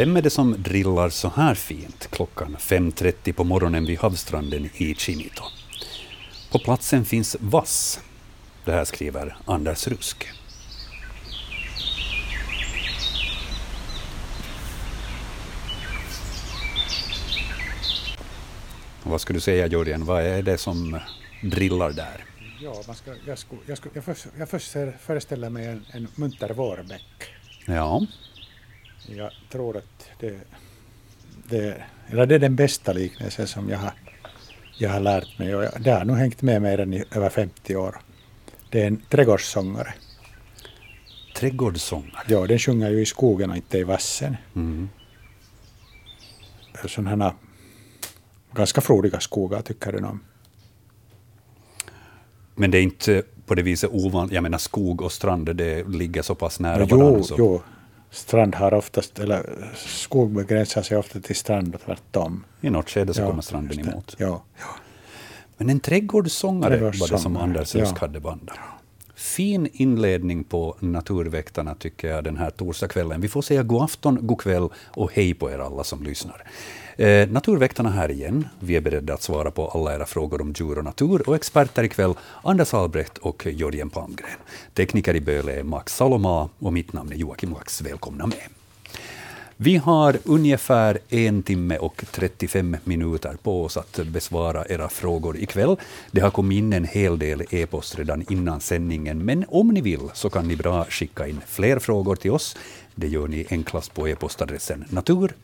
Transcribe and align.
Vem 0.00 0.16
är 0.16 0.22
det 0.22 0.30
som 0.30 0.62
drillar 0.62 1.08
så 1.08 1.28
här 1.28 1.54
fint 1.54 2.08
klockan 2.10 2.56
5.30 2.58 3.32
på 3.32 3.44
morgonen 3.44 3.86
vid 3.86 3.98
havsstranden 3.98 4.70
i 4.74 4.94
Chimito? 4.94 5.42
På 6.52 6.58
platsen 6.58 7.04
finns 7.04 7.36
vass. 7.40 8.00
Det 8.64 8.72
här 8.72 8.84
skriver 8.84 9.36
Anders 9.44 9.88
Rusk. 9.88 10.28
Vad 19.02 19.20
skulle 19.20 19.36
du 19.36 19.40
säga 19.40 19.66
Jörgen, 19.66 20.04
vad 20.04 20.22
är 20.22 20.42
det 20.42 20.58
som 20.58 21.00
drillar 21.42 21.92
där? 21.92 22.24
Ja, 22.60 22.82
man 22.86 22.96
ska, 22.96 23.14
jag, 23.26 23.38
ska, 23.38 23.56
jag, 23.66 23.78
ska, 23.78 23.88
jag, 23.94 24.04
först, 24.48 24.74
jag 24.74 24.94
föreställer 25.00 25.50
mig 25.50 25.66
en, 25.66 25.84
en 25.92 26.08
munter 26.14 26.50
vårbäck. 26.50 27.30
Ja. 27.66 28.06
Jag 29.16 29.30
tror 29.50 29.76
att 29.76 30.10
det, 30.20 30.40
det, 31.48 31.82
eller 32.06 32.26
det 32.26 32.34
är 32.34 32.38
den 32.38 32.56
bästa 32.56 32.92
liknelsen 32.92 33.46
som 33.46 33.68
jag 33.68 33.78
har, 33.78 33.92
jag 34.78 34.90
har 34.90 35.00
lärt 35.00 35.38
mig 35.38 35.54
och 35.54 35.64
jag, 35.64 35.82
det 35.82 35.90
har 35.90 36.04
nog 36.04 36.16
hängt 36.16 36.42
med 36.42 36.62
mig 36.62 36.76
redan 36.76 36.94
i 36.94 37.04
över 37.14 37.28
50 37.28 37.76
år. 37.76 38.00
Det 38.70 38.82
är 38.82 38.86
en 38.86 39.02
trädgårdssångare. 39.08 39.94
Trädgårdssångare? 41.36 42.24
Ja, 42.28 42.46
den 42.46 42.58
sjunger 42.58 42.90
ju 42.90 43.00
i 43.00 43.06
skogen 43.06 43.50
och 43.50 43.56
inte 43.56 43.78
i 43.78 43.82
vassen. 43.82 44.36
Mm. 44.56 44.88
Sådana 46.86 47.34
ganska 48.52 48.80
frodiga 48.80 49.20
skogar 49.20 49.62
tycker 49.62 49.92
den 49.92 50.04
om. 50.04 50.20
Men 52.54 52.70
det 52.70 52.78
är 52.78 52.82
inte 52.82 53.22
på 53.46 53.54
det 53.54 53.62
viset 53.62 53.90
ovanligt, 53.92 54.34
jag 54.34 54.42
menar 54.42 54.58
skog 54.58 55.02
och 55.02 55.12
strand, 55.12 55.56
det 55.56 55.88
ligger 55.88 56.22
så 56.22 56.34
pass 56.34 56.60
nära 56.60 56.86
jo, 56.90 56.98
varandra? 56.98 57.22
Så. 57.22 57.34
Jo, 57.38 57.62
strand 58.10 58.54
har 58.54 58.74
oftast, 58.74 59.18
eller 59.18 59.70
skog 59.74 60.30
begränsar 60.30 60.82
sig 60.82 60.96
ofta 60.96 61.20
till 61.20 61.36
strand 61.36 61.74
och 61.74 61.80
tvärtom. 61.80 62.44
I 62.60 62.70
något 62.70 62.90
skede 62.90 63.14
så 63.14 63.20
ja, 63.20 63.26
kommer 63.26 63.42
stranden 63.42 63.80
emot. 63.80 64.16
Ja. 64.18 64.42
ja. 64.58 64.66
Men 65.56 65.70
en 65.70 65.80
trädgårdssångare 65.80 66.76
var 66.76 67.10
det 67.10 67.18
som 67.18 67.36
Anders 67.36 67.74
Rusk 67.74 67.94
ja. 67.94 68.00
hade 68.00 68.20
bandat. 68.20 68.56
Fin 69.14 69.68
inledning 69.72 70.44
på 70.44 70.76
Naturväktarna 70.78 71.74
tycker 71.74 72.08
jag 72.08 72.24
den 72.24 72.36
här 72.36 72.50
torsdagskvällen. 72.50 73.20
Vi 73.20 73.28
får 73.28 73.42
säga 73.42 73.62
god 73.62 73.82
afton, 73.82 74.18
god 74.26 74.40
kväll 74.40 74.68
och 74.74 75.12
hej 75.12 75.34
på 75.34 75.50
er 75.50 75.58
alla 75.58 75.84
som 75.84 76.02
lyssnar. 76.02 76.44
Eh, 77.00 77.28
naturväktarna 77.28 77.90
här 77.90 78.10
igen. 78.10 78.48
Vi 78.58 78.76
är 78.76 78.80
beredda 78.80 79.14
att 79.14 79.22
svara 79.22 79.50
på 79.50 79.68
alla 79.68 79.94
era 79.94 80.06
frågor 80.06 80.40
om 80.40 80.54
djur 80.56 80.78
och 80.78 80.84
natur. 80.84 81.28
Och 81.28 81.34
experter 81.34 81.84
ikväll, 81.84 82.14
Anders 82.42 82.74
Albrecht 82.74 83.18
och 83.18 83.46
Jörgen 83.46 83.90
Palmgren. 83.90 84.38
Tekniker 84.74 85.16
i 85.16 85.20
Böle 85.20 85.52
är 85.52 85.62
Max 85.62 85.96
Saloma 85.96 86.48
och 86.58 86.72
mitt 86.72 86.92
namn 86.92 87.12
är 87.12 87.16
Joakim 87.16 87.50
Lax. 87.50 87.82
Välkomna 87.82 88.26
med. 88.26 88.38
Vi 89.56 89.76
har 89.76 90.18
ungefär 90.24 90.98
en 91.08 91.42
timme 91.42 91.78
och 91.78 92.04
35 92.10 92.76
minuter 92.84 93.36
på 93.42 93.64
oss 93.64 93.76
att 93.76 94.00
besvara 94.06 94.64
era 94.68 94.88
frågor 94.88 95.36
ikväll. 95.36 95.76
Det 96.10 96.20
har 96.20 96.30
kommit 96.30 96.58
in 96.58 96.72
en 96.72 96.84
hel 96.84 97.18
del 97.18 97.42
e-post 97.50 97.98
redan 97.98 98.24
innan 98.32 98.60
sändningen, 98.60 99.24
men 99.24 99.44
om 99.48 99.68
ni 99.68 99.80
vill 99.80 100.10
så 100.14 100.30
kan 100.30 100.48
ni 100.48 100.56
bra 100.56 100.84
skicka 100.84 101.26
in 101.26 101.40
fler 101.46 101.78
frågor 101.78 102.16
till 102.16 102.30
oss. 102.30 102.56
Det 102.94 103.08
gör 103.08 103.28
ni 103.28 103.46
enklast 103.50 103.94
på 103.94 104.08
e-postadressen 104.08 104.84
natur 104.88 105.34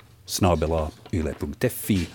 yle.fi. 1.12 2.08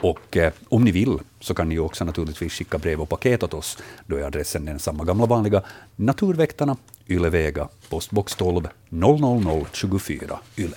Och 0.00 0.36
eh, 0.36 0.52
om 0.68 0.84
ni 0.84 0.90
vill 0.90 1.18
så 1.40 1.54
kan 1.54 1.68
ni 1.68 1.78
också 1.78 2.04
naturligtvis 2.04 2.52
skicka 2.52 2.78
brev 2.78 3.00
och 3.00 3.08
paket 3.08 3.42
åt 3.42 3.54
oss. 3.54 3.78
Då 4.06 4.16
är 4.16 4.22
adressen 4.22 4.64
den 4.64 4.78
samma 4.78 5.04
gamla 5.04 5.26
vanliga. 5.26 5.62
Naturväktarna, 5.96 6.76
Ylevega, 7.08 7.68
postbox 7.88 8.34
12 8.34 8.68
00024 8.88 10.38
Yle. 10.56 10.76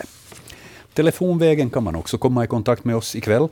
Telefonvägen 0.93 1.69
kan 1.69 1.83
man 1.83 1.95
också 1.95 2.17
komma 2.17 2.43
i 2.43 2.47
kontakt 2.47 2.85
med 2.85 2.95
oss 2.95 3.15
ikväll. 3.15 3.47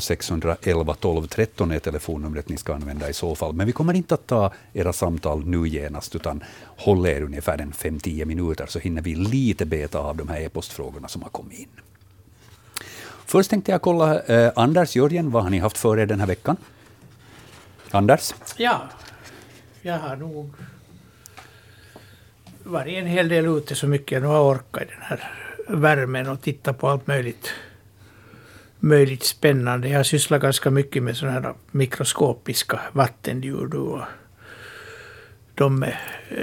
0611 0.00 0.94
12 0.94 1.26
13 1.26 1.70
är 1.70 1.78
telefonnumret 1.78 2.48
ni 2.48 2.56
ska 2.56 2.74
använda 2.74 3.10
i 3.10 3.12
så 3.12 3.34
fall. 3.34 3.52
Men 3.52 3.66
vi 3.66 3.72
kommer 3.72 3.94
inte 3.94 4.14
att 4.14 4.26
ta 4.26 4.52
era 4.72 4.92
samtal 4.92 5.46
nu 5.46 5.68
genast, 5.68 6.16
utan 6.16 6.42
håll 6.76 7.06
er 7.06 7.22
ungefär 7.22 7.58
5-10 7.58 8.24
minuter, 8.24 8.66
så 8.66 8.78
hinner 8.78 9.02
vi 9.02 9.14
lite 9.14 9.66
beta 9.66 9.98
av 9.98 10.16
de 10.16 10.28
här 10.28 10.40
e-postfrågorna 10.40 11.08
som 11.08 11.22
har 11.22 11.28
kommit 11.28 11.58
in. 11.58 11.68
Först 13.26 13.50
tänkte 13.50 13.72
jag 13.72 13.82
kolla, 13.82 14.20
eh, 14.20 14.52
Anders, 14.56 14.96
Jörgen, 14.96 15.30
vad 15.30 15.42
har 15.42 15.50
ni 15.50 15.58
haft 15.58 15.78
för 15.78 15.98
er 15.98 16.06
den 16.06 16.20
här 16.20 16.26
veckan? 16.26 16.56
Anders? 17.90 18.34
Ja, 18.56 18.82
jag 19.82 19.98
har 19.98 20.16
nog 20.16 20.54
varit 22.62 22.94
en 22.94 23.06
hel 23.06 23.28
del 23.28 23.46
ute 23.46 23.74
så 23.74 23.86
mycket 23.86 24.12
jag 24.12 24.22
nu 24.22 24.28
har 24.28 24.54
orkat 24.54 24.82
i 24.82 24.86
den 24.86 25.02
här 25.02 25.32
värmen 25.68 26.28
och 26.28 26.40
tittat 26.42 26.78
på 26.78 26.88
allt 26.88 27.06
möjligt, 27.06 27.50
möjligt 28.78 29.24
spännande. 29.24 29.88
Jag 29.88 29.98
har 29.98 30.04
sysslat 30.04 30.42
ganska 30.42 30.70
mycket 30.70 31.02
med 31.02 31.16
sådana 31.16 31.40
här 31.40 31.54
mikroskopiska 31.70 32.80
vattendjur. 32.92 33.74
Och 33.74 34.00
de, 35.54 35.84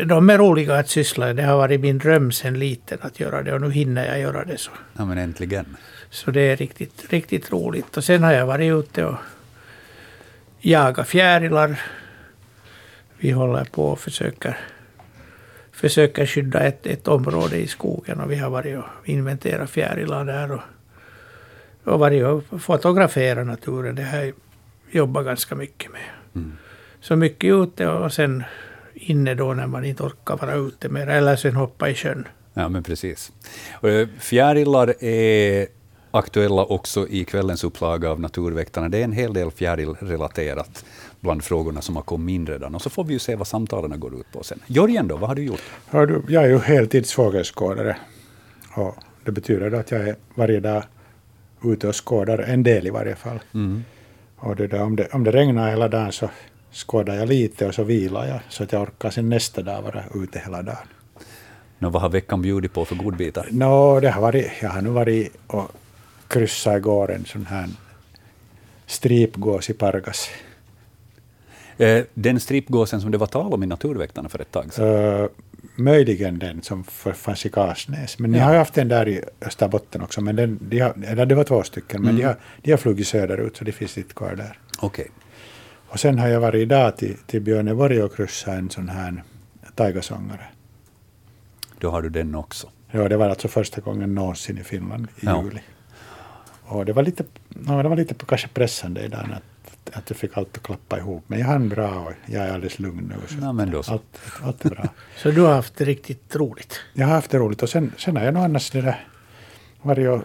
de 0.06 0.30
är 0.30 0.38
roliga 0.38 0.76
att 0.76 0.90
syssla 0.90 1.26
med. 1.26 1.36
Det 1.36 1.44
har 1.44 1.58
varit 1.58 1.82
min 1.82 1.98
dröm 1.98 2.32
sedan 2.32 2.60
liten 2.60 2.98
att 3.02 3.20
göra 3.20 3.44
det 3.44 3.54
och 3.54 3.62
nu 3.62 3.72
hinner 3.72 4.06
jag 4.06 4.20
göra 4.20 4.46
det. 4.46 4.58
Så. 4.58 4.72
Ja, 4.98 5.06
men 5.06 5.18
äntligen. 5.18 5.78
Så 6.10 6.32
det 6.32 6.42
är 6.42 6.56
riktigt, 6.56 7.06
riktigt 7.10 7.52
roligt. 7.52 7.98
Och 7.98 8.04
sen 8.04 8.24
har 8.24 8.34
jag 8.34 8.46
varit 8.46 8.74
ute 8.74 9.06
och 9.06 9.16
jagat 10.60 11.08
fjärilar. 11.08 11.82
Vi 13.18 13.32
håller 13.32 13.64
på 13.64 13.86
och 13.86 14.00
försöker, 14.00 14.58
försöker 15.72 16.26
skydda 16.26 16.60
ett, 16.60 16.86
ett 16.86 17.08
område 17.08 17.58
i 17.58 17.68
skogen 17.68 18.20
och 18.20 18.32
vi 18.32 18.36
har 18.36 18.50
varit 18.50 18.78
och 18.78 19.10
inventerat 19.10 19.70
fjärilar 19.70 20.26
där 20.26 20.52
och, 20.52 20.62
och 21.84 22.00
varit 22.00 22.24
och 22.26 22.62
fotograferat 22.62 23.48
naturen. 23.48 23.96
Det 23.96 24.04
har 24.04 24.18
jag 24.18 24.34
jobbat 24.92 25.26
ganska 25.26 25.56
mycket 25.56 25.92
med. 25.92 26.02
Mm. 26.36 26.58
Så 27.02 27.16
mycket 27.16 27.54
ute 27.54 27.88
och 27.88 28.14
sen 28.14 28.44
inne 29.02 29.36
då 29.36 29.54
när 29.54 29.68
man 29.68 29.86
inte 29.86 30.04
orkar 30.04 30.38
vara 30.38 30.56
ute 30.56 30.90
mer, 30.90 31.08
eller 31.08 31.36
sen 31.36 31.56
hoppa 31.56 31.90
i 31.90 31.96
sjön. 31.96 32.28
Ja, 32.54 32.70
men 32.70 32.84
precis. 32.84 33.32
Eh, 33.84 34.08
fjärilar 34.20 35.04
är 35.04 35.68
aktuella 36.12 36.66
också 36.66 37.08
i 37.08 37.26
kvällens 37.26 37.64
upplaga 37.64 38.12
av 38.12 38.20
Naturväktarna. 38.20 38.90
Det 38.90 38.98
är 38.98 39.04
en 39.04 39.12
hel 39.12 39.34
del 39.34 39.52
fjärilrelaterat 39.52 40.86
bland 41.20 41.44
frågorna 41.44 41.82
som 41.82 41.96
har 41.96 42.04
kommit 42.04 42.34
in 42.34 42.48
redan. 42.48 42.76
Och 42.76 42.82
så 42.82 42.90
får 42.90 43.04
vi 43.04 43.14
ju 43.14 43.20
se 43.20 43.36
vad 43.36 43.48
samtalen 43.48 44.00
går 44.00 44.20
ut 44.20 44.32
på 44.32 44.44
sen. 44.44 44.60
Jörgen 44.68 45.08
då, 45.08 45.18
vad 45.18 45.30
har 45.30 45.36
du 45.36 45.44
gjort? 45.44 45.64
Hör 45.86 46.06
du, 46.06 46.24
jag 46.28 46.44
är 46.44 46.48
ju 46.48 46.60
heltidsfågelskådare. 46.60 47.98
Det 49.26 49.32
betyder 49.32 49.72
att 49.72 49.92
jag 49.92 50.08
är 50.08 50.16
varje 50.36 50.60
dag 50.60 50.84
ute 51.64 51.88
och 51.88 52.06
skådar, 52.06 52.38
en 52.38 52.64
del 52.64 52.88
i 52.88 52.90
varje 52.90 53.16
fall. 53.16 53.40
Mm. 53.54 53.84
Och 54.36 54.56
det 54.56 54.68
där, 54.68 54.82
om, 54.82 54.96
det, 54.96 55.08
om 55.14 55.24
det 55.24 55.32
regnar 55.32 55.70
hela 55.70 55.88
dagen 55.88 56.12
så 56.12 56.30
skådar 56.72 57.16
jag 57.16 57.30
lite 57.30 57.68
och 57.68 57.76
så 57.76 57.84
vilar 57.84 58.28
jag 58.28 58.40
så 58.50 58.64
att 58.64 58.72
jag 58.72 58.82
orkar 58.82 59.10
sen 59.10 59.30
nästa 59.30 59.62
dag 59.62 59.82
vara 59.82 60.04
ute 60.16 60.40
hela 60.40 60.62
dagen. 60.62 60.88
Nå, 61.80 61.90
vad 61.90 62.02
har 62.02 62.10
veckan 62.10 62.42
bjudit 62.42 62.74
på 62.74 62.86
för 62.86 62.96
godbitar? 62.96 63.48
Nå, 63.52 64.00
det 64.00 64.10
har 64.10 64.22
varit, 64.22 64.52
jag 64.62 64.70
har 64.70 64.82
nu 64.82 64.90
varit 64.90 65.34
och 65.48 65.72
kryssade 66.28 66.78
igår 66.78 67.12
en 67.12 67.26
sån 67.26 67.46
här 67.46 67.70
stripgås 68.86 69.70
i 69.70 69.74
Pargas. 69.74 70.30
Eh, 71.78 72.04
den 72.14 72.40
stripgåsen 72.40 73.02
som 73.02 73.12
det 73.12 73.18
var 73.18 73.28
tal 73.28 73.54
om 73.54 73.64
i 73.64 73.66
Naturväktarna 73.66 74.30
för 74.30 74.40
ett 74.40 74.52
tag 74.52 74.74
sedan? 74.74 74.88
Uh, 74.88 75.28
möjligen 75.76 76.40
den 76.40 76.62
som 76.62 76.84
fanns 77.14 77.46
i 77.46 77.50
Kasnäs. 77.50 78.20
Men 78.20 78.34
ja. 78.34 78.38
ni 78.40 78.44
har 78.44 78.52
ju 78.52 78.58
haft 78.58 78.74
den 78.74 78.88
där 78.88 79.08
i 79.08 79.22
Österbotten 79.42 80.02
också. 80.02 80.22
Men 80.22 80.36
den, 80.36 80.60
de 80.62 80.80
har, 80.80 80.94
eller 81.06 81.26
det 81.26 81.36
var 81.36 81.44
två 81.44 81.64
stycken, 81.64 82.02
men 82.02 82.10
mm. 82.10 82.22
de, 82.22 82.28
har, 82.28 82.36
de 82.62 82.72
har 82.72 82.78
flugit 82.78 83.08
söderut 83.08 83.58
så 83.58 83.64
det 83.64 83.72
finns 83.72 83.98
inte 83.98 84.14
kvar 84.14 84.36
där. 84.36 84.60
Okay. 84.82 85.06
Och 85.92 86.00
sen 86.00 86.20
har 86.20 86.28
jag 86.28 86.40
varit 86.40 86.62
idag 86.62 86.98
till, 86.98 87.18
till 87.18 87.42
Björneborg 87.42 88.04
och 88.04 88.16
kryssat 88.16 88.54
en 88.54 88.70
sån 88.70 88.90
här 88.90 89.24
taigasångare. 89.76 90.46
Då 91.80 91.90
har 91.90 92.02
du 92.02 92.10
den 92.10 92.36
också? 92.36 92.70
Ja, 92.92 93.10
det 93.10 93.18
var 93.18 93.30
alltså 93.30 93.48
första 93.48 93.82
gången 93.82 94.16
någonsin 94.16 94.58
i 94.58 94.64
Finland 94.64 95.08
i 95.16 95.26
ja. 95.26 95.44
juli. 95.44 95.62
Och 96.64 96.86
det 96.86 96.94
var 96.94 97.04
lite, 97.04 97.24
no, 97.50 97.84
det 97.84 97.90
var 97.90 97.96
lite 97.96 98.16
kanske 98.26 98.48
pressande 98.48 99.02
idag 99.02 99.28
att, 99.32 99.96
att 99.98 100.10
jag 100.10 100.18
fick 100.18 100.38
allt 100.38 100.58
att 100.58 100.64
klappa 100.64 100.98
ihop. 100.98 101.24
Men 101.28 101.40
jag 101.40 101.48
hann 101.48 101.70
bra 101.70 102.00
och 102.00 102.14
jag 102.26 102.44
är 102.44 102.54
alldeles 102.54 102.80
lugn 102.80 103.14
nu. 103.16 103.28
Så 103.28 103.36
ja, 103.42 103.54
men 103.54 103.72
då 103.72 103.84
så. 103.84 103.92
Allt, 103.92 104.20
allt 104.44 104.66
är 104.66 104.70
bra. 104.70 104.90
så 105.18 105.32
du 105.32 105.42
har 105.42 105.54
haft 105.54 105.76
det 105.76 105.86
riktigt 105.86 106.36
roligt? 106.36 106.80
Jag 106.94 107.08
har 107.08 107.14
haft 107.14 107.32
det 107.32 107.38
roligt 107.38 107.64
och 107.64 107.70
sen, 107.70 107.94
sen 107.98 108.18
har 108.18 108.24
jag 108.24 108.34
nog 108.34 108.44
annars 108.44 108.72
det 108.72 108.82
där 108.82 109.08
varit 109.82 110.10
och 110.10 110.24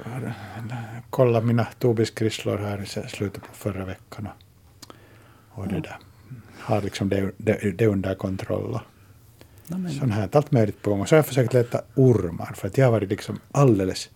kollat 1.10 1.44
mina 1.44 1.66
tobiskrisslor 1.78 2.58
här 2.58 2.82
i 2.82 3.08
slutet 3.08 3.42
på 3.42 3.54
förra 3.54 3.84
veckan. 3.84 4.26
Och, 4.26 4.45
och 5.56 5.68
det 5.68 5.80
där. 5.80 5.98
Har 6.60 6.82
liksom 6.82 7.08
det, 7.08 7.32
det, 7.36 7.78
det 7.78 7.86
under 7.86 8.14
kontroll. 8.14 8.78
Sånt 9.98 10.12
här, 10.12 10.28
allt 10.32 10.52
möjligt 10.52 10.82
på 10.82 10.90
gång. 10.90 11.00
Och 11.00 11.08
så 11.08 11.14
har 11.14 11.18
jag 11.18 11.26
försökt 11.26 11.54
leta 11.54 11.80
ormar 11.94 12.52
för 12.54 12.68
att 12.68 12.78
jag 12.78 12.86
har 12.86 12.92
varit 12.92 13.08
liksom 13.08 13.38
alldeles 13.52 14.10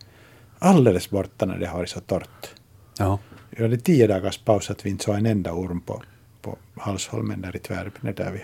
alldeles 0.61 1.11
borta 1.11 1.47
när 1.47 1.59
det 1.59 1.67
har 1.67 1.79
varit 1.79 1.91
så 1.91 2.01
torrt. 2.01 2.55
Ja. 2.99 3.19
Jag 3.51 3.63
hade 3.63 3.77
tio 3.77 4.07
dagars 4.07 4.39
paus 4.39 4.71
att 4.71 4.87
vi 4.87 4.91
inte 4.91 5.05
såg 5.05 5.15
en 5.15 5.27
enda 5.27 5.53
orm 5.53 5.81
på, 5.81 6.03
på 6.43 6.59
Halsholmen 6.77 7.41
där 7.41 7.57
i 7.57 7.59
Tvärbyn, 7.59 8.15
där 8.15 8.33
vi 8.33 8.41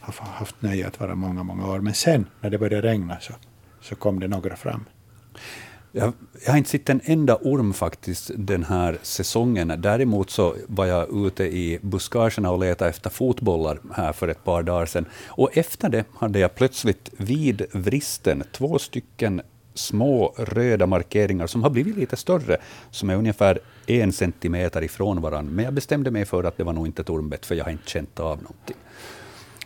har 0.00 0.26
haft 0.26 0.62
nöje 0.62 0.86
att 0.86 1.00
vara 1.00 1.14
många, 1.14 1.42
många 1.42 1.70
år. 1.70 1.80
Men 1.80 1.94
sen 1.94 2.26
när 2.40 2.50
det 2.50 2.58
började 2.58 2.88
regna 2.88 3.20
så, 3.20 3.32
så 3.80 3.94
kom 3.94 4.20
det 4.20 4.28
några 4.28 4.56
fram. 4.56 4.84
Jag, 5.96 6.12
jag, 6.44 6.52
har 6.52 6.58
inte 6.58 6.70
sett 6.70 6.90
en 6.90 7.00
enda 7.04 7.36
orm 7.36 7.72
faktiskt 7.72 8.30
den 8.34 8.64
här 8.64 8.98
säsongen. 9.02 9.72
Däremot 9.78 10.30
så 10.30 10.54
var 10.66 10.86
jag 10.86 11.26
ute 11.26 11.44
i 11.44 11.78
buskagerna 11.82 12.50
och 12.50 12.58
letade 12.58 12.90
efter 12.90 13.10
fotbollar 13.10 13.78
här 13.94 14.12
för 14.12 14.28
ett 14.28 14.44
par 14.44 14.62
dagar 14.62 14.86
sedan. 14.86 15.06
Och 15.26 15.56
efter 15.56 15.88
det 15.88 16.04
hade 16.18 16.38
jag 16.38 16.54
plötsligt 16.54 17.10
vid 17.16 17.66
vristen 17.72 18.42
två 18.52 18.78
stycken 18.78 19.42
små 19.74 20.34
röda 20.38 20.86
markeringar 20.86 21.46
som 21.46 21.62
har 21.62 21.70
blivit 21.70 21.96
lite 21.96 22.16
större, 22.16 22.56
som 22.90 23.10
är 23.10 23.16
ungefär 23.16 23.58
en 23.86 24.12
centimeter 24.12 24.82
ifrån 24.82 25.20
varandra. 25.20 25.52
Men 25.52 25.64
jag 25.64 25.74
bestämde 25.74 26.10
mig 26.10 26.24
för 26.24 26.44
att 26.44 26.56
det 26.56 26.64
var 26.64 26.72
nog 26.72 26.86
inte 26.86 27.02
ett 27.02 27.10
ormbett, 27.10 27.46
för 27.46 27.54
jag 27.54 27.64
har 27.64 27.72
inte 27.72 27.90
känt 27.90 28.20
av 28.20 28.36
någonting. 28.36 28.76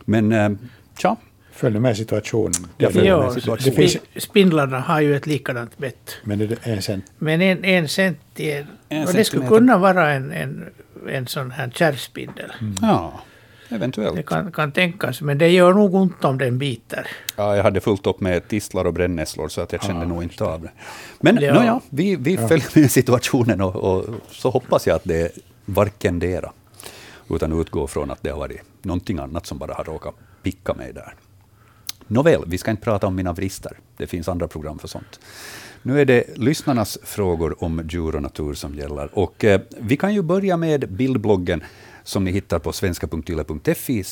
Men, 0.04 0.32
eh, 0.32 0.50
tja, 0.98 1.16
följer 1.58 1.80
med 1.80 1.96
situationen. 1.96 2.66
Ja, 2.78 2.90
ja 2.90 3.34
situationen. 3.34 3.76
Finns, 3.76 3.96
spindlarna 4.16 4.80
har 4.80 5.00
ju 5.00 5.16
ett 5.16 5.26
likadant 5.26 5.78
bett. 5.78 6.16
Men 6.24 6.40
är 6.40 6.46
det 6.46 6.66
en 6.66 6.82
cent? 6.82 7.04
Men 7.18 7.42
en, 7.42 7.64
en 7.64 7.88
cent 7.88 8.18
är, 8.36 8.66
en 8.88 9.06
och 9.06 9.12
det 9.12 9.24
skulle 9.24 9.46
kunna 9.46 9.78
vara 9.78 10.12
en, 10.12 10.32
en, 10.32 10.64
en 11.08 11.26
sån 11.26 11.50
här 11.50 11.70
kärrspindel. 11.70 12.52
Mm. 12.60 12.74
Ja, 12.82 13.20
eventuellt. 13.68 14.16
Det 14.16 14.22
kan, 14.22 14.52
kan 14.52 14.72
tänkas, 14.72 15.20
men 15.20 15.38
det 15.38 15.48
gör 15.48 15.74
nog 15.74 15.94
ont 15.94 16.24
om 16.24 16.38
den 16.38 16.58
biter. 16.58 17.06
Ja, 17.36 17.56
jag 17.56 17.62
hade 17.62 17.80
fullt 17.80 18.06
upp 18.06 18.20
med 18.20 18.48
tistlar 18.48 18.84
och 18.84 18.94
brännässlor, 18.94 19.48
så 19.48 19.60
att 19.60 19.72
jag 19.72 19.82
kände 19.82 20.02
ah, 20.02 20.08
nog 20.08 20.22
inte 20.22 20.44
av 20.44 20.62
det. 20.62 20.70
Men 21.20 21.38
ja. 21.40 21.54
Nåja, 21.54 21.80
vi, 21.90 22.16
vi 22.16 22.34
ja. 22.34 22.48
följer 22.48 22.80
med 22.80 22.90
situationen 22.90 23.60
och, 23.60 23.76
och, 23.76 24.04
så 24.30 24.50
hoppas 24.50 24.86
jag 24.86 24.96
att 24.96 25.04
det 25.04 25.20
är 25.20 25.30
varken 25.64 26.18
dera, 26.18 26.52
utan 27.30 27.60
utgår 27.60 27.86
från 27.86 28.10
att 28.10 28.22
det 28.22 28.30
har 28.30 28.38
varit 28.38 28.60
någonting 28.82 29.18
annat 29.18 29.46
som 29.46 29.58
bara 29.58 29.74
har 29.74 29.84
råkat 29.84 30.14
picka 30.42 30.74
mig 30.74 30.92
där. 30.92 31.14
Nåväl, 32.08 32.44
vi 32.46 32.58
ska 32.58 32.70
inte 32.70 32.82
prata 32.82 33.06
om 33.06 33.14
mina 33.14 33.32
vrister. 33.32 33.72
Det 33.96 34.06
finns 34.06 34.28
andra 34.28 34.48
program 34.48 34.78
för 34.78 34.88
sånt. 34.88 35.20
Nu 35.82 36.00
är 36.00 36.04
det 36.04 36.38
lyssnarnas 36.38 36.98
frågor 37.02 37.64
om 37.64 37.88
djur 37.88 38.16
och 38.16 38.22
natur 38.22 38.54
som 38.54 38.74
gäller. 38.74 39.18
Och, 39.18 39.44
eh, 39.44 39.60
vi 39.78 39.96
kan 39.96 40.14
ju 40.14 40.22
börja 40.22 40.56
med 40.56 40.92
bildbloggen 40.92 41.62
som 42.02 42.24
ni 42.24 42.30
hittar 42.30 42.58
på 42.58 42.72
svenska.yle.fi 42.72 44.04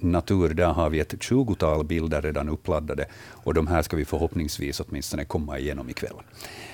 natur. 0.00 0.54
Där 0.54 0.66
har 0.66 0.90
vi 0.90 1.00
ett 1.00 1.22
tjugotal 1.22 1.84
bilder 1.84 2.22
redan 2.22 2.48
uppladdade 2.48 3.06
och 3.16 3.54
de 3.54 3.66
här 3.66 3.82
ska 3.82 3.96
vi 3.96 4.04
förhoppningsvis 4.04 4.80
åtminstone 4.80 5.24
komma 5.24 5.58
igenom 5.58 5.90
ikväll. 5.90 6.16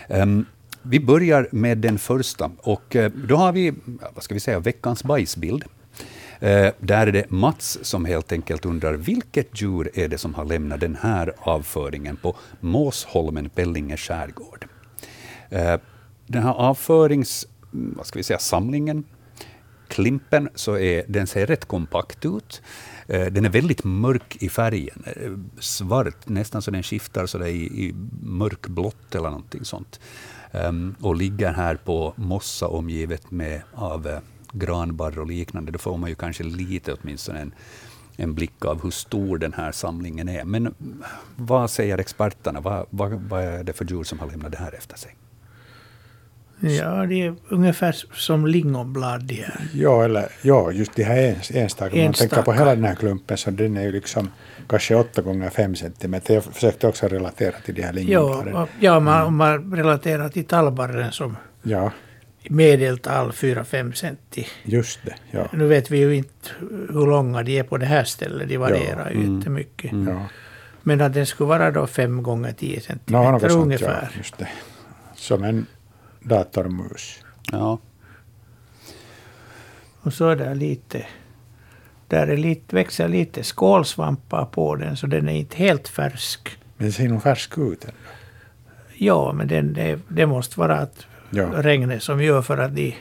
Um, 0.09 0.47
vi 0.83 1.01
börjar 1.01 1.49
med 1.53 1.79
den 1.79 1.99
första 1.99 2.51
och 2.59 2.97
eh, 2.97 3.11
då 3.29 3.37
har 3.37 3.53
vi 3.53 3.73
vad 4.15 4.25
ska 4.25 4.35
vi 4.35 4.41
säga, 4.41 4.61
veckans 4.61 5.05
bajsbild. 5.05 5.65
Eh, 6.43 6.73
där 6.79 7.07
är 7.07 7.13
det 7.13 7.31
Mats 7.31 7.79
som 7.83 8.05
helt 8.05 8.33
enkelt 8.33 8.67
undrar 8.67 8.95
vilket 8.95 9.61
djur 9.61 9.91
är 9.95 10.09
det 10.09 10.19
som 10.19 10.35
har 10.35 10.45
lämnat 10.45 10.81
den 10.81 10.97
här 11.01 11.35
avföringen 11.39 12.17
på 12.17 12.37
Måsholmen, 12.61 13.51
Pellinge 13.51 13.97
skärgård. 13.97 14.67
Eh, 15.51 15.81
den 16.27 16.43
här 16.43 16.53
avförings, 16.53 17.47
mm, 17.73 17.95
vad 17.97 18.07
ska 18.07 18.19
vi 18.19 18.23
säga, 18.23 18.39
samlingen, 18.39 19.05
klimpen, 19.89 20.49
så 20.55 20.79
är, 20.79 21.05
den 21.09 21.27
ser 21.27 21.47
rätt 21.47 21.65
kompakt 21.65 22.25
ut. 22.25 22.63
Eh, 23.07 23.27
den 23.27 23.45
är 23.45 23.51
väldigt 23.51 23.85
mörk 23.85 24.37
i 24.41 24.49
färgen, 24.49 25.05
svart, 25.59 26.29
nästan 26.29 26.63
så 26.63 26.71
den 26.71 26.83
skiftar 26.83 27.27
så 27.27 27.45
i, 27.45 27.87
i 27.87 27.95
mörkblått 28.23 29.15
eller 29.15 29.31
någonting 29.31 29.65
sånt. 29.65 30.01
Um, 30.55 30.95
och 31.01 31.17
ligger 31.17 31.53
här 31.53 31.75
på 31.75 32.15
mossa 32.17 32.67
omgivet 32.67 33.31
med, 33.31 33.63
av 33.75 34.21
granbarr 34.53 35.19
och 35.19 35.27
liknande, 35.27 35.73
då 35.73 35.79
får 35.79 35.97
man 35.97 36.09
ju 36.11 36.15
kanske 36.15 36.45
lite 36.45 36.93
åtminstone 36.93 37.41
en, 37.41 37.55
en 38.17 38.35
blick 38.35 38.65
av 38.65 38.83
hur 38.83 38.91
stor 38.91 39.39
den 39.39 39.53
här 39.53 39.73
samlingen 39.73 40.29
är. 40.29 40.45
Men 40.45 40.75
vad 41.37 41.71
säger 41.71 41.99
experterna? 41.99 42.61
Vad, 42.61 42.87
vad, 42.91 43.13
vad 43.13 43.43
är 43.43 43.65
det 43.65 43.73
för 43.73 43.85
djur 43.85 44.05
som 44.05 44.19
har 44.19 44.27
lämnat 44.27 44.53
det 44.53 44.59
här 44.59 44.75
efter 44.75 44.99
sig? 44.99 45.17
Ja, 46.65 47.07
det 47.07 47.23
är 47.23 47.35
ungefär 47.49 47.97
som 48.13 48.47
lingonblad. 48.47 49.25
De 49.25 49.35
här. 49.35 49.69
Ja, 49.75 50.05
eller, 50.05 50.29
ja, 50.43 50.73
just 50.73 50.95
de 50.95 51.05
här 51.05 51.37
enstaka. 51.51 51.97
Om 51.97 52.05
man 52.05 52.13
tänker 52.13 52.43
på 52.43 52.53
hela 52.53 52.75
den 52.75 52.85
här 52.85 52.95
klumpen 52.95 53.37
så 53.37 53.51
den 53.51 53.77
är 53.77 53.83
ju 53.83 53.93
liksom 53.93 54.31
kanske 54.69 54.95
8 54.95 55.23
gånger 55.23 55.51
5 55.51 55.77
centimeter. 55.77 56.35
Jag 56.35 56.45
försökte 56.45 56.89
också 56.89 57.09
relatera 57.09 57.55
till 57.65 57.75
de 57.75 57.83
här 57.83 57.93
lingonbladen. 57.93 58.55
Ja, 58.55 58.69
ja 58.81 59.01
man, 59.01 59.15
mm. 59.15 59.27
om 59.27 59.37
man 59.37 59.77
relaterar 59.77 60.29
till 60.29 60.45
tallbarren 60.45 61.13
som 61.13 61.37
ja 61.63 61.91
medeltal 62.51 63.31
4-5 63.31 63.93
centi. 63.93 64.47
Just 64.63 65.01
det, 65.05 65.15
ja. 65.31 65.49
Nu 65.53 65.67
vet 65.67 65.91
vi 65.91 65.99
ju 65.99 66.15
inte 66.15 66.49
hur 66.89 67.07
långa 67.07 67.43
de 67.43 67.59
är 67.59 67.63
på 67.63 67.77
det 67.77 67.87
här 67.87 68.05
stället, 68.05 68.49
de 68.49 68.57
varierar 68.57 69.11
ja. 69.11 69.19
ju 69.19 69.25
mm. 69.25 69.39
jättemycket. 69.39 69.93
Mm. 69.93 70.15
Ja. 70.15 70.27
Men 70.83 71.01
att 71.01 71.15
den 71.15 71.27
skulle 71.27 71.49
vara 71.49 71.71
då 71.71 71.87
5 71.87 72.23
gånger 72.23 72.53
10 72.53 72.81
centimeter 72.81 73.49
no, 73.49 73.63
ungefär. 73.63 74.09
Ja, 74.13 74.19
just 74.19 74.39
det. 74.39 74.49
Som 75.15 75.45
en 75.45 75.67
datormus. 76.21 77.19
Ja. 77.53 77.79
Och 80.01 80.13
så 80.13 80.29
är 80.29 80.37
det 80.37 80.55
lite, 80.55 81.07
där 82.09 82.27
är 82.27 82.37
lite, 82.37 82.77
växer 82.77 83.09
lite 83.09 83.43
skålsvampar 83.43 84.45
på 84.45 84.77
den, 84.77 84.97
så 84.97 85.07
den 85.07 85.29
är 85.29 85.33
inte 85.33 85.57
helt 85.57 85.89
färsk. 85.89 86.59
Men 86.77 86.85
den 86.85 86.93
ser 86.93 87.09
nog 87.09 87.23
färsk 87.23 87.59
ut 87.59 87.85
ändå. 87.85 87.97
Ja, 88.95 89.33
men 89.33 89.49
den, 89.49 89.73
det, 89.73 89.99
det 90.09 90.27
måste 90.27 90.61
vara 90.61 90.79
att 90.79 91.07
ja. 91.33 91.49
regnet 91.55 92.03
som 92.03 92.23
gör 92.23 92.43
för 92.43 92.59
att 92.59 92.77
de, 92.77 92.97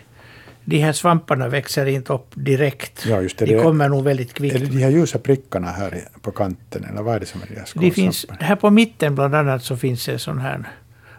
de 0.65 0.77
här 0.77 0.91
svamparna 0.91 1.47
växer 1.47 1.85
inte 1.85 2.13
upp 2.13 2.27
direkt. 2.33 3.05
Ja, 3.05 3.21
just 3.21 3.37
det, 3.37 3.45
de 3.45 3.55
det, 3.55 3.63
kommer 3.63 3.89
nog 3.89 4.03
väldigt 4.03 4.33
kvickt. 4.33 4.55
Är 4.55 4.59
det 4.59 4.65
de 4.65 4.77
här 4.77 4.89
ljusa 4.89 5.19
prickarna 5.19 5.67
här 5.67 6.03
på 6.21 6.31
kanten 6.31 6.83
eller 6.83 7.01
vad 7.01 7.15
är 7.15 7.19
det 7.19 7.25
som 7.25 7.41
är 7.41 7.47
de 7.47 7.55
här 7.55 7.67
det 7.73 7.91
finns, 7.91 8.25
Här 8.39 8.55
på 8.55 8.69
mitten 8.69 9.15
bland 9.15 9.35
annat 9.35 9.63
så 9.63 9.77
finns 9.77 10.05
det 10.05 10.11
en 10.11 10.19
sån 10.19 10.39
här 10.39 10.63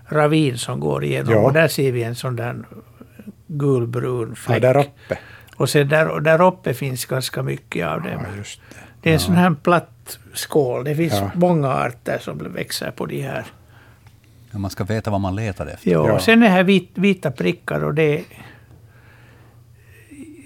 ravin 0.09 0.59
som 0.59 0.81
går 0.81 1.05
igenom 1.05 1.33
ja. 1.33 1.41
och 1.41 1.53
där 1.53 1.69
ser 1.69 1.93
vi 1.93 2.03
en 2.03 2.15
sån 2.15 2.37
där 2.37 2.57
gulbrun 3.47 4.37
fläck. 4.37 4.57
Ja, 4.57 4.73
där 4.73 4.81
uppe. 4.81 5.19
Och 5.57 5.71
sen 5.71 5.89
där, 5.89 6.21
där 6.21 6.43
uppe 6.43 6.75
finns 6.75 7.05
ganska 7.05 7.43
mycket 7.43 7.87
av 7.87 8.03
dem. 8.03 8.11
Ja, 8.13 8.19
det. 8.37 8.45
det 9.03 9.11
är 9.11 9.15
en 9.15 9.21
sån 9.21 9.35
här 9.35 9.55
platt 9.63 10.19
skål. 10.35 10.85
Det 10.85 10.95
finns 10.95 11.15
många 11.35 11.69
arter 11.69 12.19
som 12.19 12.53
växer 12.55 12.91
på 12.91 13.07
de 13.07 13.21
här 13.21 13.45
Ja, 14.53 14.59
man 14.59 14.71
ska 14.71 14.85
veta 14.85 15.11
vad 15.11 15.21
man 15.21 15.37
letar 15.37 15.67
efter. 15.67 15.91
Jo, 15.91 16.07
ja. 16.07 16.21
sen 16.21 16.43
är 16.43 16.49
här 16.49 16.65
vit, 16.65 16.91
vita 16.95 17.31
prickar 17.31 17.85
och 17.85 17.95
det... 17.95 18.25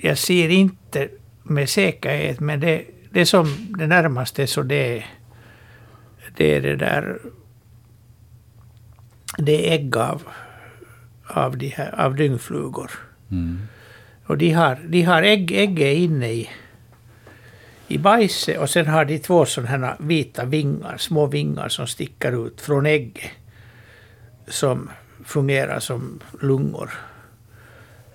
Jag 0.01 0.19
ser 0.19 0.49
inte 0.49 1.09
med 1.43 1.69
säkerhet, 1.69 2.41
men 2.41 2.61
det, 2.61 2.85
det 3.11 3.27
som 3.27 3.75
det 3.79 3.87
närmaste 3.87 4.47
så 4.47 4.63
det, 4.63 5.05
det 6.37 6.57
är 6.57 6.61
det 6.61 6.77
där... 6.77 7.19
Det 9.39 9.69
är 9.69 9.73
ägg 9.73 9.97
av, 9.97 10.23
av, 11.27 11.59
de 11.59 11.69
här, 11.69 12.01
av 12.01 12.15
dyngflugor. 12.15 12.91
Mm. 13.31 13.59
Och 14.27 14.39
de 14.39 14.51
har, 14.51 14.79
de 14.89 15.03
har 15.03 15.23
ägg, 15.23 15.53
ägg 15.53 15.81
inne 15.81 16.33
i, 16.33 16.49
i 17.89 17.99
bajset 17.99 18.59
och 18.59 18.71
sen 18.71 18.87
har 18.87 19.05
de 19.05 19.19
två 19.19 19.47
sådana 19.47 19.87
här 19.87 19.97
vita 19.99 20.45
vingar, 20.45 20.97
små 20.97 21.27
vingar 21.27 21.69
som 21.69 21.87
sticker 21.87 22.47
ut 22.47 22.61
från 22.61 22.87
ägget 22.87 23.31
som 24.49 24.91
fungerar 25.25 25.81
som 25.81 26.21
lungor. 26.41 26.91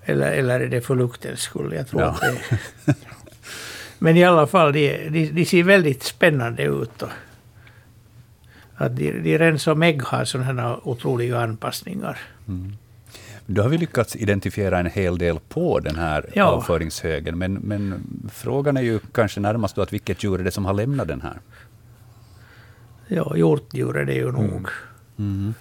Eller, 0.04 0.32
eller 0.32 0.60
är 0.60 0.68
det 0.68 0.80
för 0.80 0.94
luktens 0.94 1.40
skull? 1.40 1.72
Jag 1.76 1.88
tror 1.88 2.02
ja. 2.02 2.08
att 2.08 2.20
det 2.20 2.94
Men 3.98 4.16
i 4.16 4.24
alla 4.24 4.46
fall, 4.46 4.72
de, 4.72 5.08
de, 5.10 5.26
de 5.26 5.44
ser 5.44 5.62
väldigt 5.62 6.02
spännande 6.02 6.62
ut. 6.62 7.02
Och 7.02 7.08
att 8.74 8.96
de, 8.96 9.12
de 9.12 9.38
redan 9.38 9.58
som 9.58 9.82
ägg 9.82 10.02
har 10.02 10.24
sådana 10.24 10.62
här 10.62 10.88
otroliga 10.88 11.40
anpassningar. 11.40 12.18
Mm. 12.48 12.72
Då 13.46 13.62
har 13.62 13.68
vi 13.68 13.78
lyckats 13.78 14.16
identifiera 14.16 14.78
en 14.78 14.86
hel 14.86 15.18
del 15.18 15.38
på 15.48 15.80
den 15.80 15.96
här 15.96 16.30
ja. 16.34 16.44
avföringshögen. 16.44 17.38
Men, 17.38 17.54
men 17.54 18.02
frågan 18.32 18.76
är 18.76 18.82
ju 18.82 18.98
kanske 19.12 19.40
närmast 19.40 19.76
då 19.76 19.82
att 19.82 19.92
vilket 19.92 20.24
djur 20.24 20.40
är 20.40 20.44
det 20.44 20.50
som 20.50 20.64
har 20.64 20.74
lämnat 20.74 21.08
den 21.08 21.20
här? 21.20 21.40
Ja, 23.08 23.36
hjortdjur 23.36 23.96
är 23.96 24.04
det 24.04 24.14
ju 24.14 24.32
nog. 24.32 24.68
Mm. 25.18 25.34
Mm. 25.34 25.54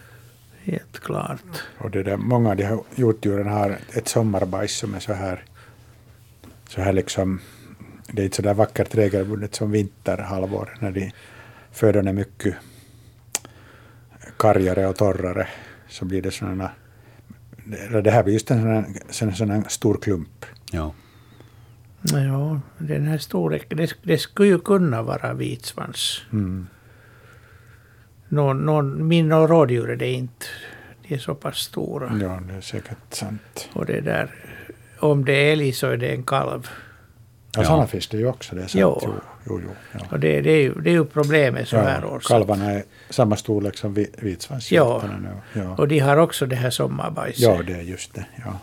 Helt 0.63 0.99
klart. 0.99 1.63
Och 1.77 1.91
det 1.91 2.03
där, 2.03 2.17
många 2.17 2.49
av 2.49 2.55
de 2.55 2.63
här 2.63 2.79
hjortdjuren 2.95 3.47
har 3.47 3.77
ett 3.93 4.07
sommarbajs 4.07 4.77
som 4.77 4.93
är 4.93 4.99
så 4.99 5.13
här, 5.13 5.43
så 6.69 6.81
här 6.81 6.93
liksom, 6.93 7.39
det 8.11 8.21
är 8.21 8.23
inte 8.23 8.35
så 8.35 8.41
där 8.41 8.53
vackert 8.53 8.95
regelbundet 8.95 9.55
som 9.55 9.71
vinterhalvår 9.71 10.77
när 10.79 10.91
de 10.91 11.11
födan 11.71 12.07
är 12.07 12.13
mycket 12.13 12.55
kargare 14.37 14.87
och 14.87 14.95
torrare 14.95 15.47
så 15.89 16.05
blir 16.05 16.21
det 16.21 16.31
sådana 16.31 16.71
det 18.03 18.11
här 18.11 18.23
blir 18.23 18.33
just 18.33 18.51
en 18.51 18.61
sån 18.61 18.71
här, 18.71 18.85
sån, 19.09 19.35
sån 19.35 19.49
här 19.49 19.63
stor 19.67 19.97
klump. 20.01 20.45
Ja. 20.71 20.93
Ja, 22.01 22.61
den 22.77 23.07
här 23.07 23.17
storleken, 23.17 23.77
det, 23.77 23.93
det 24.03 24.17
skulle 24.17 24.49
ju 24.49 24.59
kunna 24.59 25.01
vara 25.01 25.33
vitsvans. 25.33 26.21
Mm 26.31 26.67
någon, 28.31 28.65
någon, 28.65 29.07
min 29.07 29.31
rådjur 29.31 29.89
är 29.89 29.95
det 29.95 30.11
inte. 30.11 30.45
De 31.07 31.13
är 31.15 31.19
så 31.19 31.35
pass 31.35 31.57
stora. 31.57 32.17
Ja, 32.21 32.39
det 32.49 32.53
är 32.53 32.61
säkert 32.61 32.97
sant. 33.13 33.69
Och 33.73 33.85
det 33.85 34.01
där, 34.01 34.35
om 34.99 35.25
det 35.25 35.33
är 35.33 35.51
älg 35.53 35.71
så 35.71 35.87
är 35.87 35.97
det 35.97 36.09
en 36.09 36.23
kalv. 36.23 36.69
Ja, 37.55 37.61
ja. 37.61 37.67
sådana 37.67 37.87
finns 37.87 38.07
det 38.07 38.17
ju 38.17 38.27
också. 38.27 38.55
Det 38.55 38.61
är 38.63 38.67
sant. 38.67 38.81
Jo. 38.81 39.13
jo, 39.45 39.61
jo 39.65 39.69
ja. 39.93 39.99
Och 40.11 40.19
det, 40.19 40.41
det, 40.41 40.51
är 40.51 40.61
ju, 40.61 40.73
det 40.73 40.89
är 40.89 40.93
ju 40.93 41.05
problemet 41.05 41.67
så 41.67 41.77
här 41.77 42.05
års. 42.05 42.27
Kalvarna 42.27 42.71
är 42.71 42.83
samma 43.09 43.35
storlek 43.35 43.77
som 43.77 43.93
vi- 43.93 44.11
vitsvanshjortarna 44.17 45.17
nu. 45.17 45.61
Ja. 45.61 45.75
Och 45.77 45.87
de 45.87 45.99
har 45.99 46.17
också 46.17 46.45
det 46.45 46.55
här 46.55 46.69
sommarbajset. 46.69 47.39
ja, 47.41 47.61
det 47.67 47.73
är 47.73 47.81
just 47.81 48.13
det. 48.13 48.25
Ja. 48.45 48.59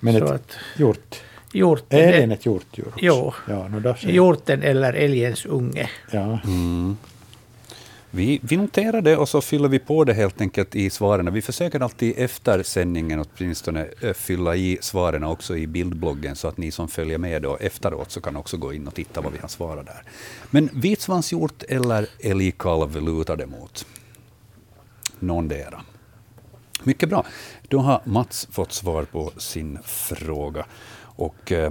Men 0.00 0.18
Så 0.18 0.24
ett 0.24 0.30
att 0.30 0.56
hjort, 0.76 1.22
hjorten, 1.52 1.98
är 2.00 2.12
älgen 2.12 2.32
ett 2.32 2.46
hjortdjur 2.46 2.86
också? 2.88 2.98
Jo. 3.02 3.32
Ja, 3.48 3.68
no, 3.68 3.94
hjorten 4.00 4.62
eller 4.62 4.92
älgens 4.92 5.46
unge. 5.46 5.90
Ja. 6.10 6.38
Vi, 8.10 8.40
vi 8.42 8.56
noterar 8.56 9.00
det 9.00 9.16
och 9.16 9.28
så 9.28 9.40
fyller 9.40 9.68
vi 9.68 9.78
på 9.78 10.04
det 10.04 10.14
helt 10.14 10.40
enkelt 10.40 10.74
i 10.74 10.90
svaren. 10.90 11.32
Vi 11.34 11.42
försöker 11.42 11.80
alltid 11.80 12.14
efter 12.16 12.62
sändningen 12.62 13.24
åtminstone 13.24 13.86
eh, 14.00 14.12
fylla 14.12 14.56
i 14.56 14.78
svaren 14.80 15.24
också 15.24 15.56
i 15.56 15.66
bildbloggen, 15.66 16.36
så 16.36 16.48
att 16.48 16.56
ni 16.56 16.70
som 16.70 16.88
följer 16.88 17.18
med 17.18 17.42
då 17.42 17.56
efteråt 17.56 18.10
så 18.10 18.20
kan 18.20 18.36
också 18.36 18.56
gå 18.56 18.72
in 18.72 18.88
och 18.88 18.94
titta 18.94 19.20
vad 19.20 19.32
vi 19.32 19.38
har 19.38 19.48
svarat 19.48 19.86
där. 19.86 20.02
Men 20.50 20.70
vitsvanshjort 20.72 21.62
eller 21.68 22.08
älgkalv 22.20 23.02
lutar 23.02 23.36
det 23.36 23.46
mot? 23.46 23.86
Någondera. 25.18 25.82
Mycket 26.82 27.08
bra. 27.08 27.26
Då 27.68 27.78
har 27.78 28.00
Mats 28.04 28.48
fått 28.50 28.72
svar 28.72 29.04
på 29.04 29.32
sin 29.36 29.78
fråga. 29.84 30.66
Och 31.00 31.52
eh, 31.52 31.70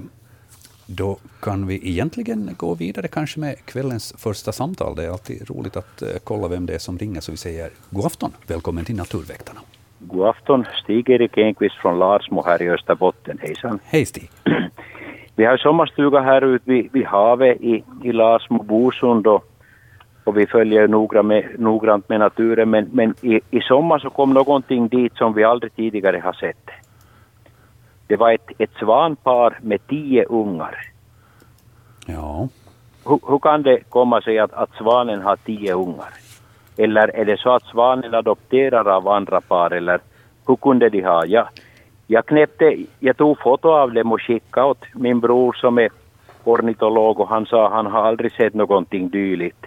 då 0.87 1.17
kan 1.41 1.67
vi 1.67 1.89
egentligen 1.89 2.49
gå 2.57 2.75
vidare 2.75 3.07
kanske 3.07 3.39
med 3.39 3.55
kvällens 3.65 4.13
första 4.17 4.51
samtal. 4.51 4.95
Det 4.95 5.03
är 5.05 5.09
alltid 5.09 5.49
roligt 5.49 5.77
att 5.77 6.01
eh, 6.01 6.07
kolla 6.23 6.47
vem 6.47 6.65
det 6.65 6.73
är 6.73 6.79
som 6.79 6.97
ringer, 6.97 7.21
så 7.21 7.31
vi 7.31 7.37
säger 7.37 7.69
god 7.89 8.05
afton. 8.05 8.31
Välkommen 8.47 8.85
till 8.85 8.95
Naturväktarna. 8.95 9.59
God 9.99 10.27
afton, 10.27 10.65
Stig-Erik 10.83 11.37
Enqvist 11.37 11.75
från 11.75 11.99
Larsmo 11.99 12.43
här 12.45 12.61
i 12.61 12.69
Österbotten. 12.69 13.37
Hejsan. 13.41 13.79
Hej 13.83 14.05
Stig. 14.05 14.29
Vi 15.35 15.45
har 15.45 15.57
sommarstuga 15.57 16.19
här 16.19 16.41
ute 16.41 16.71
vid, 16.71 16.91
vid 16.91 17.05
havet 17.05 17.61
i, 17.61 17.83
i 18.03 18.11
Larsmo, 18.11 18.63
Bosund 18.63 19.27
och, 19.27 19.45
och 20.23 20.37
vi 20.37 20.47
följer 20.47 20.87
noga 20.87 21.23
med, 21.23 21.45
noggrant 21.57 22.09
med 22.09 22.19
naturen. 22.19 22.69
Men, 22.69 22.89
men 22.91 23.15
i, 23.21 23.41
i 23.51 23.61
sommar 23.61 23.99
så 23.99 24.09
kom 24.09 24.33
någonting 24.33 24.87
dit 24.87 25.15
som 25.15 25.33
vi 25.33 25.43
aldrig 25.43 25.75
tidigare 25.75 26.21
har 26.23 26.33
sett. 26.33 26.69
Det 28.07 28.15
var 28.15 28.31
ett, 28.31 28.51
ett 28.57 28.71
svanpar 28.79 29.59
med 29.61 29.87
tio 29.87 30.23
ungar. 30.25 30.75
Ja, 32.05 32.47
Hur, 33.05 33.19
hur 33.27 33.39
kan 33.39 33.63
det 33.63 33.79
komma 33.89 34.21
sig 34.21 34.39
att, 34.39 34.53
att 34.53 34.69
svanen 34.77 35.21
har 35.21 35.35
tio 35.35 35.73
ungar? 35.73 36.13
Eller 36.77 37.15
är 37.15 37.25
det 37.25 37.39
så 37.39 37.49
att 37.55 37.63
svanen 37.63 38.13
adopterar 38.13 38.85
av 38.87 39.07
andra 39.07 39.41
par 39.41 39.71
eller 39.73 39.99
hur 40.47 40.55
kunde 40.55 40.89
de 40.89 41.01
ha? 41.01 41.25
Jag, 41.25 41.47
jag 42.07 42.25
knäppte, 42.25 42.77
jag 42.99 43.17
tog 43.17 43.39
foto 43.39 43.69
av 43.69 43.93
dem 43.93 44.11
och 44.11 44.21
skickade 44.21 44.67
åt 44.67 44.83
min 44.93 45.19
bror 45.19 45.53
som 45.53 45.77
är 45.77 45.89
ornitolog 46.43 47.19
och 47.19 47.27
han 47.29 47.45
sa 47.45 47.69
han 47.69 47.85
har 47.85 48.01
aldrig 48.07 48.31
sett 48.31 48.53
någonting 48.53 49.09
dylikt. 49.09 49.65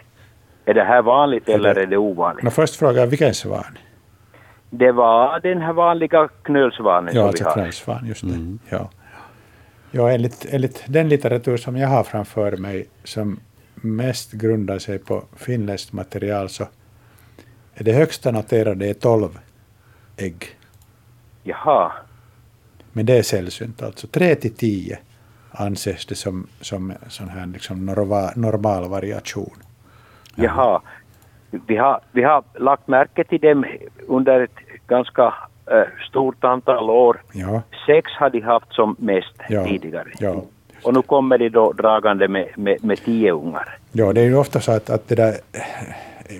Är 0.64 0.74
det 0.74 0.84
här 0.84 1.02
vanligt 1.02 1.48
eller 1.48 1.78
är 1.78 1.86
det 1.86 1.96
ovanligt? 1.96 2.44
No, 2.44 2.50
först 2.50 2.76
frågar 2.76 3.00
jag 3.00 3.06
vilken 3.06 3.34
svan? 3.34 3.78
Det 4.70 4.92
var 4.92 5.40
den 5.40 5.60
här 5.62 5.72
vanliga 5.72 6.28
knölsvanen 6.42 7.14
Ja, 7.14 7.20
som 7.20 7.28
alltså 7.28 7.44
vi 7.44 7.48
har. 7.48 7.54
knölsvan, 7.54 8.06
just 8.06 8.22
det. 8.22 8.58
Ja. 8.68 8.90
Ja, 9.90 10.10
enligt, 10.10 10.46
enligt 10.50 10.84
den 10.86 11.08
litteratur 11.08 11.56
som 11.56 11.76
jag 11.76 11.88
har 11.88 12.04
framför 12.04 12.56
mig, 12.56 12.86
som 13.04 13.40
mest 13.74 14.32
grundar 14.32 14.78
sig 14.78 14.98
på 14.98 15.24
finländskt 15.36 15.92
material, 15.92 16.48
så 16.48 16.64
är 17.74 17.84
det 17.84 17.92
högsta 17.92 18.30
noterade 18.30 18.86
är 18.86 18.94
12 18.94 19.38
ägg. 20.16 20.46
Jaha, 21.42 21.92
Men 22.92 23.06
det 23.06 23.18
är 23.18 23.22
sällsynt, 23.22 23.82
alltså 23.82 24.06
3 24.06 24.34
till 24.34 24.54
10 24.54 24.98
anses 25.50 26.06
det 26.06 26.14
som, 26.14 26.46
som 26.60 26.92
sån 27.08 27.28
här 27.28 27.46
liksom 27.46 27.86
norva, 27.86 28.30
normal 28.36 28.88
variation. 28.88 29.56
Jaha. 30.34 30.82
Vi 31.66 31.76
har, 31.76 32.00
vi 32.12 32.22
har 32.22 32.42
lagt 32.54 32.88
märke 32.88 33.24
till 33.24 33.40
dem 33.40 33.64
under 34.06 34.40
ett 34.40 34.56
ganska 34.86 35.34
eh, 35.70 35.82
stort 36.08 36.44
antal 36.44 36.90
år. 36.90 37.22
Ja, 37.32 37.62
Sex 37.86 38.10
har 38.18 38.30
de 38.30 38.40
haft 38.40 38.72
som 38.72 38.96
mest 38.98 39.34
ja, 39.48 39.64
tidigare. 39.64 40.08
ja. 40.18 40.42
Och 40.82 40.94
nu 40.94 41.02
kommer 41.02 41.38
de 41.38 41.48
då 41.48 41.72
dragande 41.72 42.28
med, 42.28 42.48
med, 42.56 42.84
med 42.84 42.98
tio 43.04 43.32
ungar. 43.32 43.78
Ja, 43.92 44.12
det 44.12 44.20
är 44.20 44.24
ju 44.24 44.36
ofta 44.36 44.60
så 44.60 44.72
att, 44.72 44.90
att 44.90 45.08
det 45.08 45.14
där, 45.14 45.34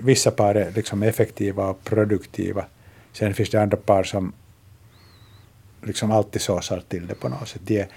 vissa 0.03 0.31
par 0.31 0.55
är 0.55 0.71
liksom 0.71 1.03
effektiva 1.03 1.69
och 1.69 1.83
produktiva. 1.83 2.65
Sen 3.13 3.33
finns 3.33 3.49
det 3.49 3.61
andra 3.61 3.77
par 3.77 4.03
som 4.03 4.33
liksom 5.81 6.11
alltid 6.11 6.41
såsar 6.41 6.81
till 6.87 7.07
det 7.07 7.15
på 7.15 7.29
något 7.29 7.47
sätt. 7.47 7.61
De, 7.65 7.79
är- 7.81 7.87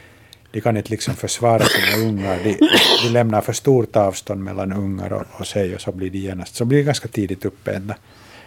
de 0.54 0.60
kan 0.60 0.76
inte 0.76 0.90
liksom 0.90 1.14
försvara 1.14 1.58
sina 1.62 2.08
ungar. 2.08 2.38
De, 2.44 2.56
de 3.04 3.12
lämnar 3.12 3.40
för 3.40 3.52
stort 3.52 3.96
avstånd 3.96 4.40
mellan 4.44 4.72
ungar 4.72 5.12
och, 5.12 5.22
och 5.40 5.46
sig 5.46 5.74
och 5.74 5.80
så 5.80 5.92
blir 5.92 6.10
de 6.10 6.18
genast, 6.18 6.54
så 6.54 6.64
blir 6.64 6.78
de 6.78 6.84
ganska 6.84 7.08
tidigt 7.08 7.44
uppändda. 7.44 7.94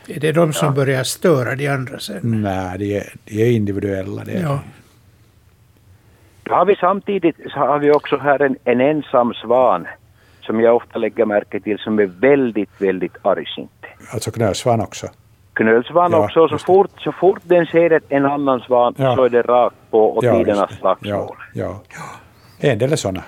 Är 0.07 0.19
det 0.19 0.31
de 0.31 0.53
som 0.53 0.73
börjar 0.73 1.03
störa 1.03 1.55
de 1.55 1.67
andra 1.67 1.99
sen? 1.99 2.19
Nej, 2.23 2.77
de 2.77 2.97
är, 2.97 3.13
de 3.25 3.43
är 3.43 3.51
individuella. 3.51 4.23
Det 4.23 4.31
är, 4.31 4.41
Ja. 4.43 4.59
Då 6.43 6.53
har 6.53 6.65
vi 6.65 6.75
samtidigt 6.75 7.35
så 7.53 7.59
har 7.59 7.79
vi 7.79 7.91
också 7.91 8.17
här 8.17 8.41
en, 8.41 8.55
en 8.63 8.81
ensam 8.81 9.33
svan 9.33 9.87
som 10.41 10.61
jag 10.61 10.75
ofta 10.75 10.99
lägger 10.99 11.25
märke 11.25 11.59
till 11.59 11.77
som 11.79 11.99
är 11.99 12.05
väldigt, 12.05 12.69
väldigt 12.77 13.17
argsint. 13.21 13.71
Alltså 14.13 14.31
knölsvan 14.31 14.81
också. 14.81 15.07
Knölsvan 15.53 16.11
Ja, 16.11 16.23
också, 16.25 16.47
så 16.47 16.57
fort, 16.57 16.91
så 16.99 17.11
fort 17.11 17.39
den 17.43 17.65
ser 17.65 17.91
ett- 17.91 18.03
en 18.09 18.25
annan 18.25 18.59
svan 18.59 18.95
Ja. 18.97 19.15
så 19.15 19.23
är 19.23 19.29
det 19.29 19.41
rakt 19.41 19.75
på 19.97 20.03
och 20.17 20.23
Ja, 20.23 20.37
tidernas 20.37 20.71
slagsmål. 20.79 21.35
Ja, 21.53 21.81
ja. 21.89 22.03
En 22.69 22.77
del 22.79 22.91
är 22.91 22.95
sådana. 22.95 23.23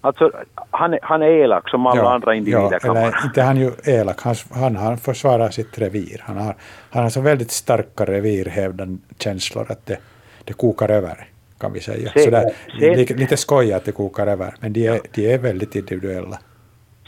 Alltså, 0.00 0.30
han, 0.70 0.94
är- 0.94 0.98
han 1.02 1.22
är 1.22 1.26
elak 1.26 1.68
som 1.68 1.86
alla 1.86 2.10
andra 2.14 2.34
individer 2.34 2.68
ja, 2.72 2.78
kan 2.78 2.94
vara. 2.94 3.04
eller 3.06 3.24
inte 3.24 3.42
han 3.42 3.56
ju 3.56 3.70
elak, 3.84 4.22
han, 4.22 4.34
han, 4.54 4.76
han 4.76 4.96
försvarar 4.98 5.50
sitt 5.50 5.78
revir. 5.78 6.22
Han 6.24 6.36
har, 6.36 6.54
han 6.90 7.02
har 7.02 7.10
så 7.10 7.20
väldigt 7.20 7.50
starka 7.50 8.04
revirhävdande 8.04 8.98
känslor 9.18 9.66
att 9.68 9.86
det, 9.86 9.98
det 10.44 10.52
kokar 10.52 10.90
över, 10.90 11.28
kan 11.60 11.72
vi 11.72 11.80
säga. 11.80 12.10
Se- 12.12 12.20
så 12.24 12.30
där, 12.30 12.50
se- 12.80 12.94
lite, 12.96 13.14
lite 13.14 13.36
skoj 13.36 13.72
att 13.72 13.84
det 13.84 13.92
kokar 13.92 14.26
över, 14.26 14.54
men 14.60 14.72
de 14.72 14.86
är, 14.86 15.00
de 15.14 15.34
är 15.34 15.38
väldigt 15.38 15.74
individuella. 15.76 16.38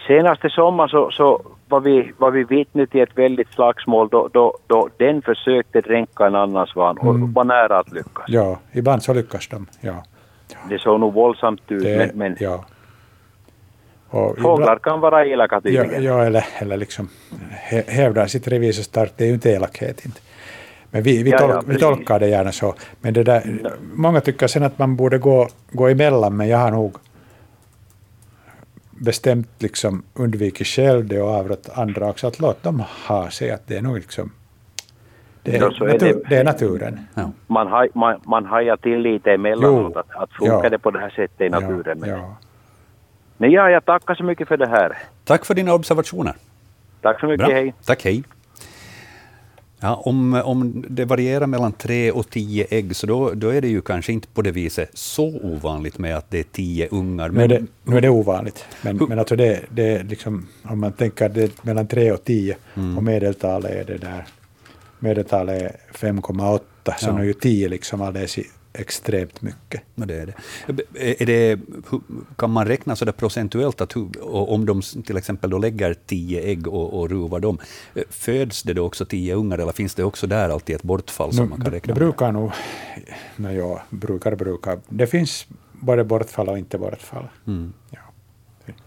Senaste 0.07 0.51
sommar 0.51 0.89
så, 0.89 1.11
så 1.11 1.43
var, 1.69 1.81
vi, 1.81 2.13
var 2.19 2.31
vi 2.31 2.45
vittne 2.45 2.87
till 2.87 3.01
ett 3.01 3.19
väldigt 3.19 3.49
slagsmål 3.53 4.09
då, 4.09 4.29
då, 4.33 4.55
då 4.67 4.89
den 4.97 5.23
försökte 5.23 5.81
dränka 5.81 6.27
en 6.27 6.35
annan 6.35 6.67
svan 6.67 6.99
och 6.99 7.15
Mm. 7.15 7.33
var 7.33 7.45
nära 7.45 7.79
att 7.79 7.93
lyckas. 7.93 8.25
Ja, 8.29 8.59
ibland 8.73 9.03
så 9.03 9.15
lyckas 9.15 9.49
de. 9.49 9.67
Ja, 9.81 10.05
Det 10.69 10.79
såg 10.79 11.01
nog 11.01 11.15
våldsamt 11.15 11.63
ut 11.69 11.83
det, 11.83 11.97
men, 11.99 12.11
men 12.19 12.37
ja. 12.41 12.65
Och 14.11 14.39
fåglar 14.39 14.79
kan 14.79 15.01
vara 15.01 15.27
elaka 15.27 15.55
Ja, 15.55 15.61
tydligen. 15.61 16.05
ja 16.05 16.25
eller, 16.25 16.45
eller 16.59 16.77
liksom 16.77 17.09
hä- 17.71 17.89
hävdar 17.91 18.27
sitt 18.27 18.49
revir 18.49 18.73
så 18.73 18.83
starkt, 18.83 19.15
det 19.17 19.25
är 19.25 19.29
ju 19.29 19.35
inte 19.35 19.51
elakhet. 19.51 20.07
Inte. 20.07 20.21
Men 20.91 21.03
vi, 21.03 21.23
vi, 21.23 21.31
Ja, 21.31 21.39
ja, 21.41 21.63
vi 21.67 21.79
tolkar 21.79 22.19
det 22.21 22.29
gärna 22.29 22.53
så. 22.53 22.75
Men 23.01 23.15
det 23.15 23.23
där, 23.25 23.43
många 23.95 24.21
tycker 24.21 24.47
sen 24.47 24.63
att 24.63 24.79
man 24.79 24.97
borde 24.97 25.19
gå, 25.19 25.49
gå 25.73 25.89
emellan, 25.89 26.37
men 26.37 26.49
jag 26.49 26.59
har 26.59 26.71
nog 26.71 26.97
bestämt 29.01 29.49
liksom 29.59 30.03
undvikit 30.15 30.67
själv 30.67 31.07
det 31.09 31.21
och 31.23 31.29
avrått 31.31 31.69
andra 31.75 32.09
också 32.11 32.27
att 32.27 32.41
låta 32.41 32.59
dem 32.63 32.83
ha 33.09 33.31
sig. 33.31 33.51
Att 33.51 33.67
det 33.67 33.77
är 33.77 33.83
nog 33.83 33.97
liksom... 33.97 34.33
Det 35.43 35.57
är, 35.57 35.61
Ja, 35.61 35.71
så 35.71 35.85
är 35.85 35.93
natur, 35.93 36.15
det. 36.15 36.29
det 36.29 36.37
är 36.37 36.45
naturen. 36.45 37.01
ja. 37.15 37.31
Man, 37.47 37.67
haj, 37.67 37.89
man, 37.95 38.21
man 38.25 38.45
hajar 38.47 38.77
till 38.77 38.99
lite 38.99 39.33
emellanåt 39.33 39.97
att, 39.97 40.11
att 40.11 40.33
funkar 40.33 40.65
Ja. 40.65 40.71
det 40.71 40.79
på 40.79 40.91
det 40.91 40.99
här 41.01 41.11
sättet 41.11 41.41
i 41.41 41.49
naturen. 41.49 41.99
Ja, 42.01 42.07
men, 42.07 42.09
ja. 42.11 42.37
men 43.37 43.51
ja, 43.51 43.71
jag 43.71 43.85
tackar 43.85 44.15
så 44.15 44.25
mycket 44.25 44.49
för 44.49 44.57
det 44.57 44.69
här. 44.69 44.99
Tack 45.25 45.45
för 45.45 45.55
dina 45.55 45.75
observationer. 45.75 46.35
Tack 47.01 47.21
så 47.21 47.27
mycket, 47.27 47.47
Bra. 47.47 47.55
hej. 47.55 47.75
Tack, 47.85 48.05
hej. 48.05 48.23
Ja, 49.81 49.95
om, 49.95 50.35
om 50.45 50.85
det 50.89 51.05
varierar 51.05 51.47
mellan 51.47 51.73
tre 51.73 52.11
och 52.11 52.31
tio 52.31 52.67
ägg, 52.71 52.97
så 52.97 53.07
då, 53.07 53.31
då 53.35 53.49
är 53.49 53.61
det 53.61 53.69
ju 53.69 53.81
kanske 53.81 54.13
inte 54.13 54.29
på 54.29 54.43
det 54.43 54.51
viset 54.51 54.91
så 54.95 55.41
ovanligt 55.43 55.99
med 55.99 56.17
att 56.17 56.31
det 56.31 56.39
är 56.39 56.43
tio 56.53 56.89
ungar. 56.91 57.29
Nu 57.29 57.43
är, 57.43 57.49
Men, 57.49 57.49
det, 57.49 57.67
nu 57.91 57.97
är 57.97 58.01
det 58.01 58.09
ovanligt. 58.09 58.65
Men, 58.83 58.97
men 58.97 59.19
alltså 59.19 59.37
det, 59.37 59.61
det 59.71 60.03
liksom, 60.03 60.47
om 60.63 60.81
man 60.81 60.93
tänker 60.93 61.29
det 61.29 61.65
mellan 61.65 61.87
3 61.87 62.13
och 62.13 62.25
10 62.25 62.57
Mm. 62.77 62.97
och 62.99 63.03
medeltalet 63.05 63.71
är 63.71 63.85
det 63.93 63.99
där, 63.99 64.25
medeltalet 64.99 65.63
är 65.63 65.77
5,8 65.93 66.61
så 66.99 67.07
Ja. 67.09 67.13
nu 67.13 67.21
är 67.21 67.25
ju 67.27 67.33
10 67.33 67.69
liksom 67.69 68.03
alldeles 68.03 68.39
i- 68.39 68.47
extremt 68.79 69.43
mycket. 69.43 69.83
Ja, 69.95 70.07
det 70.07 70.15
är 70.15 70.27
det. 70.27 71.23
Är 71.23 71.27
det, 71.27 71.61
kan 72.37 72.51
man 72.51 72.67
räkna 72.67 72.97
så 72.97 73.13
procentuellt 73.13 73.81
att 73.81 73.97
och 74.21 74.53
om 74.53 74.67
de 74.67 74.83
till 74.83 75.17
exempel 75.17 75.51
då 75.51 75.59
lägger 75.59 75.95
tio 76.07 76.41
ägg 76.43 76.69
och, 76.69 77.01
och 77.01 77.11
ruvar 77.11 77.41
dem, 77.41 77.59
eh, 77.95 78.03
föds 78.11 78.63
det 78.63 78.75
då 78.75 78.85
också 78.87 79.05
tio 79.05 79.35
ungar 79.35 79.59
eller 79.59 79.73
finns 79.73 79.95
det 79.95 80.05
också 80.05 80.27
där 80.27 80.49
alltid 80.49 80.77
ett 80.77 80.83
bortfall 80.83 81.33
som 81.33 81.49
man 81.49 81.61
kan 81.61 81.71
det, 81.71 81.77
räkna 81.77 81.95
det 81.95 82.01
med? 82.01 82.09
brukar 82.09 82.33
nog, 82.33 82.53
när 83.37 83.53
jag 83.53 83.81
brukar, 83.91 84.37
brukar, 84.37 84.79
det 84.89 85.07
finns 85.07 85.47
både 85.73 86.05
bortfall 86.05 86.49
och 86.49 86.59
inte 86.59 86.79
bortfall. 86.79 87.29
Mm. 87.47 87.73
Ja. 87.91 87.99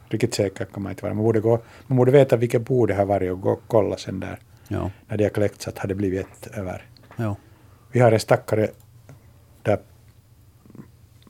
Riktigt 0.09 0.33
säker 0.33 0.65
kan 0.65 0.83
man 0.83 0.91
inte 0.91 1.03
vara. 1.03 1.13
Man 1.13 1.23
borde, 1.23 1.39
gå, 1.39 1.59
man 1.87 1.97
borde 1.97 2.11
veta 2.11 2.37
vilket 2.37 2.61
bo 2.61 2.85
det 2.85 2.93
har 2.93 3.05
varit 3.05 3.31
och 3.31 3.41
gå 3.41 3.49
och 3.51 3.61
kolla 3.67 3.97
sen 3.97 4.19
där, 4.19 4.39
Ja, 4.67 4.91
när 5.07 5.17
de 5.17 5.23
har 5.23 5.29
kläckts, 5.29 5.67
att 5.67 5.79
det 5.87 5.95
blivit 5.95 6.27
ett 6.27 6.57
över. 6.57 6.85
ja. 7.15 7.35
Vi 7.93 7.99
har 7.99 8.11
en 8.11 8.19
stackare 8.19 8.69
där 9.63 9.79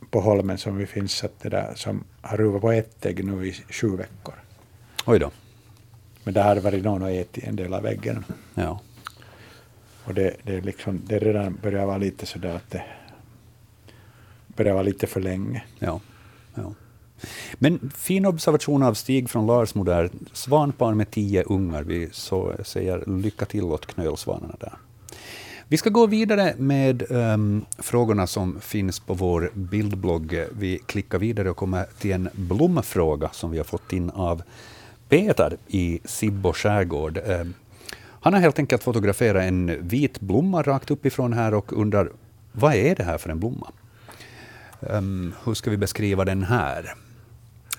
på 0.09 0.21
holmen 0.21 0.57
som 0.57 0.77
vi 0.77 0.85
finns 0.85 1.11
sett 1.11 1.39
det 1.41 1.49
där, 1.49 1.73
som 1.75 2.03
har 2.21 2.37
ruvat 2.37 2.61
på 2.61 2.71
ett 2.71 3.05
ägg 3.05 3.25
nu 3.25 3.47
i 3.47 3.53
sju 3.53 3.97
veckor. 3.97 4.33
Oj 5.05 5.19
då. 5.19 5.31
Men 6.23 6.33
där 6.33 6.43
har 6.43 6.55
det 6.55 6.61
varit 6.61 6.83
någon 6.83 7.01
och 7.01 7.11
ätit 7.11 7.43
en 7.43 7.55
del 7.55 7.73
av 7.73 7.85
äggen. 7.85 8.25
Ja. 8.53 8.79
Och 10.03 10.13
det, 10.13 10.35
det, 10.43 10.55
är 10.55 10.61
liksom, 10.61 11.01
det 11.05 11.19
redan 11.19 11.57
börjar 11.61 11.85
vara 11.85 11.97
lite 11.97 12.25
sådär 12.25 12.55
att 12.55 12.69
det 12.69 12.83
börjar 14.47 14.73
vara 14.73 14.83
lite 14.83 15.07
för 15.07 15.21
länge. 15.21 15.63
Ja. 15.79 15.99
ja. 16.55 16.73
Men 17.53 17.91
fin 17.95 18.25
observation 18.25 18.83
av 18.83 18.93
Stig 18.93 19.29
från 19.29 19.45
Larsmo 19.45 19.83
där. 19.83 20.09
Svanpar 20.33 20.93
med 20.93 21.11
tio 21.11 21.43
ungar. 21.43 21.83
Vi 21.83 22.09
så 22.11 22.53
säger 22.63 23.03
lycka 23.07 23.45
till 23.45 23.63
åt 23.63 23.85
knölsvanarna 23.85 24.55
där. 24.59 24.73
Vi 25.71 25.77
ska 25.77 25.89
gå 25.89 26.07
vidare 26.07 26.53
med 26.57 27.11
um, 27.11 27.65
frågorna 27.77 28.27
som 28.27 28.59
finns 28.59 28.99
på 28.99 29.13
vår 29.13 29.51
bildblogg. 29.53 30.45
Vi 30.51 30.79
klickar 30.85 31.19
vidare 31.19 31.49
och 31.49 31.57
kommer 31.57 31.85
till 31.99 32.11
en 32.11 32.29
blomfråga 32.33 33.29
som 33.33 33.51
vi 33.51 33.57
har 33.57 33.65
fått 33.65 33.93
in 33.93 34.09
av 34.09 34.41
Peter 35.09 35.57
i 35.67 35.99
Sibbo 36.05 36.53
skärgård. 36.53 37.19
Um, 37.25 37.53
han 38.21 38.33
har 38.33 38.39
helt 38.39 38.59
enkelt 38.59 38.83
fotograferat 38.83 39.43
en 39.43 39.87
vit 39.87 40.19
blomma 40.19 40.61
rakt 40.61 40.91
uppifrån 40.91 41.33
här 41.33 41.53
och 41.53 41.73
undrar 41.73 42.11
vad 42.51 42.73
är 42.73 42.95
det 42.95 43.03
här 43.03 43.17
för 43.17 43.29
en 43.29 43.39
blomma? 43.39 43.71
Um, 44.79 45.33
hur 45.43 45.53
ska 45.53 45.71
vi 45.71 45.77
beskriva 45.77 46.25
den 46.25 46.43
här? 46.43 46.93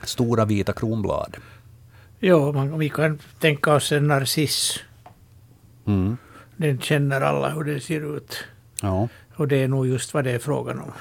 Stora 0.03 0.45
vita 0.45 0.73
kronblad. 0.73 1.37
Ja, 2.19 2.53
man, 2.53 2.79
vi 2.79 2.89
kan 2.89 3.19
tänka 3.41 3.75
oss 3.75 3.93
en 3.93 4.09
narciss. 4.09 4.79
Mm. 5.87 6.17
Den 6.57 6.81
känner 6.81 7.21
alla 7.21 7.49
hur 7.49 7.65
den 7.65 7.81
ser 7.81 8.17
ut. 8.17 8.45
Ja. 8.83 9.09
Och 9.35 9.49
det 9.49 9.57
är 9.57 9.69
nog 9.69 9.87
just 9.87 10.15
vad 10.15 10.25
det 10.25 10.31
är 10.31 10.39
frågan 10.39 10.79
om. 10.79 10.93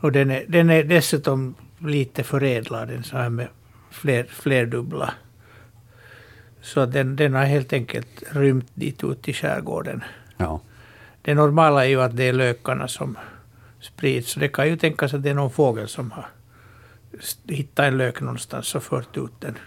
Och 0.00 0.12
den 0.12 0.30
är, 0.30 0.44
den 0.48 0.70
är 0.70 0.84
dessutom 0.84 1.54
lite 1.78 2.24
förädlad, 2.24 2.88
den 2.88 3.04
så 3.04 3.16
här 3.16 3.28
med 3.28 3.48
fler, 3.90 4.24
flerdubbla. 4.24 5.14
Så 6.60 6.86
den, 6.86 7.16
den 7.16 7.34
har 7.34 7.44
helt 7.44 7.72
enkelt 7.72 8.22
rymt 8.30 8.70
dit 8.74 9.04
ut 9.04 9.28
i 9.28 9.32
skärgården. 9.32 10.04
Ja. 10.36 10.60
Det 11.22 11.34
normala 11.34 11.84
är 11.84 11.88
ju 11.88 12.02
att 12.02 12.16
det 12.16 12.24
är 12.24 12.32
lökarna 12.32 12.88
som 12.88 13.18
sprids. 13.80 14.30
Så 14.30 14.40
det 14.40 14.48
kan 14.48 14.68
ju 14.68 14.76
tänkas 14.76 15.14
att 15.14 15.22
det 15.22 15.30
är 15.30 15.34
någon 15.34 15.50
fågel 15.50 15.88
som 15.88 16.10
har 16.10 16.26
hittat 17.48 17.86
en 17.86 17.98
lök 17.98 18.20
någonstans 18.20 18.74
och 18.74 18.82
fört 18.82 19.16
ut 19.16 19.40
den. 19.40 19.58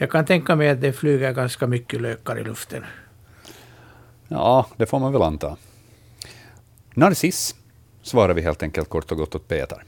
Jag 0.00 0.10
kan 0.10 0.24
tänka 0.24 0.56
mig 0.56 0.68
att 0.68 0.80
det 0.80 0.92
flyger 0.92 1.32
ganska 1.32 1.66
mycket 1.66 2.00
lökar 2.00 2.38
i 2.38 2.44
luften. 2.44 2.84
ja, 4.28 4.66
det 4.76 4.86
får 4.86 4.98
man 4.98 5.12
väl 5.12 5.22
anta. 5.22 5.56
Narciss 6.94 7.54
svarar 8.02 8.34
vi 8.34 8.42
helt 8.42 8.62
enkelt 8.62 8.88
kort 8.88 9.12
och 9.12 9.18
gott 9.18 9.34
åt 9.34 9.48
Peter. 9.48 9.84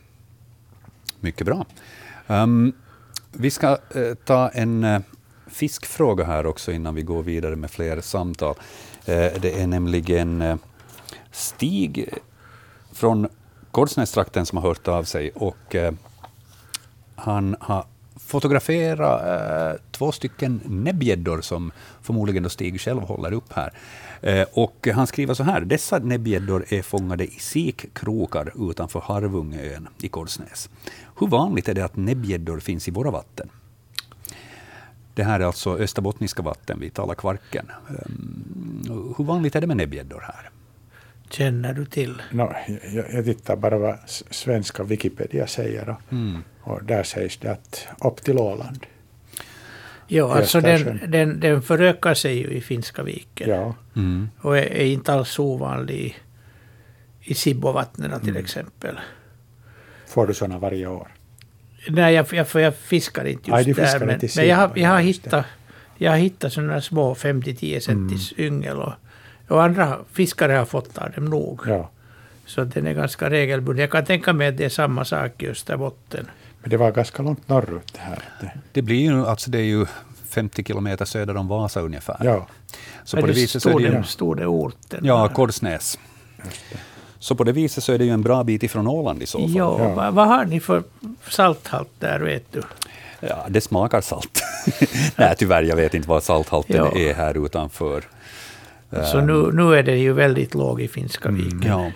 Mycket 1.21 1.47
bra. 1.47 1.67
Um, 2.27 2.73
vi 3.33 3.51
ska 3.51 3.79
uh, 3.97 4.15
ta 4.15 4.49
en 4.49 4.85
uh, 4.85 5.01
fiskfråga 5.47 6.25
här 6.25 6.47
också 6.47 6.73
innan 6.73 6.95
vi 6.95 7.03
går 7.03 7.23
vidare 7.23 7.57
med 7.57 7.71
fler 7.71 8.01
samtal. 8.01 8.55
Uh, 8.55 9.15
det 9.41 9.61
är 9.63 9.67
nämligen 9.67 10.59
Stig 11.31 12.09
från 12.93 13.29
Korsnästrakten 13.71 14.47
som 14.47 14.59
har 14.59 14.69
hört 14.69 14.89
av 14.89 15.05
sig 15.05 15.31
och 15.31 15.77
han 17.15 17.57
har 17.61 17.85
fotografera 18.31 19.71
eh, 19.71 19.77
två 19.91 20.13
stycken 20.13 20.61
näbbgäddor 20.65 21.41
som 21.41 21.73
förmodligen 22.03 22.43
då 22.43 22.49
Stig 22.49 22.81
själv 22.81 23.01
håller 23.01 23.33
upp 23.33 23.53
här. 23.53 23.73
Eh, 24.23 24.47
och 24.53 24.89
han 24.95 25.07
skriver 25.07 25.35
så 25.35 25.43
här. 25.43 25.61
Dessa 25.61 25.99
näbbgäddor 25.99 26.65
är 26.69 26.83
fångade 26.83 27.25
i 27.25 27.39
sikkrokar 27.39 28.71
utanför 28.71 29.01
Harvungeön 29.01 29.89
i 30.03 30.09
Korsnäs. 30.09 30.71
Hur 31.21 31.27
vanligt 31.27 31.69
är 31.69 31.75
det 31.75 31.85
att 31.85 31.97
näbbgäddor 31.97 32.61
finns 32.61 32.89
i 32.89 32.91
våra 32.91 33.11
vatten? 33.11 33.49
Det 35.15 35.25
här 35.25 35.41
är 35.41 35.45
alltså 35.45 35.79
österbottniska 35.79 36.43
vatten, 36.43 36.81
vi 36.81 36.91
talar 36.91 37.15
Kvarken. 37.15 37.67
Um, 37.89 37.97
ehm, 37.97 39.15
hur 39.19 39.25
vanligt 39.25 39.57
är 39.57 39.61
det 39.61 39.67
med 39.67 39.77
näbbgäddor 39.77 40.21
här? 40.21 40.51
Känner 41.31 41.75
du 41.75 41.85
till? 41.87 42.23
No, 42.31 42.53
jag, 42.95 43.05
jag 43.13 43.25
tittar 43.25 43.57
bara 43.57 43.79
vad 43.79 43.99
svenska 44.31 44.83
Wikipedia 44.83 45.47
säger. 45.47 45.89
Och, 45.89 46.13
Mm. 46.13 46.45
och 46.61 46.85
där 46.85 47.03
sägs 47.03 47.37
det 47.37 47.51
att 47.53 47.87
upp 48.05 48.17
till 48.25 48.39
Åland. 48.39 48.87
Ja, 50.07 50.35
alltså 50.37 50.61
den, 50.61 51.01
den, 51.09 51.41
den 51.41 51.63
förökar 51.63 52.15
sig 52.15 52.39
ju 52.39 52.49
i 52.51 52.61
Finska 52.61 53.03
viken. 53.03 53.51
Ja, 53.51 53.75
Mm. 53.97 54.29
Och 54.41 54.59
är, 54.59 54.63
är 54.63 54.85
inte 54.85 55.13
alls 55.13 55.39
ovanlig 55.39 55.97
i, 55.97 56.15
i 57.21 57.35
Sibbovattnen 57.35 58.21
till 58.21 58.37
exempel. 58.37 58.99
får 60.07 60.27
du 60.27 60.35
sådana 60.35 60.59
varje 60.59 60.87
år? 60.87 61.09
Nej, 61.89 62.15
jag, 62.15 62.27
jag, 62.33 62.47
jag 62.55 62.77
fiskar 62.77 63.25
inte 63.25 63.51
just 63.51 63.67
du 63.67 63.75
fiskar 63.75 63.99
där. 63.99 64.07
Men, 64.07 64.21
men 64.37 64.47
jag, 64.49 64.79
jag, 64.79 64.89
har 64.91 65.01
hittat, 65.01 65.47
jag 65.99 66.11
har 66.11 66.19
hittat 66.19 66.53
sådana 66.53 66.81
små 66.81 67.15
50-10 67.15 67.81
centis 67.81 68.33
yngel. 68.39 68.77
Och, 68.77 68.93
och 69.51 69.63
andra 69.63 69.99
fiskare 70.13 70.53
har 70.53 70.65
fått 70.65 70.99
av 70.99 71.11
dem 71.11 71.25
nog. 71.25 71.61
Ja. 71.67 71.91
Så 72.47 72.65
den 72.65 72.87
är 72.87 72.93
ganska 72.93 73.31
regelbunden. 73.31 73.81
Jag 73.81 73.91
kan 73.91 74.05
tänka 74.05 74.33
mig 74.33 74.49
att 74.49 74.57
det 74.57 74.65
är 74.65 74.69
samma 74.69 75.05
sak 75.05 75.43
i 75.43 75.49
Österbotten. 75.49 76.27
Men 76.61 76.71
det 76.71 76.77
var 76.77 76.91
ganska 76.93 77.23
långt 77.23 77.49
norrut 77.49 77.93
det 77.93 78.01
här. 78.01 78.19
Det, 78.73 78.83
blir 78.83 79.01
ju, 79.01 79.27
alltså 79.27 79.51
det 79.51 79.59
är 79.59 79.63
ju 79.63 79.87
50 80.29 80.65
kilometer 80.65 81.05
söder 81.05 81.37
om 81.37 81.49
Vasa 81.49 81.81
ungefär. 81.81 82.17
ja, 82.21 82.47
Så 83.05 83.17
Men 83.17 83.23
på 83.23 83.27
det 83.27 83.33
det 83.33 83.41
viset 83.41 83.63
så 83.63 83.69
är 83.69 83.75
det 83.75 83.83
ju... 83.83 83.91
det, 83.91 84.05
stod 84.05 84.37
det 84.37 84.47
orten? 84.47 85.01
Ja, 85.03 85.29
det. 85.29 85.97
Så 87.19 87.35
på 87.35 87.45
det 87.45 87.53
viset 87.53 87.85
så 87.85 87.93
är 87.93 87.99
det 87.99 88.05
ju 88.05 88.11
en 88.11 88.23
bra 88.23 88.45
bit 88.45 88.63
ifrån 88.63 88.87
Åland 88.89 89.23
i 89.23 89.27
så 89.27 89.39
fall. 89.39 89.51
Ja, 89.51 89.77
Ja. 89.79 89.95
Vad, 89.95 90.15
vad 90.15 90.27
har 90.29 90.45
ni 90.45 90.61
för 90.61 90.83
salthalt 91.29 91.91
där, 91.99 92.21
vet 92.21 92.53
du? 92.53 92.63
Ja, 93.21 93.47
det 93.49 93.61
smakar 93.61 94.01
salt. 94.01 94.43
Nej, 95.17 95.35
tyvärr, 95.39 95.63
jag 95.63 95.77
vet 95.77 95.95
inte 95.95 96.09
vad 96.09 96.23
salthalten 96.23 96.77
Ja. 96.77 96.99
är 96.99 97.15
här 97.15 97.45
utanför. 97.47 98.05
Så 98.91 99.21
nu, 99.21 99.53
nu 99.53 99.75
är 99.75 99.83
den 99.83 100.01
ju 100.01 100.13
väldigt 100.13 100.55
låg 100.55 100.81
i 100.81 100.89
Finska 100.89 101.31
viken. 101.31 101.63
Ja, 101.67 101.93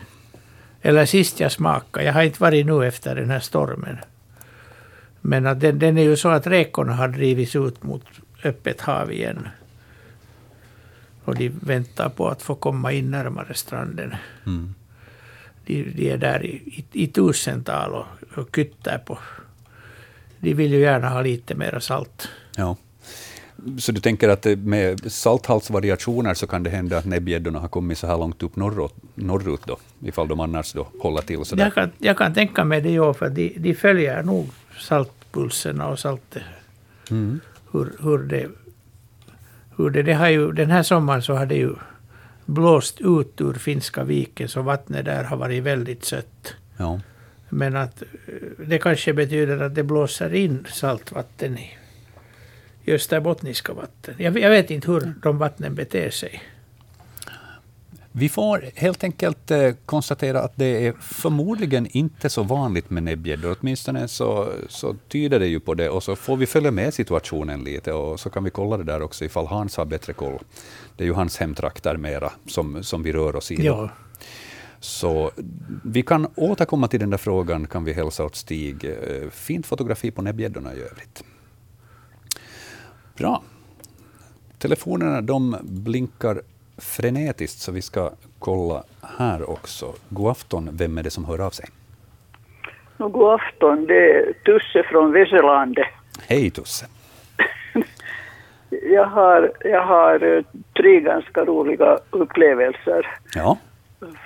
Eller 0.82 1.06
sist 1.06 1.40
jag 1.40 1.52
smakade, 1.52 2.06
jag 2.06 2.12
har 2.12 2.22
inte 2.22 2.42
varit 2.42 2.66
nu 2.66 2.86
efter 2.86 3.14
den 3.14 3.30
här 3.30 3.40
stormen. 3.40 3.98
Men 5.20 5.46
att 5.46 5.60
den, 5.60 5.78
den 5.78 5.98
är 5.98 6.02
ju 6.02 6.16
så 6.16 6.28
att 6.28 6.46
räkorna 6.46 6.94
har 6.94 7.08
drivits 7.08 7.56
ut 7.56 7.82
mot 7.82 8.04
öppet 8.44 8.80
hav 8.80 9.12
igen. 9.12 9.48
Och 11.24 11.34
de 11.34 11.48
väntar 11.48 12.08
på 12.08 12.28
att 12.28 12.42
få 12.42 12.54
komma 12.54 12.92
in 12.92 13.10
närmare 13.10 13.54
stranden. 13.54 14.14
mm. 14.46 14.74
De, 15.66 15.82
de 15.82 16.10
är 16.10 16.16
där 16.16 16.44
i, 16.44 16.48
i, 16.48 16.84
i 16.92 17.06
tusental 17.06 17.92
och, 17.92 18.06
och 18.36 18.56
kytter 18.56 18.98
på. 18.98 19.18
De 20.38 20.54
vill 20.54 20.72
ju 20.72 20.80
gärna 20.80 21.08
ha 21.08 21.22
lite 21.22 21.54
mera 21.54 21.80
salt. 21.80 22.28
ja. 22.56 22.76
Så 23.78 23.92
du 23.92 24.00
tänker 24.00 24.28
att 24.28 24.44
med 24.58 25.12
salthaltsvariationer 25.12 26.34
så 26.34 26.46
kan 26.46 26.62
det 26.62 26.70
hända 26.70 26.98
att 26.98 27.04
näbbgäddorna 27.04 27.58
har 27.58 27.68
kommit 27.68 27.98
så 27.98 28.06
här 28.06 28.18
långt 28.18 28.42
upp 28.42 28.56
norrut, 28.56 28.94
norrut 29.14 29.60
då, 29.66 29.78
ifall 30.02 30.28
de 30.28 30.40
annars 30.40 30.72
då 30.72 30.86
håller 31.00 31.22
till 31.22 31.44
så 31.44 31.56
där. 31.56 31.64
Jag 31.64 31.74
kan, 31.74 31.90
jag 31.98 32.16
kan 32.16 32.34
tänka 32.34 32.64
mig 32.64 32.80
det, 32.80 32.90
ja, 32.90 33.14
för 33.14 33.28
de, 33.30 33.54
de 33.58 33.74
följer 33.74 34.22
nog 34.22 34.48
saltpulserna 34.78 35.88
och 35.88 35.98
saltet. 35.98 36.42
Mm. 37.10 37.40
hur, 37.72 37.92
hur 38.00 38.18
det... 38.18 38.48
Hur 39.76 39.90
det, 39.90 40.02
det 40.02 40.14
har 40.14 40.28
ju, 40.28 40.52
den 40.52 40.70
här 40.70 40.82
sommaren 40.82 41.22
så 41.22 41.34
har 41.34 41.46
det 41.46 41.54
ju 41.54 41.74
blåst 42.46 43.00
ut 43.00 43.40
ur 43.40 43.54
Finska 43.54 44.04
viken, 44.04 44.48
så 44.48 44.62
vattnet 44.62 45.04
där 45.04 45.24
har 45.24 45.36
varit 45.36 45.62
väldigt 45.62 46.04
sött. 46.04 46.54
Ja. 46.76 47.00
Men 47.48 47.76
att 47.76 48.02
eh, 48.02 48.08
det 48.66 48.78
kanske 48.78 49.12
betyder 49.12 49.62
att 49.62 49.74
det 49.74 49.82
blåser 49.82 50.34
in 50.34 50.66
saltvatten 50.70 51.58
i, 51.58 51.70
i 52.84 52.92
österbottniska 52.92 53.72
vatten. 53.72 54.14
Jag, 54.18 54.38
jag 54.38 54.50
vet 54.50 54.70
inte 54.70 54.90
hur 54.90 55.14
de 55.22 55.38
vattnen 55.38 55.74
beter 55.74 56.10
sig. 56.10 56.42
Vi 58.16 58.28
får 58.28 58.64
helt 58.74 59.04
enkelt 59.04 59.50
eh, 59.50 59.72
konstatera 59.86 60.40
att 60.40 60.52
det 60.56 60.86
är 60.86 60.92
förmodligen 61.00 61.86
inte 61.90 62.28
så 62.28 62.42
vanligt 62.42 62.90
med 62.90 63.02
näbbgäddor. 63.02 63.56
Åtminstone 63.60 64.08
så, 64.08 64.52
så 64.68 64.96
tyder 65.08 65.40
det 65.40 65.46
ju 65.46 65.60
på 65.60 65.74
det. 65.74 65.88
Och 65.88 66.02
så 66.02 66.16
får 66.16 66.36
vi 66.36 66.46
följa 66.46 66.70
med 66.70 66.94
situationen 66.94 67.64
lite 67.64 67.92
och 67.92 68.20
så 68.20 68.30
kan 68.30 68.44
vi 68.44 68.50
kolla 68.50 68.76
det 68.76 68.84
där 68.84 69.02
också 69.02 69.24
ifall 69.24 69.46
Hans 69.46 69.76
har 69.76 69.84
bättre 69.84 70.12
koll. 70.12 70.38
Det 70.96 71.04
är 71.04 71.08
ju 71.08 71.14
hans 71.14 71.38
hemtrakter 71.38 71.96
mera 71.96 72.32
som, 72.46 72.82
som 72.82 73.02
vi 73.02 73.12
rör 73.12 73.36
oss 73.36 73.50
i. 73.50 73.64
Ja, 73.64 73.90
Så 74.80 75.30
vi 75.84 76.02
kan 76.02 76.26
återkomma 76.36 76.88
till 76.88 77.00
den 77.00 77.10
där 77.10 77.18
frågan, 77.18 77.66
kan 77.66 77.84
vi 77.84 77.92
hälsa 77.92 78.24
åt 78.24 78.36
Stig. 78.36 78.84
Eh, 78.84 79.30
Fint 79.30 79.66
fotografi 79.66 80.10
på 80.10 80.22
näbbgäddorna 80.22 80.74
i 80.74 80.78
övrigt. 80.78 81.24
Bra. 83.18 83.42
Telefonerna 84.58 85.20
de 85.20 85.56
blinkar 85.62 86.40
frenetiskt, 86.78 87.58
så 87.58 87.72
vi 87.72 87.82
ska 87.82 88.10
kolla 88.38 88.82
här 89.18 89.50
också. 89.50 89.92
God 90.08 90.30
afton, 90.30 90.68
vem 90.72 90.98
är 90.98 91.02
det 91.02 91.10
som 91.10 91.24
hör 91.24 91.46
av 91.46 91.50
sig? 91.50 91.66
No, 92.96 93.08
god 93.08 93.34
afton, 93.34 93.86
det 93.86 94.10
är 94.10 94.32
Tusse 94.32 94.82
från 94.90 95.12
Veselandet. 95.12 95.86
Hej 96.28 96.50
Tusse. 96.50 96.86
Jag 98.70 99.06
har, 99.06 99.52
jag 99.60 99.86
har 99.86 100.36
eh, 100.36 100.44
tre 100.76 101.00
ganska 101.00 101.44
roliga 101.44 101.98
upplevelser. 102.10 103.18
Ja, 103.34 103.58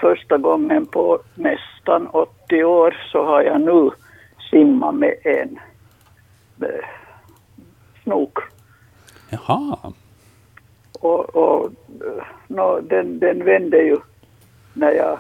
första 0.01 0.39
gången 0.39 0.87
på 0.87 1.19
nästan 1.35 2.07
80 2.07 2.65
år 2.65 2.97
så 3.13 3.25
har 3.25 3.43
jag 3.43 3.61
nu 3.61 3.91
simmat 4.51 4.95
med 4.95 5.15
en 5.25 5.59
eh, 6.63 6.85
snok. 8.03 8.39
Jaha. 9.31 9.93
Och, 11.01 11.37
och 11.37 11.71
nå, 12.47 12.81
den, 12.81 13.19
den 13.19 13.45
vände 13.45 13.79
ju 13.79 13.97
när 14.73 14.93
jag 14.93 15.19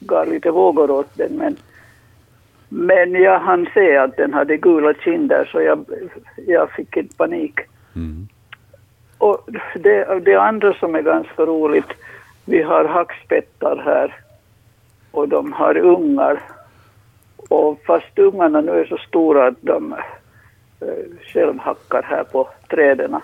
gav 0.00 0.28
lite 0.28 0.50
vågor 0.50 0.90
åt 0.90 1.14
den. 1.14 1.32
Men, 1.32 1.56
men 2.68 3.12
jag 3.12 3.38
hann 3.38 3.68
se 3.74 3.96
att 3.96 4.16
den 4.16 4.34
hade 4.34 4.56
gula 4.56 4.94
kinder 4.94 5.48
så 5.52 5.60
jag, 5.60 5.84
jag 6.46 6.70
fick 6.70 6.96
inte 6.96 7.16
panik. 7.16 7.60
Mm. 7.96 8.28
Och 9.18 9.48
det, 9.74 10.20
det 10.24 10.36
andra 10.36 10.74
som 10.74 10.94
är 10.94 11.02
ganska 11.02 11.42
roligt, 11.42 11.92
vi 12.44 12.62
har 12.62 12.84
hackspettar 12.84 13.82
här 13.84 14.16
och 15.10 15.28
de 15.28 15.52
har 15.52 15.76
ungar. 15.76 16.40
Och 17.36 17.80
fast 17.86 18.18
ungarna 18.18 18.60
nu 18.60 18.72
är 18.72 18.84
så 18.84 18.98
stora 18.98 19.46
att 19.46 19.60
de 19.60 19.92
eh, 20.80 21.28
själv 21.32 21.58
hackar 21.58 22.02
här 22.02 22.24
på 22.24 22.48
träden 22.68 23.16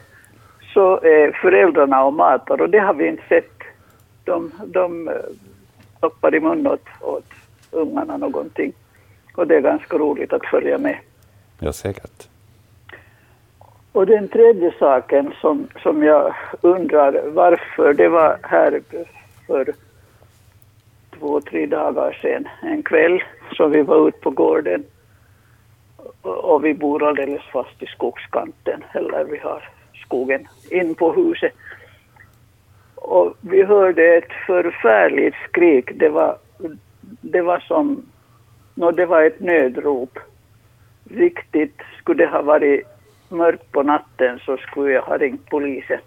så 0.72 1.00
är 1.00 1.32
föräldrarna 1.32 2.04
och 2.04 2.12
matar 2.12 2.61
och 2.61 2.70
det 2.70 2.78
har 2.78 2.94
vi 2.94 3.08
inte 3.08 3.22
sett. 3.28 3.52
De, 4.24 4.52
de 4.66 5.08
eh, 5.08 5.14
stoppar 5.96 6.35
i 6.35 6.40
munnen 6.40 6.66
åt, 6.66 6.87
åt 7.00 7.32
ungarna 7.70 8.16
någonting. 8.16 8.72
Och 9.35 9.46
det 9.46 9.56
är 9.56 9.61
ganska 9.61 9.98
roligt 9.98 10.32
att 10.32 10.46
följa 10.46 10.78
med. 10.78 10.98
Ja, 11.58 11.72
säkert. 11.72 12.28
Och 13.92 14.06
den 14.06 14.28
tredje 14.28 14.74
saken 14.78 15.35
som, 15.40 15.68
som 15.82 16.02
jag 16.02 16.35
undrar 16.61 17.30
varför, 17.30 17.94
det 17.94 18.08
var 18.08 18.38
här 18.42 18.82
för 19.46 19.74
två, 21.18 21.40
tre 21.40 21.66
dagar 21.66 22.18
sedan, 22.22 22.48
en 22.62 22.82
kväll, 22.82 23.22
så 23.56 23.66
vi 23.66 23.82
var 23.82 24.08
ute 24.08 24.18
på 24.18 24.30
gården 24.30 24.85
och, 26.22 26.54
och 26.54 26.64
vi 26.64 26.74
bor 26.74 27.08
alldeles 27.08 27.42
fast 27.52 27.82
i 27.82 27.87
skogskanten, 27.87 28.85
eller 28.92 29.24
vi 29.24 29.38
har 29.38 29.68
skogen 30.12 30.48
in 30.70 30.94
på 30.94 31.12
huset. 31.12 31.53
Och 32.94 33.37
vi 33.40 33.62
hörde 33.62 34.16
ett 34.16 34.33
förfärligt 34.46 35.35
skrik, 35.48 35.90
det 35.94 36.09
var, 36.09 36.37
det 37.20 37.42
var 37.42 37.59
som, 37.59 38.03
no, 38.75 38.90
det 38.90 39.07
var 39.07 39.22
ett 39.22 39.40
nödrop. 39.40 40.18
Riktigt, 41.11 41.81
skulle 41.98 42.25
det 42.25 42.31
ha 42.31 42.42
varit 42.42 42.87
mörkt 43.29 43.72
på 43.72 43.83
natten 43.83 44.38
så 44.38 44.57
skulle 44.57 44.92
jag 44.92 45.03
ha 45.03 45.18
ringt 45.18 45.51
polisen. 45.51 46.01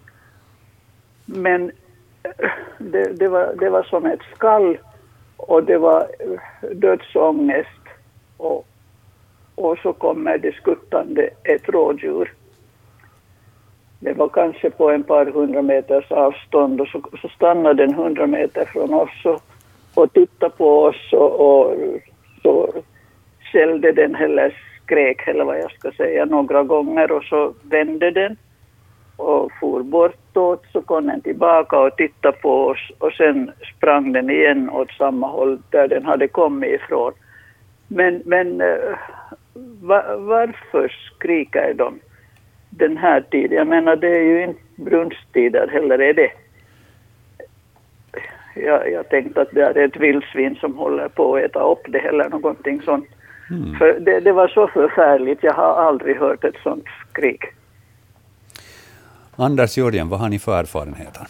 Men 1.24 1.70
eh, 2.22 2.50
det, 2.78 3.18
det, 3.18 3.28
var, 3.28 3.54
det 3.60 3.70
var 3.70 3.82
som 3.82 4.06
ett 4.06 4.22
skall 4.34 4.78
och 5.36 5.64
det 5.64 5.78
var 5.78 6.00
eh, 6.00 6.70
dödsångest. 6.70 7.82
Och, 8.36 8.66
och 9.54 9.78
så 9.78 9.92
kommer 9.92 10.38
det 10.38 10.54
skuttande 10.54 11.30
ett 11.44 11.68
rådjur. 11.68 12.32
Det 14.00 14.12
var 14.12 14.28
kanske 14.28 14.70
på 14.70 14.90
en 14.90 15.02
par 15.02 15.26
hundra 15.26 15.62
meters 15.62 16.12
avstånd 16.12 16.80
och 16.80 16.88
så, 16.88 17.02
så 17.22 17.28
stannade 17.28 17.86
den 17.86 17.94
hundra 17.94 18.26
meter 18.26 18.64
från 18.64 18.94
oss 18.94 19.24
och, 19.24 19.42
och 19.94 20.12
tittade 20.12 20.56
på 20.56 20.82
oss 20.82 21.12
och, 21.12 21.40
och 21.40 21.74
så 22.42 22.72
skällde 23.52 23.92
den 23.92 24.14
eller 24.14 24.54
skrek 24.82 25.28
eller 25.28 25.44
vad 25.44 25.58
jag 25.58 25.72
ska 25.72 25.90
säga 25.90 26.24
några 26.24 26.62
gånger 26.62 27.12
och 27.12 27.24
så 27.24 27.54
vände 27.62 28.10
den 28.10 28.36
och 29.16 29.52
for 29.60 29.82
bortåt 29.82 30.64
så 30.72 30.82
kom 30.82 31.06
den 31.06 31.20
tillbaka 31.20 31.78
och 31.78 31.96
tittade 31.96 32.38
på 32.38 32.66
oss 32.66 32.90
och 32.98 33.12
sen 33.12 33.50
sprang 33.76 34.12
den 34.12 34.30
igen 34.30 34.70
åt 34.70 34.90
samma 34.90 35.26
håll 35.26 35.58
där 35.70 35.88
den 35.88 36.04
hade 36.04 36.28
kommit 36.28 36.70
ifrån. 36.70 37.12
Men, 37.88 38.22
men 38.24 38.60
eh, 38.60 38.98
va, 39.80 40.16
varför 40.18 40.88
skriker 40.88 41.74
de 41.74 41.98
den 42.78 42.96
här 42.96 43.20
tiden? 43.20 43.58
Jag 43.58 43.66
menar 43.66 43.96
det 43.96 44.16
är 44.16 44.22
ju 44.22 44.44
inte 44.44 44.60
brunsttider 44.76 45.68
heller 45.68 45.98
är 45.98 46.14
det. 46.14 46.30
Jag, 48.54 48.92
jag 48.92 49.08
tänkte 49.08 49.40
att 49.40 49.50
det 49.50 49.62
är 49.62 49.78
ett 49.78 49.96
vildsvin 49.96 50.56
som 50.60 50.76
håller 50.76 51.08
på 51.08 51.36
att 51.36 51.42
äta 51.42 51.60
upp 51.60 51.82
det 51.88 51.98
eller 51.98 52.28
någonting 52.28 52.82
sånt. 52.82 53.08
Mm. 53.50 53.74
För 53.74 54.00
det, 54.00 54.20
det, 54.20 54.32
var 54.32 54.48
så 54.48 54.68
förfärligt. 54.68 55.42
Jag 55.42 55.54
har 55.54 55.88
aldrig 55.88 56.16
hört 56.16 56.44
ett 56.44 56.56
sånt 56.62 56.84
skrik. 57.10 57.44
Anders 59.36 59.78
Jörgen, 59.78 60.08
vad 60.08 60.20
har 60.20 60.28
ni 60.28 60.38
för 60.38 60.58
erfarenheter? 60.60 61.26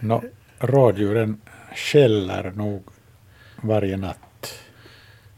No, 0.00 0.22
rådjuren 0.58 1.40
skäller 1.74 2.52
nog 2.56 2.82
varje 3.62 3.96
natt. 3.96 4.62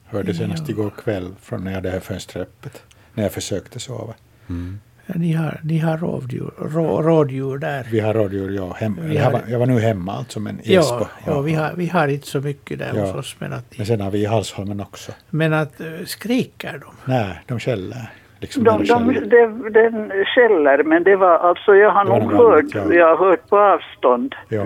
Hörde 0.05 0.35
senast 0.35 0.69
igår 0.69 0.91
kväll 0.91 1.35
från 1.41 1.65
när 1.65 1.71
jag 1.71 1.77
hade 1.77 2.01
fönstret 2.01 2.49
öppet, 2.49 2.83
när 3.15 3.23
jag 3.23 3.33
försökte 3.33 3.81
sova. 3.81 4.15
Mm. 4.49 4.79
Ni 5.07 5.33
har, 5.33 5.61
ni 5.65 5.79
har 5.79 5.97
rådjur, 5.97 6.51
rå, 6.59 7.03
rådjur 7.03 7.59
där? 7.59 7.87
Vi 7.93 8.01
har 8.01 8.15
rådjur, 8.15 8.51
ja. 8.51 8.73
Hem, 8.73 8.99
har, 8.99 9.15
jag, 9.15 9.31
var, 9.31 9.41
jag, 9.49 9.59
var, 9.59 9.67
nu 9.67 9.81
hemma 9.81 10.13
alltså, 10.13 10.41
men 10.41 10.61
i 10.61 10.75
ja, 10.75 10.81
Esbo. 10.81 10.99
Ja, 11.01 11.09
ja, 11.27 11.41
vi, 11.41 11.55
har, 11.55 11.73
vi 11.77 11.87
har 11.87 12.09
inte 12.09 12.27
så 12.27 12.41
mycket 12.41 12.79
där 12.79 12.93
ja. 12.95 13.01
hos 13.01 13.15
oss. 13.15 13.37
Men, 13.39 13.53
att, 13.53 13.79
men 13.79 13.87
sen 13.87 14.01
har 14.01 14.11
vi 14.11 14.19
i 14.19 14.25
Halsholmen 14.25 14.81
också. 14.81 15.13
Men 15.31 15.53
att 15.53 15.81
uh, 15.81 16.05
skriker 16.05 16.73
de? 16.73 17.13
Nej, 17.13 17.43
de 17.47 17.61
skäller. 17.61 18.11
Liksom 18.41 18.65
de, 18.65 18.85
de, 18.85 19.15
de, 19.15 19.71
den 19.71 20.13
skäller, 20.25 20.83
men 20.83 21.05
det 21.05 21.17
var 21.17 21.39
alltså, 21.39 21.75
jag 21.75 21.91
har 21.91 22.05
nog 22.05 22.33
hört, 22.33 22.65
ja. 22.75 22.95
jag 22.95 23.17
har 23.17 23.27
hört 23.27 23.49
på 23.49 23.59
avstånd 23.59 24.35
ja. 24.49 24.65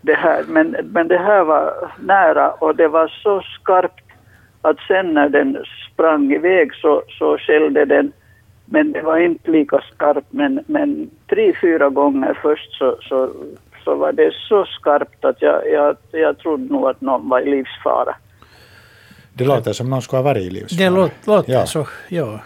det 0.00 0.14
här, 0.14 0.44
men, 0.48 0.76
men 0.84 1.08
det 1.08 1.18
här 1.18 1.44
var 1.44 1.92
nära 2.00 2.50
och 2.50 2.76
det 2.76 2.88
var 2.88 3.08
så 3.08 3.40
skarpt 3.40 4.04
att 4.62 4.76
sen 4.88 5.14
när 5.14 5.28
den 5.28 5.64
sprang 5.92 6.32
iväg 6.32 6.74
så, 6.74 7.02
så 7.18 7.38
skällde 7.38 7.84
den 7.84 8.12
men 8.72 8.92
det 8.92 9.02
var 9.02 9.18
inte 9.18 9.50
lika 9.50 9.80
skarpt, 9.94 10.26
men, 10.30 10.64
men 10.66 11.10
tre, 11.26 11.52
fyra 11.60 11.88
gånger 11.88 12.38
först 12.42 12.72
så, 12.72 12.96
så, 13.02 13.30
så 13.84 13.94
var 13.94 14.12
det 14.12 14.32
så 14.48 14.64
skarpt 14.64 15.24
att 15.24 15.42
jag, 15.42 15.70
jag, 15.72 15.96
jag 16.10 16.38
trodde 16.38 16.72
nog 16.72 16.88
att 16.88 17.00
någon 17.00 17.28
var 17.28 17.40
i 17.40 17.50
livsfara. 17.50 18.14
Det 19.32 19.44
låter 19.44 19.72
som 19.72 19.90
någon 19.90 20.02
skulle 20.02 20.18
ha 20.18 20.24
varit 20.24 20.42
i 20.42 20.50
livsfara. 20.50 20.84
Det 20.84 20.96
låter, 20.96 21.26
låter 21.26 21.52
ja. 21.52 21.66
så, 21.66 21.86
ja. 22.08 22.40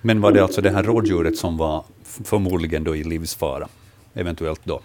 Men 0.00 0.20
var 0.20 0.32
det 0.32 0.42
alltså 0.42 0.60
det 0.60 0.70
här 0.70 0.82
rådjuret 0.82 1.36
som 1.36 1.56
var 1.56 1.84
förmodligen 2.24 2.84
då 2.84 2.96
i 2.96 3.04
livsfara? 3.04 3.68
Eventuellt 4.14 4.60
då? 4.64 4.80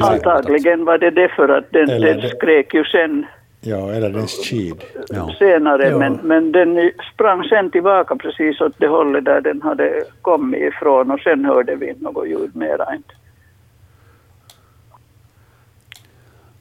Antagligen 0.00 0.84
var 0.84 0.98
det 0.98 1.10
det 1.10 1.28
för 1.28 1.48
att 1.48 1.70
den, 1.70 1.86
den 1.86 2.28
skrek 2.28 2.74
ju 2.74 2.84
sen 2.84 3.26
Ja, 3.64 3.92
eller 3.92 4.10
dess 4.10 4.48
kid. 4.48 4.84
Ja. 5.08 5.34
Senare, 5.38 5.88
ja. 5.88 5.98
men, 5.98 6.20
men 6.22 6.52
den 6.52 6.90
sprang 7.14 7.44
sen 7.44 7.70
tillbaka 7.70 8.16
precis 8.16 8.60
åt 8.60 8.72
det 8.78 8.86
hållet 8.86 9.24
där 9.24 9.40
den 9.40 9.62
hade 9.62 10.04
kommit 10.22 10.60
ifrån 10.60 11.10
och 11.10 11.20
sen 11.20 11.44
hörde 11.44 11.74
vi 11.74 11.88
inte 11.88 12.04
något 12.04 12.28
ljud 12.28 12.56
mera 12.56 12.94
inte. 12.94 13.14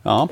Ja. 0.04 0.28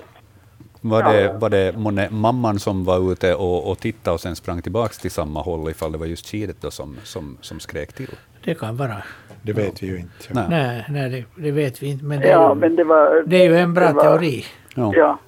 Var 0.81 1.03
det, 1.03 1.33
var 1.39 1.49
det 1.49 1.77
månne 1.77 2.09
mamman 2.09 2.59
som 2.59 2.85
var 2.85 3.11
ute 3.11 3.35
och, 3.35 3.71
och 3.71 3.79
tittade 3.79 4.13
och 4.13 4.21
sen 4.21 4.35
sprang 4.35 4.61
tillbaka 4.61 4.93
till 4.93 5.11
samma 5.11 5.41
håll 5.41 5.69
ifall 5.69 5.91
det 5.91 5.97
var 5.97 6.05
just 6.05 6.25
kidet 6.25 6.61
då 6.61 6.71
som, 6.71 6.95
som, 7.03 7.37
som 7.41 7.59
skrek 7.59 7.93
till? 7.93 8.15
Det 8.43 8.55
kan 8.55 8.77
vara. 8.77 9.03
Det 9.41 9.53
vet 9.53 9.83
vi 9.83 9.87
ju 9.87 9.99
inte. 9.99 10.13
Nej, 10.29 10.45
nej, 10.49 10.85
nej 10.89 11.09
det, 11.09 11.43
det, 11.43 11.51
vet 11.51 11.83
vi 11.83 11.87
inte. 11.87 12.05
Men 12.05 12.19
det, 12.19 12.27
ja, 12.27 12.51
är, 12.51 12.55
men 12.55 12.75
det, 12.75 12.83
var, 12.83 13.23
det 13.25 13.45
är 13.45 13.49
ju 13.49 13.57
en 13.57 13.73
bra 13.73 13.91
var, 13.91 14.03
teori. 14.03 14.45
Ja. 14.75 15.19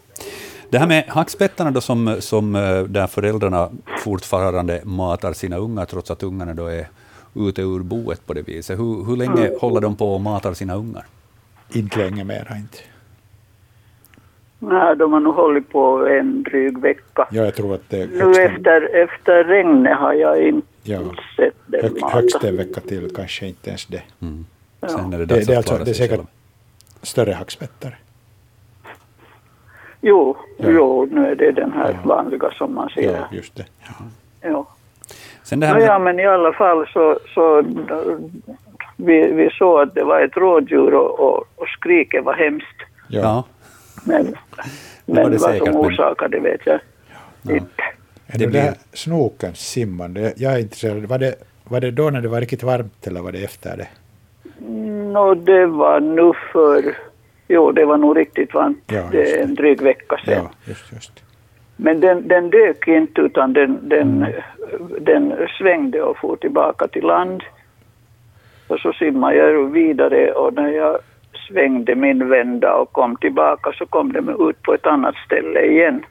Ja. 0.71 0.77
Det 0.77 0.79
här 0.79 0.87
med 0.87 1.03
hackspettarna 1.07 1.71
då 1.71 1.81
som, 1.81 2.15
som 2.19 2.55
eh, 2.55 2.83
där 2.83 3.07
föräldrarna 3.07 3.69
fortfarande 3.99 4.81
matar 4.83 5.33
sina 5.33 5.57
ungar 5.57 5.85
trots 5.85 6.11
att 6.11 6.23
ungarna 6.23 6.53
då 6.53 6.65
är 6.65 6.87
ute 7.35 7.61
ur 7.61 7.79
boet 7.79 8.27
på 8.27 8.33
det 8.33 8.41
viset. 8.41 8.79
Hur, 8.79 9.05
hur 9.05 9.17
länge 9.17 9.47
mm. 9.47 9.59
håller 9.61 9.81
de 9.81 9.95
på 9.95 10.13
och 10.13 10.21
matar 10.21 10.53
sina 10.53 10.75
ungar? 10.75 11.05
Inte 11.73 11.99
länge 11.99 12.23
mera 12.23 12.57
inte. 12.57 12.77
Nej, 14.59 14.95
de 14.95 15.13
har 15.13 15.19
nog 15.19 15.35
hållit 15.35 15.69
på 15.69 16.07
en 16.07 16.43
dryg 16.43 16.77
vecka. 16.77 17.27
Ja, 17.31 17.43
jag 17.43 17.55
tror 17.55 17.75
att 17.75 17.89
det 17.89 18.11
nu 18.11 18.31
efter, 18.31 18.95
efter 18.95 19.43
regnet 19.43 19.97
har 19.97 20.13
jag 20.13 20.47
inte 20.47 20.67
ja. 20.83 20.99
sett 21.35 21.53
dem 21.65 21.81
Hög, 21.81 22.03
Högst 22.13 22.43
en 22.43 22.57
vecka 22.57 22.81
till, 22.81 23.15
kanske 23.15 23.47
inte 23.47 23.69
ens 23.69 23.85
det. 23.85 24.01
Mm. 24.21 24.45
Sen 24.87 25.13
är 25.13 25.17
det, 25.17 25.25
det, 25.25 25.45
det, 25.45 25.53
är 25.53 25.57
alltså, 25.57 25.77
det 25.77 25.91
är 25.91 25.93
säkert 25.93 26.17
själv. 26.17 26.27
större 27.01 27.31
hackspettar. 27.31 27.97
Jo, 30.01 30.37
ja. 30.57 30.69
jo, 30.69 31.07
nu 31.11 31.27
är 31.27 31.35
det 31.35 31.51
den 31.51 31.71
här 31.71 31.91
ja. 32.03 32.09
vanliga 32.09 32.51
som 32.51 32.73
man 32.73 32.89
ser. 32.89 33.11
Ja, 33.11 33.27
just 33.31 33.55
det. 33.55 33.65
Ja. 33.81 34.05
ja. 34.49 34.67
Sen 35.43 35.59
det 35.59 35.67
här 35.67 35.73
med... 35.73 35.83
ja, 35.83 35.99
men 35.99 36.19
i 36.19 36.25
alla 36.25 36.53
fall 36.53 36.87
så, 36.93 37.19
så 37.33 37.63
vi, 38.95 39.31
vi 39.31 39.49
såg 39.49 39.81
att 39.81 39.95
det 39.95 40.03
var 40.03 40.21
ett 40.21 40.37
rådjur 40.37 40.93
och, 40.93 41.19
och, 41.19 41.45
och 41.55 41.67
skriket 41.67 42.23
var 42.23 42.33
hemskt. 42.33 42.77
Ja. 43.07 43.43
Men, 44.03 44.35
men 45.05 45.37
vad 45.37 45.57
som 45.57 45.75
orsakade 45.75 46.37
det 46.37 46.43
vet 46.43 46.61
jag 46.65 46.79
ja. 47.41 47.55
inte. 47.55 47.83
Det 48.37 48.47
blir... 48.47 48.61
här 48.61 48.73
snokens 48.93 49.59
simmande, 49.59 50.33
jag 50.37 50.53
är 50.53 50.59
intresserad. 50.59 51.03
Var 51.03 51.17
det, 51.17 51.35
var 51.63 51.79
det 51.79 51.91
då 51.91 52.09
när 52.09 52.21
det 52.21 52.27
var 52.27 52.39
riktigt 52.39 52.63
varmt 52.63 53.07
eller 53.07 53.21
var 53.21 53.31
det 53.31 53.43
efter 53.43 53.77
det? 53.77 53.87
No, 55.13 55.33
det 55.35 55.65
var 55.65 55.99
nu 55.99 56.31
för 56.51 56.97
Jo, 57.53 57.71
det 57.71 57.85
var 57.85 57.97
nog 57.97 58.17
riktigt 58.17 58.53
varmt. 58.53 58.83
Ja, 58.87 59.03
det 59.11 59.31
är 59.39 59.43
en 59.43 59.55
dryg 59.55 59.81
vecka 59.81 60.17
sedan. 60.25 60.33
Ja, 60.43 60.49
just, 60.65 60.91
just. 60.93 61.23
Men 61.75 61.99
den, 61.99 62.27
den 62.27 62.49
dök 62.49 62.87
inte 62.87 63.21
utan 63.21 63.53
den, 63.53 63.89
den, 63.89 64.25
Mm. 64.25 64.93
den 64.99 65.33
svängde 65.57 66.01
och 66.01 66.17
for 66.17 66.35
tillbaka 66.35 66.87
till 66.87 67.03
land. 67.05 67.43
Och 68.67 68.79
så 68.79 68.93
simmade 68.93 69.35
jag 69.35 69.71
vidare 69.71 70.31
och 70.31 70.53
när 70.53 70.69
jag 70.69 70.97
svängde 71.47 71.95
min 71.95 72.29
vända 72.29 72.73
och 72.75 72.91
kom 72.91 73.15
tillbaka 73.15 73.71
så 73.71 73.85
kom 73.85 74.11
den 74.13 74.29
ut 74.49 74.61
på 74.61 74.73
ett 74.73 74.85
annat 74.87 75.15
ställe 75.25 75.61
igen. 75.65 76.05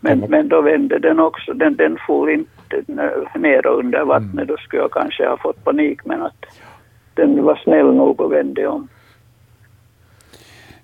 Men, 0.00 0.20
Ja. 0.20 0.26
men 0.28 0.48
då 0.48 0.60
vände 0.60 0.98
den 0.98 1.20
också, 1.20 1.52
den, 1.52 1.76
den 1.76 1.98
for 2.06 2.30
inte 2.30 2.82
ner 3.34 3.66
under 3.66 4.04
vattnet. 4.04 4.32
Mm. 4.32 4.46
Då 4.46 4.56
skulle 4.56 4.82
jag 4.82 4.90
kanske 4.92 5.26
ha 5.28 5.36
fått 5.36 5.64
panik 5.64 6.04
men 6.04 6.22
att 6.22 6.44
den 7.14 7.44
var 7.44 7.56
snäll 7.56 7.94
nog 7.94 8.20
och 8.20 8.32
vände 8.32 8.66
om. 8.66 8.88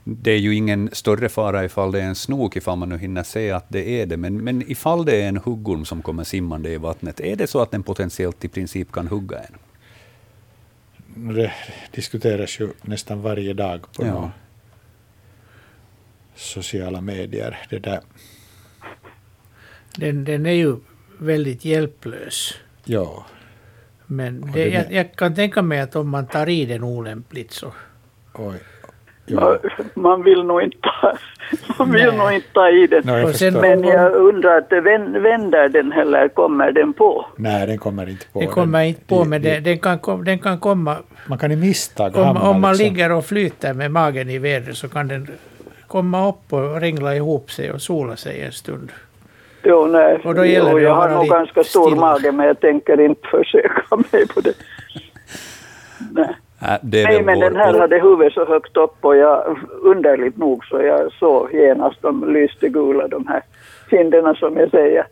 Det 0.04 0.30
är 0.30 0.38
ju 0.38 0.54
ingen 0.54 0.90
större 0.92 1.28
fara 1.28 1.64
ifall 1.64 1.92
det 1.92 2.00
är 2.00 2.06
en 2.06 2.14
snok, 2.14 2.56
ifall 2.56 2.78
man 2.78 2.88
nu 2.88 2.98
hinner 2.98 3.22
se 3.22 3.50
att 3.50 3.66
det 3.68 3.88
är 3.88 4.06
det. 4.06 4.16
Men, 4.16 4.44
men 4.44 4.70
ifall 4.70 5.04
det 5.04 5.22
är 5.22 5.28
en 5.28 5.36
huggorm 5.36 5.84
som 5.84 6.02
kommer 6.02 6.24
simmande 6.24 6.70
i 6.70 6.76
vattnet, 6.76 7.20
är 7.20 7.36
det 7.36 7.46
så 7.46 7.60
att 7.60 7.70
den 7.70 7.82
potentiellt 7.82 8.44
i 8.44 8.48
princip 8.48 8.92
kan 8.92 9.08
hugga 9.08 9.38
en? 9.38 9.54
Det 11.34 11.52
diskuteras 11.90 12.60
ju 12.60 12.68
nästan 12.82 13.22
varje 13.22 13.52
dag 13.52 13.80
på 13.96 14.06
Ja. 14.06 14.30
sociala 16.34 17.00
medier. 17.00 17.58
Det 17.70 17.78
där. 17.78 18.00
Den, 19.96 20.24
den 20.24 20.46
är 20.46 20.52
ju 20.52 20.76
väldigt 21.18 21.64
hjälplös. 21.64 22.54
Ja, 22.84 23.26
Men 24.06 24.52
det, 24.52 24.68
jag, 24.68 24.92
jag 24.92 25.14
kan 25.16 25.34
tänka 25.34 25.62
mig 25.62 25.80
att 25.80 25.96
om 25.96 26.08
man 26.08 26.26
tar 26.26 26.48
i 26.48 26.64
den 26.66 26.82
olämpligt 26.84 27.52
så... 27.52 27.72
oj. 28.34 28.56
Ja. 29.26 29.58
Man 29.94 30.22
vill 30.22 30.44
nog 30.44 30.62
inte, 30.62 30.78
man 31.78 31.92
vill 31.92 32.06
Nej. 32.06 32.16
nog 32.18 32.32
inte 32.32 32.48
ta 32.52 32.68
i 32.70 32.86
den. 32.86 33.02
No, 33.06 33.18
jag. 33.18 33.60
Men 33.60 33.84
jag 33.84 34.12
undrar, 34.14 34.58
att 34.58 34.72
vän- 34.72 35.22
vänder 35.22 35.68
den 35.68 35.92
eller 35.92 36.28
kommer 36.28 36.72
den 36.72 36.92
på? 36.92 37.26
Nej, 37.36 37.66
den 37.66 37.78
kommer 37.78 38.08
inte 38.08 38.26
på. 38.32 38.40
Den 38.40 38.48
kommer 38.48 38.82
inte 38.82 39.00
på, 39.04 39.24
men 39.24 39.42
den, 39.42 39.62
den, 39.62 39.78
kan, 39.78 40.24
den 40.24 40.38
kan 40.38 40.58
komma... 40.58 40.96
Man 41.26 41.38
kan 41.38 41.52
i 41.52 41.56
misstag 41.56 42.16
Om, 42.16 42.24
hamna 42.24 42.40
om 42.50 42.60
man 42.60 42.72
liksom. 42.72 42.84
ligger 42.94 43.12
och 43.12 43.24
flyter 43.24 43.74
med 43.74 43.90
magen 43.90 44.30
i 44.30 44.38
vädret 44.38 44.76
så 44.76 44.88
kan 44.88 45.08
den 45.08 45.28
komma 45.86 46.28
upp 46.28 46.52
och 46.52 46.80
ringla 46.80 47.14
ihop 47.16 47.50
sig 47.50 47.72
och 47.72 47.82
sola 47.82 48.16
sig 48.16 48.40
en 48.42 48.52
stund. 48.52 48.92
Jo, 49.64 49.86
nej. 49.86 50.20
Och 50.24 50.34
då 50.34 50.44
gäller 50.44 50.70
jo, 50.70 50.76
det 50.78 50.82
jag 50.84 50.94
har 50.94 51.08
nog 51.10 51.26
ganska 51.28 51.64
stor 51.64 51.86
stilla. 51.86 52.00
mage 52.00 52.32
men 52.32 52.46
jag 52.46 52.60
tänker 52.60 53.00
inte 53.00 53.28
försöka 53.30 53.96
mig 54.12 54.26
på 54.28 54.40
det. 54.40 54.52
Nej, 56.12 56.36
Äh, 56.62 56.74
det 56.82 57.02
är 57.02 57.06
nej 57.06 57.22
men 57.22 57.38
vår- 57.38 57.44
den 57.44 57.56
här 57.56 57.78
hade 57.78 58.00
huvudet 58.00 58.32
så 58.32 58.44
högt 58.46 58.76
upp 58.76 58.96
och 59.00 59.16
jag, 59.16 59.58
underligt 59.82 60.36
nog 60.36 60.64
så 60.64 60.82
jag 60.82 61.12
såg 61.12 61.52
genast 61.52 61.96
de 62.02 62.32
lyste 62.34 62.68
gula 62.68 63.08
de 63.08 63.26
här 63.26 63.42
kinderna 63.90 64.34
som 64.34 64.56
jag 64.56 64.70
säger. 64.70 65.06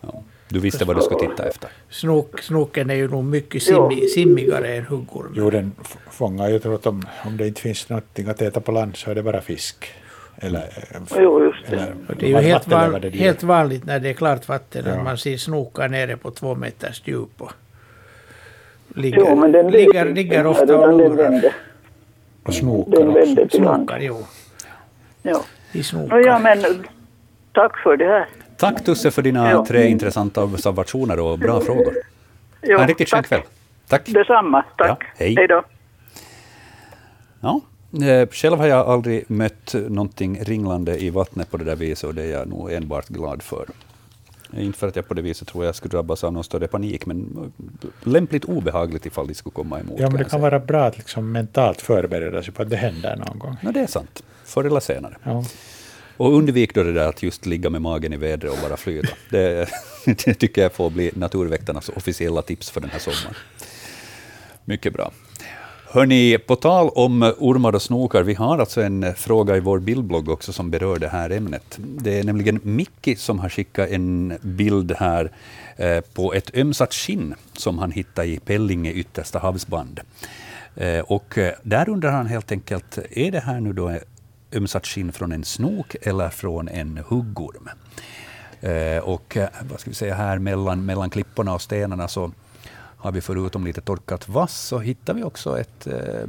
Ja, 0.00 0.22
du 0.48 0.60
visste 0.60 0.84
vad 0.84 0.96
du 0.96 1.02
skulle 1.02 1.20
titta 1.20 1.48
efter. 1.48 1.70
Snok, 1.90 2.40
snoken 2.42 2.90
är 2.90 2.94
ju 2.94 3.08
nog 3.08 3.24
mycket 3.24 3.62
simmi, 3.62 4.00
simmigare 4.08 4.68
än 4.76 4.84
huggormen. 4.84 5.32
Jo, 5.36 5.50
den 5.50 5.72
fångar 6.10 6.48
ju, 6.48 6.58
tror 6.58 6.74
att 6.74 6.86
om, 6.86 7.02
om 7.26 7.36
det 7.36 7.46
inte 7.48 7.60
finns 7.60 7.88
någonting 7.88 8.28
att 8.28 8.42
äta 8.42 8.60
på 8.60 8.72
land 8.72 8.96
så 8.96 9.10
är 9.10 9.14
det 9.14 9.22
bara 9.22 9.40
fisk. 9.40 9.92
Eller, 10.38 10.58
eh, 10.60 11.00
Jo, 11.18 11.44
just 11.44 11.70
det. 11.70 11.76
eller 11.76 11.92
Och 12.08 12.16
det 12.16 12.26
är 12.26 12.28
ju 12.28 12.36
helt, 12.48 12.68
van, 12.68 13.02
helt 13.12 13.42
vanligt 13.42 13.84
när 13.84 13.98
det 14.00 14.08
är 14.08 14.12
klart 14.14 14.48
vatten 14.48 14.82
Ja. 14.86 14.92
att 14.92 15.04
man 15.04 15.18
ser 15.18 15.36
snokar 15.36 15.88
nere 15.88 16.16
på 16.16 16.30
två 16.30 16.54
meters 16.54 17.02
djup 17.04 17.28
och 17.42 17.52
ligger, 18.96 19.18
Jo, 19.18 19.36
men 19.36 19.52
den 19.52 19.70
ligger, 19.70 20.04
ligger 20.04 20.36
inte, 20.38 20.48
ofta 20.48 20.78
och 20.78 20.88
den 20.88 20.96
lurar. 20.98 21.52
Och 22.42 22.54
snokar 22.54 22.90
Den 23.00 23.14
vände 23.14 23.48
till. 23.48 23.60
Snokar, 23.60 23.98
jo. 24.00 24.18
Ja. 25.22 25.42
De 25.72 25.82
snokar. 25.82 26.18
ja, 26.18 26.38
men 26.38 26.58
tack 27.52 27.78
för 27.82 27.96
det 27.96 28.04
här. 28.04 28.28
Tack 28.56 28.84
Tusse 28.84 29.10
för 29.10 29.22
dina 29.22 29.50
Ja. 29.50 29.64
tre 29.68 29.88
intressanta 29.88 30.44
observationer 30.44 31.20
och 31.20 31.38
bra 31.38 31.60
frågor. 31.60 31.94
Jo, 32.62 32.74
Ha 32.76 32.82
en 32.82 32.88
riktigt 32.88 33.08
skön 33.10 33.22
tack. 33.22 33.28
kväll. 33.28 33.40
Tack. 33.88 34.06
Detsamma, 34.06 34.64
tack. 34.78 34.88
Ja, 34.88 35.06
hej. 35.16 35.34
hej 35.38 35.46
då. 35.48 35.62
Ja, 37.40 37.60
eh, 38.06 38.28
själv 38.30 38.58
har 38.58 38.66
jag 38.66 38.86
aldrig 38.88 39.24
mött 39.30 39.74
någonting 39.88 40.38
ringlande 40.44 40.98
i 40.98 41.10
vattnet 41.10 41.50
på 41.50 41.56
det 41.56 41.64
där 41.64 41.76
viset 41.76 42.04
och 42.08 42.14
det 42.14 42.22
är 42.22 42.32
jag 42.38 42.48
nog 42.48 42.72
enbart 42.72 43.08
glad 43.08 43.42
för. 43.42 43.66
Inte 44.52 44.78
för 44.78 44.88
att 44.88 44.96
jag 44.96 45.08
på 45.08 45.14
det 45.14 45.22
viset 45.22 45.48
tror 45.48 45.64
jag 45.64 45.74
skulle 45.74 45.90
drabbas 45.90 46.24
av 46.24 46.32
någon 46.32 46.44
större 46.44 46.66
panik, 46.66 47.06
men 47.06 47.52
lämpligt 48.02 48.44
obehagligt 48.44 49.06
ifall 49.06 49.26
de 49.26 49.34
skulle 49.34 49.52
komma 49.52 49.80
emot. 49.80 50.00
Ja, 50.00 50.10
men 50.10 50.18
det 50.18 50.24
kan 50.24 50.40
vara 50.40 50.60
bra 50.60 50.84
att 50.84 50.98
liksom 50.98 51.32
mentalt 51.32 51.80
förbereda 51.80 52.42
sig 52.42 52.54
på 52.54 52.62
att 52.62 52.70
det 52.70 52.76
händer 52.76 53.16
någon 53.16 53.38
gång. 53.38 53.56
No, 53.62 53.72
det 53.72 53.80
är 53.80 53.86
sant. 53.86 54.22
Förr 54.44 54.64
eller 54.64 54.80
senare. 54.80 55.16
Ja. 55.22 55.44
Och 56.16 56.34
undvik 56.34 56.74
då 56.74 56.82
det 56.82 56.92
där 56.92 57.08
att 57.08 57.22
just 57.22 57.46
ligga 57.46 57.70
med 57.70 57.82
magen 57.82 58.12
i 58.12 58.16
vädret 58.16 58.52
och 58.52 58.58
bara 58.68 58.76
flyta. 58.76 59.08
Det, 59.30 59.68
det 60.04 60.34
tycker 60.34 60.62
jag 60.62 60.72
får 60.72 60.90
bli 60.90 61.10
Naturväktarnas 61.14 61.88
officiella 61.88 62.42
tips 62.42 62.70
för 62.70 62.80
den 62.80 62.90
här 62.90 62.98
sommaren. 62.98 63.34
Mycket 64.64 64.92
bra. 64.92 65.10
Hörni, 65.96 66.38
på 66.38 66.56
tal 66.56 66.88
om 66.88 67.32
ormar 67.38 67.74
och 67.74 67.82
snokar, 67.82 68.22
vi 68.22 68.34
har 68.34 68.58
alltså 68.58 68.82
en 68.82 69.04
eh, 69.04 69.14
fråga 69.14 69.56
i 69.56 69.60
vår 69.60 69.78
bildblogg 69.78 70.28
också 70.28 70.52
som 70.52 70.70
berör 70.70 70.98
det 70.98 71.08
här 71.08 71.30
ämnet. 71.30 71.78
Det 71.78 72.18
är 72.18 72.24
nämligen 72.24 72.60
Micki 72.62 73.16
som 73.16 73.38
har 73.38 73.48
skickat 73.48 73.90
en 73.90 74.38
bild 74.42 74.92
här 74.98 75.30
eh, 75.76 76.00
på 76.00 76.34
ett 76.34 76.56
ömsat 76.56 76.94
skinn 76.94 77.34
som 77.52 77.78
han 77.78 77.90
hittade 77.90 78.28
i 78.28 78.38
Pellinge 78.38 78.92
yttersta 78.92 79.38
havsband. 79.38 80.00
Eh, 80.74 81.00
och 81.00 81.38
eh, 81.38 81.52
där 81.62 81.88
undrar 81.88 82.10
han 82.10 82.26
helt 82.26 82.52
enkelt, 82.52 82.98
är 83.10 83.30
det 83.30 83.40
här 83.40 83.60
nu 83.60 83.72
då 83.72 83.88
eh, 83.88 84.00
ömsat 84.52 84.86
skinn 84.86 85.12
från 85.12 85.32
en 85.32 85.44
snok 85.44 85.96
eller 86.02 86.28
från 86.28 86.68
en 86.68 87.00
huggorm? 87.08 87.68
Eh, 88.60 88.98
och 88.98 89.36
vad 89.70 89.80
ska 89.80 89.90
vi 89.90 89.94
säga 89.94 90.14
här 90.14 90.38
mellan, 90.38 90.84
mellan 90.84 91.10
klipporna 91.10 91.54
och 91.54 91.62
stenarna 91.62 92.08
så 92.08 92.32
har 93.06 93.12
vi 93.12 93.20
förutom 93.20 93.64
lite 93.64 93.80
torkat 93.80 94.28
vass 94.28 94.60
så 94.60 94.78
hittar 94.78 95.14
vi 95.14 95.22
också 95.22 95.60
ett, 95.60 95.86
eh, 95.86 96.28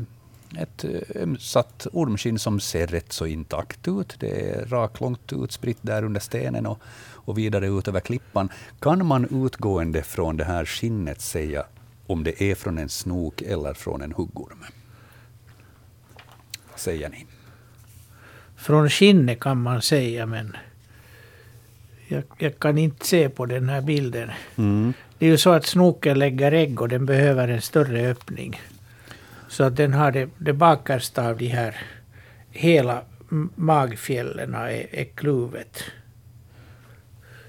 ett 0.61 0.83
eh, 0.83 1.21
ömsatt 1.21 1.87
ormskinn 1.93 2.39
som 2.39 2.59
ser 2.59 2.87
rätt 2.87 3.13
så 3.13 3.25
intakt 3.25 3.87
ut. 3.87 4.15
Det 4.19 4.49
är 4.49 4.65
raklångt 4.65 5.33
utspritt 5.33 5.77
där 5.81 6.03
under 6.03 6.19
stenen 6.19 6.65
och, 6.65 6.79
och 7.11 7.37
vidare 7.37 7.67
ut 7.67 7.87
över 7.87 7.99
klippan. 7.99 8.49
Kan 8.79 9.05
man 9.05 9.45
utgående 9.45 10.03
från 10.03 10.37
det 10.37 10.43
här 10.43 10.65
skinnet 10.65 11.21
säga 11.21 11.65
om 12.07 12.23
det 12.23 12.43
är 12.43 12.55
från 12.55 12.77
en 12.77 12.89
snok 12.89 13.41
eller 13.41 13.73
från 13.73 14.01
en 14.01 14.11
huggorm? 14.11 14.63
Säger 16.75 17.09
ni? 17.09 17.25
Från 18.55 18.89
skinnet 18.89 19.39
kan 19.39 19.61
man 19.61 19.81
säga, 19.81 20.25
men 20.25 20.57
jag, 22.07 22.23
jag 22.37 22.59
kan 22.59 22.77
inte 22.77 23.05
se 23.05 23.29
på 23.29 23.45
den 23.45 23.69
här 23.69 23.81
bilden. 23.81 24.31
Mm. 24.55 24.93
Det 25.19 25.25
är 25.25 25.29
ju 25.29 25.37
så 25.37 25.49
att 25.51 25.65
snoken 25.65 26.19
lägger 26.19 26.51
ägg 26.51 26.81
och 26.81 26.89
den 26.89 27.05
behöver 27.05 27.47
en 27.47 27.61
större 27.61 28.07
öppning. 28.11 28.61
Så 29.47 29.63
att 29.63 29.75
den 29.75 29.93
har 29.93 30.11
det, 30.11 30.29
det 30.37 30.53
bakersta 30.53 31.27
av 31.29 31.37
de 31.37 31.47
här 31.47 31.75
hela 32.51 33.01
magfjällen 33.55 34.53
är, 34.55 34.85
är 34.91 35.03
kluvet. 35.15 35.83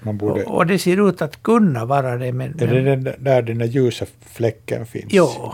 Man 0.01 0.17
borde, 0.17 0.43
Och, 0.43 0.55
och 0.55 0.65
det 0.67 0.79
ser 0.79 1.09
ut 1.09 1.21
att 1.21 1.43
kunna 1.43 1.85
vara 1.85 2.17
det, 2.17 2.31
men... 2.31 2.61
är 2.61 2.67
det 2.67 2.81
den, 2.95 3.03
där 3.19 3.41
den 3.41 3.57
där 3.57 3.65
ljusa 3.65 4.05
fläcken 4.25 4.85
finns? 4.85 5.05
jo, 5.09 5.53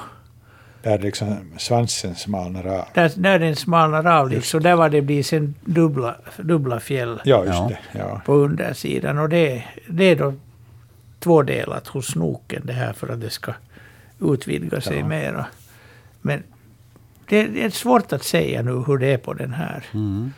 Där 0.84 1.00
liksom 1.00 1.38
svansen 1.58 2.16
smalnar 2.16 2.66
av? 2.68 2.86
där, 2.94 3.12
där 3.16 3.40
den 3.40 3.56
smalnar 3.56 4.06
av 4.20 4.30
lite, 4.30 4.48
så 4.48 4.60
där 4.60 4.76
var 4.76 4.90
det 4.90 5.02
blir 5.02 5.24
sen 5.24 5.56
dubbla, 5.66 6.16
dubbla 6.38 6.80
fjäll 6.80 7.22
Ja, 7.26 7.46
just 7.46 7.54
Ja. 7.58 7.72
det. 7.94 8.00
Ja. 8.00 8.22
på 8.26 8.34
undersidan. 8.34 9.18
Och 9.18 9.30
det, 9.30 9.64
det 9.90 10.04
är 10.04 10.16
då 10.16 10.34
tvådelat 11.26 11.88
hos 11.88 12.08
snoken 12.08 12.62
det 12.66 12.74
här 12.74 12.94
för 12.94 13.08
att 13.10 13.22
det 13.22 13.30
ska 13.30 13.54
utvidga 14.22 14.82
sig 14.82 14.98
Ja. 15.00 15.08
mera. 15.08 15.46
Men 16.22 16.44
det, 17.30 17.48
det 17.48 17.64
är 17.64 17.70
svårt 17.70 18.14
att 18.14 18.24
säga 18.24 18.62
nu 18.62 18.72
hur 18.88 18.98
det 18.98 19.08
är 19.08 19.18
på 19.18 19.34
den 19.34 19.54
här. 19.54 19.86
Mm. 19.94 20.32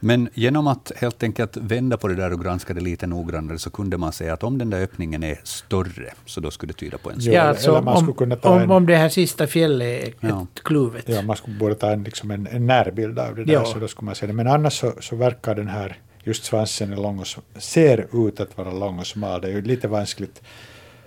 Men 0.00 0.28
genom 0.34 0.66
att 0.66 0.92
helt 0.96 1.22
enkelt 1.22 1.56
vända 1.56 1.96
på 1.96 2.08
det 2.08 2.14
där 2.14 2.32
och 2.32 2.42
granska 2.42 2.74
det 2.74 2.80
lite 2.80 3.06
noggrannare 3.06 3.58
så 3.58 3.70
kunde 3.70 3.96
man 3.98 4.12
säga 4.12 4.32
att 4.34 4.42
om 4.42 4.58
den 4.58 4.70
där 4.70 4.80
öppningen 4.82 5.22
är 5.24 5.40
större, 5.44 6.12
så 6.24 6.40
då 6.40 6.50
skulle 6.50 6.72
det 6.72 6.78
tyda 6.78 6.98
på 6.98 7.10
en 7.10 7.20
snok. 7.20 7.34
Ja, 7.34 7.40
eller 7.40 7.48
alltså, 7.50 7.72
om, 7.78 8.12
kunna 8.14 8.36
ta 8.36 8.50
om, 8.50 8.60
en- 8.62 8.70
om 8.70 8.86
det 8.86 8.96
här 8.96 9.08
sista 9.08 9.46
fjället 9.46 10.04
är 10.22 10.28
Ja. 10.28 10.46
ett 10.54 10.62
kluvet. 10.64 11.08
Ja, 11.08 11.22
man 11.22 11.36
skulle 11.36 11.56
borde 11.58 11.74
ta 11.74 11.90
en, 11.90 12.02
liksom 12.04 12.30
en, 12.30 12.46
en 12.46 12.66
närbild 12.66 13.18
av 13.18 13.34
det 13.34 13.44
där, 13.44 13.52
Ja. 13.52 13.64
så 13.64 13.78
då 13.78 13.88
skulle 13.88 14.06
man 14.06 14.14
se 14.14 14.26
det. 14.26 14.32
Men 14.32 14.46
annars 14.48 14.72
så, 14.80 14.92
så 15.00 15.16
verkar 15.16 15.54
den 15.54 15.68
här, 15.68 15.96
just 16.26 16.44
svansen 16.44 16.92
är 16.92 16.96
lång 16.96 17.18
och 17.18 17.26
ser 17.62 18.26
ut 18.28 18.40
att 18.40 18.56
vara 18.58 18.72
lång 18.72 18.98
och 18.98 19.06
smal. 19.06 19.40
Det 19.40 19.48
är 19.48 19.52
ju 19.52 19.62
lite 19.62 19.88
vanskligt 19.88 20.42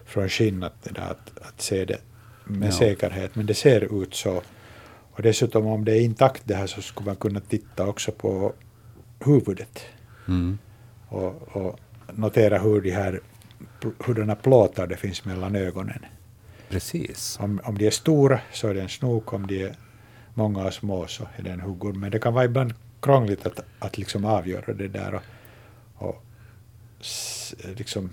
från 0.06 0.30
skinn 0.30 0.64
att, 0.64 0.88
att, 0.98 1.32
att 1.42 1.62
se 1.62 1.86
det 1.86 1.98
med 2.46 2.68
Ja. 2.68 2.72
säkerhet, 2.72 3.36
men 3.36 3.46
det 3.46 3.54
ser 3.54 4.04
ut 4.04 4.16
så. 4.16 4.42
Och 5.12 5.22
dessutom 5.22 5.66
om 5.68 5.86
det 5.86 5.92
är 5.98 6.02
intakt 6.02 6.42
det 6.46 6.56
här 6.56 6.68
så 6.68 6.82
skulle 6.82 7.06
man 7.06 7.16
kunna 7.16 7.40
titta 7.40 7.88
också 7.88 8.12
på 8.12 8.54
huvudet 9.26 9.80
Mm. 10.28 10.58
och, 11.08 11.56
och 11.58 11.80
notera 12.14 12.60
hur 12.60 12.82
de 12.82 12.92
här 12.92 13.20
hurdana 14.06 14.36
plåtar 14.36 14.88
det 14.88 14.98
finns 14.98 15.26
mellan 15.26 15.56
ögonen. 15.56 16.06
Precis. 16.70 17.38
Om, 17.42 17.62
om 17.64 17.78
de 17.78 17.86
är 17.88 17.92
stora 17.92 18.40
så 18.54 18.68
är 18.68 18.74
det 18.74 18.82
en 18.82 18.90
snok, 18.90 19.34
om 19.34 19.48
de 19.48 19.64
är 19.64 19.74
många 20.34 20.72
små 20.72 21.08
så 21.08 21.24
är 21.38 21.44
det 21.44 21.50
en 21.50 21.60
huggorm. 21.62 22.00
Men 22.00 22.12
det 22.12 22.20
kan 22.20 22.34
vara 22.34 22.46
ibland 22.46 22.74
krångligt 23.02 23.46
att, 23.46 23.60
att 23.80 23.98
liksom 23.98 24.26
avgöra 24.26 24.74
det 24.74 24.88
där 24.88 25.14
och, 25.14 26.08
och 26.08 26.24
liksom 27.78 28.10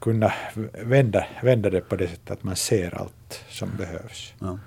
kunna 0.00 0.32
vända, 0.72 1.26
vända 1.42 1.70
det 1.70 1.80
på 1.80 1.96
det 1.96 2.08
sättet 2.08 2.30
att 2.30 2.42
man 2.42 2.56
ser 2.56 2.94
allt 2.94 3.44
som 3.48 3.68
behövs. 3.76 4.34
Ja. 4.38 4.58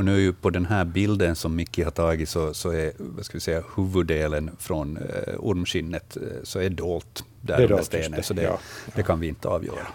Och 0.00 0.04
nu 0.04 0.14
är 0.14 0.20
ju 0.20 0.32
på 0.32 0.50
den 0.50 0.66
här 0.66 0.84
bilden 0.84 1.36
som 1.36 1.56
Micke 1.56 1.84
har 1.84 1.90
tagit 1.90 2.28
så, 2.28 2.54
så 2.54 2.70
är 2.70 2.92
vad 2.96 3.24
ska 3.24 3.36
vi 3.36 3.40
säga, 3.40 3.62
huvuddelen 3.76 4.50
från 4.58 4.96
eh, 4.96 5.34
ormskinnet 5.38 6.16
eh, 6.16 6.22
så 6.42 6.58
är 6.58 6.70
dolt 6.70 7.24
där 7.40 7.68
det 7.68 7.84
stenen, 7.84 8.10
det. 8.10 8.22
så 8.22 8.34
det, 8.34 8.42
ja. 8.42 8.58
det, 8.94 9.02
kan 9.02 9.20
vi 9.20 9.28
inte 9.28 9.48
avgöra. 9.48 9.86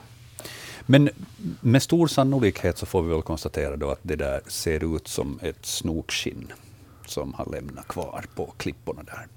Men 0.86 1.10
med 1.62 1.84
stor 1.84 2.08
sannolikhet 2.08 2.78
så 2.78 2.86
får 2.86 3.02
vi 3.02 3.10
väl 3.10 3.22
konstatera 3.22 3.78
då 3.78 3.90
att 3.90 4.00
det 4.02 4.16
där 4.16 4.42
ser 4.48 4.96
ut 4.96 5.08
som 5.08 5.40
ett 5.42 5.66
snokskinn 5.66 6.52
som 7.06 7.34
har 7.34 7.52
lämnat 7.52 7.88
kvar 7.88 8.26
på 8.36 8.54
klipporna 8.58 9.04
där. 9.04 9.28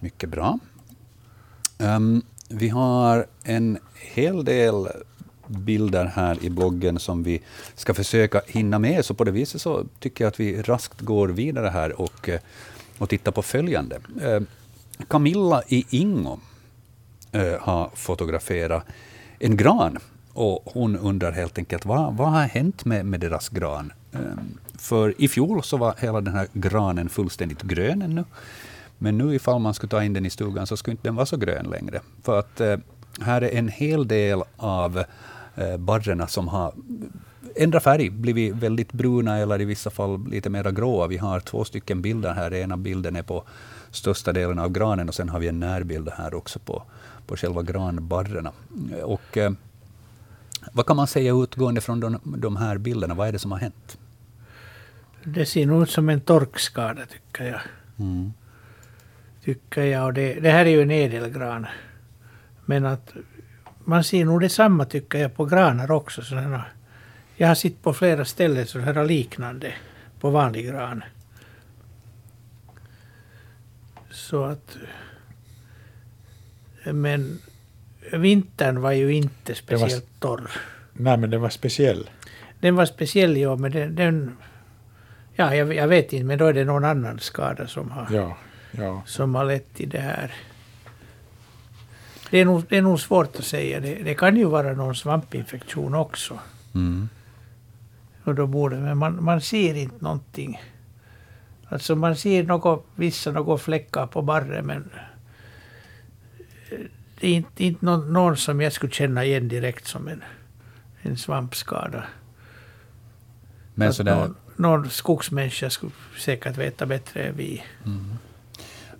Mycket 0.00 0.28
bra. 0.28 0.58
Um, 1.78 2.22
vi 2.48 2.68
har 2.68 3.26
en 3.42 3.78
hel 3.94 4.44
del 4.44 4.88
bilder 5.46 6.04
här 6.04 6.44
i 6.44 6.50
bloggen 6.50 6.98
som 6.98 7.22
vi 7.22 7.42
ska 7.74 7.94
försöka 7.94 8.42
hinna 8.46 8.78
med, 8.78 9.04
så 9.04 9.14
på 9.14 9.24
det 9.24 9.30
viset 9.30 9.60
så 9.60 9.86
tycker 9.98 10.24
jag 10.24 10.28
att 10.28 10.40
vi 10.40 10.62
raskt 10.62 11.00
går 11.00 11.28
vidare 11.28 11.68
här 11.68 12.00
och, 12.00 12.28
eh, 12.28 12.40
och 12.98 13.08
tittar 13.08 13.32
på 13.32 13.42
följande. 13.42 14.00
Eh, 14.22 14.40
Camilla 15.08 15.62
i 15.68 15.86
Ingo 15.90 16.38
eh, 17.32 17.60
har 17.60 17.90
fotograferat 17.94 18.84
en 19.38 19.56
gran 19.56 19.98
och 20.38 20.62
hon 20.64 20.96
undrar 20.96 21.32
helt 21.32 21.58
enkelt 21.58 21.86
vad, 21.86 22.16
vad 22.16 22.28
har 22.28 22.42
hänt 22.42 22.84
med, 22.84 23.06
med 23.06 23.20
deras 23.20 23.48
gran? 23.48 23.92
Ehm, 24.12 24.58
för 24.78 25.14
i 25.22 25.28
fjol 25.28 25.62
så 25.62 25.76
var 25.76 25.94
hela 25.98 26.20
den 26.20 26.34
här 26.34 26.48
granen 26.52 27.08
fullständigt 27.08 27.62
grön 27.62 28.02
ännu. 28.02 28.24
Men 28.98 29.18
nu 29.18 29.34
ifall 29.34 29.60
man 29.60 29.74
skulle 29.74 29.90
ta 29.90 30.04
in 30.04 30.12
den 30.12 30.26
i 30.26 30.30
stugan 30.30 30.66
så 30.66 30.76
skulle 30.76 30.92
inte 30.92 31.08
den 31.08 31.14
vara 31.14 31.26
så 31.26 31.36
grön 31.36 31.66
längre. 31.66 32.00
För 32.22 32.38
att 32.38 32.60
eh, 32.60 32.76
här 33.20 33.42
är 33.42 33.58
en 33.58 33.68
hel 33.68 34.08
del 34.08 34.42
av 34.56 35.04
eh, 35.54 35.76
barrerna 35.76 36.26
som 36.26 36.48
har 36.48 36.72
ändrat 37.56 37.82
färg, 37.82 38.10
blivit 38.10 38.54
väldigt 38.54 38.92
bruna 38.92 39.38
eller 39.38 39.60
i 39.60 39.64
vissa 39.64 39.90
fall 39.90 40.26
lite 40.30 40.50
mera 40.50 40.70
gråa. 40.70 41.06
Vi 41.06 41.16
har 41.16 41.40
två 41.40 41.64
stycken 41.64 42.02
bilder 42.02 42.32
här. 42.32 42.54
Ena 42.54 42.76
bilden 42.76 43.16
är 43.16 43.22
på 43.22 43.44
största 43.90 44.32
delen 44.32 44.58
av 44.58 44.68
granen 44.68 45.08
och 45.08 45.14
sen 45.14 45.28
har 45.28 45.38
vi 45.38 45.48
en 45.48 45.60
närbild 45.60 46.08
här 46.16 46.34
också 46.34 46.58
på, 46.58 46.82
på 47.26 47.36
själva 47.36 47.62
granbarrerna. 47.62 48.52
Och, 49.02 49.38
eh, 49.38 49.52
vad 50.72 50.86
kan 50.86 50.96
man 50.96 51.06
säga 51.06 51.32
utgående 51.34 51.80
från 51.80 52.00
de, 52.00 52.20
de 52.24 52.56
här 52.56 52.78
bilderna? 52.78 53.14
Vad 53.14 53.28
är 53.28 53.32
det 53.32 53.38
som 53.38 53.52
har 53.52 53.58
hänt? 53.58 53.98
Det 55.24 55.46
ser 55.46 55.66
nog 55.66 55.82
ut 55.82 55.90
som 55.90 56.08
en 56.08 56.20
torkskada, 56.20 57.06
tycker 57.06 57.44
jag. 57.44 57.60
Mm. 57.98 58.32
Tycker 59.44 59.82
jag. 59.82 60.04
Och 60.04 60.14
det, 60.14 60.34
det 60.34 60.50
här 60.50 60.66
är 60.66 60.70
ju 60.70 60.82
en 60.82 60.90
ädelgran. 60.90 61.66
Men 62.64 62.86
att 62.86 63.12
man 63.84 64.04
ser 64.04 64.24
nog 64.24 64.40
detsamma 64.40 64.84
tycker 64.84 65.18
jag 65.18 65.36
på 65.36 65.44
granar 65.44 65.90
också. 65.90 66.22
Sådana. 66.22 66.64
Jag 67.36 67.48
har 67.48 67.54
sett 67.54 67.82
på 67.82 67.94
flera 67.94 68.24
ställen 68.24 68.66
sådana 68.66 69.02
liknande 69.02 69.74
på 70.20 70.30
vanlig 70.30 70.66
gran. 70.66 71.04
Så 74.10 74.44
att... 74.44 74.76
Men 76.84 77.38
vintern 78.12 78.80
var 78.80 78.92
ju 78.92 79.14
inte 79.14 79.54
speciellt 79.54 80.08
var, 80.20 80.36
torr. 80.36 80.50
Nej, 80.92 81.16
men 81.16 81.30
den 81.30 81.40
var 81.40 81.48
speciell. 81.48 82.10
Den 82.60 82.76
var 82.76 82.86
speciell, 82.86 83.36
ja, 83.36 83.56
men 83.56 83.72
den... 83.72 83.94
den 83.94 84.36
ja, 85.34 85.54
jag, 85.54 85.74
jag, 85.74 85.88
vet 85.88 86.12
inte, 86.12 86.24
men 86.24 86.38
då 86.38 86.46
är 86.46 86.52
det 86.52 86.64
någon 86.64 86.84
annan 86.84 87.18
skada 87.18 87.66
som 87.66 87.90
har, 87.90 88.06
ja, 88.10 88.36
ja. 88.70 89.02
Som 89.06 89.34
har 89.34 89.44
lett 89.44 89.74
till 89.74 89.88
det 89.88 90.00
här. 90.00 90.34
Det 92.30 92.38
är 92.38 92.44
nog, 92.44 92.64
det 92.68 92.76
är 92.76 92.82
nog 92.82 93.00
svårt 93.00 93.36
att 93.36 93.44
säga. 93.44 93.80
Det, 93.80 93.94
det 93.94 94.14
kan 94.14 94.36
ju 94.36 94.44
vara 94.44 94.72
någon 94.72 94.94
svampinfektion 94.94 95.94
också. 95.94 96.38
Mm. 96.74 97.08
Och 98.24 98.34
då 98.34 98.46
borde, 98.46 98.76
men 98.76 98.98
man, 98.98 99.24
man 99.24 99.40
ser 99.40 99.74
inte 99.74 100.04
någonting. 100.04 100.60
Alltså 101.68 101.96
man 101.96 102.16
ser 102.16 102.42
något, 102.42 102.86
vissa 102.94 103.30
några 103.30 103.58
fläckar 103.58 104.06
på 104.06 104.22
barren 104.22 104.66
men 104.66 104.90
det 107.20 107.28
är 107.28 107.34
inte, 107.34 107.64
inte 107.64 107.84
någon, 107.84 108.12
någon 108.12 108.36
som 108.36 108.60
jag 108.60 108.72
skulle 108.72 108.92
känna 108.92 109.24
igen 109.24 109.48
direkt 109.48 109.86
som 109.86 110.08
en, 110.08 110.22
en 111.02 111.16
svampskada. 111.16 112.04
Men 113.74 113.94
sådär... 113.94 114.16
någon, 114.16 114.36
någon 114.56 114.90
skogsmänniska 114.90 115.70
skulle 115.70 115.92
säkert 116.18 116.56
veta 116.56 116.86
bättre 116.86 117.22
än 117.22 117.36
vi. 117.36 117.64
Mm. 117.84 118.18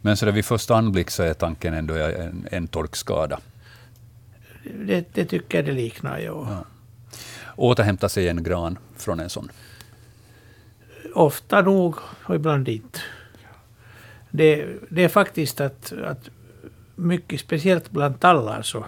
Men 0.01 0.17
så 0.17 0.27
där 0.27 0.33
vid 0.33 0.45
första 0.45 0.77
anblick 0.77 1.11
så 1.11 1.23
är 1.23 1.35
tanken 1.35 1.75
ändå 1.75 1.95
en, 1.95 2.49
en 2.51 2.69
torkskada. 2.69 3.41
Det, 4.63 5.15
det 5.15 5.25
tycker 5.25 5.59
jag 5.59 5.65
det 5.65 5.73
liknar, 5.73 6.19
ja. 6.19 6.47
ja. 6.51 6.65
Återhämta 7.57 8.09
sig 8.09 8.29
en 8.29 8.43
gran 8.43 8.79
från 8.97 9.21
en 9.21 9.31
sån? 9.31 9.51
Ofta 11.15 11.63
nog 11.63 11.97
och 12.25 12.35
ibland 12.35 12.69
inte. 12.69 12.99
Det, 14.31 14.67
det 14.91 15.05
är 15.05 15.09
faktiskt 15.09 15.61
att, 15.61 15.93
att 15.93 16.31
mycket 16.99 17.41
speciellt 17.41 17.91
bland 17.91 18.21
tallar 18.21 18.63
så, 18.63 18.85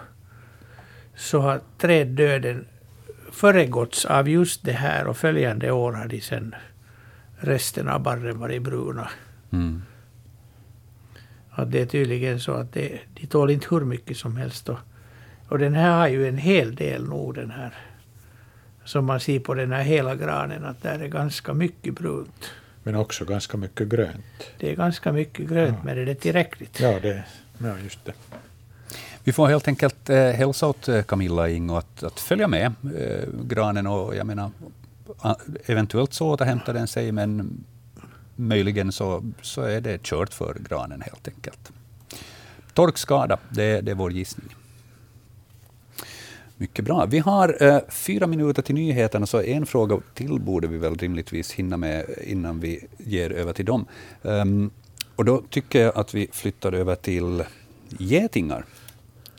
så 1.16 1.40
har 1.40 1.60
träddöden 1.78 2.66
föregåtts 3.32 4.04
av 4.04 4.28
just 4.28 4.64
det 4.64 4.72
här 4.72 5.06
och 5.06 5.16
följande 5.16 5.70
år 5.70 5.92
har 5.92 6.06
de 6.08 6.20
sen 6.20 6.54
resten 7.36 7.88
av 7.88 8.02
barren 8.02 8.38
varit 8.38 8.62
bruna. 8.62 9.10
Mm. 9.52 9.82
Att 11.50 11.72
det 11.72 11.80
är 11.80 11.86
tydligen 11.86 12.40
så 12.40 12.52
att 12.52 12.72
det, 12.72 13.00
de 13.14 13.26
tål 13.26 13.50
inte 13.50 13.66
hur 13.70 13.84
mycket 13.84 14.16
som 14.16 14.36
helst. 14.36 14.68
Och, 14.68 14.78
och 15.48 15.58
den 15.58 15.74
här 15.74 15.98
har 15.98 16.08
ju 16.08 16.28
en 16.28 16.38
hel 16.38 16.74
del 16.74 17.04
nog 17.04 17.34
den 17.34 17.50
här. 17.50 17.74
Som 18.84 19.04
man 19.04 19.20
ser 19.20 19.40
på 19.40 19.54
den 19.54 19.72
här 19.72 19.82
hela 19.82 20.14
granen 20.14 20.64
att 20.64 20.82
där 20.82 20.98
är 20.98 21.08
ganska 21.08 21.54
mycket 21.54 21.94
brunt. 21.94 22.52
Men 22.82 22.96
också 22.96 23.24
ganska 23.24 23.56
mycket 23.56 23.88
grönt. 23.88 24.50
Det 24.58 24.70
är 24.70 24.76
ganska 24.76 25.12
mycket 25.12 25.48
grönt, 25.48 25.76
ja. 25.78 25.84
men 25.84 25.98
är 25.98 26.06
det 26.06 26.14
tillräckligt? 26.14 26.80
Ja, 26.80 27.00
det, 27.02 27.24
ja 27.62 27.78
just 27.78 28.04
det. 28.04 28.12
Vi 29.24 29.32
får 29.32 29.48
helt 29.48 29.68
enkelt 29.68 30.10
eh, 30.10 30.16
hälsa 30.16 30.66
åt 30.66 30.88
eh, 30.88 31.02
Camilla 31.02 31.02
Camilla 31.02 31.48
Ingo 31.48 31.76
att, 31.76 32.02
att 32.02 32.20
följa 32.20 32.48
med 32.48 32.72
eh, 32.96 33.28
granen 33.44 33.86
och 33.86 34.16
jag 34.16 34.26
menar, 34.26 34.50
eventuellt 35.66 36.12
så 36.12 36.28
återhämtar 36.28 36.74
den 36.74 36.86
sig, 36.86 37.12
men 37.12 37.64
möjligen 38.36 38.92
så, 38.92 39.24
så 39.42 39.62
är 39.62 39.80
det 39.80 40.02
kört 40.02 40.34
för 40.34 40.56
granen 40.68 41.00
helt 41.00 41.28
enkelt. 41.28 41.72
Torkskada, 42.74 43.38
det, 43.50 43.80
det 43.80 43.90
är 43.90 43.94
vår 43.94 44.12
gissning. 44.12 44.56
Mycket 46.56 46.84
bra. 46.84 47.06
Vi 47.06 47.18
har 47.18 47.62
eh, 47.62 47.80
fyra 47.88 48.26
minuter 48.26 48.62
till 48.62 48.74
nyheterna, 48.74 49.26
så 49.26 49.42
en 49.42 49.66
fråga 49.66 50.00
till 50.14 50.40
borde 50.40 50.66
vi 50.66 50.78
väl 50.78 50.94
rimligtvis 50.94 51.52
hinna 51.52 51.76
med 51.76 52.04
innan 52.22 52.60
vi 52.60 52.86
ger 52.98 53.30
över 53.30 53.52
till 53.52 53.64
dem. 53.64 53.86
Um, 54.22 54.70
och 55.20 55.26
då 55.26 55.42
tycker 55.50 55.82
jag 55.82 55.96
att 55.96 56.14
vi 56.14 56.28
flyttar 56.32 56.72
över 56.72 56.94
till 56.94 57.44
getingar, 57.98 58.64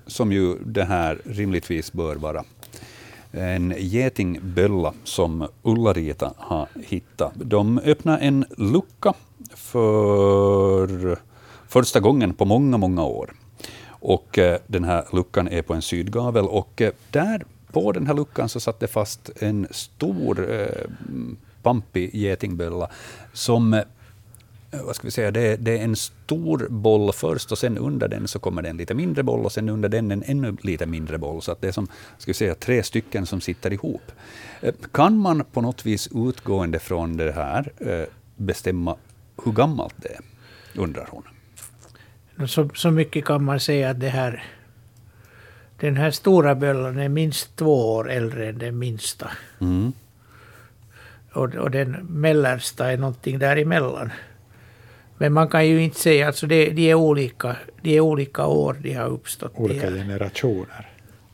som 0.07 0.32
ju 0.32 0.55
det 0.65 0.84
här 0.84 1.21
rimligtvis 1.25 1.93
bör 1.93 2.15
vara 2.15 2.43
en 3.32 3.73
getingbölla 3.77 4.93
som 5.03 5.47
Ulla-Rita 5.61 6.34
har 6.38 6.67
hittat. 6.88 7.32
De 7.36 7.79
öppnar 7.79 8.19
en 8.19 8.45
lucka 8.57 9.13
för 9.55 11.17
första 11.67 11.99
gången 11.99 12.34
på 12.34 12.45
många, 12.45 12.77
många 12.77 13.03
år. 13.03 13.34
Och 13.88 14.38
eh, 14.38 14.59
den 14.67 14.84
här 14.84 15.05
luckan 15.13 15.47
är 15.47 15.61
på 15.61 15.73
en 15.73 15.82
sydgavel 15.82 16.45
och 16.45 16.82
eh, 16.82 16.91
där 17.11 17.43
på 17.71 17.91
den 17.91 18.07
här 18.07 18.13
luckan 18.13 18.49
så 18.49 18.59
satt 18.59 18.79
det 18.79 18.88
fast 18.88 19.29
en 19.39 19.67
stor 19.71 20.51
eh, 20.51 20.91
pampig 21.63 22.15
getingbölla 22.15 22.89
som 23.34 23.82
vad 24.72 24.95
ska 24.95 25.07
vi 25.07 25.11
säga, 25.11 25.32
det, 25.32 25.55
det, 25.55 25.80
är 25.80 25.84
en 25.84 25.95
stor 25.95 26.67
boll 26.69 27.13
först 27.13 27.51
och 27.51 27.57
sen 27.57 27.78
under 27.78 28.07
den 28.07 28.28
så 28.28 28.39
kommer 28.39 28.61
det 28.61 28.69
en 28.69 28.78
lite 28.78 28.93
mindre 28.93 29.24
boll 29.24 29.45
och 29.45 29.51
sen 29.51 29.69
under 29.69 29.89
den 29.89 30.11
en 30.11 30.24
ännu 30.24 30.57
lite 30.61 30.86
mindre 30.86 31.17
boll. 31.17 31.41
Så 31.41 31.51
att 31.51 31.61
det 31.61 31.67
är 31.67 31.72
som 31.72 31.88
ska 32.17 32.30
vi 32.30 32.34
säga, 32.34 32.55
tre 32.55 32.84
stycken 32.84 33.26
som 33.26 33.41
sitter 33.41 33.74
ihop. 33.74 34.11
Eh, 34.61 34.74
kan 34.91 35.17
man 35.17 35.43
på 35.51 35.61
något 35.61 35.86
vis 35.86 36.09
utgående 36.15 36.80
från 36.80 37.17
det 37.17 37.32
här 37.32 37.72
eh, 37.78 38.03
bestämma 38.36 38.95
hur 39.45 39.51
gammalt 39.51 39.95
det 39.97 40.09
är? 40.09 40.22
undrar 40.76 41.07
hon. 41.09 41.24
Så, 42.47 42.69
så 42.74 42.91
mycket 42.91 43.26
kan 43.26 43.43
man 43.43 43.59
säga 43.59 43.89
att 43.89 43.99
det 43.99 44.09
här, 44.09 44.43
den 45.80 45.97
här 45.97 46.11
stora 46.11 46.55
böllan 46.55 46.99
är 46.99 47.09
minst 47.09 47.55
två 47.55 47.95
år 47.95 48.11
äldre 48.11 48.49
än 48.49 48.57
den 48.57 48.80
minsta. 48.80 49.32
Mm. 49.61 49.93
Och, 51.34 51.55
och 51.55 51.72
den 51.72 51.91
mellersta 52.09 52.91
är 52.91 52.97
någonting 52.97 53.39
däremellan. 53.39 54.11
Men 55.22 55.34
man 55.34 55.47
kan 55.47 55.67
ju 55.67 55.84
inte 55.84 55.99
säga, 55.99 56.28
alltså 56.28 56.47
det, 56.47 56.69
de, 56.69 56.89
är 56.89 56.95
olika, 56.95 57.55
de 57.82 57.97
är 57.97 57.99
olika 57.99 58.45
år 58.45 58.78
de 58.82 58.93
har 58.93 59.07
uppstått. 59.07 59.51
Olika 59.55 59.89
generationer. 59.89 60.89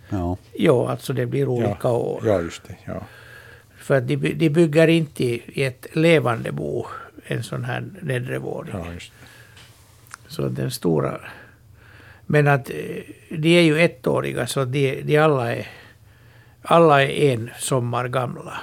Ja. 0.10 0.38
ja, 0.54 0.90
alltså 0.90 1.14
det 1.14 1.26
blir 1.26 1.48
olika 1.48 1.78
ja, 1.84 1.92
år. 1.92 2.22
Ja, 2.26 2.42
just 2.42 2.64
det. 2.68 2.76
Ja. 2.86 3.02
För 3.78 3.98
att 3.98 4.08
de, 4.08 4.16
de 4.16 4.50
bygger 4.50 4.88
inte 4.88 5.24
i, 5.24 5.64
ett 5.64 5.88
levande 5.94 6.52
bo 6.52 6.86
en 7.28 7.44
sån 7.44 7.64
här 7.64 7.84
nedre 8.02 8.40
våning. 8.40 8.74
Ja, 8.74 8.94
just. 8.94 9.12
Så 10.28 10.48
den 10.48 10.72
stora... 10.72 11.20
Men 12.26 12.48
att 12.48 12.70
eh, 12.70 12.76
de 13.30 13.58
är 13.58 13.62
ju 13.62 13.80
ettåriga 13.80 14.48
så 14.48 14.66
de, 14.66 15.02
de 15.02 15.18
alla 15.18 15.56
är 15.56 15.68
alla 16.62 17.04
är 17.04 17.34
en 17.34 17.50
sommar 17.60 18.08
gamla. 18.08 18.60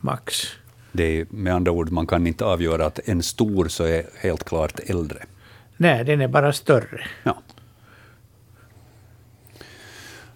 Max. 0.00 0.58
Det 0.98 1.20
är 1.20 1.26
med 1.30 1.54
andra 1.54 1.72
ord, 1.72 1.90
man 1.90 2.06
kan 2.06 2.26
inte 2.26 2.44
avgöra 2.44 2.86
att 2.86 3.08
en 3.08 3.22
stor 3.22 3.68
så 3.68 3.84
är 3.84 4.06
helt 4.20 4.44
klart 4.44 4.80
äldre. 4.86 5.18
Nej, 5.76 6.04
den 6.04 6.20
är 6.20 6.28
bara 6.28 6.52
större. 6.52 7.06
Ja. 7.22 7.42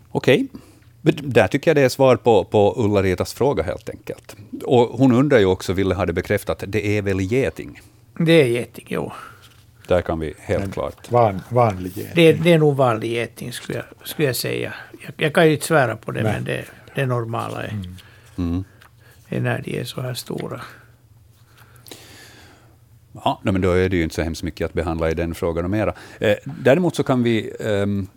Okej. 0.08 0.46
Okay. 1.02 1.14
Där 1.22 1.48
tycker 1.48 1.70
jag 1.70 1.76
det 1.76 1.82
är 1.82 1.88
svar 1.88 2.16
på, 2.16 2.44
på 2.44 2.74
Ulla-Ritas 2.76 3.34
fråga 3.34 3.62
helt 3.62 3.88
enkelt. 3.88 4.36
Och 4.64 4.88
hon 4.98 5.12
undrar 5.12 5.38
ju 5.38 5.46
också, 5.46 5.72
ville 5.72 5.94
ha 5.94 6.06
det 6.06 6.12
bekräftat, 6.12 6.64
det 6.66 6.98
är 6.98 7.02
väl 7.02 7.20
geting? 7.20 7.80
Det 8.18 8.32
är 8.32 8.46
geting, 8.46 8.86
jo. 8.88 9.12
Där 9.88 10.02
kan 10.02 10.20
vi 10.20 10.34
helt 10.38 10.62
Men 10.62 10.72
klart... 10.72 11.10
Van, 11.10 11.42
vanlig 11.48 11.96
geting. 11.96 12.12
Det, 12.14 12.32
det, 12.32 12.52
är 12.52 12.58
nog 12.58 12.76
vanlig 12.76 13.10
geting, 13.10 13.52
skulle 13.52 13.78
jag, 13.78 14.08
skulle 14.08 14.28
jag 14.28 14.36
säga. 14.36 14.74
Jag, 15.04 15.12
jag 15.16 15.34
kan 15.34 15.46
ju 15.46 15.52
inte 15.52 15.66
svära 15.66 15.96
på 15.96 16.10
det, 16.10 16.22
Nej. 16.22 16.32
men 16.32 16.44
det, 16.44 16.64
det 16.94 17.06
normala 17.06 17.62
är, 17.62 17.68
mm. 17.68 17.96
Mm. 18.36 18.64
Är 19.32 19.40
när 19.40 19.62
de 19.62 19.80
är 19.80 19.84
så 19.84 20.00
här 20.00 20.14
stora. 20.14 20.60
Ja, 23.12 23.40
men 23.42 23.60
då 23.60 23.70
är 23.72 23.88
det 23.88 23.96
ju 23.96 24.02
inte 24.02 24.14
så 24.14 24.22
hemskt 24.22 24.42
mycket 24.42 24.64
att 24.64 24.72
behandla 24.72 25.10
i 25.10 25.14
den 25.14 25.34
frågan 25.34 25.64
och 25.64 25.70
mera. 25.70 25.94
Eh, 26.20 26.34
däremot 26.44 26.96
så 26.96 27.02
kan 27.02 27.22
vi 27.22 27.52
um, 27.60 28.08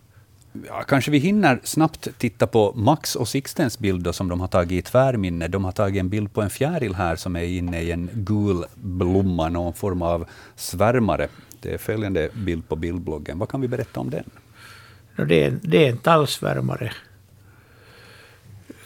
Ja, 0.67 0.83
kanske 0.87 1.11
vi 1.11 1.17
hinner 1.17 1.59
snabbt 1.63 2.07
titta 2.17 2.47
på 2.47 2.73
Max 2.75 3.15
och 3.15 3.27
Sixtens 3.27 3.79
bild 3.79 4.03
då, 4.03 4.13
som 4.13 4.29
de 4.29 4.41
har 4.41 4.47
tagit 4.47 4.71
i 4.71 4.81
tvärminne. 4.81 5.47
De 5.47 5.65
har 5.65 5.71
tagit 5.71 5.99
en 5.99 6.09
bild 6.09 6.33
på 6.33 6.41
en 6.41 6.49
fjäril 6.49 6.95
här 6.95 7.15
som 7.15 7.35
är 7.35 7.43
inne 7.43 7.81
i 7.81 7.91
en 7.91 8.09
gul 8.13 8.65
blomma, 8.75 9.49
någon 9.49 9.73
form 9.73 10.01
av 10.01 10.25
svärmare. 10.55 11.27
Det 11.61 11.73
är 11.73 11.77
följande 11.77 12.29
bild 12.33 12.67
på 12.67 12.75
bildbloggen. 12.75 13.39
Vad 13.39 13.49
kan 13.49 13.61
vi 13.61 13.67
berätta 13.67 13.99
om 13.99 14.09
den? 14.09 14.29
Det 15.27 15.43
är, 15.43 15.59
det 15.61 15.85
är 15.85 15.89
en 15.89 15.97
tallsvärmare. 15.97 16.91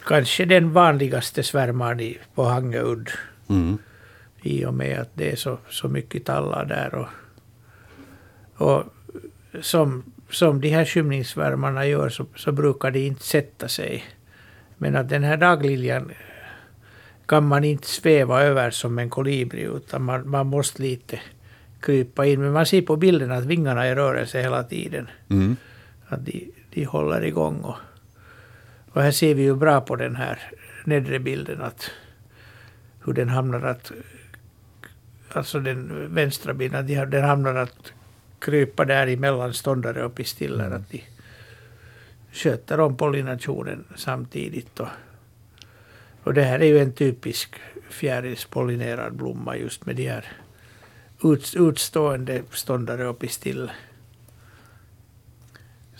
Kanske 0.06 0.44
den 0.44 0.72
vanligaste 0.72 1.42
svärmaren 1.42 2.14
på 2.34 2.44
Hangeudd. 2.44 3.10
Mm. 3.48 3.78
I 4.42 4.64
och 4.64 4.74
med 4.74 5.00
att 5.00 5.10
det 5.14 5.32
är 5.32 5.36
så, 5.36 5.58
så 5.70 5.88
mycket 5.88 6.24
tallar 6.24 6.64
där. 6.64 6.94
Och, 6.94 7.08
och 8.66 8.84
som 9.60 10.04
som 10.30 10.60
de 10.60 10.68
här 10.68 10.84
skymningsvärmarna 10.84 11.86
gör 11.86 12.08
så, 12.08 12.26
så 12.36 12.52
brukar 12.52 12.90
de 12.90 13.06
inte 13.06 13.22
sätta 13.22 13.68
sig. 13.68 14.04
Men 14.78 14.96
att 14.96 15.08
den 15.08 15.24
här 15.24 15.36
dagliljan 15.36 16.10
kan 17.26 17.48
man 17.48 17.64
inte 17.64 17.88
sväva 17.88 18.42
över 18.42 18.70
som 18.70 18.98
en 18.98 19.10
kolibri 19.10 19.62
utan 19.62 20.02
man, 20.02 20.28
man 20.30 20.46
måste 20.46 20.82
lite 20.82 21.20
krypa 21.80 22.26
in. 22.26 22.40
Men 22.40 22.52
man 22.52 22.66
ser 22.66 22.82
på 22.82 22.96
bilden 22.96 23.32
att 23.32 23.44
vingarna 23.44 23.86
är 23.86 23.92
i 23.92 23.94
rörelse 23.94 24.40
hela 24.40 24.62
tiden. 24.62 25.08
Mm. 25.28 25.56
Att 26.08 26.26
de, 26.26 26.50
de 26.70 26.84
håller 26.84 27.24
igång. 27.24 27.60
Och, 27.60 27.76
och 28.92 29.02
här 29.02 29.10
ser 29.10 29.34
vi 29.34 29.42
ju 29.42 29.56
bra 29.56 29.80
på 29.80 29.96
den 29.96 30.16
här 30.16 30.38
nedre 30.84 31.18
bilden 31.18 31.62
att 31.62 31.90
hur 33.04 33.12
den 33.12 33.28
hamnar 33.28 33.62
att 33.62 33.92
alltså 35.32 35.60
den 35.60 36.14
vänstra 36.14 36.54
bilden, 36.54 37.10
den 37.10 37.24
hamnar 37.24 37.54
att 37.54 37.92
krypa 38.38 38.84
där 38.84 39.06
emellan 39.06 39.54
ståndare 39.54 40.04
och 40.04 40.14
pistiller. 40.14 40.66
Mm. 40.66 40.76
Att 40.78 40.90
de 40.90 41.02
sköter 42.32 42.80
om 42.80 42.96
pollinationen 42.96 43.84
samtidigt. 43.96 44.80
Och, 44.80 44.88
och 46.22 46.34
det 46.34 46.42
här 46.42 46.58
är 46.58 46.66
ju 46.66 46.78
en 46.78 46.92
typisk 46.92 47.56
fjärilspollinerad 47.90 49.14
blomma 49.14 49.56
just 49.56 49.86
med 49.86 49.96
de 49.96 50.08
här 50.08 50.24
ut, 51.24 51.54
utstående 51.56 52.42
ståndare 52.50 53.08
och 53.08 53.18
pistiller. 53.18 53.72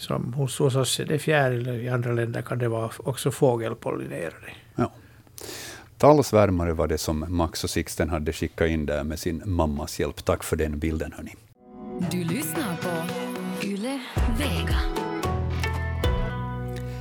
Som 0.00 0.34
hos, 0.34 0.58
hos 0.58 0.76
oss 0.76 1.00
är 1.00 1.04
det 1.04 1.18
fjäril, 1.18 1.68
i 1.68 1.88
andra 1.88 2.12
länder 2.12 2.42
kan 2.42 2.58
det 2.58 2.68
vara 2.68 2.90
också 2.98 3.30
fågelpollinerade. 3.30 4.52
Ja. 4.76 4.92
Talsvärmare 5.98 6.72
var 6.72 6.86
det 6.86 6.98
som 6.98 7.24
Max 7.28 7.64
och 7.64 7.70
Sixten 7.70 8.10
hade 8.10 8.32
skickat 8.32 8.68
in 8.68 8.86
där 8.86 9.04
med 9.04 9.18
sin 9.18 9.42
mammas 9.44 10.00
hjälp. 10.00 10.24
Tack 10.24 10.44
för 10.44 10.56
den 10.56 10.78
bilden. 10.78 11.12
Hörni. 11.12 11.34
Du 12.10 12.24
lyssnar 12.24 12.76
på 12.76 12.88
Yle 13.66 14.00
Vega. 14.38 14.80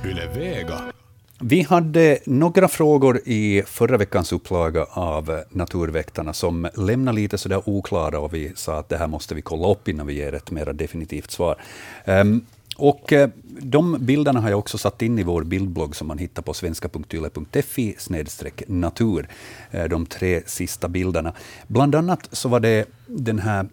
Yle 0.04 0.26
Vega. 0.34 0.92
Vi 1.42 1.62
hade 1.62 2.18
några 2.24 2.68
frågor 2.68 3.20
i 3.24 3.62
förra 3.66 3.96
veckans 3.96 4.32
upplaga 4.32 4.84
av 4.84 5.42
Naturväktarna 5.50 6.32
som 6.32 6.68
lämnade 6.76 7.16
lite 7.16 7.38
sådär 7.38 7.62
oklara 7.66 8.20
och 8.20 8.34
vi 8.34 8.52
sa 8.54 8.78
att 8.78 8.88
det 8.88 8.96
här 8.96 9.06
måste 9.06 9.34
vi 9.34 9.42
kolla 9.42 9.68
upp 9.68 9.88
innan 9.88 10.06
vi 10.06 10.14
ger 10.14 10.34
ett 10.34 10.50
mer 10.50 10.72
definitivt 10.72 11.30
svar. 11.30 11.56
Um, 12.04 12.44
och 12.76 13.12
eh, 13.12 13.30
de 13.60 13.96
bilderna 14.00 14.40
har 14.40 14.50
jag 14.50 14.58
också 14.58 14.78
satt 14.78 15.02
in 15.02 15.18
i 15.18 15.22
vår 15.22 15.44
bildblogg 15.44 15.96
som 15.96 16.08
man 16.08 16.18
hittar 16.18 16.42
på 16.42 16.54
svenska.yle.fi 16.54 17.96
natur. 18.66 19.28
Eh, 19.70 19.84
de 19.84 20.06
tre 20.06 20.42
sista 20.46 20.88
bilderna. 20.88 21.32
Bland 21.66 21.94
annat 21.94 22.28
så 22.32 22.48
var 22.48 22.60
det 22.60 22.84
den 23.06 23.38
här 23.38 23.66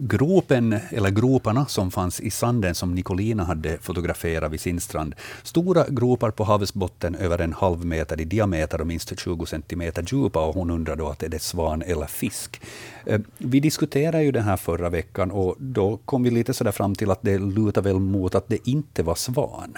gropen, 0.00 0.76
eller 0.90 1.10
groparna 1.10 1.66
som 1.66 1.90
fanns 1.90 2.20
i 2.20 2.30
sanden 2.30 2.74
som 2.74 2.94
Nicolina 2.94 3.44
hade 3.44 3.78
fotograferat 3.78 4.52
vid 4.52 4.60
sin 4.60 4.80
strand. 4.80 5.14
Stora 5.42 5.84
gropar 5.88 6.30
på 6.30 6.44
havets 6.44 6.74
botten, 6.74 7.14
över 7.14 7.38
en 7.38 7.52
halv 7.52 7.84
meter 7.84 8.20
i 8.20 8.24
diameter 8.24 8.80
och 8.80 8.86
minst 8.86 9.18
20 9.18 9.46
centimeter 9.46 10.04
djupa. 10.08 10.46
Och 10.46 10.54
hon 10.54 10.70
undrar 10.70 10.96
då 10.96 11.08
att 11.08 11.22
är 11.22 11.28
det 11.28 11.42
svan 11.42 11.82
eller 11.82 12.06
fisk. 12.06 12.60
Eh, 13.06 13.20
vi 13.38 13.60
diskuterade 13.60 14.22
ju 14.22 14.32
det 14.32 14.40
här 14.40 14.56
förra 14.56 14.88
veckan 14.90 15.30
och 15.30 15.56
då 15.58 15.96
kom 16.04 16.22
vi 16.22 16.30
lite 16.30 16.54
sådär 16.54 16.72
fram 16.72 16.94
till 16.94 17.10
att 17.10 17.22
det 17.22 17.38
lutar 17.38 17.82
väl 17.82 17.98
mot 17.98 18.34
att 18.34 18.48
det 18.48 18.68
inte 18.68 19.02
var 19.02 19.14
svan. 19.14 19.74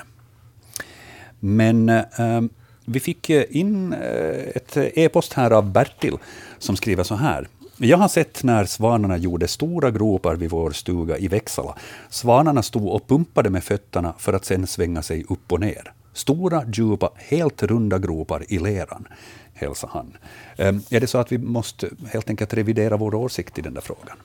Men 1.41 1.89
eh, 1.89 2.41
vi 2.85 3.01
fick 3.01 3.31
in 3.31 3.93
eh, 3.93 4.57
ett 4.57 4.77
e-post 4.77 5.33
här 5.33 5.51
av 5.51 5.73
Bertil 5.73 6.17
som 6.59 6.77
skriver 6.77 7.05
så 7.05 7.15
här. 7.15 7.49
Jag 7.85 7.99
har 7.99 8.09
sett 8.09 8.43
när 8.43 8.65
svanarna 8.65 9.17
gjorde 9.17 9.49
stora 9.49 9.91
gropar 9.91 10.37
vid 10.37 10.51
vår 10.51 10.71
stuga 10.71 11.19
i 11.19 11.29
Växala. 11.29 11.77
Svanarna 12.09 12.63
stod 12.63 12.89
och 12.89 13.09
pumpade 13.09 13.51
med 13.51 13.65
fötterna 13.65 14.15
för 14.19 14.33
att 14.33 14.45
sedan 14.45 14.67
svänga 14.67 15.03
sig 15.03 15.25
upp 15.29 15.53
och 15.53 15.61
ner. 15.61 15.93
Stora, 16.13 16.65
djupa, 16.73 17.11
helt 17.17 17.63
runda 17.63 17.99
gropar 17.99 18.45
i 18.49 18.59
leran, 18.59 19.09
hälsar 19.55 19.89
han. 19.93 20.17
Ehm, 20.57 20.81
är 20.91 21.01
det 21.01 21.07
så 21.07 21.19
att 21.19 21.33
vi 21.33 21.39
måste 21.39 21.91
helt 22.13 22.31
enkelt 22.31 22.55
revidera 22.55 22.97
vår 22.97 23.15
åsikt 23.15 23.59
i 23.59 23.63
den 23.63 23.75
där 23.75 23.81
frågan? 23.81 24.17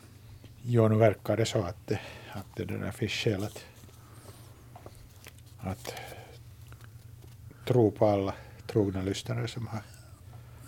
Jo, 0.64 0.88
nu 0.88 0.95
verkar 0.95 1.38
det 1.38 1.45
så 1.45 1.60
att 1.60 1.88
det, 1.88 1.99
att 2.32 2.55
det 2.55 2.66
där 2.66 2.91
finns 2.91 3.12
skäl 3.12 3.43
att, 3.43 3.66
att 5.60 5.93
tro 7.68 7.91
på 7.91 8.08
alla 8.08 8.34
trogna 8.68 9.01
lyssnare 9.01 9.47
som 9.47 9.68
har 9.68 9.82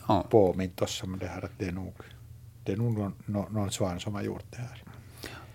ja. 0.08 0.26
påmint 0.30 0.82
oss 0.82 1.04
om 1.04 1.20
det 1.20 1.28
här, 1.28 1.46
att 1.46 1.52
det 1.58 1.66
är 1.66 1.72
nog 1.72 1.94
det 2.70 2.74
är 2.74 2.78
nog 2.78 2.98
någon, 2.98 3.14
någon 3.50 3.72
svan 3.72 4.00
som 4.00 4.16
har 4.16 4.22
gjort 4.22 4.46
det 4.52 4.58
här. 4.58 4.84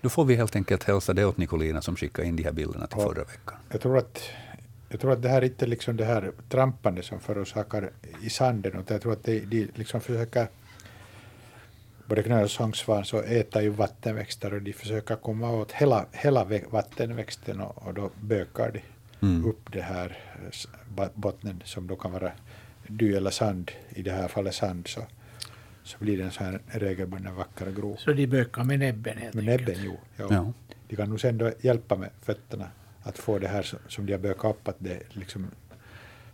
Då 0.00 0.08
får 0.08 0.24
vi 0.24 0.34
helt 0.34 0.56
enkelt 0.56 0.84
hälsa 0.84 1.12
det 1.12 1.24
åt 1.24 1.36
Nicolina 1.36 1.82
som 1.82 1.96
skickade 1.96 2.28
in 2.28 2.36
de 2.36 2.42
här 2.42 2.52
bilderna 2.52 2.86
till 2.86 3.00
förra 3.00 3.24
veckan. 3.24 3.58
Jag 3.68 3.80
tror 3.80 3.98
att, 3.98 4.22
jag 4.88 5.00
tror 5.00 5.12
att 5.12 5.22
det 5.22 5.28
här 5.28 5.42
är 5.42 5.44
inte 5.44 5.66
liksom 5.66 5.96
det 5.96 6.04
här 6.04 6.32
trampande 6.48 7.02
som 7.02 7.20
förorsakar 7.20 7.90
i 8.22 8.30
sanden, 8.30 8.72
utan 8.72 8.94
jag 8.94 9.02
tror 9.02 9.12
att 9.12 9.24
de, 9.24 9.40
de 9.40 9.68
liksom 9.74 10.00
försöker 10.00 10.48
både 12.06 12.22
knölsångsvan 12.22 13.04
så 13.04 13.22
äter 13.22 13.62
ju 13.62 13.68
vattenväxter 13.68 14.54
och 14.54 14.62
de 14.62 14.72
försöker 14.72 15.16
komma 15.16 15.50
åt 15.50 15.72
hela, 15.72 16.06
hela 16.12 16.46
vattenväxten 16.70 17.60
och, 17.60 17.86
och 17.86 17.94
då 17.94 18.10
bökar 18.20 18.70
de 18.72 18.82
mm. 19.26 19.44
upp 19.44 19.72
det 19.72 19.82
här 19.82 20.18
bottnen 21.14 21.62
som 21.64 21.86
då 21.86 21.96
kan 21.96 22.12
vara 22.12 22.32
dy 22.88 23.14
eller 23.14 23.30
sand, 23.30 23.70
i 23.88 24.02
det 24.02 24.12
här 24.12 24.28
fallet 24.28 24.54
sand. 24.54 24.88
Så, 24.88 25.00
så 25.84 25.96
blir 25.98 26.18
det 26.18 26.24
en 26.24 26.30
sån 26.30 26.46
här 26.46 26.60
regelbunden 26.66 27.34
vacker 27.34 27.70
grop. 27.70 28.00
Så 28.00 28.12
de 28.12 28.26
bökar 28.26 28.64
med 28.64 28.78
näbben 28.78 29.18
helt 29.18 29.34
Med 29.34 29.44
näbben, 29.44 29.76
jo. 29.84 29.96
Ja. 30.16 30.26
ja. 30.30 30.52
De 30.88 30.96
kan 30.96 31.08
nog 31.08 31.20
sen 31.20 31.38
då 31.38 31.52
hjälpa 31.60 31.96
med 31.96 32.10
fötterna 32.22 32.68
att 33.02 33.18
få 33.18 33.38
det 33.38 33.48
här 33.48 33.76
som 33.88 34.06
de 34.06 34.12
har 34.12 34.20
bökat 34.20 34.50
upp, 34.50 34.68
att 34.68 34.76
det 34.78 35.02
liksom 35.08 35.46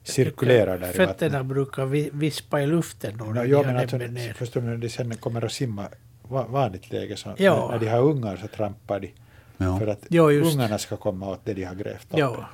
cirkulerar 0.03 0.79
där 0.79 0.87
Fötterna 0.87 1.05
i 1.05 1.07
Fötterna 1.07 1.45
brukar 1.45 1.87
vispa 2.17 2.61
i 2.61 2.67
luften 2.67 3.17
då 3.17 3.25
no, 3.25 3.45
ja, 3.45 3.63
men 3.63 3.77
alltså, 3.77 3.97
ner. 3.97 4.33
Förstår 4.33 4.61
du, 4.61 4.67
när 4.67 4.77
de 4.77 4.89
sen 4.89 5.17
kommer 5.17 5.45
att 5.45 5.53
simma 5.53 5.89
vanligt 6.29 6.93
läge, 6.93 7.17
så 7.17 7.35
ja. 7.39 7.69
när 7.71 7.79
de 7.79 7.87
har 7.87 8.01
ungar 8.01 8.37
så 8.37 8.49
trampar 8.49 9.01
de 9.01 9.13
ja. 9.57 9.79
för 9.79 9.87
att 9.87 10.07
ja, 10.09 10.23
ungarna 10.23 10.79
ska 10.79 10.97
komma 10.97 11.29
åt 11.29 11.41
det 11.45 11.55
de 11.55 11.65
har 11.65 11.75
grävt 11.75 12.13
upp. 12.13 12.19
Ja. 12.19 12.49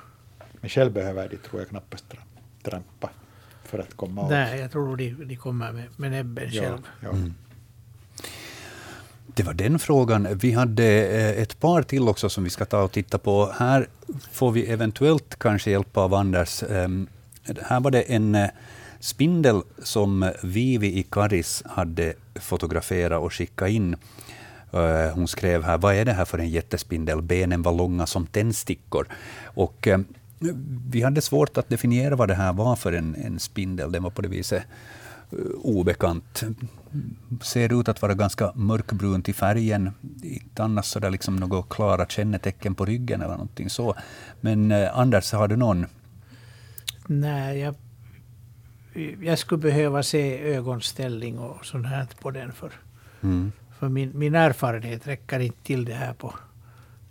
Men 0.61 0.71
själv 0.71 0.93
behöver 0.93 1.29
de, 1.29 1.37
tror 1.37 1.61
jag, 1.61 1.69
knappast 1.69 2.05
trampa 2.63 3.11
för 3.67 3.79
att 3.79 3.97
komma 3.97 4.23
åt? 4.23 4.31
Nej, 4.31 4.61
jag 4.61 4.73
tror 4.73 4.97
de, 4.97 5.11
de 5.25 5.37
kommer 5.37 5.73
med, 5.73 5.85
med 5.97 6.11
näbben 6.11 6.49
ja, 6.53 6.63
själv. 6.63 6.83
Ja. 7.01 7.09
Mm. 7.09 7.35
Det 9.27 9.43
var 9.43 9.55
den 9.55 9.79
frågan. 9.79 10.29
Vi 10.39 10.53
hade 10.53 10.85
eh, 10.85 11.43
ett 11.43 11.61
par 11.61 11.83
till 11.83 12.09
också 12.09 12.29
som 12.29 12.45
vi 12.45 12.51
ska 12.51 12.65
ta 12.65 12.83
och 12.83 12.93
titta 12.93 13.19
på. 13.19 13.53
Här 13.59 13.87
får 14.33 14.53
vi 14.53 14.67
eventuellt 14.67 15.39
kanske 15.39 15.71
hjälp 15.71 15.97
av 15.97 16.15
Anders. 16.15 16.63
Ehm, 16.63 17.07
här 17.63 17.81
var 17.81 17.91
det 17.91 18.03
en, 18.03 18.35
eh, 18.35 18.49
spindel 19.01 19.63
som 19.83 20.33
Vivi 20.43 20.99
i 20.99 21.03
Karis 21.03 21.63
hade 21.67 22.15
fotograferat 22.35 23.23
och 23.23 23.33
skickat 23.33 23.69
in. 23.69 23.97
Eh, 24.73 25.15
hon 25.15 25.29
skrev 25.29 25.63
här, 25.63 25.79
vad 25.79 25.95
är 25.95 26.05
det 26.05 26.13
här 26.13 26.25
för 26.25 26.39
en 26.39 26.49
jättespindel? 26.49 27.23
Benen 27.23 27.63
var 27.63 27.73
långa 27.73 28.07
som 28.07 28.27
tändstickor. 28.27 29.07
Och, 29.45 29.89
eh, 29.89 29.99
vi 30.89 31.03
hade 31.03 31.21
svårt 31.21 31.59
att 31.59 31.69
definiera 31.69 32.17
vad 32.17 32.29
det 32.29 32.35
här 32.35 32.53
var 32.53 32.77
för 32.77 32.93
en, 32.93 33.15
en 33.15 33.39
spindel. 33.39 33.93
Den 33.93 34.03
var 34.03 34.11
på 34.11 34.23
det 34.23 34.29
viset 34.29 34.63
eh, 35.33 35.39
obekant. 35.55 36.45
Ser 37.43 37.81
ut 37.81 37.89
att 37.89 38.03
vara 38.03 38.15
ganska 38.15 38.53
mörkbrunt 38.55 39.29
i 39.29 39.33
färgen. 39.33 39.91
Inte 40.23 40.63
annars 40.63 40.85
så 40.85 40.99
där 40.99 41.11
liksom 41.11 41.37
några 41.37 41.63
klara 41.63 42.07
kännetecken 42.07 42.75
på 42.75 42.85
ryggen 42.85 43.21
eller 43.21 43.33
någonting 43.33 43.71
så. 43.71 43.95
Men 44.41 44.73
eh, 44.73 44.99
Anders, 44.99 45.33
har 45.33 45.49
du 45.49 45.57
någon? 45.57 45.87
Nej, 47.07 47.59
jag, 47.59 47.75
jag 49.23 49.39
skulle 49.39 49.63
behöva 49.63 50.03
se 50.03 50.55
ögonställning 50.55 51.39
och 51.39 51.67
sånt 51.67 51.87
här 51.87 52.07
på 52.21 52.31
den. 52.31 52.53
För, 52.53 52.73
mm. 53.23 53.53
för 53.79 53.89
min, 53.89 54.19
min 54.19 54.35
erfarenhet 54.35 55.07
räcker 55.07 55.41
inte 55.41 55.63
till 55.63 55.85
det 55.85 55.95
här 55.95 56.13
på 56.13 56.35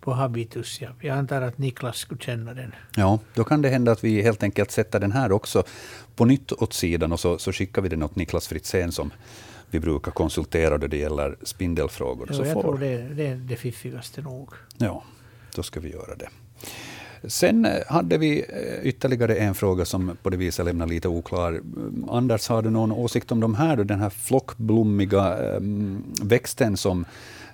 på 0.05 0.13
habitus. 0.13 0.81
Ja. 0.81 0.89
Jag 1.01 1.17
antar 1.17 1.41
att 1.41 1.57
Niklas 1.57 1.97
skulle 1.97 2.21
känna 2.21 2.53
den. 2.53 2.71
Ja, 2.95 3.19
då 3.33 3.43
kan 3.43 3.61
det 3.61 3.69
hända 3.69 3.91
att 3.91 4.03
vi 4.03 4.21
helt 4.21 4.43
enkelt 4.43 4.71
sätter 4.71 4.99
den 4.99 5.11
här 5.11 5.31
också 5.31 5.63
på 6.15 6.25
nytt 6.25 6.51
åt 6.51 6.73
sidan 6.73 7.11
och 7.11 7.19
så, 7.19 7.37
så 7.37 7.51
skickar 7.51 7.81
vi 7.81 7.89
den 7.89 8.03
åt 8.03 8.15
Niklas 8.15 8.47
Fritzén 8.47 8.91
som 8.91 9.11
vi 9.69 9.79
brukar 9.79 10.11
konsultera 10.11 10.77
då 10.77 10.87
det 10.87 10.97
gäller 10.97 11.35
spindelfrågor. 11.43 12.27
Ja, 12.29 12.35
så 12.35 12.43
jag 12.43 12.53
får... 12.53 12.61
tror 12.61 12.77
det, 12.77 12.97
det 12.97 13.27
är 13.27 13.35
det 13.35 13.55
fiffigaste 13.55 14.21
nog. 14.21 14.49
Ja, 14.77 15.03
då 15.55 15.63
ska 15.63 15.79
vi 15.79 15.91
göra 15.91 16.15
det. 16.15 16.29
Sen 17.27 17.65
eh, 17.65 17.71
hade 17.87 18.17
vi 18.17 18.39
eh, 18.39 18.87
ytterligare 18.87 19.35
en 19.35 19.55
fråga 19.55 19.85
som 19.85 20.17
på 20.23 20.29
det 20.29 20.37
viset 20.37 20.65
lämnar 20.65 20.87
lite 20.87 21.07
oklar. 21.07 21.61
Anders, 22.09 22.47
har 22.47 22.61
du 22.61 22.69
någon 22.69 22.91
åsikt 22.91 23.31
om 23.31 23.39
de 23.39 23.55
här? 23.55 23.77
Den 23.77 23.99
här 23.99 24.09
flockblommiga 24.09 25.37
um, 25.37 26.03
växten 26.21 26.77
som 26.77 27.05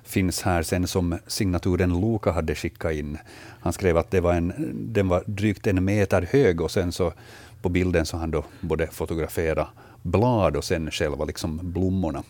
finns 0.04 0.42
här 0.42 0.64
sen 0.64 0.88
som 0.88 1.18
signaturen 1.28 2.02
Luka 2.02 2.32
hade 2.32 2.56
skickat 2.56 2.94
in. 2.94 3.18
Han 3.60 3.74
skrev 3.74 3.98
att 3.98 4.12
det 4.12 4.22
var 4.22 4.34
en, 4.34 4.54
den 4.94 5.08
var 5.08 5.24
drygt 5.26 5.68
en 5.68 5.86
meter 5.86 6.28
hög 6.32 6.62
och 6.62 6.72
sen 6.72 6.92
så 6.92 7.14
på 7.62 7.70
bilden 7.70 8.06
så 8.06 8.18
han 8.18 8.32
då 8.32 8.46
både 8.62 8.88
fotografera 8.88 9.68
blad 10.02 10.56
och 10.58 10.64
sen 10.64 10.92
själva 10.92 11.26
liksom 11.26 11.60
blommorna. 11.64 12.24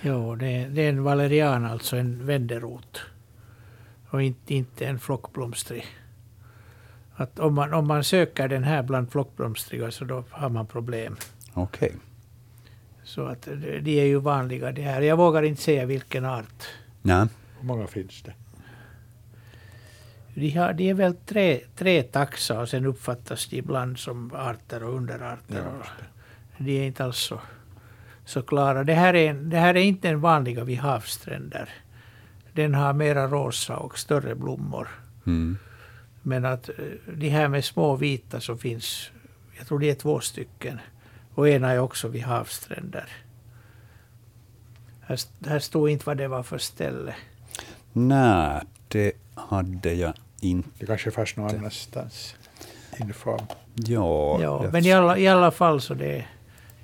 Jo, 0.00 0.34
det, 0.34 0.66
det 0.68 0.82
är 0.82 0.88
en 0.88 1.02
valerian, 1.02 1.64
alltså 1.64 1.96
en 1.96 2.26
vänderot. 2.26 3.00
Och 4.08 4.22
inte, 4.22 4.54
inte 4.54 4.86
en 4.86 4.98
flockblomstrig. 4.98 5.86
Att 7.14 7.38
om, 7.38 7.54
man, 7.54 7.74
om 7.74 7.86
man 7.86 8.04
söker 8.04 8.48
den 8.48 8.64
här 8.64 8.82
bland 8.82 9.12
flockblomstriga 9.12 9.90
så 9.90 10.04
då 10.04 10.24
har 10.30 10.48
man 10.48 10.66
problem. 10.66 11.16
Okej. 11.54 11.88
Okay. 11.88 12.00
Så 13.04 13.26
att 13.26 13.48
de 13.82 14.00
är 14.00 14.04
ju 14.04 14.18
vanliga 14.18 14.72
det 14.72 14.82
här. 14.82 15.02
Jag 15.02 15.16
vågar 15.16 15.42
inte 15.42 15.62
säga 15.62 15.86
vilken 15.86 16.24
art. 16.24 16.64
Nej. 17.02 17.26
Hur 17.58 17.66
många 17.66 17.86
finns 17.86 18.22
det? 18.22 18.34
De, 20.34 20.50
har, 20.50 20.72
de 20.72 20.90
är 20.90 20.94
väl 20.94 21.14
tre, 21.14 21.60
tre 21.76 22.02
taxa 22.02 22.60
och 22.60 22.68
sen 22.68 22.86
uppfattas 22.86 23.48
de 23.48 23.56
ibland 23.56 23.98
som 23.98 24.32
arter 24.34 24.84
och 24.84 24.94
underarter. 24.94 25.64
Ja, 25.64 25.86
de 26.58 26.78
är 26.78 26.86
inte 26.86 27.04
alls 27.04 27.18
så, 27.18 27.40
så 28.24 28.42
klara. 28.42 28.84
Det 28.84 28.94
här, 28.94 29.14
är, 29.14 29.34
det 29.34 29.58
här 29.58 29.76
är 29.76 29.82
inte 29.82 30.08
en 30.08 30.20
vanliga 30.20 30.64
vid 30.64 30.78
havsstränder. 30.78 31.68
Den 32.52 32.74
har 32.74 32.92
mera 32.92 33.26
rosa 33.26 33.76
och 33.76 33.98
större 33.98 34.34
blommor. 34.34 34.88
Mm. 35.26 35.58
Men 36.22 36.44
att 36.44 36.68
eh, 36.68 36.74
de 37.14 37.28
här 37.28 37.48
med 37.48 37.64
små 37.64 37.96
vita 37.96 38.40
som 38.40 38.58
finns, 38.58 39.10
jag 39.58 39.66
tror 39.66 39.78
det 39.78 39.90
är 39.90 39.94
två 39.94 40.20
stycken. 40.20 40.80
Och 41.34 41.48
ena 41.48 41.70
är 41.70 41.78
också 41.78 42.08
vid 42.08 42.22
havsstränder. 42.22 43.08
Här, 45.12 45.48
här 45.48 45.58
stod 45.58 45.90
inte 45.90 46.06
vad 46.06 46.16
det 46.16 46.28
var 46.28 46.42
för 46.42 46.58
ställe. 46.58 47.14
Nej, 47.92 48.60
det 48.88 49.12
hade 49.34 49.94
jag 49.94 50.12
inte. 50.40 50.68
Det 50.78 50.86
kanske 50.86 51.10
fanns 51.10 51.36
någon 51.36 51.56
annanstans. 51.56 52.34
Info. 53.00 53.38
Ja, 53.74 54.42
ja 54.42 54.70
men 54.72 54.86
i 54.86 54.92
alla, 54.92 55.18
i 55.18 55.28
alla 55.28 55.50
fall 55.50 55.80
så 55.80 55.94
det 55.94 56.16
är 56.16 56.26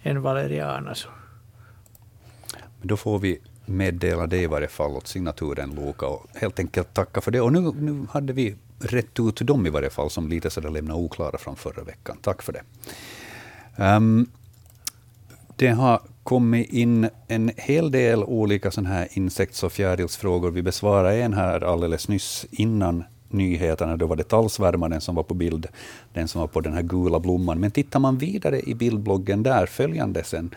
en 0.03 0.23
valeriana. 0.23 0.95
Så. 0.95 1.09
Men 2.79 2.89
då 2.89 2.97
får 2.97 3.19
vi 3.19 3.41
meddela 3.67 4.27
det 4.27 4.39
i 4.39 4.47
varje 4.47 4.69
fall 4.69 4.91
åt 4.91 5.07
signaturen 5.07 5.75
Loka 5.75 6.07
och 6.07 6.27
helt 6.35 6.59
enkelt 6.59 6.95
tacka 6.95 7.21
för 7.21 7.31
det. 7.31 7.41
Och 7.41 7.53
nu, 7.53 7.61
nu 7.61 8.07
hade 8.11 8.33
vi 8.33 8.57
rätt 8.79 9.21
ut 9.21 9.37
dem 9.37 9.67
i 9.67 9.71
varje 9.71 9.91
fall 9.91 10.11
som 10.11 10.29
lite 10.29 10.51
sådär 10.51 10.71
lämnade 10.71 11.01
oklara 11.01 11.39
från 11.39 11.57
förra 11.57 11.83
veckan. 11.83 12.17
Tack 12.23 12.43
för 12.43 12.53
det. 12.53 12.63
Um, 13.97 14.31
det 15.57 15.69
har 15.69 16.01
kommit 16.29 16.73
in 16.73 17.09
en 17.29 17.51
hel 17.57 17.91
del 17.91 18.25
olika 18.25 18.71
sån 18.71 18.87
här 18.87 19.09
insekts 19.11 19.63
och 19.63 19.73
fjärilsfrågor. 19.73 20.51
Vi 20.51 20.63
besvarade 20.63 21.23
en 21.23 21.35
här 21.35 21.65
alldeles 21.65 22.09
nyss 22.09 22.47
innan 22.51 23.05
nyheterna. 23.29 23.97
Då 23.97 24.07
var 24.07 24.17
det 24.17 24.25
tallsvärmaren 24.25 25.01
som 25.01 25.15
var 25.15 25.23
på 25.23 25.35
bild, 25.35 25.67
den 26.13 26.29
som 26.29 26.41
var 26.41 26.49
på 26.49 26.61
den 26.61 26.73
här 26.73 26.83
gula 26.83 27.21
blomman. 27.21 27.61
Men 27.61 27.71
tittar 27.71 28.01
man 28.01 28.19
vidare 28.19 28.61
i 28.61 28.75
bildbloggen 28.75 29.43
där, 29.43 29.67
följande 29.67 30.25
sen, 30.25 30.55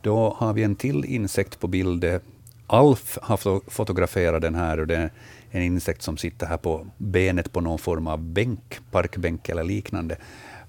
då 0.00 0.36
har 0.38 0.52
vi 0.52 0.62
en 0.62 0.74
till 0.74 1.04
insekt 1.04 1.60
på 1.60 1.66
bild. 1.66 2.20
Alf 2.66 3.18
har 3.22 3.70
fotograferat 3.70 4.42
den 4.42 4.54
här 4.54 4.80
och 4.80 4.86
det 4.86 4.96
är 4.96 5.10
en 5.50 5.62
insekt 5.62 6.02
som 6.02 6.16
sitter 6.16 6.46
här 6.46 6.56
på 6.56 6.86
benet 6.98 7.52
på 7.52 7.60
någon 7.60 7.78
form 7.78 8.06
av 8.06 8.18
bänk, 8.18 8.78
parkbänk 8.90 9.48
eller 9.48 9.64
liknande. 9.64 10.16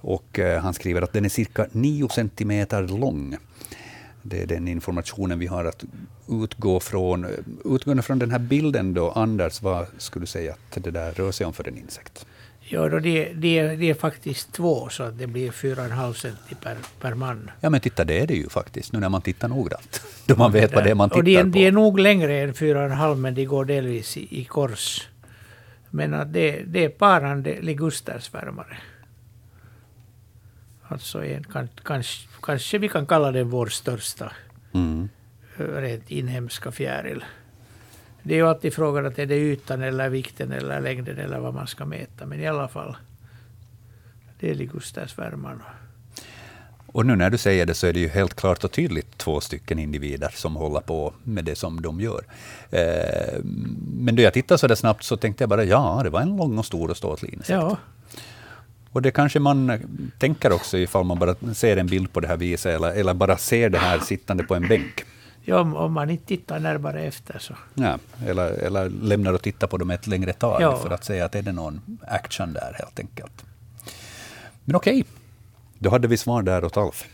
Och 0.02 0.40
eh, 0.40 0.62
han 0.62 0.74
skriver 0.74 1.02
att 1.02 1.14
den 1.14 1.26
är 1.26 1.30
cirka 1.30 1.68
9 1.72 2.10
centimeter 2.10 2.88
lång. 2.88 3.38
Det 4.24 4.42
är 4.42 4.48
den 4.48 4.68
informationen 4.68 5.40
vi 5.40 5.48
har 5.48 5.66
att 5.66 5.84
utgå 6.30 6.80
från. 6.80 7.28
Utgående 7.66 8.04
från 8.04 8.20
den 8.20 8.32
här 8.32 8.40
bilden 8.40 8.94
då, 8.94 9.12
Anders, 9.12 9.62
vad 9.62 9.86
skulle 9.98 10.24
du 10.24 10.28
säga 10.28 10.54
att 10.54 10.84
det 10.84 10.92
där 10.92 11.12
rör 11.12 11.32
sig 11.32 11.46
om 11.46 11.54
för 11.54 11.68
en 11.68 11.78
insekt? 11.78 12.26
Ja, 12.60 12.90
då 12.90 13.00
det, 13.00 13.34
det, 13.34 13.76
det 13.76 13.90
är 13.90 13.94
faktiskt 13.94 14.52
två, 14.52 14.90
så 14.90 15.10
det 15.10 15.28
blir 15.28 15.52
4,5 15.52 16.14
cm 16.14 16.36
per, 16.64 16.78
per 17.02 17.14
man. 17.14 17.52
Ja, 17.62 17.70
men 17.70 17.80
titta, 17.80 18.06
det 18.06 18.20
är 18.20 18.28
det 18.28 18.34
ju 18.34 18.50
faktiskt, 18.50 18.94
nu 18.94 19.00
när 19.00 19.10
man 19.10 19.22
tittar 19.22 19.48
noggrant. 19.48 20.02
Då 20.26 20.36
man 20.36 20.52
vet 20.52 20.76
vad 20.76 20.84
det 20.84 20.90
är 20.90 20.96
man 20.96 21.10
tittar 21.10 21.20
och 21.20 21.24
det 21.24 21.36
är, 21.36 21.44
på. 21.44 21.50
Det 21.50 21.66
är 21.66 21.72
nog 21.72 22.00
längre 22.00 22.42
än 22.42 22.54
4,5, 22.54 23.16
men 23.16 23.36
de 23.36 23.46
går 23.46 23.66
delvis 23.66 24.18
i, 24.18 24.42
i 24.42 24.46
kors. 24.46 25.08
Men 25.90 26.14
att 26.14 26.34
det, 26.34 26.64
det 26.66 26.86
är 26.86 26.90
parande 26.90 27.62
ligustersvärmare. 27.62 28.78
Alltså 30.94 31.26
en, 31.26 31.44
kan, 31.44 31.70
kanske, 31.84 32.28
kanske 32.42 32.78
vi 32.78 32.90
kan 32.90 33.06
kalla 33.06 33.32
den 33.32 33.50
vår 33.50 33.68
största 33.68 34.32
mm. 34.74 35.10
rent 35.58 36.12
inhemska 36.12 36.72
fjäril. 36.72 37.24
Det 38.24 38.34
är 38.34 38.38
ju 38.38 38.48
alltid 38.48 38.74
frågan 38.74 39.06
att 39.06 39.20
är 39.20 39.26
det 39.26 39.36
ytan 39.36 39.82
eller 39.82 40.10
vikten 40.10 40.52
eller 40.52 40.82
längden 40.82 41.18
eller 41.18 41.40
vad 41.40 41.54
man 41.54 41.68
ska 41.68 41.86
mäta. 41.86 42.26
Men 42.26 42.40
i 42.40 42.48
alla 42.48 42.68
fall, 42.68 42.96
det 44.40 44.50
är 44.50 44.56
ligustersvärmarna. 44.56 45.66
Och 46.86 47.06
nu 47.06 47.16
när 47.16 47.30
du 47.30 47.38
säger 47.38 47.66
det 47.66 47.74
så 47.74 47.88
är 47.88 47.94
det 47.94 48.00
ju 48.00 48.08
helt 48.08 48.34
klart 48.34 48.64
och 48.64 48.72
tydligt 48.72 49.18
två 49.18 49.42
stycken 49.42 49.80
individer 49.80 50.30
som 50.36 50.56
håller 50.56 50.80
på 50.80 51.14
med 51.24 51.46
det 51.46 51.56
som 51.56 51.82
de 51.82 52.02
gör. 52.02 52.24
Eh, 52.72 53.40
men 53.98 54.16
då 54.16 54.22
jag 54.22 54.34
tittade 54.34 54.58
så 54.58 54.68
där 54.68 54.76
snabbt 54.76 55.04
så 55.04 55.18
tänkte 55.18 55.44
jag 55.44 55.50
bara, 55.50 55.64
ja, 55.64 56.02
det 56.04 56.10
var 56.10 56.22
en 56.22 56.36
lång 56.38 56.58
och 56.58 56.66
stor 56.66 56.90
och 56.90 56.98
ståtlig 56.98 57.34
insekt. 57.34 57.50
Ja. 57.50 57.78
Och 58.94 59.02
det 59.02 59.12
kanske 59.12 59.40
man 59.40 59.80
tänker 60.18 60.52
också 60.52 60.78
ifall 60.78 61.04
man 61.04 61.20
bara 61.20 61.36
ser 61.54 61.78
en 61.78 61.88
bild 61.88 62.14
på 62.14 62.20
det 62.20 62.28
här 62.28 62.38
viset, 62.38 62.76
eller, 62.76 62.92
eller 62.92 63.14
bara 63.14 63.38
ser 63.38 63.70
det 63.70 63.78
här 63.78 64.00
sittande 64.00 64.44
på 64.44 64.56
en 64.56 64.68
bänk. 64.68 65.06
Ja, 65.46 65.60
om 65.60 65.94
man 65.94 66.10
inte 66.10 66.26
tittar 66.26 66.60
närmare 66.60 67.04
efter 67.04 67.40
så. 67.40 67.54
Ja, 67.74 68.00
eller, 68.26 68.50
eller 68.50 68.90
lämnar 68.90 69.34
och 69.34 69.42
tittar 69.42 69.68
på 69.68 69.78
dem 69.78 69.90
ett 69.90 70.08
längre 70.08 70.34
tag 70.34 70.62
ja. 70.62 70.78
för 70.78 70.90
att 70.90 71.06
se 71.06 71.22
att 71.22 71.36
är 71.36 71.42
det 71.42 71.52
någon 71.52 71.82
action 72.08 72.54
där 72.54 72.76
helt 72.80 73.00
enkelt. 73.00 73.44
Men 74.66 74.76
okej, 74.76 75.02
okay. 75.02 75.14
då 75.80 75.90
hade 75.90 76.08
vi 76.08 76.18
svar 76.18 76.42
där 76.42 76.66
åt 76.66 76.78
Alf. 76.78 77.08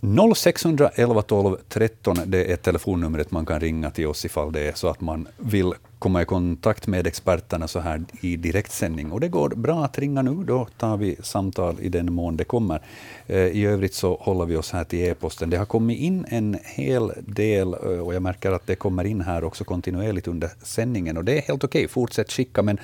0611 0.00 1.22
12 1.22 1.56
13 1.68 2.16
det 2.26 2.52
är 2.52 2.56
telefonnumret 2.56 3.30
man 3.30 3.46
kan 3.46 3.60
ringa 3.60 3.90
till 3.90 4.06
oss 4.06 4.24
ifall 4.24 4.52
det 4.52 4.60
är 4.60 4.72
så 4.72 4.88
att 4.88 5.00
man 5.00 5.28
vill 5.36 5.74
komma 5.98 6.22
i 6.22 6.24
kontakt 6.24 6.86
med 6.86 7.06
experterna 7.06 7.68
så 7.68 7.80
här 7.80 8.04
i 8.20 8.36
direktsändning. 8.36 9.12
Och 9.12 9.20
det 9.20 9.28
går 9.28 9.48
bra 9.48 9.84
att 9.84 9.98
ringa 9.98 10.22
nu, 10.22 10.44
då 10.44 10.68
tar 10.78 10.96
vi 10.96 11.16
samtal 11.22 11.76
i 11.80 11.88
den 11.88 12.12
mån 12.12 12.36
det 12.36 12.44
kommer. 12.44 12.82
Eh, 13.26 13.38
I 13.38 13.66
övrigt 13.66 13.94
så 13.94 14.16
håller 14.20 14.46
vi 14.46 14.56
oss 14.56 14.72
här 14.72 14.84
till 14.84 14.98
e-posten. 14.98 15.50
Det 15.50 15.56
har 15.56 15.66
kommit 15.66 15.98
in 15.98 16.26
en 16.28 16.58
hel 16.64 17.12
del 17.16 17.74
eh, 17.74 17.80
och 17.80 18.14
jag 18.14 18.22
märker 18.22 18.52
att 18.52 18.66
det 18.66 18.74
kommer 18.74 19.04
in 19.04 19.20
här 19.20 19.44
också 19.44 19.64
kontinuerligt 19.64 20.28
under 20.28 20.50
sändningen 20.62 21.16
och 21.16 21.24
det 21.24 21.32
är 21.32 21.42
helt 21.42 21.64
okej, 21.64 21.78
okay. 21.78 21.88
fortsätt 21.88 22.32
skicka 22.32 22.62
men 22.62 22.78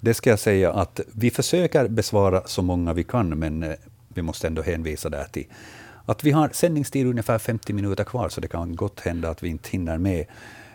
det 0.00 0.14
ska 0.14 0.30
jag 0.30 0.38
säga 0.38 0.72
att 0.72 1.00
vi 1.12 1.30
försöker 1.30 1.88
besvara 1.88 2.42
så 2.46 2.62
många 2.62 2.92
vi 2.92 3.04
kan 3.04 3.28
men 3.28 3.62
eh, 3.62 3.72
vi 4.08 4.22
måste 4.22 4.46
ändå 4.46 4.62
hänvisa 4.62 5.08
där 5.08 5.24
till 5.24 5.46
att 6.08 6.24
vi 6.24 6.30
har 6.30 6.48
sändningstid 6.52 7.06
ungefär 7.06 7.38
50 7.38 7.72
minuter 7.72 8.04
kvar, 8.04 8.28
så 8.28 8.40
det 8.40 8.48
kan 8.48 8.76
gott 8.76 9.00
hända 9.00 9.30
att 9.30 9.42
vi 9.42 9.48
inte 9.48 9.70
hinner 9.70 9.98
med 9.98 10.26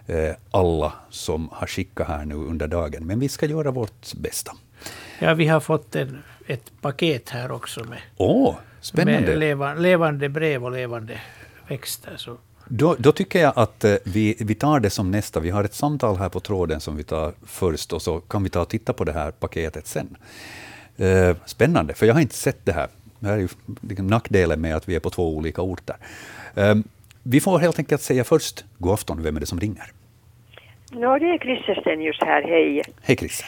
eh, 0.08 0.36
alla 0.52 0.94
som 1.10 1.50
har 1.52 1.68
skickat 1.68 2.08
här 2.08 2.26
nu 2.26 2.36
under 2.36 2.68
dagen. 2.68 3.08
Men 3.08 3.20
vi 3.20 3.30
ska 3.30 3.46
göra 3.46 3.72
vårt 3.72 4.14
bästa. 4.14 4.52
Ja, 5.20 5.34
vi 5.34 5.48
har 5.48 5.60
fått 5.60 5.96
en, 5.96 6.24
ett 6.48 6.72
paket 6.82 7.30
här 7.30 7.52
också 7.52 7.84
med, 7.84 8.00
Åh, 8.18 8.56
spännande. 8.82 9.28
med 9.28 9.40
leva, 9.40 9.74
levande 9.74 10.30
brev 10.30 10.66
och 10.66 10.72
levande 10.72 11.22
växter. 11.68 12.14
Så. 12.18 12.38
Då, 12.68 12.96
då 13.00 13.12
tycker 13.12 13.42
jag 13.42 13.54
att 13.56 13.84
eh, 13.84 13.96
vi, 14.04 14.36
vi 14.40 14.56
tar 14.56 14.80
det 14.80 14.90
som 14.90 15.12
nästa. 15.12 15.40
Vi 15.40 15.50
har 15.50 15.64
ett 15.64 15.74
samtal 15.74 16.18
här 16.18 16.30
på 16.30 16.40
tråden 16.40 16.80
som 16.80 16.96
vi 16.96 17.04
tar 17.04 17.34
först 17.46 17.94
och 17.94 18.02
så 18.02 18.20
kan 18.20 18.44
vi 18.44 18.50
ta 18.50 18.62
och 18.62 18.70
titta 18.70 18.94
på 18.94 19.04
det 19.04 19.14
här 19.14 19.32
paketet 19.32 19.88
sen. 19.88 20.18
Eh, 20.98 21.36
spännande, 21.46 21.94
för 21.94 22.06
jag 22.06 22.14
har 22.14 22.22
inte 22.22 22.36
sett 22.36 22.66
det 22.66 22.74
här. 22.74 22.88
Det 23.24 23.30
här 23.30 23.36
är 23.36 23.42
ju 23.42 23.48
liksom 23.82 24.08
nackdelen 24.08 24.62
med 24.62 24.76
att 24.76 24.90
vi 24.90 24.96
är 24.96 25.00
på 25.00 25.10
två 25.10 25.38
olika 25.38 25.62
orter. 25.62 25.96
Eh, 26.56 26.76
vi 27.24 27.40
får 27.42 27.60
helt 27.60 27.80
enkelt 27.80 28.02
säga 28.02 28.24
först 28.24 28.66
god 28.78 28.94
afton. 28.94 29.24
Vem 29.24 29.36
är 29.36 29.40
det 29.40 29.46
som 29.46 29.60
ringer? 29.60 29.84
Nå, 30.92 31.20
det 31.20 31.26
är 31.26 31.38
Christer 31.38 31.76
Stenius 31.82 32.18
här, 32.22 32.44
hej. 32.44 32.82
Hej 33.04 33.18
Christer. 33.18 33.48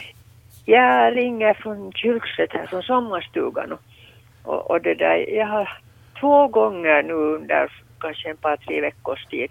Jag 0.64 1.16
ringer 1.16 1.54
från 1.54 1.92
Kyrkslätt 1.92 2.52
här, 2.52 2.66
från 2.66 2.82
sommarstugan. 2.82 3.72
Och, 3.72 3.80
och, 4.42 4.70
och 4.70 4.80
det 4.82 4.94
där, 4.94 5.34
jag 5.34 5.46
har 5.46 5.78
två 6.20 6.48
gånger 6.48 7.02
nu 7.02 7.12
under 7.12 7.72
kanske 8.00 8.30
en 8.30 8.36
par, 8.36 8.56
tre 8.56 8.80
veckors 8.80 9.26
tid 9.26 9.50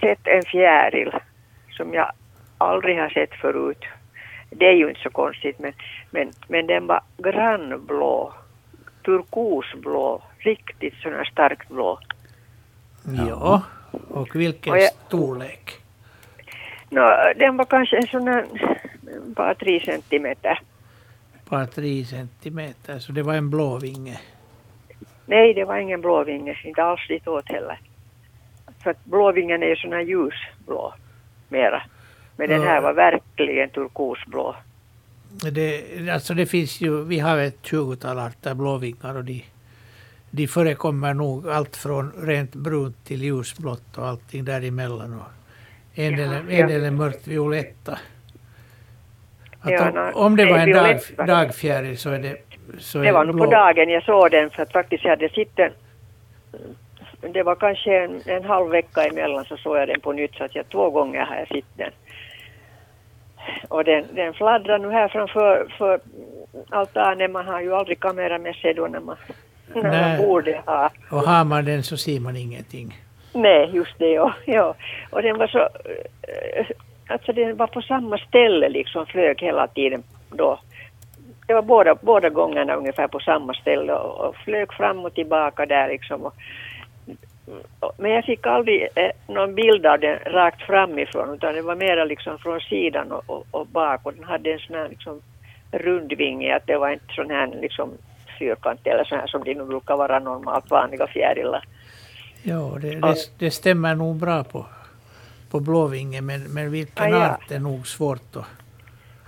sett 0.00 0.26
en 0.26 0.42
fjäril 0.42 1.10
som 1.70 1.94
jag 1.94 2.12
aldrig 2.58 2.98
har 2.98 3.08
sett 3.08 3.34
förut. 3.34 3.84
Det 4.50 4.66
är 4.66 4.72
ju 4.72 4.88
inte 4.88 5.00
så 5.00 5.10
konstigt, 5.10 5.58
men, 5.58 5.72
men, 6.10 6.30
men 6.48 6.66
den 6.66 6.86
var 6.86 7.02
grannblå, 7.18 8.32
turkosblå, 9.04 10.22
riktigt 10.38 10.94
sån 11.02 11.12
här 11.12 11.24
starkt 11.24 11.68
blå. 11.68 11.98
Ja. 13.28 13.62
Och 14.08 14.36
vilken 14.36 14.72
Och 14.72 14.78
jag- 14.78 14.92
storlek? 15.06 15.70
Nå, 16.90 17.32
den 17.36 17.56
var 17.56 17.64
kanske 17.64 17.96
en 17.96 18.06
sån 18.06 18.28
här, 18.28 18.44
par, 19.36 19.54
tre 19.54 19.80
centimeter. 19.84 20.60
Bara 21.48 21.66
tre 21.66 22.04
centimeter, 22.04 22.98
så 22.98 23.12
det 23.12 23.22
var 23.22 23.34
en 23.34 23.50
blåvinge. 23.50 24.20
Nej, 25.26 25.54
det 25.54 25.64
var 25.64 25.76
ingen 25.76 26.00
blåvinge, 26.00 26.58
inte 26.64 26.82
alls 26.84 27.08
ditåt 27.08 27.48
heller. 27.48 27.80
För 28.82 28.90
att 28.90 29.04
blåvingen 29.04 29.62
är 29.62 29.66
ju 29.66 29.76
sån 29.76 29.92
här 29.92 30.00
ljusblå 30.00 30.94
mera. 31.48 31.82
Men 32.36 32.48
den 32.48 32.62
här 32.62 32.80
var 32.80 32.92
verkligen 32.92 33.70
turkosblå. 33.70 34.56
Det, 35.42 36.10
alltså 36.10 36.34
det 36.34 36.46
finns 36.46 36.80
ju, 36.80 37.04
vi 37.04 37.18
har 37.18 37.38
ett 37.38 37.66
tjugotal 37.66 38.18
arter 38.18 38.54
blåvingar 38.54 39.16
och 39.16 39.24
de, 39.24 39.44
de 40.30 40.46
förekommer 40.46 41.14
nog 41.14 41.48
allt 41.48 41.76
från 41.76 42.12
rent 42.26 42.54
brunt 42.54 43.04
till 43.04 43.22
ljusblått 43.22 43.98
och 43.98 44.06
allting 44.06 44.44
däremellan. 44.44 45.14
Och 45.14 45.26
en, 45.94 46.16
del, 46.16 46.32
en 46.48 46.68
del 46.68 46.84
är 46.84 46.90
mörkt 46.90 47.26
violetta. 47.26 47.98
Att 49.60 49.94
om, 49.94 50.10
om 50.14 50.36
det 50.36 50.44
var 50.44 50.58
en 50.58 50.72
dag, 50.72 51.00
dagfjäril 51.26 51.98
så 51.98 52.10
är 52.10 52.18
det 52.18 52.36
så 52.78 52.98
Det 52.98 53.08
är 53.08 53.12
var 53.12 53.24
nog 53.24 53.38
på 53.38 53.46
dagen 53.46 53.88
jag 53.88 54.02
såg 54.02 54.30
den 54.30 54.50
för 54.50 54.62
att 54.62 54.72
faktiskt 54.72 55.04
jag 55.04 55.10
hade 55.10 55.28
sett 55.28 55.56
den. 55.56 55.72
Det 57.32 57.42
var 57.42 57.54
kanske 57.54 58.04
en, 58.04 58.20
en 58.26 58.44
halv 58.44 58.70
vecka 58.70 59.04
emellan 59.04 59.44
så 59.44 59.56
såg 59.56 59.76
jag 59.76 59.88
den 59.88 60.00
på 60.00 60.12
nytt 60.12 60.34
så 60.34 60.44
att 60.44 60.54
jag 60.54 60.68
två 60.68 60.90
gånger 60.90 61.20
har 61.20 61.36
jag 61.36 61.48
sett 61.48 61.64
den. 61.76 61.90
Och 63.68 63.84
den, 63.84 64.04
den 64.14 64.34
fladdrar 64.34 64.78
nu 64.78 64.90
här 64.90 65.08
framför 65.08 65.66
för 65.78 66.00
altanen. 66.70 67.32
Man 67.32 67.46
har 67.46 67.60
ju 67.60 67.74
aldrig 67.74 68.00
kamera 68.00 68.38
med 68.38 68.54
sig 68.54 68.74
då 68.74 68.86
när 68.86 69.00
man, 69.00 69.16
när 69.74 70.16
man 70.18 70.26
borde 70.26 70.62
ha. 70.66 70.90
Och 71.10 71.18
har 71.20 71.44
man 71.44 71.64
den 71.64 71.82
så 71.82 71.96
ser 71.96 72.20
man 72.20 72.36
ingenting. 72.36 72.94
Nej, 73.32 73.70
just 73.72 73.98
det, 73.98 74.10
ja. 74.10 74.34
ja. 74.44 74.74
Och 75.10 75.22
den 75.22 75.38
var 75.38 75.46
så... 75.46 75.58
eh, 75.58 76.66
Alltså 77.08 77.32
den 77.32 77.56
var 77.56 77.66
på 77.66 77.82
samma 77.82 78.18
ställe 78.18 78.68
liksom, 78.68 79.06
flög 79.06 79.40
hela 79.42 79.66
tiden 79.66 80.02
då. 80.30 80.58
Det 81.46 81.54
var 81.54 81.62
båda, 81.62 81.94
båda 82.00 82.28
gångerna 82.30 82.74
ungefär 82.74 83.08
på 83.08 83.20
samma 83.20 83.54
ställe 83.54 83.92
och, 83.92 84.28
och 84.28 84.36
flög 84.36 84.72
fram 84.72 85.04
och 85.04 85.14
tillbaka 85.14 85.66
där 85.66 85.88
liksom. 85.88 86.22
Och, 86.22 86.34
men 87.98 88.10
jag 88.10 88.24
fick 88.24 88.46
aldrig 88.46 88.82
eh, 88.94 89.10
någon 89.34 89.54
bild 89.54 89.86
av 89.86 90.00
den 90.00 90.18
rakt 90.18 90.62
framifrån 90.62 91.34
utan 91.34 91.54
det 91.54 91.62
var 91.62 91.74
mera 91.76 92.04
liksom 92.04 92.38
från 92.38 92.60
sidan 92.60 93.12
och, 93.12 93.22
och, 93.30 93.46
och 93.50 93.66
bak 93.66 94.00
och 94.02 94.14
den 94.14 94.24
hade 94.24 94.52
en 94.52 94.58
sån 94.58 94.76
här 94.76 94.88
liksom 94.88 95.20
rundvinge, 95.72 96.56
att 96.56 96.66
det 96.66 96.78
var 96.78 96.90
inte 96.90 97.14
sån 97.14 97.30
här 97.30 97.46
liksom 97.60 97.90
fyrkant 98.38 98.80
eller 98.86 99.04
sån 99.04 99.18
här 99.18 99.26
som 99.26 99.44
det 99.44 99.54
nu 99.54 99.64
brukar 99.64 99.96
vara 99.96 100.18
normalt 100.18 100.70
vanliga 100.70 101.06
fjärilar. 101.06 101.64
Ja, 102.42 102.78
det, 102.82 103.00
det, 103.00 103.16
det 103.38 103.50
stämmer 103.50 103.94
nog 103.94 104.16
bra 104.16 104.44
på, 104.44 104.66
på 105.50 105.60
blåvingen 105.60 106.26
men, 106.26 106.40
men 106.42 106.70
vilken 106.70 107.04
Ah, 107.14 107.18
ja. 107.18 107.30
art 107.30 107.50
är 107.50 107.58
nog 107.58 107.86
svårt 107.86 108.36
att... 108.36 108.44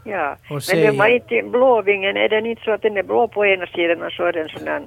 Ja, 0.05 0.33
Och 0.33 0.51
men 0.51 0.61
säg- 0.61 0.87
den 0.87 0.97
var 0.99 1.07
inte 1.09 1.43
blåvingen, 1.43 2.17
är 2.17 2.29
den 2.29 2.47
inte 2.47 2.63
så 2.65 2.71
att 2.73 2.83
den 2.83 2.97
är 2.97 3.03
blå 3.03 3.29
på 3.29 3.47
ena 3.47 3.67
sidan 3.67 4.03
och 4.03 4.13
så 4.13 4.25
är 4.25 4.33
den 4.33 4.49
sån 4.49 4.65
där 4.65 4.83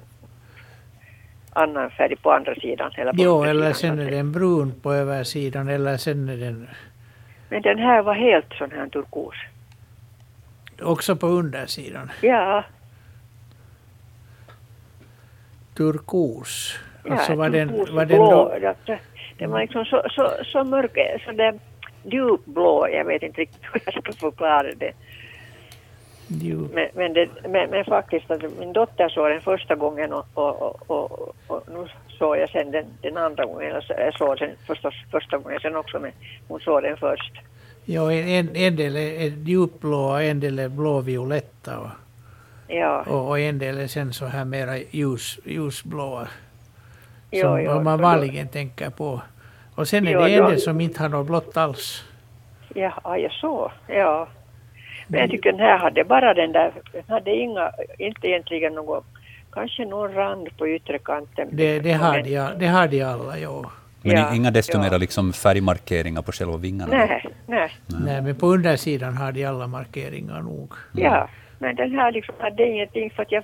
annan 1.54 1.90
färg 1.90 2.16
på 2.16 2.32
andra 2.32 2.56
sidan? 2.56 2.92
Eller 2.98 3.14
på 3.14 3.22
Jo, 3.22 3.44
eller 3.44 3.74
sidan, 3.74 3.98
sen 3.98 4.08
är 4.08 4.12
den 4.12 4.32
brun 4.32 4.74
på 4.82 4.94
översidan 4.94 5.70
eller 5.70 5.98
sen 5.98 6.30
är 6.30 6.38
den 6.38 6.68
Men 7.50 7.62
den 7.62 7.78
här 7.80 8.02
var 8.02 8.14
helt 8.14 8.54
sån 8.54 8.72
här 8.72 8.88
turkos. 8.88 9.36
också 10.82 11.16
på 11.16 11.28
undersidan. 11.28 12.12
Ja, 12.22 12.64
Turkos. 15.78 16.80
ja 17.06 17.12
Alltså 17.14 17.36
var 17.36 17.50
den, 17.50 17.68
var 17.96 18.06
den 18.06 18.18
då, 18.18 18.54
Det- 18.86 19.00
Den 19.38 19.52
var 19.52 19.60
liksom 19.60 19.86
så, 19.86 20.04
så, 20.10 20.32
så 20.46 20.64
mörk, 20.64 20.98
så 21.26 21.32
där 21.32 21.60
djupblå, 22.04 22.88
jag 22.92 23.06
vet 23.06 23.24
inte 23.24 23.42
riktigt 23.42 23.62
hur 23.74 23.82
jag 23.86 23.94
ska 24.04 24.14
förklara 24.14 24.64
det. 24.78 24.92
Men, 26.74 26.88
men, 26.96 27.14
det, 27.14 27.30
men, 27.50 27.70
men 27.70 27.86
faktiskt, 27.86 28.32
att 28.32 28.42
min 28.60 28.74
dotter 28.74 29.10
såg 29.10 29.30
den 29.30 29.42
första 29.42 29.76
gången 29.76 30.14
och, 30.14 30.26
och, 30.34 30.90
och, 30.92 31.36
och, 31.48 31.64
nu 31.74 31.88
såg 32.20 32.38
jag 32.38 32.50
sen 32.50 32.72
den, 32.72 32.86
den 33.02 33.18
andra 33.18 33.46
gången. 33.46 33.70
Eller 33.70 33.82
så- 33.82 33.94
Jag 33.98 34.14
såg 34.18 34.38
den 34.40 34.50
förstås 34.68 34.94
första 35.12 35.38
gången 35.38 35.60
sen 35.60 35.76
också, 35.76 36.00
men 36.00 36.12
hon 36.48 36.60
såg 36.60 36.84
den 36.84 36.98
först. 36.98 37.32
jo, 37.86 38.12
en, 38.12 38.56
en 38.56 38.76
del 38.76 38.96
är 38.96 39.22
är 39.22 39.30
djupblå 39.46 39.98
och 40.06 40.22
en 40.24 40.40
del 40.40 40.60
är 40.60 40.70
blåvioletta 40.70 41.80
och, 41.80 41.90
Ja, 42.72 43.04
och, 43.08 43.28
och 43.30 43.40
en 43.40 43.60
del 43.60 43.78
är 43.78 43.88
sen 43.88 44.14
så 44.14 44.26
här 44.26 44.46
mera 44.46 44.78
ljus, 44.78 45.40
ljusblåa. 45.46 46.28
Jo, 47.32 47.42
Som 47.42 47.62
jo, 47.62 47.82
man 47.82 48.02
vanligen 48.02 48.48
tänker 48.48 48.90
på. 48.90 49.22
Och 49.76 49.88
sen 49.88 50.08
är 50.08 50.12
Jo, 50.12 50.20
det 50.22 50.38
då- 50.38 50.44
en 50.44 50.50
del 50.50 50.60
som 50.60 50.82
inte 50.82 51.02
har 51.02 51.10
något 51.10 51.28
blått 51.28 51.58
alls. 51.58 52.04
ja, 52.76 53.18
ja, 53.18 53.30
så, 53.30 53.72
ja. 53.88 54.28
Men 55.10 55.20
jag 55.22 55.30
tycker 55.30 55.52
den 55.52 55.60
här 55.62 55.78
hade 55.78 56.04
bara 56.04 56.34
den 56.34 56.52
där, 56.52 56.72
den 56.94 57.04
hade 57.08 57.32
inga, 57.36 57.72
inte 57.98 58.28
egentligen 58.28 58.74
något, 58.74 59.06
kanske 59.52 59.86
någon 59.86 60.14
rand 60.14 60.58
på 60.58 60.68
yttre 60.68 60.98
kanten. 61.00 61.48
Det, 61.52 61.80
det, 61.80 61.92
har, 61.94 62.18
de, 62.24 62.50
det 62.60 62.68
har 62.68 62.88
de 62.88 63.02
alla, 63.04 63.38
jo. 63.40 63.66
Men 64.02 64.12
Ja, 64.18 64.36
inga 64.36 64.52
desto 64.52 64.78
ja. 64.78 64.82
mera 64.84 64.98
liksom 64.98 65.34
färgmarkeringar 65.34 66.22
på 66.22 66.32
själva 66.32 66.58
vingarna? 66.58 66.98
Nej, 66.98 67.26
nej, 67.48 67.72
Nej, 68.06 68.22
men 68.22 68.36
på 68.36 68.48
undersidan 68.48 69.18
har 69.18 69.32
de 69.32 69.46
alla 69.46 69.68
markeringar 69.68 70.42
nog. 70.42 70.74
ja. 70.94 71.30
Men 71.62 71.76
den 71.76 71.92
här 71.92 72.12
liksom 72.12 72.36
hade 72.40 72.68
ingenting 72.68 73.10
för 73.12 73.24
att 73.24 73.32
jag, 73.32 73.44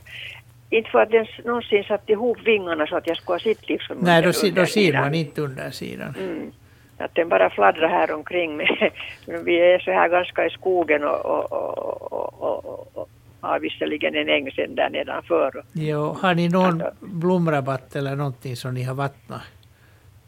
inte 0.70 0.90
för 0.90 1.00
att 1.00 1.12
den 1.12 1.26
någonsin 1.46 1.84
satt 1.84 2.10
ihop 2.10 2.38
vingarna 2.46 2.88
så 2.88 2.98
att 2.98 3.08
jag 3.08 3.18
skulle 3.18 3.34
ha 3.34 3.40
sett 3.40 3.70
liksom 3.70 3.98
Nej, 4.00 4.22
då, 4.22 4.28
då 4.56 4.66
ser 4.66 4.94
man 4.94 5.14
inte 5.14 5.42
undersidan. 5.42 6.16
Mm. 6.20 6.52
Att 6.98 7.16
den 7.16 7.30
bara 7.30 7.50
fladdrar 7.50 7.88
här 7.90 8.12
omkring 8.14 8.58
med, 8.58 8.92
vi 9.26 9.74
är 9.74 9.80
så 9.80 9.92
här 9.92 10.10
ganska 10.10 10.46
i 10.46 10.50
skogen 10.50 11.04
och, 11.04 11.26
och, 11.26 11.52
och, 11.52 12.42
och, 12.42 12.98
och, 12.98 13.10
har 13.42 13.60
visserligen 13.60 14.16
en 14.16 14.30
äng 14.30 14.52
sen 14.52 14.76
där 14.76 14.90
nedanför. 14.90 15.64
Jo, 15.74 16.18
har 16.22 16.36
ni 16.36 16.50
någon 16.50 16.82
Alltså- 16.82 17.06
blomrabatt 17.06 17.96
eller 17.96 18.16
någonting 18.16 18.56
som 18.56 18.74
ni 18.74 18.84
har 18.84 18.96
vattnat? 18.96 19.42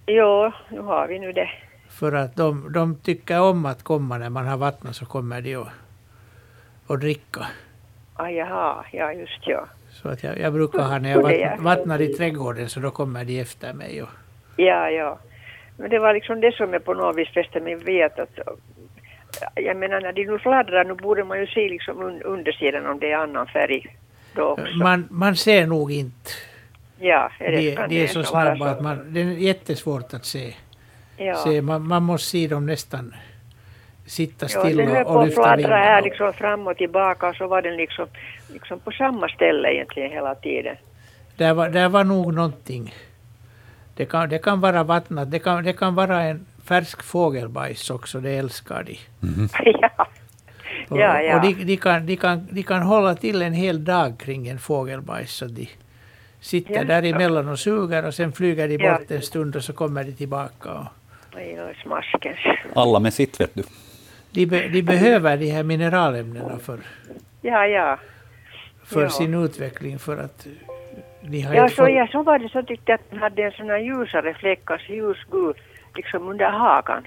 Jo, 0.08 0.52
nu 0.70 0.80
har 0.80 1.08
vi 1.08 1.20
nu 1.20 1.32
det. 1.32 1.50
För 1.90 2.12
att 2.14 2.36
de, 2.36 2.72
de 2.74 2.96
tycker 2.96 3.42
om 3.42 3.66
att 3.66 3.84
komma 3.84 4.18
när 4.18 4.30
man 4.30 4.48
har 4.48 4.58
vattnat 4.58 4.96
så 4.96 5.06
kommer 5.06 5.42
de 5.42 5.56
och, 5.56 5.68
och 6.88 7.00
dricka. 7.00 7.48
Ah, 8.16 8.30
jaha, 8.30 8.86
ja 8.92 9.14
just 9.14 9.48
ja. 9.48 9.66
Så 9.92 10.10
att 10.10 10.24
jag, 10.24 10.40
jag 10.40 10.54
brukar 10.54 10.80
ha 10.80 11.00
när 11.00 11.12
jag 11.12 11.22
vattnar, 11.22 11.58
vattnar 11.58 12.02
i 12.02 12.08
trädgården 12.08 12.70
så 12.70 12.80
då 12.80 12.92
kommer 12.92 13.26
de 13.26 13.40
efter 13.40 13.74
mig. 13.74 14.02
Och, 14.02 14.10
Ja, 14.56 14.90
ja. 14.90 15.18
Men 15.78 15.90
det 15.90 16.00
var 16.00 16.14
liksom 16.14 16.42
det 16.42 16.56
som 16.56 16.74
jag 16.74 16.86
på 16.86 16.94
något 16.94 17.16
vis 17.16 17.30
fäste 17.30 17.60
mig 17.60 17.76
vid 17.76 18.04
att, 18.04 18.20
att 18.20 18.40
jag 19.56 19.78
menar 19.78 20.02
när 20.02 20.14
de 20.14 20.26
nu 20.26 20.40
fladdrar 20.40 20.84
nu 20.86 20.94
borde 20.94 21.24
man 21.24 21.40
ju 21.40 21.48
se 21.48 21.70
liksom 21.70 22.02
un, 22.02 22.22
undersidan 22.22 22.86
om 22.86 23.00
det 23.00 23.12
är 23.12 23.18
annan 23.18 23.48
färg 23.48 23.98
då 24.36 24.44
också. 24.44 24.78
man, 24.78 25.08
man 25.12 25.36
ser 25.36 25.68
nog 25.68 25.92
inte. 25.92 26.32
ja, 27.00 27.32
är 27.40 27.52
det, 27.52 27.76
De, 27.76 27.88
de 27.88 28.04
är 28.04 28.08
så 28.08 28.24
snabba 28.24 28.70
att 28.70 28.82
man, 28.82 29.14
det 29.14 29.22
är 29.22 29.26
jättesvårt 29.26 30.14
att 30.14 30.26
se. 30.26 30.54
Ja. 31.18 31.36
se 31.36 31.62
man, 31.62 31.88
man 31.88 32.04
måste 32.04 32.30
se 32.30 32.48
dem 32.48 32.66
nästan 32.66 33.14
sitta 34.06 34.48
Ja, 34.50 34.64
den 34.64 34.74
still 34.74 34.88
höll 34.88 34.98
och, 34.98 35.08
på 35.08 35.14
och 35.14 35.22
att 35.22 35.28
lyfta 35.28 35.42
fladdra 35.42 35.58
vingarna. 35.58 35.76
här 35.76 36.02
liksom 36.02 36.34
fram 36.34 36.68
och 36.68 36.78
tillbaka 36.78 37.28
och 37.30 37.36
så 37.36 37.48
var 37.48 37.62
den 37.62 37.78
liksom, 37.78 38.08
liksom 38.54 38.80
på 38.80 38.92
samma 38.92 39.30
ställe 39.30 39.74
egentligen 39.74 40.12
hela 40.12 40.36
tiden. 40.36 40.76
Där 41.38 41.54
var, 41.54 41.70
där 41.70 41.90
var 41.90 42.04
nog 42.04 42.34
någonting. 42.34 42.94
Det 43.98 44.06
kan, 44.06 44.30
det 44.30 44.38
kan 44.40 44.62
vara 44.62 44.84
vattnat, 44.84 45.32
det 45.32 45.40
kan, 45.40 45.64
det 45.64 45.74
kan 45.74 45.96
vara 45.96 46.22
en 46.22 46.46
färsk 46.66 47.04
fågelbajs 47.04 47.90
också, 47.90 48.20
det 48.20 48.32
älskar 48.32 48.84
de. 48.84 48.98
ja. 49.82 50.08
Och, 50.90 51.00
ja, 51.00 51.22
ja. 51.22 51.36
och 51.36 51.42
de, 51.42 51.64
de, 51.64 51.78
kan, 51.78 52.06
de, 52.06 52.16
kan, 52.16 52.48
de 52.52 52.64
kan 52.64 52.82
hålla 52.82 53.16
till 53.16 53.42
en 53.42 53.54
hel 53.54 53.84
dag 53.84 54.20
kring 54.20 54.48
en 54.48 54.60
fågelbajs. 54.60 55.32
Så 55.32 55.46
de 55.46 55.70
sitter 56.40 56.74
ja. 56.74 56.84
där 56.84 57.04
emellan 57.04 57.50
och 57.50 57.60
suger 57.60 58.06
och 58.06 58.14
sen 58.14 58.32
flyger 58.32 58.68
de 58.68 58.78
bort 58.78 59.12
en 59.12 59.22
stund 59.22 59.56
och 59.56 59.64
så 59.64 59.74
kommer 59.74 60.04
de 60.04 60.12
tillbaka. 60.12 60.72
Och... 60.72 60.86
Alla 62.76 63.00
med 63.00 63.14
sitt 63.14 63.40
vet 63.40 63.56
du. 63.56 63.64
De, 64.32 64.46
be, 64.46 64.68
de 64.68 64.82
behöver 64.82 65.38
de 65.38 65.52
här 65.52 65.64
mineralämnena 65.64 66.60
för, 66.60 66.80
ja, 67.42 67.68
ja. 67.68 68.00
för 68.84 69.02
ja. 69.02 69.10
sin 69.10 69.34
utveckling. 69.34 70.00
För 70.00 70.18
att 70.18 70.48
ja, 71.32 71.70
så, 71.70 71.76
fått... 71.76 71.92
ja, 71.92 72.08
så 72.12 72.24
var 72.24 72.40
det 72.40 72.50
så 72.50 72.64
tyckte 72.64 72.92
jag 72.92 73.00
att 73.00 73.10
den 73.10 73.20
hade 73.20 73.44
en 73.44 73.52
sån 73.52 73.70
här 73.70 73.78
ljusare 73.78 74.34
fläck, 74.34 74.72
alltså 74.72 74.92
ljusgul, 74.92 75.54
liksom 75.96 76.28
under 76.28 76.50
hakan 76.50 77.04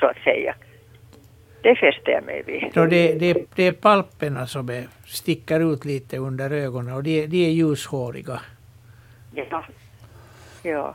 så 0.00 0.06
att 0.06 0.18
säga. 0.24 0.54
Det 1.62 1.76
fäste 1.76 2.10
jag 2.10 2.24
mig 2.24 2.42
vid. 2.46 2.76
No, 2.76 2.86
det, 2.86 3.12
det, 3.12 3.46
det 3.54 3.66
är 3.66 3.72
palperna 3.72 4.46
som 4.46 4.68
är, 4.68 4.86
sticker 5.06 5.72
ut 5.72 5.84
lite 5.84 6.18
under 6.18 6.50
ögonen 6.50 6.94
och 6.94 7.02
de, 7.02 7.26
de 7.26 7.46
är 7.46 7.50
ljushåriga. 7.50 8.40
Ja. 9.34 9.64
ja. 10.62 10.94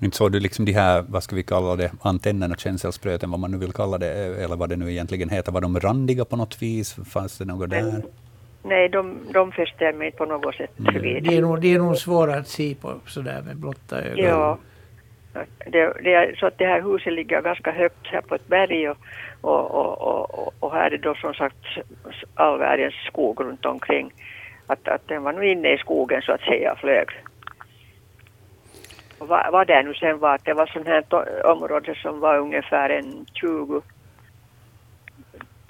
Inte 0.00 0.16
såg 0.16 0.32
du 0.32 0.40
liksom 0.40 0.64
de 0.64 0.72
här, 0.72 1.04
vad 1.08 1.22
ska 1.22 1.36
vi 1.36 1.42
kalla 1.42 1.76
det, 1.76 1.90
antennerna, 2.02 2.56
känselspröten, 2.56 3.30
vad 3.30 3.40
man 3.40 3.50
nu 3.50 3.58
vill 3.58 3.72
kalla 3.72 3.98
det, 3.98 4.12
eller 4.44 4.56
vad 4.56 4.68
det 4.68 4.76
nu 4.76 4.92
egentligen 4.92 5.28
heter, 5.28 5.52
var 5.52 5.60
de 5.60 5.80
randiga 5.80 6.24
på 6.24 6.36
något 6.36 6.62
vis? 6.62 6.96
Fanns 7.10 7.38
det 7.38 7.44
något 7.44 7.70
där? 7.70 8.02
Nej, 8.64 8.88
de, 8.88 9.18
de 9.32 9.52
fäster 9.52 9.92
mig 9.92 10.06
inte 10.06 10.18
på 10.18 10.24
något 10.24 10.54
sätt 10.54 10.78
mm. 10.78 11.02
Det 11.02 11.36
är, 11.36 11.40
nog, 11.40 11.60
det 11.60 11.74
är 11.74 11.78
nog 11.78 11.96
svårare 11.96 12.38
att 12.38 12.48
se 12.48 12.74
på 12.74 12.94
sådär 13.06 13.42
med 13.46 13.56
blotta 13.56 14.02
ögon. 14.02 14.24
Ja. 14.24 14.58
Det, 15.66 15.92
det, 16.02 16.14
är 16.14 16.34
så 16.34 16.46
att 16.46 16.58
det 16.58 16.66
här 16.66 16.82
huset 16.82 17.12
ligger 17.12 17.42
ganska 17.42 17.72
högt 17.72 18.06
här 18.06 18.20
på 18.20 18.34
ett 18.34 18.46
berg 18.46 18.88
och, 18.88 18.96
och, 19.40 19.70
och, 19.70 20.38
och, 20.38 20.54
och 20.60 20.72
här 20.72 20.90
är 20.90 20.98
då 20.98 21.14
som 21.14 21.34
sagt 21.34 21.64
all 22.34 22.58
världens 22.58 22.94
skog 23.06 23.40
runt 23.40 23.64
omkring. 23.64 24.12
Att, 24.66 24.88
att 24.88 25.08
den 25.08 25.22
var 25.22 25.32
nu 25.32 25.50
inne 25.50 25.74
i 25.74 25.78
skogen 25.78 26.22
så 26.22 26.32
att 26.32 26.40
säga 26.40 26.76
flög. 26.76 27.08
Och 29.18 29.28
vad, 29.28 29.52
vad 29.52 29.66
det 29.66 29.82
nu 29.82 29.94
sen 29.94 30.18
var, 30.18 30.34
att 30.34 30.44
det 30.44 30.54
var 30.54 30.66
sånt 30.66 30.86
här 30.86 31.04
område 31.46 31.94
som 31.94 32.20
var 32.20 32.38
ungefär 32.38 32.90
en 32.90 33.26
20 33.32 33.82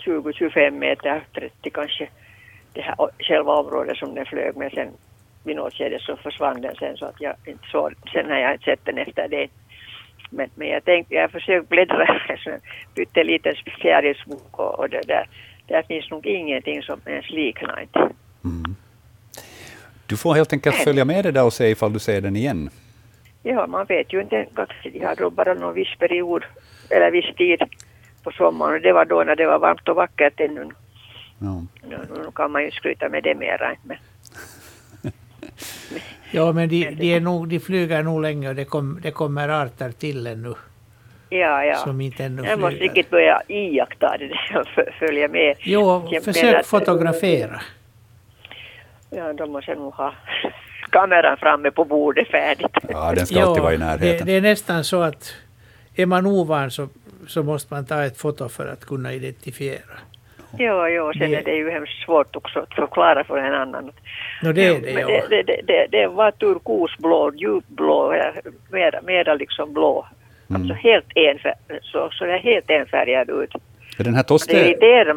20-25 0.04 0.70
meter, 0.70 1.24
30 1.34 1.70
kanske, 1.70 2.08
det 2.74 2.82
här 2.82 2.96
själva 3.18 3.52
området 3.52 3.96
som 3.96 4.14
den 4.14 4.26
flög 4.26 4.56
med 4.56 4.72
sen 4.72 4.88
vid 5.44 5.56
något 5.56 5.74
skede 5.74 5.98
så 6.00 6.16
försvann 6.16 6.60
den 6.60 6.74
sen 6.74 6.96
så 6.96 7.06
att 7.06 7.20
jag 7.20 7.34
inte 7.46 7.68
såg, 7.68 7.92
sen 8.12 8.30
har 8.30 8.36
jag 8.36 8.52
inte 8.52 8.64
sett 8.64 8.84
den 8.84 8.98
efter 8.98 9.28
det. 9.28 9.48
Men, 10.30 10.48
men 10.54 10.68
jag 10.68 10.84
tänkte, 10.84 11.14
jag 11.14 11.22
har 11.22 11.28
försökt 11.28 11.68
bläddra 11.68 12.06
en 12.46 12.60
pytteliten 12.94 13.54
fjärilsbok 13.80 14.58
och, 14.58 14.78
och 14.78 14.90
det 14.90 15.02
där, 15.06 15.28
där 15.66 15.82
finns 15.82 16.10
nog 16.10 16.26
ingenting 16.26 16.82
som 16.82 17.00
ens 17.06 17.30
liknar 17.30 17.80
inte. 17.80 17.98
Mm. 18.44 18.76
Du 20.06 20.16
får 20.16 20.34
helt 20.34 20.52
enkelt 20.52 20.76
följa 20.76 21.04
med 21.04 21.24
det 21.24 21.30
där 21.30 21.44
och 21.44 21.52
se 21.52 21.70
ifall 21.70 21.92
du 21.92 21.98
ser 21.98 22.20
den 22.20 22.36
igen. 22.36 22.70
Ja, 23.42 23.66
man 23.66 23.86
vet 23.86 24.12
ju 24.12 24.20
inte. 24.20 24.46
De 24.82 25.04
har 25.04 25.16
då 25.16 25.30
bara 25.30 25.54
någon 25.54 25.74
viss 25.74 25.98
period, 25.98 26.44
eller 26.90 27.10
viss 27.10 27.36
tid 27.36 27.62
på 28.22 28.30
sommaren. 28.30 28.82
Det 28.82 28.92
var 28.92 29.04
då 29.04 29.24
när 29.24 29.36
det 29.36 29.46
var 29.46 29.58
varmt 29.58 29.88
och 29.88 29.96
vackert 29.96 30.40
ännu. 30.40 30.68
Ja. 31.38 31.62
Nu, 31.88 31.98
nu 32.16 32.30
kan 32.34 32.50
man 32.50 32.62
ju 32.64 32.70
skryta 32.70 33.08
med 33.08 33.22
det 33.22 33.34
mera. 33.34 33.76
Men 33.82 33.96
ja, 36.30 36.52
men 36.52 36.68
de, 36.68 36.90
de, 36.90 37.14
är 37.14 37.20
nog, 37.20 37.48
de 37.48 37.60
flyger 37.60 38.02
nog 38.02 38.22
länge 38.22 38.48
och 38.48 38.54
det, 38.54 38.64
kom, 38.64 39.00
det 39.02 39.10
kommer 39.10 39.48
arter 39.48 39.92
till 39.92 40.26
ännu. 40.26 40.54
Ja, 41.28 41.64
ja. 41.64 41.74
Som 41.74 42.00
inte 42.00 42.24
ännu 42.24 42.42
Jag 42.44 42.60
måste 42.60 42.78
riktigt 42.78 43.10
börja 43.10 43.42
iaktta 43.48 44.16
det 44.18 44.58
och 44.58 44.66
följa 44.98 45.28
med. 45.28 45.56
Jo, 45.58 46.10
försök 46.24 46.54
att, 46.54 46.66
fotografera. 46.66 47.60
Ja, 49.10 49.32
då 49.32 49.46
måste 49.46 49.70
jag 49.70 49.78
nog 49.78 49.94
ha 49.94 50.14
kameran 50.90 51.36
framme 51.36 51.70
på 51.70 51.84
bordet 51.84 52.28
färdigt. 52.28 52.76
Ja, 52.88 53.12
den 53.14 53.26
ska 53.26 53.42
alltid 53.42 53.62
vara 53.62 53.74
i 53.74 53.78
närheten. 53.78 54.26
Det, 54.26 54.32
det, 54.32 54.36
är 54.36 54.40
nästan 54.40 54.84
så 54.84 55.02
att 55.02 55.34
är 55.94 56.06
man 56.06 56.26
ovan 56.26 56.70
så, 56.70 56.88
så 57.26 57.42
måste 57.42 57.74
man 57.74 57.86
ta 57.86 58.04
ett 58.04 58.18
foto 58.18 58.48
för 58.48 58.66
att 58.66 58.84
kunna 58.84 59.12
identifiera. 59.12 59.98
Jo, 60.58 60.88
jo, 60.88 61.12
sen 61.12 61.30
det... 61.30 61.36
är 61.36 61.42
det 61.44 61.56
ju 61.56 61.70
hemskt 61.70 62.04
svårt 62.04 62.36
också 62.36 62.58
att 62.58 62.74
förklara 62.74 63.24
för 63.24 63.38
en 63.38 63.54
annan. 63.54 63.90
No, 64.42 64.52
det 64.52 64.64
är 64.64 64.80
det, 64.80 64.90
ja. 64.90 65.06
det, 65.06 65.26
det, 65.28 65.42
det, 65.42 65.60
det, 65.66 65.86
det 65.90 66.06
var 66.06 66.30
turkosblå, 66.30 67.32
djupblå, 67.34 68.14
mera, 68.70 69.00
mera 69.02 69.34
liksom 69.34 69.72
blå. 69.72 70.06
Mm. 70.50 70.62
Alltså 70.62 70.74
helt 70.74 71.06
enfärgad, 71.14 71.78
så, 71.82 72.10
så 72.12 72.24
det 72.24 72.32
är 72.32 72.38
helt 72.38 72.70
enfärgad 72.70 73.30
ut. 73.30 73.54
Är 73.98 74.04
den 74.04 74.14
här 74.14 74.22
toste... 74.22 74.74
Det 74.80 74.92
är, 74.92 75.16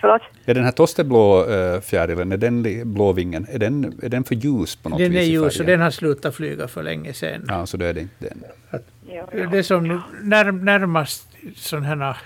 Förlåt? 0.00 0.22
Är 0.46 0.54
den 0.54 0.64
här 0.64 0.72
tosteblå 0.72 1.46
äh, 1.50 1.80
fjärilen, 1.80 2.32
är 2.32 2.36
den 2.36 2.62
blåvingen, 2.94 3.46
är 3.52 3.58
den, 3.58 4.00
är 4.02 4.08
den 4.08 4.24
för 4.24 4.34
ljus 4.34 4.76
på 4.76 4.88
något 4.88 4.98
den 4.98 5.10
vis? 5.10 5.18
Den 5.18 5.28
är 5.28 5.44
ljus 5.44 5.60
och 5.60 5.66
den 5.66 5.80
har 5.80 5.90
slutat 5.90 6.34
flyga 6.34 6.68
för 6.68 6.82
länge 6.82 7.12
sedan. 7.12 7.44
Ja, 7.48 7.66
så 7.66 7.76
då 7.76 7.84
är 7.84 7.94
det 7.94 8.00
inte 8.00 8.14
den. 8.18 8.44
Att, 8.70 8.82
ja, 9.08 9.28
ja. 9.32 9.46
Det 9.46 9.62
som 9.62 10.02
när, 10.22 10.52
närmast 10.52 11.28
sådana 11.56 11.86
här 11.86 12.16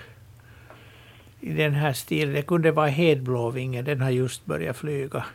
i 1.41 1.53
den 1.53 1.73
här 1.73 1.93
stilen. 1.93 2.33
Det 2.33 2.41
kunde 2.41 2.71
vara 2.71 2.87
hedblåvingen, 2.87 3.85
den 3.85 4.01
har 4.01 4.09
just 4.09 4.45
börjat 4.45 4.77
flyga. 4.77 5.25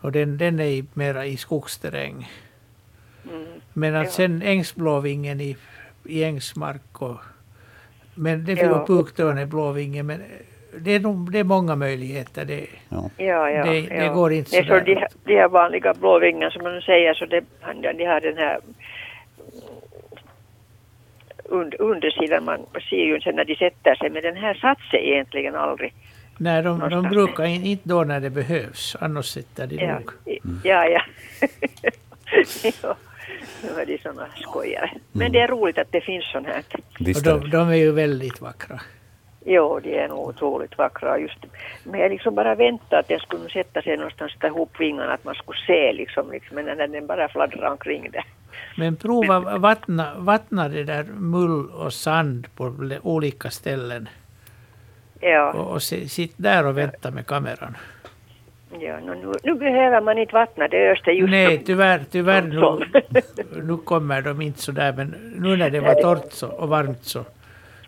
Och 0.00 0.12
den, 0.12 0.38
den 0.38 0.60
är 0.60 0.84
mera 0.94 1.26
i 1.26 1.36
skogsterräng. 1.36 2.30
Mm. 3.30 3.46
Men 3.72 3.94
att 3.94 4.04
ja. 4.04 4.10
sen 4.10 4.42
ängsblåvingen 4.42 5.40
i, 5.40 5.56
i 6.04 6.24
ängsmark 6.24 7.02
och... 7.02 7.20
Men 8.14 8.44
det 8.44 8.52
ja. 8.52 8.80
och 8.80 8.86
puktörn 8.86 9.38
är 9.38 9.46
blåvingen, 9.46 10.06
men 10.06 10.22
det 10.78 10.90
är, 10.90 11.00
nog, 11.00 11.32
det 11.32 11.38
är 11.38 11.44
många 11.44 11.76
möjligheter. 11.76 12.44
Det, 12.44 12.66
ja. 12.88 13.10
Ja, 13.16 13.50
ja, 13.50 13.64
det, 13.64 13.80
det 13.80 14.08
går 14.08 14.32
inte 14.32 14.50
så, 14.50 14.62
så 14.62 14.80
de, 14.80 15.06
de 15.24 15.36
här 15.36 15.48
vanliga 15.48 15.94
blåvingarna 15.94 16.50
som 16.50 16.62
man 16.62 16.80
säger, 16.80 17.14
så 17.14 17.26
det, 17.26 17.44
de 17.82 18.04
har 18.04 18.20
den 18.20 18.36
här 18.36 18.60
und, 21.48 21.74
undersidan, 21.74 22.44
man 22.44 22.58
ser 22.90 23.04
ju 23.04 23.16
inte 23.16 23.32
när 23.32 23.44
de 23.44 23.56
sätter 23.56 23.94
sig, 23.94 24.10
men 24.10 24.22
den 24.22 24.36
här 24.36 24.54
satt 24.54 24.80
sig 24.90 25.10
egentligen 25.10 25.54
aldrig. 25.54 25.94
Nej, 26.38 26.62
de, 26.62 26.88
de 26.90 27.02
brukar 27.02 27.44
inte 27.44 27.88
då 27.88 28.04
när 28.04 28.20
det 28.20 28.30
behövs, 28.30 28.96
annars 29.00 29.26
sitter 29.26 29.66
de 29.66 29.76
ja, 29.76 29.98
nog. 29.98 30.10
Ja, 30.62 30.86
ja. 30.86 31.02
ja. 32.82 32.96
Nu 33.62 33.80
är 33.80 33.86
de 33.86 33.98
sådana 33.98 34.26
skojare. 34.36 34.90
Men 35.12 35.22
mm. 35.22 35.32
det 35.32 35.40
är 35.40 35.48
roligt 35.48 35.78
att 35.78 35.92
det 35.92 36.00
finns 36.00 36.24
sånt 36.32 36.46
här. 36.46 36.62
Och 37.16 37.22
de, 37.22 37.50
de 37.50 37.68
är 37.68 37.74
ju 37.74 37.92
väldigt 37.92 38.40
vackra. 38.40 38.80
Jo, 39.48 39.80
de 39.80 39.98
är 39.98 40.08
nog 40.08 40.28
otroligt 40.28 40.78
vackra. 40.78 41.18
Just, 41.18 41.38
men 41.84 42.00
jag 42.00 42.10
liksom 42.10 42.34
bara 42.34 42.54
väntade 42.54 42.98
att 42.98 43.08
den 43.08 43.18
skulle 43.18 43.50
sätta 43.50 43.82
sig 43.82 43.96
någonstans 43.96 44.32
där 44.40 44.48
ihop 44.48 44.80
vingarna, 44.80 45.12
att 45.12 45.24
man 45.24 45.34
skulle 45.34 45.58
se 45.66 45.92
liksom, 45.92 46.30
liksom 46.32 46.54
men 46.54 46.64
när 46.64 46.86
den 46.86 47.06
bara 47.06 47.28
fladdrar 47.28 47.70
omkring 47.70 48.10
där. 48.10 48.24
Men 48.76 48.96
prova 48.96 49.58
vattna, 49.58 50.12
vattna 50.18 50.68
det 50.68 50.84
där 50.84 51.04
mull 51.04 51.70
och 51.70 51.92
sand 51.92 52.46
på 52.56 52.74
olika 53.02 53.50
ställen. 53.50 54.08
Ja. 55.20 55.52
Och, 55.52 55.72
och 55.72 55.82
sitt 55.82 56.34
där 56.36 56.66
och 56.66 56.78
vänta 56.78 57.10
med 57.10 57.26
kameran. 57.26 57.76
Ja, 58.80 59.00
nu, 59.00 59.32
nu 59.42 59.54
behöver 59.54 60.00
man 60.00 60.18
inte 60.18 60.34
vattna, 60.34 60.68
det 60.68 60.90
öste 60.90 61.10
just 61.10 61.30
Nej, 61.30 61.62
tyvärr, 61.66 62.00
tyvärr 62.10 62.42
nu, 62.42 63.62
nu 63.62 63.76
kommer 63.76 64.22
de 64.22 64.40
inte 64.40 64.62
så 64.62 64.72
där, 64.72 64.92
men 64.92 65.34
nu 65.38 65.56
när 65.56 65.70
det 65.70 65.80
var 65.80 65.94
torrt 65.94 66.32
så, 66.32 66.48
och 66.48 66.68
varmt 66.68 67.04
så, 67.04 67.24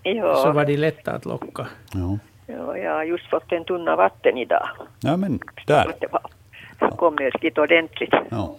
ja. 0.03 0.35
så 0.35 0.53
var 0.53 0.65
de 0.65 0.77
lätta 0.77 1.13
att 1.13 1.25
locka. 1.25 1.67
Ja. 1.93 2.19
Ja, 2.47 2.77
jag 2.77 2.93
har 2.93 3.05
just 3.05 3.31
fått 3.31 3.53
en 3.53 3.65
tunna 3.65 3.97
vatten 3.97 4.39
idag. 4.39 4.69
Ja, 5.01 5.17
men 5.17 5.41
där. 5.67 5.95
Det 6.01 6.07
var, 6.13 6.91
kom 6.91 7.17
riktigt 7.17 7.59
ordentligt. 7.59 8.15
Ja. 8.31 8.57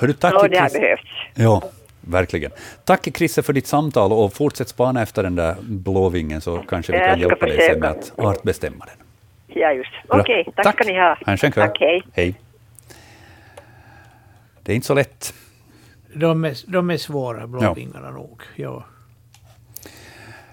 Hörru, 0.00 0.12
tack 0.12 0.34
ja, 0.34 0.48
det 0.48 0.58
har 0.58 0.70
behövts. 0.70 1.02
Ja, 1.34 1.62
verkligen. 2.00 2.50
Tack 2.84 3.08
Chrisse 3.16 3.42
för 3.42 3.52
ditt 3.52 3.66
samtal 3.66 4.12
och 4.12 4.32
fortsätt 4.32 4.68
spana 4.68 5.02
efter 5.02 5.22
den 5.22 5.34
där 5.34 5.56
blåvingen 5.60 6.40
så 6.40 6.58
kanske 6.58 6.92
vi 6.92 6.98
kan 6.98 7.20
hjälpa 7.20 7.46
dig 7.46 7.60
sen 7.60 7.80
med 7.80 7.90
att 7.90 8.18
artbestämma 8.18 8.84
den. 8.84 9.06
Ja, 9.46 9.72
just. 9.72 9.90
Okej, 10.08 10.20
okay, 10.20 10.44
tack, 10.44 10.64
tack 10.64 10.74
ska 10.74 10.92
ni 10.92 10.98
ha. 10.98 11.08
Ha 11.26 11.32
en 11.32 11.38
skön 11.38 11.52
kväll. 11.52 11.68
Tack, 11.68 11.80
hej. 11.80 12.02
hej. 12.12 12.34
Det 14.62 14.72
är 14.72 14.76
inte 14.76 14.86
så 14.86 14.94
lätt. 14.94 15.34
De 16.14 16.44
är, 16.44 16.72
de 16.72 16.90
är 16.90 16.96
svåra, 16.96 17.46
blåvingarna 17.46 18.06
ja. 18.06 18.10
nog. 18.10 18.42
Ja. 18.56 18.84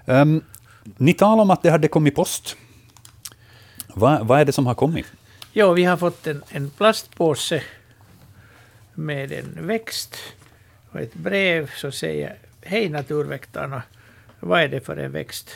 Um, 0.04 0.44
ni 0.96 1.14
talar 1.14 1.42
om 1.42 1.50
att 1.50 1.62
det 1.62 1.70
hade 1.70 1.88
kommit 1.88 2.14
post. 2.14 2.56
Va, 3.94 4.18
vad 4.22 4.40
är 4.40 4.44
det 4.44 4.52
som 4.52 4.66
har 4.66 4.74
kommit? 4.74 5.06
Ja, 5.52 5.72
vi 5.72 5.84
har 5.84 5.96
fått 5.96 6.26
en, 6.26 6.42
en 6.48 6.70
plastpåse 6.70 7.62
med 8.98 9.32
en 9.32 9.66
växt 9.66 10.16
och 10.90 11.00
ett 11.00 11.14
brev 11.14 11.70
som 11.70 11.92
säger 11.92 12.38
Hej 12.62 12.88
naturväktarna, 12.88 13.82
vad 14.40 14.60
är 14.60 14.68
det 14.68 14.80
för 14.80 14.96
en 14.96 15.12
växt? 15.12 15.50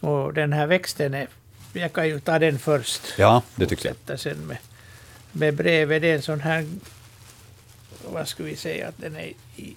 Och 0.00 0.34
den 0.34 0.52
här 0.52 0.66
växten 0.66 1.14
är, 1.14 1.28
jag 1.72 1.92
kan 1.92 2.08
ju 2.08 2.20
ta 2.20 2.38
den 2.38 2.58
först. 2.58 3.14
Ja, 3.18 3.42
det 3.56 3.66
tycker 3.66 3.94
jag. 4.06 4.20
Sen 4.20 4.38
med, 4.38 4.56
med 5.32 5.54
brevet, 5.54 6.02
det 6.02 6.10
är 6.10 6.14
en 6.14 6.22
sån 6.22 6.40
här, 6.40 6.66
vad 8.08 8.28
ska 8.28 8.44
vi 8.44 8.56
säga, 8.56 8.88
att 8.88 8.98
den 8.98 9.16
är 9.16 9.32
i, 9.56 9.76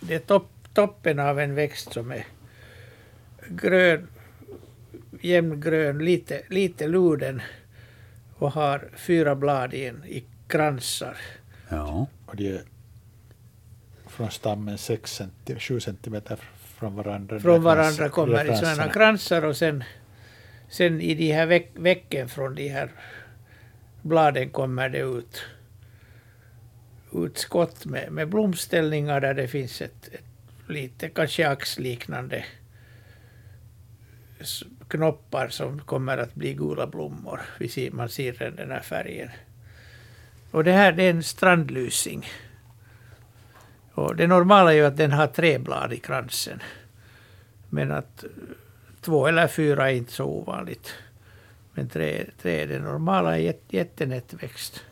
det 0.00 0.14
är 0.14 0.18
topp, 0.18 0.50
toppen 0.74 1.18
av 1.18 1.40
en 1.40 1.54
växt 1.54 1.92
som 1.92 2.12
är 2.12 2.26
grön, 3.48 4.08
jämngrön, 5.20 6.04
lite, 6.04 6.42
lite 6.48 6.86
luden 6.86 7.42
och 8.38 8.52
har 8.52 8.88
fyra 8.96 9.34
blad 9.34 9.74
i, 9.74 9.86
en, 9.86 10.04
i 10.04 10.24
kransar. 10.52 11.16
Ja. 11.68 12.06
Och 12.26 12.36
de 12.36 12.48
är 12.48 12.62
från 14.06 14.30
stammen 14.30 14.78
6 14.78 15.12
cm, 15.12 15.58
7 15.58 15.80
centimeter 15.80 16.38
från 16.78 16.96
varandra. 16.96 17.40
Från 17.40 17.62
varandra 17.62 18.08
kommer 18.08 18.52
i 18.52 18.56
sådana 18.56 18.88
kransar 18.92 19.44
och 19.44 19.56
sen, 19.56 19.84
sen 20.68 21.00
i 21.00 21.14
de 21.14 21.32
här 21.32 21.46
veck, 21.46 21.70
vecken 21.74 22.28
från 22.28 22.54
de 22.54 22.68
här 22.68 22.90
bladen 24.02 24.50
kommer 24.50 24.88
det 24.88 24.98
ut, 24.98 25.42
ut 27.12 27.38
skott 27.38 27.86
med, 27.86 28.12
med 28.12 28.28
blomställningar 28.28 29.20
där 29.20 29.34
det 29.34 29.48
finns 29.48 29.82
ett, 29.82 30.08
ett 30.12 30.24
lite 30.68 31.08
kanske 31.08 31.48
axliknande 31.48 32.44
knoppar 34.88 35.48
som 35.48 35.80
kommer 35.80 36.18
att 36.18 36.34
bli 36.34 36.54
gula 36.54 36.86
blommor. 36.86 37.40
Vi 37.58 37.68
ser, 37.68 37.90
man 37.90 38.08
ser 38.08 38.32
den, 38.32 38.56
den 38.56 38.70
här 38.70 38.80
färgen. 38.80 39.30
Och 40.52 40.64
det 40.64 40.72
här 40.72 40.92
det 40.92 41.02
är 41.02 41.10
en 41.10 41.22
strandlysing. 41.22 42.26
Och 43.94 44.16
det 44.16 44.26
normala 44.26 44.72
är 44.72 44.76
ju 44.76 44.84
att 44.84 44.96
den 44.96 45.12
har 45.12 45.26
tre 45.26 45.58
blad 45.58 45.92
i 45.92 45.98
kransen. 45.98 46.62
Men 47.68 47.92
att 47.92 48.24
eh, 48.24 48.30
två 49.00 49.26
eller 49.26 49.48
fyra 49.48 49.90
är 49.90 49.94
inte 49.94 50.12
så 50.12 50.24
ovanligt. 50.24 50.94
Men 51.74 51.88
tre, 51.88 52.26
tre 52.42 52.62
är 52.62 52.66
det 52.66 52.78
normala, 52.78 53.38
jät, 53.38 53.62
jättenätt 53.68 54.34
växt. 54.34 54.84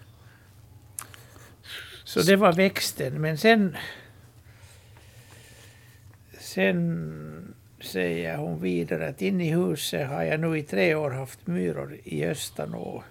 Så 2.05 2.21
det 2.21 2.37
var 2.37 2.53
växten, 2.53 3.21
men 3.21 3.39
sen... 3.39 3.77
Sen 6.39 7.55
säger 7.81 8.37
hon 8.37 8.61
vidare 8.61 9.09
att 9.09 9.23
in 9.23 9.41
i 9.41 9.51
huset 9.51 10.09
har 10.09 10.23
jag 10.23 10.41
nu 10.41 10.59
i 10.59 10.63
tre 10.63 10.95
år 10.95 11.11
haft 11.11 11.47
myror 11.47 11.99
i 12.05 12.25
östan 12.25 12.75
och 12.75 13.05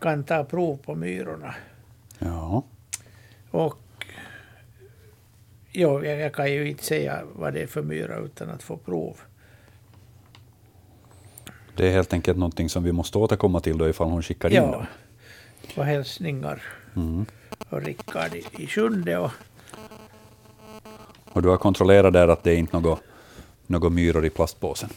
kan 0.00 0.24
ta 0.24 0.44
prov 0.44 0.76
på 0.76 0.94
myrorna. 0.94 1.54
Ja. 2.18 2.62
Och 3.50 3.78
jo, 5.72 6.04
jag, 6.04 6.34
kan 6.34 6.52
ju 6.52 6.68
inte 6.70 6.84
säga 6.84 7.22
vad 7.34 7.54
det 7.54 7.62
är 7.62 7.66
för 7.66 7.82
myra 7.82 8.16
utan 8.18 8.50
att 8.50 8.62
få 8.62 8.76
prov. 8.76 9.16
Det 11.76 11.88
är 11.88 11.92
helt 11.92 12.12
enkelt 12.12 12.38
någonting 12.38 12.68
som 12.68 12.82
vi 12.84 12.92
måste 12.92 13.18
återkomma 13.18 13.60
till 13.60 13.78
då 13.78 13.88
ifall 13.88 14.08
hon 14.08 14.22
skickar 14.22 14.50
in 14.50 14.62
dem. 14.62 14.72
Ja, 14.72 14.86
och 15.76 15.84
hälsningar 15.84 16.62
Mm. 16.96 17.26
och 17.68 17.82
Rickard 17.82 18.34
i, 18.34 18.44
i 18.58 18.66
sjunde 18.66 19.18
och 19.18 19.30
Och 21.32 21.42
du 21.42 21.48
har 21.48 21.56
kontrollerat 21.56 22.12
där 22.12 22.28
att 22.28 22.42
det 22.42 22.50
är 22.52 22.56
inte 22.56 22.80
något, 22.80 23.00
något 23.66 23.92
myror 23.92 24.26
i 24.26 24.30
plastpåsen. 24.30 24.90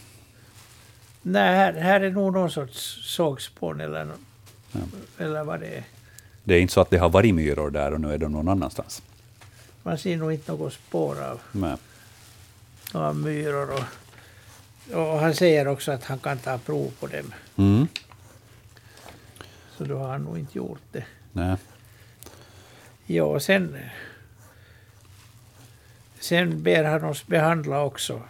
nej, 1.22 1.54
här, 1.56 1.72
här 1.72 2.00
är 2.00 2.10
nog 2.10 2.32
någon 2.32 2.50
sorts 2.50 2.98
sågspån 3.16 3.80
eller, 3.80 4.04
nå- 4.04 4.14
Ja. 4.72 4.80
eller 5.18 5.44
vad 5.44 5.60
det 5.60 5.66
är. 5.66 5.84
Det 6.44 6.54
är 6.54 6.60
inte 6.60 6.74
så 6.74 6.80
att 6.80 6.90
det 6.90 6.98
har 6.98 7.08
varit 7.08 7.34
myror 7.34 7.70
där 7.70 7.92
och 7.92 8.00
nu 8.00 8.14
är 8.14 8.18
de 8.18 8.32
någon 8.32 8.48
annanstans. 8.48 9.02
Man 9.82 9.98
ser 9.98 10.16
nog 10.16 10.32
inte 10.32 10.52
något 10.52 10.72
spår 10.72 11.22
av, 11.22 11.40
Nej. 11.52 11.76
myror. 13.14 13.70
Och, 13.72 13.84
och 14.92 15.18
han 15.18 15.34
säger 15.34 15.68
också 15.68 15.92
att 15.92 16.04
han 16.04 16.18
kan 16.18 16.38
ta 16.38 16.58
prov 16.58 16.92
på 17.00 17.06
dem. 17.06 17.34
Mm. 17.56 17.88
Så 19.76 19.84
då 19.84 19.98
har 19.98 20.08
han 20.08 20.22
nog 20.22 20.38
inte 20.38 20.58
gjort 20.58 20.82
det. 20.92 21.04
Nej. 21.32 21.56
Ja, 23.06 23.24
och 23.24 23.42
sen, 23.42 23.76
sen 26.20 26.62
ber 26.62 26.84
han 26.84 27.04
oss 27.04 27.26
behandla 27.26 27.82
också 27.82 28.22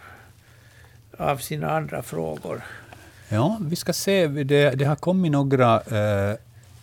av 1.17 1.37
sina 1.37 1.71
andra 1.71 2.03
frågor. 2.03 2.63
Ja, 3.33 3.57
vi 3.61 3.75
ska 3.75 3.93
se. 3.93 4.27
Det, 4.27 4.71
det 4.71 4.85
har 4.85 4.95
kommit 4.95 5.31
några 5.31 5.81
eh, 5.81 6.37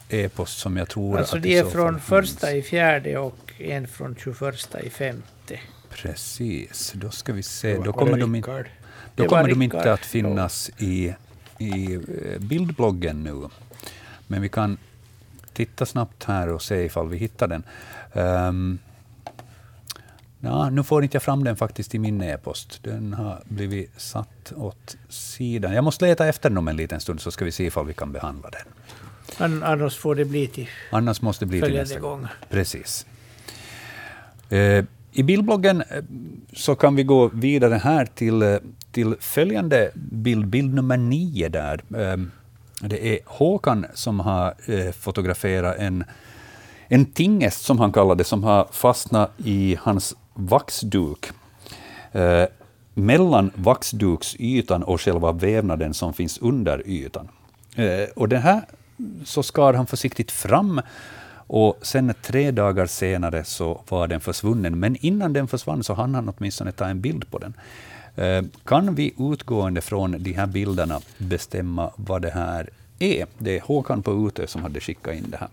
e-post 0.08 0.58
som 0.58 0.76
jag 0.76 0.88
tror 0.88 1.18
Alltså 1.18 1.36
att 1.36 1.42
de 1.42 1.48
i 1.48 1.58
är 1.58 1.64
från 1.64 2.00
första 2.00 2.52
i 2.52 2.62
fjärde 2.62 3.18
och 3.18 3.52
en 3.58 3.88
från 3.88 4.16
21 4.24 4.54
i 4.82 4.90
femte. 4.90 5.60
Precis, 5.90 6.92
då 6.96 7.10
ska 7.10 7.32
vi 7.32 7.42
se. 7.42 7.76
Det 7.76 7.84
Då 7.84 7.92
kommer, 7.92 8.12
det 8.12 8.20
de, 8.20 8.34
in, 8.34 8.42
då 8.42 8.62
Det 9.14 9.26
kommer 9.26 9.48
de 9.48 9.62
inte 9.62 9.92
att 9.92 10.04
finnas 10.04 10.70
i, 10.78 11.14
i 11.58 11.94
eh, 11.94 12.00
bildbloggen 12.38 13.22
nu. 13.22 13.48
Men 14.26 14.42
vi 14.42 14.48
kan 14.48 14.78
titta 15.52 15.86
snabbt 15.86 16.24
här 16.24 16.48
och 16.48 16.62
se 16.62 16.84
ifall 16.84 17.08
vi 17.08 17.16
hittar 17.16 17.48
den. 17.48 17.62
Um, 18.12 18.78
ja, 20.40 20.70
nu 20.70 20.82
får 20.82 21.02
inte 21.02 21.14
jag 21.14 21.22
fram 21.22 21.44
den 21.44 21.56
faktiskt 21.56 21.94
i 21.94 21.98
min 21.98 22.22
e-post. 22.22 22.80
Den 22.82 23.12
har 23.12 23.42
blivit 23.48 23.90
satt 24.00 24.52
åt 24.56 24.96
sidan. 25.08 25.72
Jag 25.74 25.84
måste 25.84 26.04
leta 26.04 26.26
efter 26.26 26.48
den 26.50 26.58
om 26.58 26.68
en 26.68 26.76
liten 26.76 27.00
stund, 27.00 27.20
så 27.20 27.30
ska 27.30 27.44
vi 27.44 27.52
se 27.52 27.64
ifall 27.64 27.86
vi 27.86 27.94
kan 27.94 28.12
behandla 28.12 28.50
den. 28.50 28.62
An- 29.38 29.62
Annars 29.62 29.96
får 29.96 30.14
det 30.14 30.24
bli 30.24 30.46
till 30.46 30.68
Annars 30.92 31.22
måste 31.22 31.44
det 31.44 31.48
bli 31.48 31.60
till 31.62 31.74
nästa 31.74 31.98
gång. 31.98 32.18
gång. 32.20 32.28
Precis. 32.48 33.06
Eh, 34.48 34.84
I 35.12 35.22
bildbloggen 35.22 35.80
eh, 35.82 36.02
så 36.52 36.74
kan 36.74 36.96
vi 36.96 37.02
gå 37.02 37.28
vidare 37.28 37.74
här 37.74 38.06
till, 38.06 38.42
eh, 38.42 38.56
till 38.92 39.14
följande 39.20 39.90
bild, 39.94 40.46
bild 40.46 40.74
nummer 40.74 40.96
nio 40.96 41.48
där. 41.48 41.80
Eh, 41.96 42.16
det 42.88 43.06
är 43.14 43.18
Håkan 43.26 43.86
som 43.94 44.20
har 44.20 44.54
eh, 44.66 44.92
fotograferat 44.92 45.76
en, 45.78 46.04
en 46.88 47.04
tingest, 47.04 47.62
som 47.64 47.78
han 47.78 47.92
kallar 47.92 48.14
det, 48.14 48.24
som 48.24 48.44
har 48.44 48.68
fastnat 48.72 49.30
i 49.44 49.76
hans 49.80 50.16
vaxduk. 50.34 51.30
Eh, 52.12 52.44
mellan 52.94 53.50
vaxduksytan 53.54 54.82
och 54.82 55.00
själva 55.00 55.32
vävnaden 55.32 55.94
som 55.94 56.12
finns 56.14 56.38
under 56.38 56.82
ytan. 56.86 57.28
Eh, 57.76 58.08
och 58.16 58.28
det 58.28 58.38
här 58.38 58.60
så 59.24 59.42
skar 59.42 59.74
han 59.74 59.86
försiktigt 59.86 60.30
fram 60.30 60.80
och 61.52 61.78
sen 61.82 62.14
tre 62.22 62.50
dagar 62.50 62.86
senare 62.86 63.44
så 63.44 63.80
var 63.88 64.08
den 64.08 64.20
försvunnen. 64.20 64.78
Men 64.78 64.96
innan 65.00 65.32
den 65.32 65.48
försvann 65.48 65.84
så 65.84 65.94
hann 65.94 66.14
han 66.14 66.28
åtminstone 66.36 66.72
ta 66.72 66.86
en 66.86 67.00
bild 67.00 67.30
på 67.30 67.38
den. 67.38 67.54
Eh, 68.16 68.44
Kan 68.64 68.94
vi 68.94 69.14
utgående 69.18 69.80
från 69.80 70.22
de 70.22 70.32
här 70.32 70.46
bilderna 70.46 71.00
bestämma 71.18 71.90
vad 71.96 72.22
det 72.22 72.30
här 72.30 72.68
är? 72.98 73.26
Det 73.38 73.56
är 73.56 73.60
Håkan 73.60 74.02
på 74.02 74.26
Utö 74.28 74.46
som 74.46 74.62
hade 74.62 74.80
skickat 74.80 75.14
in 75.14 75.30
det 75.30 75.36
här. 75.36 75.48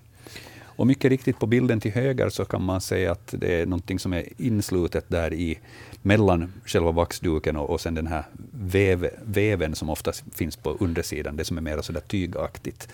Och 0.78 0.88
mycket 0.88 1.10
riktigt 1.10 1.40
på 1.40 1.46
bilden 1.46 1.80
till 1.80 1.92
höger 1.92 2.30
så 2.30 2.46
kan 2.46 2.64
man 2.64 2.82
säga 2.82 3.12
att 3.12 3.34
det 3.38 3.62
är 3.62 3.66
någonting 3.66 4.00
som 4.00 4.14
är 4.14 4.24
inslutet 4.38 5.06
där 5.08 5.34
i 5.34 5.60
mellan 6.02 6.54
själva 6.66 6.92
vaxduken 6.92 7.56
och, 7.56 7.70
och 7.70 7.82
sen 7.82 7.96
den 7.96 8.08
här 8.08 8.24
väv, 8.52 9.10
väven 9.24 9.76
som 9.76 9.90
oftast 9.90 10.24
finns 10.34 10.56
på 10.56 10.78
undersidan, 10.80 11.38
det 11.38 11.46
som 11.46 11.58
är 11.58 11.62
mer 11.62 11.82
sådär 11.82 12.02
tygaktigt. 12.08 12.88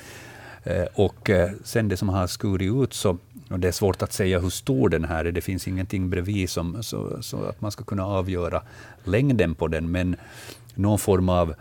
Eh, 0.63 0.85
och 0.93 1.29
eh, 1.29 1.51
sen 1.63 1.89
det 1.89 1.97
som 1.97 2.09
har 2.09 2.27
skurit 2.27 2.83
ut, 2.83 2.93
så, 2.93 3.17
och 3.49 3.59
det 3.59 3.67
är 3.67 3.71
svårt 3.71 4.01
att 4.01 4.13
säga 4.13 4.39
hur 4.39 4.49
stor 4.49 4.89
den 4.89 5.05
här 5.05 5.25
är, 5.25 5.31
det 5.31 5.41
finns 5.41 5.67
ingenting 5.67 6.09
bredvid 6.09 6.49
som, 6.49 6.83
så, 6.83 7.23
så 7.23 7.43
att 7.43 7.61
man 7.61 7.71
ska 7.71 7.83
kunna 7.83 8.05
avgöra 8.05 8.61
längden 9.03 9.55
på 9.55 9.67
den, 9.67 9.91
men 9.91 10.15
någon 10.75 10.99
form 10.99 11.29
av 11.29 11.53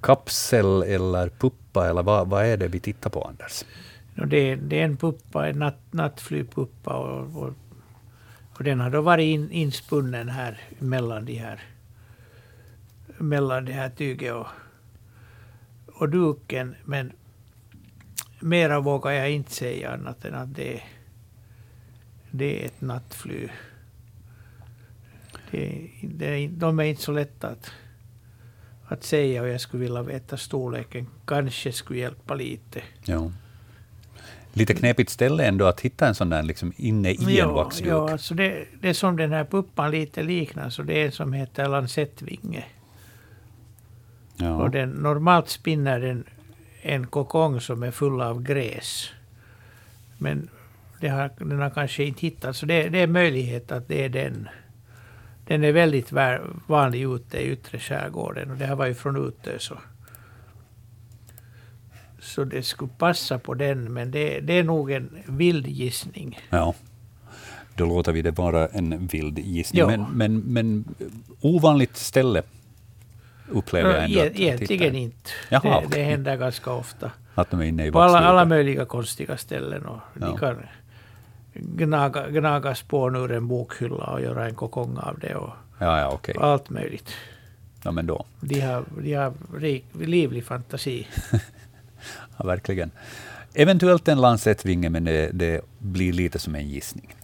kapsel 0.00 0.82
eller 0.82 1.28
puppa, 1.28 1.88
eller 1.88 2.02
vad, 2.02 2.28
vad 2.28 2.44
är 2.44 2.56
det 2.56 2.68
vi 2.68 2.80
tittar 2.80 3.10
på, 3.10 3.24
Anders? 3.24 3.64
Det, 4.16 4.36
är- 4.36 4.56
det 4.56 4.80
är 4.80 4.84
en 4.84 4.96
puppa, 4.96 5.48
en 5.48 5.58
natt, 5.58 5.80
nattflygpuppa 5.90 6.94
och, 6.96 7.42
och, 7.42 7.54
och 8.56 8.64
den 8.64 8.80
har 8.80 8.90
då 8.90 9.00
varit 9.00 9.24
in, 9.24 9.50
inspunnen 9.50 10.28
här 10.28 10.60
mellan 10.78 11.24
de 11.24 11.34
här 11.38 11.60
mellan 13.18 13.64
det 13.64 13.72
här 13.72 13.90
tyget 13.90 14.32
och, 14.34 14.46
och 15.86 16.08
duken. 16.08 16.74
Men 16.84 17.12
mera 18.40 18.80
vågar 18.80 19.10
jag 19.12 19.30
inte 19.30 19.52
säga 19.52 19.90
annat 19.92 20.24
än 20.24 20.34
att 20.34 20.54
det, 20.54 20.82
det 22.30 22.62
är 22.62 22.66
ett 22.66 22.80
nattflyg. 22.80 23.50
Det, 25.50 25.90
det, 26.02 26.48
de 26.48 26.78
är 26.78 26.84
inte 26.84 27.02
så 27.02 27.12
lätta 27.12 27.48
att, 27.48 27.70
att 28.88 29.04
säga 29.04 29.42
och 29.42 29.48
jag 29.48 29.60
skulle 29.60 29.82
vilja 29.82 30.02
veta 30.02 30.36
storleken. 30.36 31.06
Kanske 31.26 31.72
skulle 31.72 31.98
hjälpa 31.98 32.34
lite. 32.34 32.82
Ja. 33.04 33.32
Lite 34.56 34.74
knepigt 34.74 35.10
ställe 35.10 35.44
ändå 35.44 35.66
att 35.66 35.80
hitta 35.80 36.06
en 36.06 36.14
sån 36.14 36.28
där 36.28 36.42
liksom 36.42 36.72
inne 36.76 37.10
i 37.10 37.40
en 37.40 37.48
vaxduk. 37.48 37.88
ja 37.88 38.10
alltså 38.10 38.34
det, 38.34 38.64
det 38.80 38.88
är 38.88 38.92
som 38.92 39.16
den 39.16 39.32
här 39.32 39.44
puppan 39.44 39.90
lite 39.90 40.22
liknar, 40.22 40.70
så 40.70 40.82
det 40.82 41.02
är 41.02 41.06
en 41.06 41.12
som 41.12 41.32
heter 41.32 41.68
lansettvinge. 41.68 42.64
Ja. 44.36 44.54
Och 44.54 44.70
den, 44.70 44.90
normalt 44.90 45.48
spinner 45.48 46.00
den 46.00 46.24
en 46.82 47.06
kokong 47.06 47.60
som 47.60 47.82
är 47.82 47.90
full 47.90 48.20
av 48.20 48.42
gräs. 48.42 49.10
Men 50.18 50.48
det 51.00 51.08
har, 51.08 51.30
den 51.38 51.60
har 51.60 51.70
kanske 51.70 52.04
inte 52.04 52.20
hittat, 52.20 52.56
så 52.56 52.66
det, 52.66 52.88
det 52.88 52.98
är 52.98 53.06
möjlighet 53.06 53.72
att 53.72 53.88
det 53.88 54.04
är 54.04 54.08
den. 54.08 54.48
Den 55.46 55.64
är 55.64 55.72
väldigt 55.72 56.12
vanlig 56.66 57.02
ute 57.02 57.38
i 57.38 57.50
yttre 57.52 57.78
skärgården 57.78 58.50
och 58.50 58.56
det 58.56 58.66
här 58.66 58.74
var 58.74 58.86
ju 58.86 58.94
från 58.94 59.28
Utö 59.28 59.58
så. 59.58 59.78
Så 62.26 62.44
det 62.44 62.62
skulle 62.62 62.90
passa 62.98 63.38
på 63.38 63.54
den, 63.54 63.92
men 63.92 64.10
det, 64.10 64.40
det 64.40 64.52
är 64.52 64.64
nog 64.64 64.90
en 64.90 65.18
vild 65.26 65.66
gissning. 65.66 66.40
ja. 66.50 66.74
Då 67.74 67.86
låter 67.86 68.12
vi 68.12 68.22
det 68.22 68.30
vara 68.30 68.66
en 68.66 69.06
vild 69.06 69.38
gissning. 69.38 69.80
Ja. 69.80 69.86
Men, 69.86 70.06
men, 70.12 70.38
men 70.38 70.84
ovanligt 71.40 71.96
ställe 71.96 72.42
upplever 73.48 73.94
jag 73.94 74.04
ändå. 74.04 74.20
att 74.20 74.38
Egentligen 74.38 74.94
inte. 74.94 75.30
Jaha, 75.48 75.62
det, 75.62 75.86
okay. 75.86 75.88
det 75.90 76.04
händer 76.04 76.36
ganska 76.36 76.72
ofta. 76.72 77.10
Att 77.34 77.50
de 77.50 77.60
är 77.60 77.64
inne 77.64 77.86
i 77.86 77.92
På 77.92 78.00
alla, 78.00 78.18
alla 78.18 78.44
möjliga 78.44 78.84
konstiga 78.84 79.36
ställen. 79.36 79.86
Och 79.86 80.00
ja. 80.20 80.26
De 80.26 80.38
kan 80.38 80.62
gnaga, 81.54 82.28
gnaga 82.28 82.74
spån 82.74 83.16
ur 83.16 83.32
en 83.32 83.48
bokhylla 83.48 84.04
och 84.04 84.20
göra 84.20 84.48
en 84.48 84.54
kokong 84.54 84.98
av 84.98 85.18
det. 85.18 85.34
Och 85.34 85.52
ja, 85.78 86.00
ja, 86.00 86.14
okay. 86.14 86.34
Allt 86.38 86.70
möjligt. 86.70 87.12
Ja, 87.82 87.90
men 87.90 88.06
då. 88.06 88.26
De 88.40 88.60
har, 88.60 88.84
de 89.02 89.14
har 89.14 89.34
rik, 89.58 89.84
livlig 89.92 90.44
fantasi. 90.44 91.06
ja, 92.36 92.46
verkligen. 92.46 92.90
Eventuellt 93.54 94.08
en 94.08 94.20
lansettvinge, 94.20 94.90
men 94.90 95.04
det, 95.04 95.30
det, 95.32 95.60
blir 95.78 96.12
lite 96.12 96.38
som 96.38 96.54
en 96.54 96.68
gissning. 96.68 97.14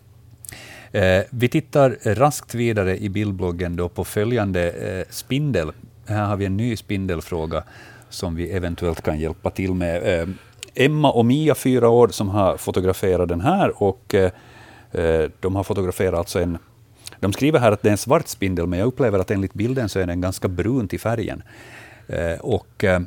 Eh, 0.92 1.22
vi 1.30 1.48
tittar 1.48 1.98
raskt 2.04 2.54
vidare 2.54 2.98
i 2.98 3.08
bildbloggen 3.08 3.76
då 3.76 3.88
på 3.88 4.04
följande 4.04 4.70
eh, 4.70 5.04
spindel. 5.10 5.72
Här 6.06 6.24
har 6.24 6.36
vi 6.36 6.44
en 6.44 6.56
ny 6.56 6.76
spindelfråga 6.76 7.64
som 8.08 8.34
vi 8.34 8.50
eventuellt 8.50 9.02
kan 9.02 9.18
hjälpa 9.18 9.50
till 9.50 9.74
med. 9.74 10.20
Eh, 10.20 10.28
Emma 10.74 11.12
och 11.12 11.26
Mia, 11.26 11.54
fyra 11.54 11.88
år, 11.88 12.08
som 12.08 12.28
har 12.28 12.56
fotograferat 12.56 13.28
den 13.28 13.40
här. 13.40 13.82
Och, 13.82 14.14
eh, 14.14 14.30
eh 14.92 15.30
de 15.40 15.56
har 15.56 15.64
fotograferat 15.64 16.18
alltså 16.18 16.40
en... 16.40 16.58
De 17.20 17.32
skriver 17.32 17.58
här 17.58 17.72
att 17.72 17.82
det 17.82 17.88
är 17.88 17.92
en 17.92 17.98
svart 17.98 18.28
spindel, 18.28 18.66
men 18.66 18.78
jag 18.78 18.86
upplever 18.86 19.18
att 19.18 19.30
enligt 19.30 19.54
bilden 19.54 19.88
så 19.88 19.98
är 19.98 20.06
den 20.06 20.20
ganska 20.20 20.48
brun 20.48 20.88
till 20.88 21.00
färgen. 21.00 21.42
Eh, 22.08 22.40
och 22.40 22.84
eh, 22.84 23.00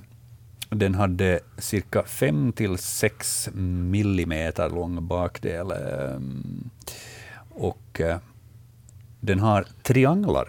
den 0.70 0.96
hade 0.96 1.40
cirka 1.58 2.04
5 2.04 2.52
till 2.52 2.78
6 2.78 3.50
millimeter 3.54 4.70
lång 4.70 5.08
bakdel. 5.08 5.72
Eh, 5.72 6.20
och 7.50 8.02
eh, 8.02 8.18
den 9.20 9.40
har 9.40 9.66
trianglar, 9.84 10.48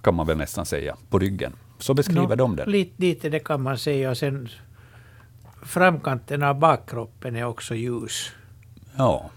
kan 0.00 0.14
man 0.14 0.26
väl 0.26 0.36
nästan 0.36 0.66
säga, 0.66 0.96
på 1.10 1.18
ryggen. 1.18 1.52
Så 1.78 1.94
beskriver 1.94 2.28
no, 2.28 2.34
de 2.34 2.56
den. 2.56 2.70
Lite, 2.70 3.02
lite 3.02 3.28
det 3.28 3.38
kan 3.38 3.62
man 3.62 3.78
säga. 3.78 4.14
Sen 4.14 4.48
framkanten 5.62 6.42
av 6.42 6.58
bakkroppen 6.58 7.36
är 7.36 7.44
också 7.44 7.74
ljus. 7.74 8.32
Ja. 8.96 9.30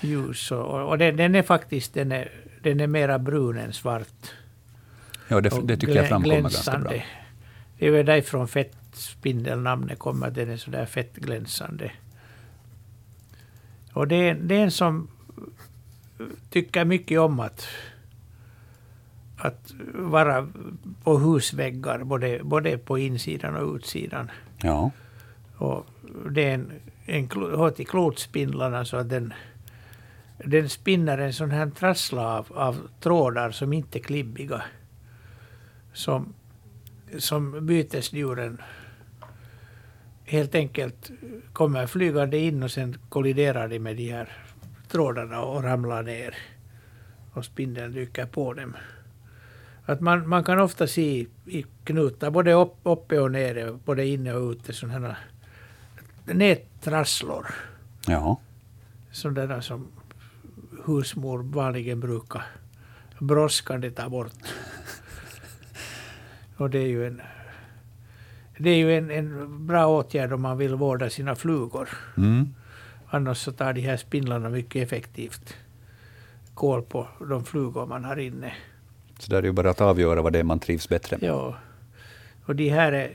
Ljus 0.00 0.52
och, 0.52 0.88
och 0.88 0.98
den, 0.98 1.16
den, 1.16 1.34
är 1.34 1.42
faktiskt 1.42 1.94
den 1.94 2.12
är, 2.12 2.32
den 2.62 2.80
är 2.80 2.86
mera 2.86 3.18
brun 3.18 3.58
än 3.58 3.72
svart. 3.72 4.32
Ja, 5.28 5.40
det, 5.40 5.50
det 5.62 5.76
tycker 5.76 5.94
jag 5.94 6.08
framkommer 6.08 6.40
ganska 6.40 6.78
bra. 6.78 6.92
Det 7.78 7.86
är 7.86 7.90
väl 7.90 8.06
därifrån 8.06 8.48
fettspindelnamnet 8.90 9.98
kommer, 9.98 10.26
att 10.26 10.34
den 10.34 10.50
är 10.50 10.56
sådär 10.56 10.86
fettglänsande. 10.86 11.92
Och 13.92 14.08
det 14.08 14.28
är, 14.28 14.34
det 14.34 14.54
är 14.54 14.62
en 14.62 14.70
som 14.70 15.08
tycker 16.50 16.84
mycket 16.84 17.20
om 17.20 17.40
att, 17.40 17.66
att 19.36 19.74
vara 19.94 20.48
på 21.04 21.18
husväggar, 21.18 22.04
både, 22.04 22.40
både 22.42 22.78
på 22.78 22.98
insidan 22.98 23.56
och 23.56 23.74
utsidan. 23.74 24.30
Ja. 24.62 24.90
Och 25.56 25.86
det 26.30 26.44
är 26.44 26.54
en, 26.54 26.72
en, 27.06 27.28
hör 27.30 27.70
till 27.70 27.86
klotspindlarna 27.86 28.84
så 28.84 28.96
att 28.96 29.08
den, 29.08 29.34
den 30.44 30.68
spinner 30.68 31.18
en 31.18 31.32
sån 31.32 31.50
här 31.50 31.70
trassla 31.70 32.38
av, 32.38 32.46
av 32.54 32.88
trådar 33.00 33.50
som 33.50 33.72
inte 33.72 33.98
är 33.98 34.02
klibbiga. 34.02 34.62
Som, 35.92 36.34
som 37.18 37.66
bytesdjuren 37.66 38.60
helt 40.30 40.54
enkelt 40.54 41.10
kommer 41.52 41.86
flygande 41.86 42.38
in 42.38 42.62
och 42.62 42.70
sen 42.70 42.98
kolliderar 43.08 43.68
de 43.68 43.78
med 43.78 43.96
de 43.96 44.10
här 44.10 44.28
trådarna 44.88 45.40
och 45.40 45.62
ramlar 45.62 46.02
ner. 46.02 46.34
Och 47.32 47.44
spindeln 47.44 47.94
rycker 47.94 48.26
på 48.26 48.54
dem. 48.54 48.76
Att 49.84 50.00
man, 50.00 50.28
man 50.28 50.44
kan 50.44 50.60
ofta 50.60 50.86
se 50.86 51.26
i 51.46 51.64
knutar, 51.84 52.30
både 52.30 52.52
upp, 52.52 52.76
uppe 52.82 53.18
och 53.18 53.30
nere, 53.30 53.78
både 53.84 54.06
inne 54.06 54.34
och 54.34 54.50
ute, 54.50 54.72
sådana 54.72 55.16
nättrasslor. 56.24 57.46
Ja. 58.06 58.40
Sådana 59.10 59.62
som 59.62 59.88
husmor 60.84 61.42
vanligen 61.42 62.00
brukar 62.00 62.42
brådskande 63.18 63.90
ta 63.90 64.08
bort. 64.08 64.32
och 66.56 66.70
det 66.70 66.78
är 66.78 66.86
ju 66.86 67.06
en 67.06 67.20
det 68.60 68.70
är 68.70 68.76
ju 68.76 68.98
en, 68.98 69.10
en 69.10 69.66
bra 69.66 69.86
åtgärd 69.86 70.32
om 70.32 70.42
man 70.42 70.58
vill 70.58 70.74
vårda 70.74 71.10
sina 71.10 71.34
flugor. 71.34 71.88
Mm. 72.16 72.54
Annars 73.06 73.38
så 73.38 73.52
tar 73.52 73.72
de 73.72 73.80
här 73.80 73.96
spindlarna 73.96 74.48
mycket 74.48 74.82
effektivt 74.82 75.56
koll 76.54 76.82
på 76.82 77.08
de 77.28 77.44
flugor 77.44 77.86
man 77.86 78.04
har 78.04 78.16
inne. 78.16 78.52
Så 79.18 79.30
där 79.30 79.38
är 79.38 79.42
det 79.42 79.48
ju 79.48 79.52
bara 79.52 79.70
att 79.70 79.80
avgöra 79.80 80.22
vad 80.22 80.32
det 80.32 80.38
är 80.38 80.42
man 80.42 80.58
trivs 80.58 80.88
bättre 80.88 81.18
med. 81.20 81.28
Ja. 81.30 81.56
Och 82.44 82.56
de 82.56 82.68
här 82.68 82.92
är, 82.92 83.12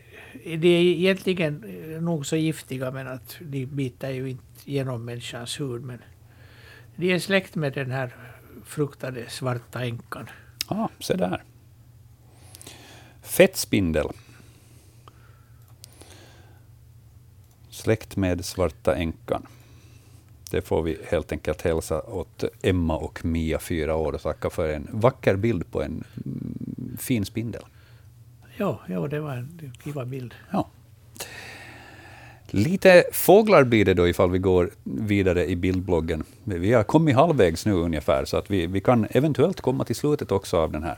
de 0.58 0.68
är 0.68 0.82
egentligen 0.82 1.64
nog 2.02 2.26
så 2.26 2.36
giftiga 2.36 2.92
men 2.92 3.08
att 3.08 3.38
de 3.40 3.66
biter 3.66 4.10
ju 4.10 4.30
inte 4.30 4.44
genom 4.66 5.06
människans 5.06 5.60
hud. 5.60 5.84
Men 5.84 6.00
de 6.96 7.14
är 7.14 7.20
släkt 7.20 7.56
med 7.56 7.74
den 7.74 7.92
här 7.92 8.16
fruktade 8.66 9.30
svarta 9.30 9.84
änkan. 9.84 10.30
Ja, 10.70 10.76
ah, 10.76 10.90
se 11.00 11.16
där. 11.16 11.44
Fettspindel. 13.22 14.08
Släkt 17.86 18.18
med 18.18 18.46
svarta 18.46 18.96
änkan. 18.96 19.48
Det 20.52 20.62
får 20.62 20.82
vi 20.82 20.98
helt 21.10 21.32
enkelt 21.32 21.62
hälsa 21.62 22.02
åt 22.02 22.44
Emma 22.62 22.98
och 22.98 23.26
Mia, 23.26 23.60
fyra 23.60 23.96
år, 23.96 24.14
och 24.14 24.22
tacka 24.22 24.50
för 24.50 24.70
en 24.70 24.88
vacker 24.92 25.36
bild 25.36 25.72
på 25.72 25.82
en 25.82 26.04
mm, 26.26 26.98
fin 27.00 27.26
spindel. 27.26 27.62
Ja, 28.58 28.80
ja 28.88 29.08
det 29.08 29.20
var 29.20 29.34
en 29.34 29.74
kiva 29.84 30.06
bild. 30.06 30.34
Ja. 30.52 30.68
Lite 32.48 33.04
fåglar 33.12 33.64
blir 33.64 33.86
det 33.86 33.94
då 33.94 34.08
ifall 34.08 34.32
vi 34.32 34.40
går 34.40 34.70
vidare 34.84 35.46
i 35.46 35.56
bildbloggen. 35.56 36.24
Vi 36.44 36.74
har 36.74 36.84
kommit 36.84 37.16
halvvägs 37.16 37.66
nu 37.66 37.74
ungefär, 37.74 38.26
så 38.26 38.38
att 38.38 38.52
vi, 38.52 38.68
vi 38.68 38.82
kan 38.82 39.08
eventuellt 39.10 39.62
komma 39.62 39.84
till 39.84 39.96
slutet 39.96 40.32
också 40.32 40.58
av 40.58 40.72
den 40.72 40.84
här. 40.84 40.98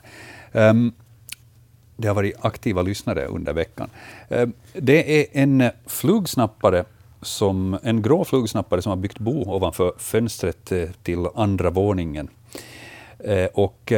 Um, 0.69 0.93
det 1.97 2.07
har 2.07 2.15
varit 2.15 2.35
aktiva 2.41 2.81
lyssnare 2.81 3.25
under 3.25 3.53
veckan. 3.53 3.89
Eh, 4.29 4.47
det 4.73 5.21
är 5.21 5.25
en 5.31 5.69
flugsnappare 5.85 6.85
som 7.21 7.77
en 7.83 8.01
grå 8.01 8.25
flugsnappare 8.25 8.81
som 8.81 8.89
har 8.89 8.97
byggt 8.97 9.19
bo 9.19 9.55
ovanför 9.55 9.93
fönstret 9.97 10.71
eh, 10.71 10.89
till 11.03 11.27
andra 11.35 11.69
våningen. 11.69 12.27
Eh, 13.19 13.45
och 13.45 13.93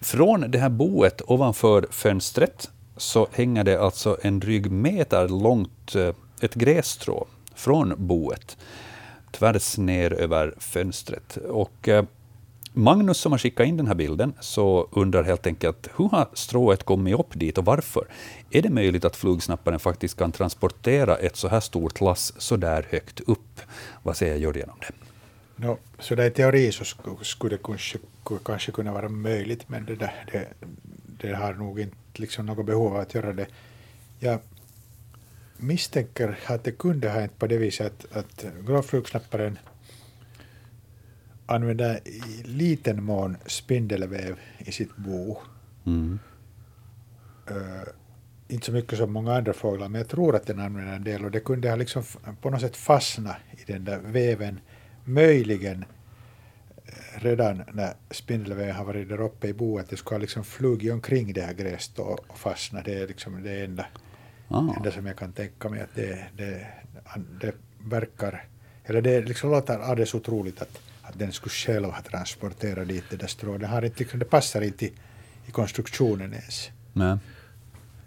från 0.00 0.50
det 0.50 0.58
här 0.58 0.68
boet 0.68 1.22
ovanför 1.26 1.86
fönstret 1.90 2.70
så 2.96 3.28
hänger 3.32 3.64
det 3.64 3.80
alltså 3.80 4.16
en 4.22 4.40
dryg 4.40 4.70
meter 4.70 5.28
långt 5.28 5.94
ett 6.40 6.54
grässtrå 6.54 7.26
från 7.54 7.94
boet 7.96 8.56
tvärs 9.30 9.78
ner 9.78 10.12
över 10.12 10.54
fönstret. 10.58 11.36
Och 11.36 11.88
Magnus 12.78 13.18
som 13.18 13.32
har 13.32 13.38
skickat 13.38 13.66
in 13.66 13.76
den 13.76 13.86
här 13.86 13.94
bilden 13.94 14.32
så 14.40 14.88
undrar 14.92 15.24
helt 15.24 15.46
enkelt 15.46 15.88
hur 15.96 16.08
har 16.08 16.28
strået 16.32 16.82
kommit 16.82 17.18
upp 17.18 17.34
dit 17.34 17.58
och 17.58 17.64
varför? 17.64 18.06
Är 18.50 18.62
det 18.62 18.70
möjligt 18.70 19.04
att 19.04 19.16
flugsnapparen 19.16 19.78
faktiskt 19.78 20.18
kan 20.18 20.32
transportera 20.32 21.16
ett 21.16 21.36
så 21.36 21.48
här 21.48 21.60
stort 21.60 22.00
lass 22.00 22.34
så 22.38 22.56
där 22.56 22.86
högt 22.90 23.20
upp? 23.20 23.60
Vad 24.02 24.16
säger 24.16 24.36
Jörgen 24.36 24.70
om 24.70 24.76
det? 24.80 24.94
No, 25.66 25.78
så 25.98 26.14
där 26.14 26.26
i 26.26 26.30
teori 26.30 26.72
så 26.72 26.84
skulle 27.22 27.56
det 27.56 27.62
kanske, 27.62 27.98
kanske 28.44 28.72
kunna 28.72 28.92
vara 28.92 29.08
möjligt, 29.08 29.68
men 29.68 29.84
det, 29.84 29.94
där, 29.94 30.24
det, 30.32 30.48
det 31.20 31.34
har 31.34 31.54
nog 31.54 31.80
inte 31.80 31.96
liksom 32.14 32.46
något 32.46 32.66
behov 32.66 32.94
av 32.94 33.00
att 33.00 33.14
göra 33.14 33.32
det. 33.32 33.46
Jag 34.18 34.38
misstänker 35.56 36.38
att 36.46 36.64
det 36.64 36.72
kunde 36.72 37.10
ha 37.10 37.20
hänt 37.20 37.38
på 37.38 37.46
det 37.46 37.58
viset 37.58 37.86
att, 37.86 38.16
att 38.16 38.44
gråflugsnapparen 38.66 39.58
använder 41.48 42.08
i 42.08 42.42
liten 42.44 43.04
mån 43.04 43.36
spindelväv 43.46 44.38
i 44.58 44.72
sitt 44.72 44.96
bo. 44.96 45.38
Mm. 45.86 46.18
Uh, 47.50 47.88
inte 48.48 48.66
så 48.66 48.72
mycket 48.72 48.98
som 48.98 49.12
många 49.12 49.34
andra 49.34 49.52
fåglar, 49.52 49.88
men 49.88 50.00
jag 50.00 50.08
tror 50.08 50.36
att 50.36 50.46
den 50.46 50.60
använder 50.60 50.96
en 50.96 51.04
del 51.04 51.24
och 51.24 51.30
det 51.30 51.40
kunde 51.40 51.68
ha 51.68 51.76
liksom 51.76 52.02
på 52.40 52.50
något 52.50 52.60
sätt 52.60 52.76
fastnat 52.76 53.36
i 53.52 53.72
den 53.72 53.84
där 53.84 53.98
väven, 53.98 54.60
möjligen 55.04 55.84
eh, 56.86 57.20
redan 57.22 57.62
när 57.72 57.94
spindelväven 58.10 58.74
har 58.74 58.84
varit 58.84 59.08
där 59.08 59.20
uppe 59.20 59.48
i 59.48 59.54
boet, 59.54 59.90
det 59.90 59.96
skulle 59.96 60.14
ha 60.14 60.20
liksom 60.20 60.44
flugit 60.44 60.92
omkring 60.92 61.32
det 61.32 61.42
här 61.42 61.54
gräset 61.54 61.98
och 61.98 62.38
fastnat. 62.38 62.84
Det 62.84 62.94
är 62.94 63.06
liksom 63.06 63.42
det 63.42 63.64
enda, 63.64 63.86
ah. 64.48 64.74
enda 64.76 64.90
som 64.90 65.06
jag 65.06 65.16
kan 65.16 65.32
tänka 65.32 65.68
mig 65.68 65.80
att 65.80 65.94
det, 65.94 66.26
det, 66.36 66.66
det 67.40 67.54
verkar, 67.84 68.44
eller 68.84 69.02
det 69.02 69.20
liksom 69.20 69.50
låter 69.50 69.78
alldeles 69.78 70.14
otroligt 70.14 70.62
att 70.62 70.80
att 71.08 71.18
den 71.18 71.32
skulle 71.32 71.50
själv 71.50 71.84
ha 71.84 72.02
transporterat 72.02 72.88
dit 72.88 73.04
det 73.10 73.16
där 73.16 73.26
strået. 73.26 73.60
Det, 73.60 73.66
har 73.66 73.82
inte, 73.84 73.98
liksom, 73.98 74.18
det 74.18 74.24
passar 74.24 74.60
inte 74.62 74.84
i, 74.84 74.92
i 75.46 75.50
konstruktionen 75.50 76.32
ens. 76.32 76.70
Nej. 76.92 77.16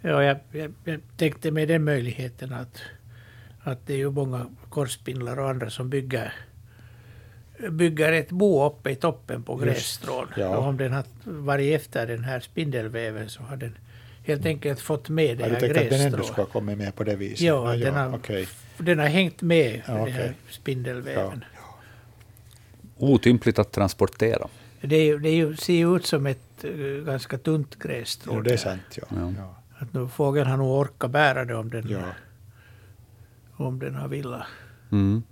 Ja, 0.00 0.22
jag, 0.22 0.36
jag, 0.52 0.72
jag, 0.84 1.00
tänkte 1.16 1.50
med 1.50 1.68
den 1.68 1.84
möjligheten 1.84 2.52
att, 2.52 2.82
att 3.62 3.86
det 3.86 3.92
är 3.92 3.98
ju 3.98 4.10
många 4.10 4.46
korsspindlar 4.68 5.38
och 5.38 5.48
andra 5.50 5.70
som 5.70 5.90
bygger, 5.90 6.32
bygger 7.70 8.12
ett 8.12 8.30
bo 8.30 8.66
uppe 8.66 8.90
i 8.90 8.94
toppen 8.96 9.42
på 9.42 9.56
grässtrån. 9.56 10.26
Ja. 10.36 10.56
Och 10.56 10.64
om 10.64 10.76
den 10.76 10.92
har 10.92 11.04
varit 11.24 11.74
efter 11.80 12.06
den 12.06 12.24
här 12.24 12.40
spindelväven 12.40 13.28
så 13.28 13.42
har 13.42 13.56
den 13.56 13.78
helt 14.24 14.46
enkelt 14.46 14.80
fått 14.80 15.08
med 15.08 15.38
det 15.38 15.42
Ja, 15.42 15.48
här 15.48 15.54
du 15.54 15.60
tänkte 15.60 15.80
att 15.80 15.90
den 15.90 16.00
ändå 16.00 16.16
grässtrået. 16.16 16.26
skulle 16.26 16.44
ha 16.46 16.52
kommit 16.52 16.78
med 16.78 16.94
på 16.94 17.04
det 17.04 17.16
viset? 17.16 17.40
Ja, 17.40 17.76
den 17.76 17.94
har, 17.94 18.14
okej. 18.14 18.48
den 18.78 18.98
har 18.98 19.06
hängt 19.06 19.42
med 19.42 19.82
Ja, 19.86 19.92
den 19.94 20.12
här 20.12 20.34
spindelväven. 20.50 21.44
Otympligt 23.02 23.58
att 23.58 23.72
transportera. 23.72 24.48
Det, 24.80 24.96
är, 24.96 25.18
det 25.18 25.28
är 25.28 25.34
ju, 25.34 25.56
ser 25.56 25.74
ju 25.74 25.96
ut 25.96 26.06
som 26.06 26.26
ett 26.26 26.64
eh, 26.64 26.70
ganska 27.06 27.38
tunt 27.38 27.78
grässtrå. 27.78 28.40
det 28.40 28.52
är 28.52 28.56
sant. 28.56 28.82
Ja. 28.94 29.02
Ja. 29.10 29.32
Ja. 29.38 29.56
Att 29.78 29.92
nu, 29.94 30.08
fågeln 30.08 30.50
har 30.50 30.56
nog 30.56 30.70
orkat 30.80 31.10
bära 31.10 31.44
det 31.44 31.54
om 31.54 31.70
den, 31.70 31.88
Ja. 31.88 32.02
om 33.56 33.78
den 33.78 33.94
har 33.94 34.08
velat. 34.08 34.42
Mm. 34.92 35.22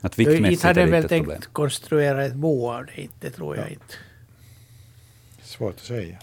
Att 0.00 0.18
Inte 0.18 0.30
viktmässigt 0.30 0.62
har 0.62 0.70
är 0.70 0.74
det 0.74 0.80
väl 0.80 0.88
inte 0.94 0.98
ett 1.04 1.08
tänkt 1.08 1.24
problem. 1.24 1.42
konstruera 1.52 2.24
ett 2.24 2.34
bo 2.34 2.70
av 2.70 2.86
det, 2.86 3.00
inte, 3.02 3.14
det 3.20 3.30
tror 3.30 3.56
jag 3.56 3.66
Ja. 3.66 3.68
inte. 3.70 3.94
Svårt 5.42 5.74
att 5.74 5.80
säga. 5.80 6.18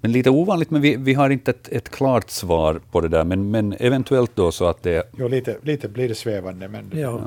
Men 0.00 0.12
lite 0.12 0.30
ovanligt, 0.30 0.70
men 0.70 0.80
vi, 0.82 0.96
vi 0.96 1.14
har 1.14 1.30
inte 1.30 1.50
ett, 1.50 1.68
ett 1.68 1.88
klart 1.88 2.30
svar 2.30 2.80
på 2.90 3.00
det 3.00 3.08
där. 3.08 3.24
Men, 3.24 3.50
men 3.50 3.72
eventuellt 3.78 4.30
då 4.34 4.52
så 4.52 4.66
att 4.66 4.82
det 4.82 5.10
Jo, 5.18 5.28
lite, 5.28 5.56
lite 5.62 5.88
blir 5.88 6.08
det 6.08 6.14
svävande, 6.14 6.68
men 6.68 6.90
Ja. 6.94 7.20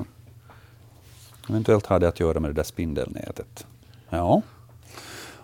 eventuellt 1.50 1.86
har 1.86 2.00
det 2.00 2.08
att 2.08 2.20
göra 2.20 2.40
med 2.40 2.50
det 2.50 2.54
där 2.56 2.64
spindelnätet. 2.64 3.66
Ja, 4.10 4.42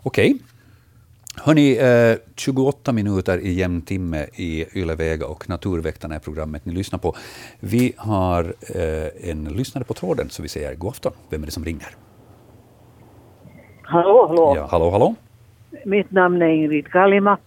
okej. 0.03 0.37
Hörni, 1.35 1.77
eh, 1.77 2.17
28 2.35 2.91
minuter 2.93 3.37
i 3.39 3.53
jämn 3.53 3.81
timme 3.81 4.27
i 4.35 4.65
Yle 4.79 4.95
Vega 4.95 5.27
och 5.27 5.49
Naturväktarna 5.49 6.15
är 6.15 6.19
programmet 6.19 6.65
ni 6.65 6.73
lyssnar 6.73 6.99
på. 6.99 7.15
Vi 7.59 7.93
har 7.97 8.53
eh, 8.75 9.29
en 9.29 9.43
lyssnare 9.45 9.85
på 9.85 9.93
tråden, 9.93 10.29
så 10.29 10.41
vi 10.41 10.49
säger 10.49 10.75
god 10.75 10.89
afton. 10.89 11.11
Vem 11.29 11.41
är 11.41 11.45
det 11.45 11.51
som 11.51 11.65
ringer? 11.65 11.95
Hallå, 13.83 14.27
hallå. 14.27 14.53
Ja, 14.55 14.67
hallå, 14.71 14.91
hallå? 14.91 15.15
Mitt 15.85 16.11
namn 16.11 16.41
är 16.41 16.47
Ingrid 16.47 16.87
Kalima. 16.87 17.37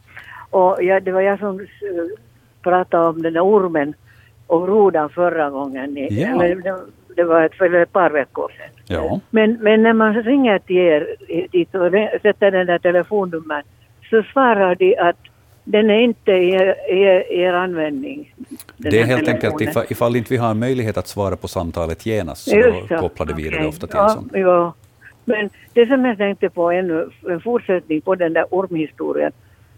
Och 0.50 0.82
jag, 0.82 1.02
det 1.02 1.12
var 1.12 1.20
jag 1.20 1.38
som 1.38 1.60
eh, 1.60 1.66
pratade 2.62 3.06
om 3.06 3.22
den 3.22 3.32
där 3.32 3.44
ormen 3.44 3.94
och 4.46 4.66
grodan 4.66 5.10
förra 5.10 5.50
gången. 5.50 5.96
Ja. 6.10 6.42
eller, 6.42 6.76
det, 7.16 7.24
var 7.24 7.42
ett, 7.42 7.54
för 7.54 7.74
ett 7.74 7.92
par 7.92 8.10
veckor 8.10 8.48
sedan. 8.48 8.96
Ja. 8.96 9.20
Men, 9.30 9.58
men 9.60 9.82
när 9.82 9.92
man 9.92 10.22
ringer 10.22 10.58
till 10.58 10.76
er 10.76 11.16
dit 11.52 11.74
och 11.74 11.92
sätter 12.22 12.50
den 12.50 12.66
där 12.66 12.78
telefonnummer 12.78 13.62
så 14.10 14.22
svarar 14.22 14.74
de 14.74 14.96
att 14.96 15.16
den 15.64 15.90
är 15.90 16.00
inte 16.00 16.32
i 16.32 16.50
er, 16.50 16.74
i 16.90 17.02
er, 17.02 17.32
er 17.32 17.52
användning. 17.52 18.34
Det 18.76 19.00
är 19.00 19.04
helt 19.04 19.28
enkelt 19.28 19.60
ifall, 19.60 19.84
ifall 19.88 20.16
inte 20.16 20.32
vi 20.32 20.36
har 20.36 20.54
möjlighet 20.54 20.96
att 20.96 21.08
svara 21.08 21.36
på 21.36 21.48
samtalet 21.48 22.06
genast, 22.06 22.50
så 22.50 22.56
Just 22.56 22.88
kopplar 22.88 23.26
det 23.26 23.34
vidare 23.34 23.56
Okej. 23.56 23.68
ofta 23.68 23.86
till 23.86 23.96
ja, 23.96 24.08
sånt. 24.08 24.32
Ja. 24.34 24.74
Men 25.30 25.50
det 25.74 25.86
som 25.86 26.04
jag 26.04 26.18
tänkte 26.18 26.50
på 26.50 26.70
ännu, 26.70 27.08
en 27.28 27.40
fortsättning 27.40 28.00
på 28.00 28.14
den 28.14 28.32
där 28.32 28.46
ormhistorien. 28.50 29.32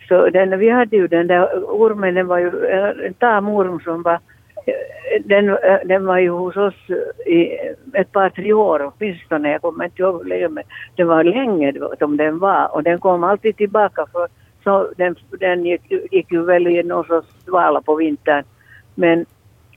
Så 0.08 0.30
den, 0.30 0.58
vi 0.58 0.68
hade 0.68 0.96
ju 0.96 1.06
den 1.06 1.26
där 1.26 1.64
ormen, 1.64 2.14
den 2.14 2.26
var 2.26 2.38
ju 2.38 2.66
en 3.06 3.14
tamorm 3.14 3.80
som 3.80 4.02
var, 4.02 4.18
den, 5.24 5.56
den 5.84 6.06
var 6.06 6.18
ju 6.18 6.28
hos 6.30 6.56
oss 6.56 6.90
i 7.26 7.58
ett 7.92 8.12
par, 8.12 8.30
tre 8.30 8.52
år 8.52 8.92
åtminstone. 8.92 9.52
Jag 9.52 9.62
kommer 9.62 9.84
inte 9.84 10.02
ihåg 10.02 10.22
hur 10.22 10.28
länge, 10.28 10.48
men 10.48 10.64
det 10.96 11.04
var 11.04 11.24
länge 11.24 11.72
som 11.98 12.16
den 12.16 12.38
var. 12.38 12.74
Och 12.74 12.82
den 12.82 12.98
kom 12.98 13.24
alltid 13.24 13.56
tillbaka 13.56 14.06
för 14.12 14.28
så 14.64 14.88
den, 14.96 15.16
den 15.40 15.64
gick, 15.64 15.92
gick 16.10 16.32
ju 16.32 16.42
väl 16.44 16.66
i 16.66 16.82
någon 16.82 17.04
sorts 17.04 17.28
svala 17.44 17.80
på 17.80 17.94
vintern. 17.94 18.44
Men 18.94 19.26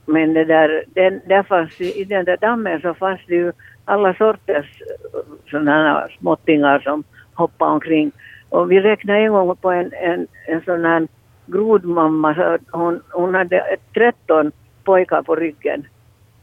men 0.06 0.34
det 0.34 0.46
där, 0.46 0.84
den, 0.88 1.22
där 1.28 1.44
fanns, 1.44 1.82
i 1.82 2.04
den 2.04 2.26
där 2.26 2.38
dammen 2.38 2.82
så 2.82 2.94
fanns 2.94 3.22
det 3.28 3.36
ju 3.36 3.52
alla 3.86 4.14
sorters 4.14 4.82
eh, 4.82 5.20
sådana 5.52 6.08
småttingar 6.20 6.80
som 6.80 7.04
hoppade 7.34 7.72
omkring. 7.72 8.12
Och 8.50 8.72
vi 8.72 8.82
räknade 8.82 9.20
en 9.20 9.32
gång 9.32 9.56
på 9.56 9.72
en, 9.72 9.94
en, 9.94 10.28
en 10.48 10.62
sån 10.62 10.86
här 10.86 11.08
grodmamma, 11.46 12.36
så 12.36 12.42
att 12.42 12.62
hon, 12.72 13.02
hon 13.12 13.36
hade 13.36 13.78
13 13.94 14.52
pojkar 14.84 15.22
på 15.22 15.36
ryggen. 15.36 15.88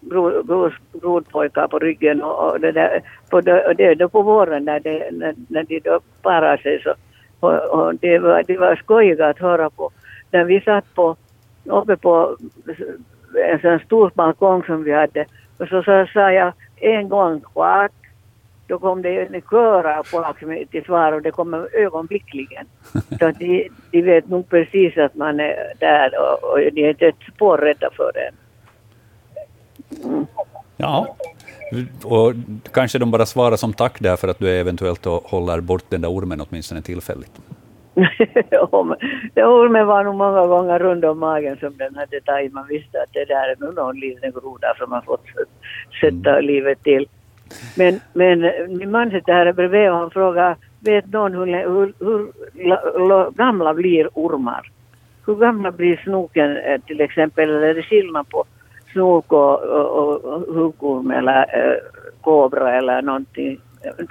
Grod, 0.01 0.47
grod, 0.47 0.73
Grodpojkar 0.93 1.69
på 1.69 1.79
ryggen 1.79 2.23
och, 2.23 2.51
och 2.51 2.61
det 2.61 2.73
där, 2.73 3.03
på 3.31 3.37
och 3.37 3.77
det 3.77 3.95
då 3.95 4.09
på 4.09 4.23
våren 4.23 4.65
när, 4.65 4.81
det, 4.81 5.11
när, 5.13 5.35
när 5.49 5.65
de 5.65 5.81
då 5.81 6.01
parar 6.23 6.57
sig 6.57 6.83
så. 6.83 6.95
Och, 7.41 7.55
och 7.55 7.95
det, 7.95 8.19
var, 8.19 8.43
det 8.47 8.59
var 8.59 8.77
skojiga 8.77 9.29
att 9.29 9.39
höra 9.39 9.71
på. 9.71 9.91
När 10.31 10.45
vi 10.45 10.61
satt 10.61 10.95
på, 10.95 11.17
uppe 11.65 11.97
på 11.97 12.37
en 13.53 13.61
sån 13.61 13.79
stor 13.87 14.13
balkong 14.15 14.63
som 14.63 14.85
vi 14.85 14.93
hade. 14.93 15.25
Och 15.59 15.69
så 15.69 15.83
sa, 15.83 16.07
sa 16.13 16.33
jag 16.33 16.53
en 16.77 17.09
gång 17.09 17.41
kvart. 17.41 17.93
Då 18.67 18.79
kom 18.79 19.03
det 19.03 19.21
en 19.21 19.43
kör 19.51 19.99
av 19.99 20.05
folk 20.05 20.71
till 20.71 20.85
svar 20.85 21.13
och 21.13 21.23
det 21.23 21.31
kommer 21.31 21.77
ögonblickligen. 21.77 22.67
Så 23.19 23.27
att 23.27 23.39
de, 23.39 23.69
de 23.91 24.03
vet 24.03 24.29
nog 24.29 24.49
precis 24.49 24.99
att 24.99 25.15
man 25.15 25.41
är 25.41 25.73
där 25.79 26.11
och, 26.21 26.51
och 26.51 26.59
de 26.59 26.85
är 26.85 26.91
inte 26.91 27.07
ett 27.07 27.35
spår 27.35 27.59
rädda 27.59 27.91
för 27.97 28.13
det. 28.15 28.31
Ja. 30.77 31.17
Och 32.05 32.33
kanske 32.73 32.99
de 32.99 33.11
bara 33.11 33.27
svarar 33.27 33.57
som 33.57 33.73
tack 33.73 34.01
där 34.01 34.17
för 34.17 34.29
att 34.29 34.39
du 34.39 34.51
eventuellt 34.51 35.05
håller 35.05 35.61
bort 35.61 35.85
den 35.89 36.01
där 36.01 36.09
ormen 36.09 36.41
åtminstone 36.41 36.83
tillfälligt. 36.83 37.33
Den 39.35 39.45
ormen 39.45 39.87
var 39.87 40.05
nog 40.05 40.15
många 40.15 40.47
gånger 40.47 40.79
runt 40.79 41.05
om 41.05 41.19
magen 41.19 41.57
som 41.57 41.77
den 41.77 41.95
hade 41.97 42.21
tagit. 42.21 42.53
Man 42.53 42.67
visste 42.67 43.03
att 43.03 43.13
det 43.13 43.25
där 43.25 43.49
är 43.49 43.57
nog 43.59 43.75
någon 43.75 44.01
liten 44.01 44.33
groda 44.33 44.75
som 44.79 44.93
har 44.93 45.01
fått 45.01 45.25
sätta 46.01 46.41
livet 46.41 46.83
till. 46.83 47.09
Men, 47.77 48.01
men 48.13 48.45
eh, 48.45 48.69
min 48.69 48.91
man 48.91 49.11
sitter 49.11 49.33
här 49.33 49.53
bredvid 49.53 49.91
och 49.91 49.97
han 49.97 50.11
frågar, 50.11 50.57
vet 50.81 51.13
någon 51.13 51.33
hur, 51.33 51.47
hur, 51.47 51.93
hur 51.99 52.33
la- 52.69 52.99
la- 53.09 53.31
gamla 53.31 53.75
blir 53.75 54.09
ormar? 54.15 54.71
Hur 55.27 55.35
gamla 55.35 55.71
blir 55.71 55.97
snoken 55.97 56.57
eh, 56.57 56.81
till 56.81 57.01
exempel? 57.01 57.49
Eller 57.51 57.63
är 57.63 57.75
det 57.75 57.83
skillnad 57.83 58.29
på 58.29 58.45
snok 58.93 59.33
och, 59.33 59.63
och, 59.63 60.25
och 60.25 60.55
huggorm 60.55 61.11
eller 61.11 61.69
äh, 61.71 61.77
kobra 62.21 62.75
eller 62.75 63.03
någonting? 63.03 63.61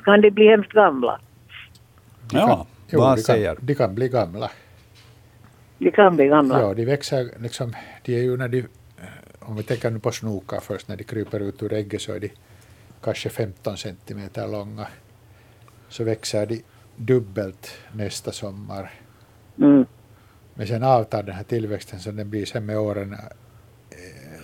Kan 0.03 0.21
de 0.21 0.31
bli 0.31 0.47
hemskt 0.47 0.71
gamla? 0.71 1.19
Ja, 2.31 2.65
Jo, 2.91 2.99
vad 2.99 3.17
de, 3.17 3.21
säger 3.21 3.55
kan, 3.55 3.65
de 3.65 3.75
kan 3.75 3.95
bli 3.95 4.09
gamla. 4.09 4.51
De 5.77 5.91
kan 5.91 6.15
bli 6.15 6.27
gamla. 6.27 6.61
Ja, 6.61 6.73
de 6.73 6.85
växer 6.85 7.31
liksom, 7.39 7.73
de 8.03 8.15
är 8.15 8.21
ju 8.21 8.37
när 8.37 8.47
de, 8.47 8.59
eh, 8.59 8.65
om 9.39 9.55
vi 9.55 9.63
tänker 9.63 9.89
nu 9.91 9.99
på 9.99 10.11
snokar 10.11 10.59
först, 10.59 10.87
när 10.87 10.95
de 10.95 11.03
kryper 11.03 11.39
ut 11.39 11.63
ur 11.63 11.73
ägget 11.73 12.01
så 12.01 12.13
är 12.13 12.19
de 12.19 12.31
kanske 13.03 13.29
15 13.29 13.77
centimeter 13.77 14.47
långa. 14.47 14.87
Så 15.89 16.03
växer 16.03 16.45
de 16.45 16.63
dubbelt 16.95 17.77
nästa 17.93 18.31
sommar. 18.31 18.91
Mm. 19.57 19.85
Men 20.53 20.67
sen 20.67 20.83
avtar 20.83 21.23
den 21.23 21.35
här 21.35 21.43
tillväxten 21.43 21.99
så 21.99 22.11
den 22.11 22.29
blir 22.29 22.45
sen 22.45 22.65
med 22.65 22.77
åren, 22.77 23.13
eh, 23.13 23.19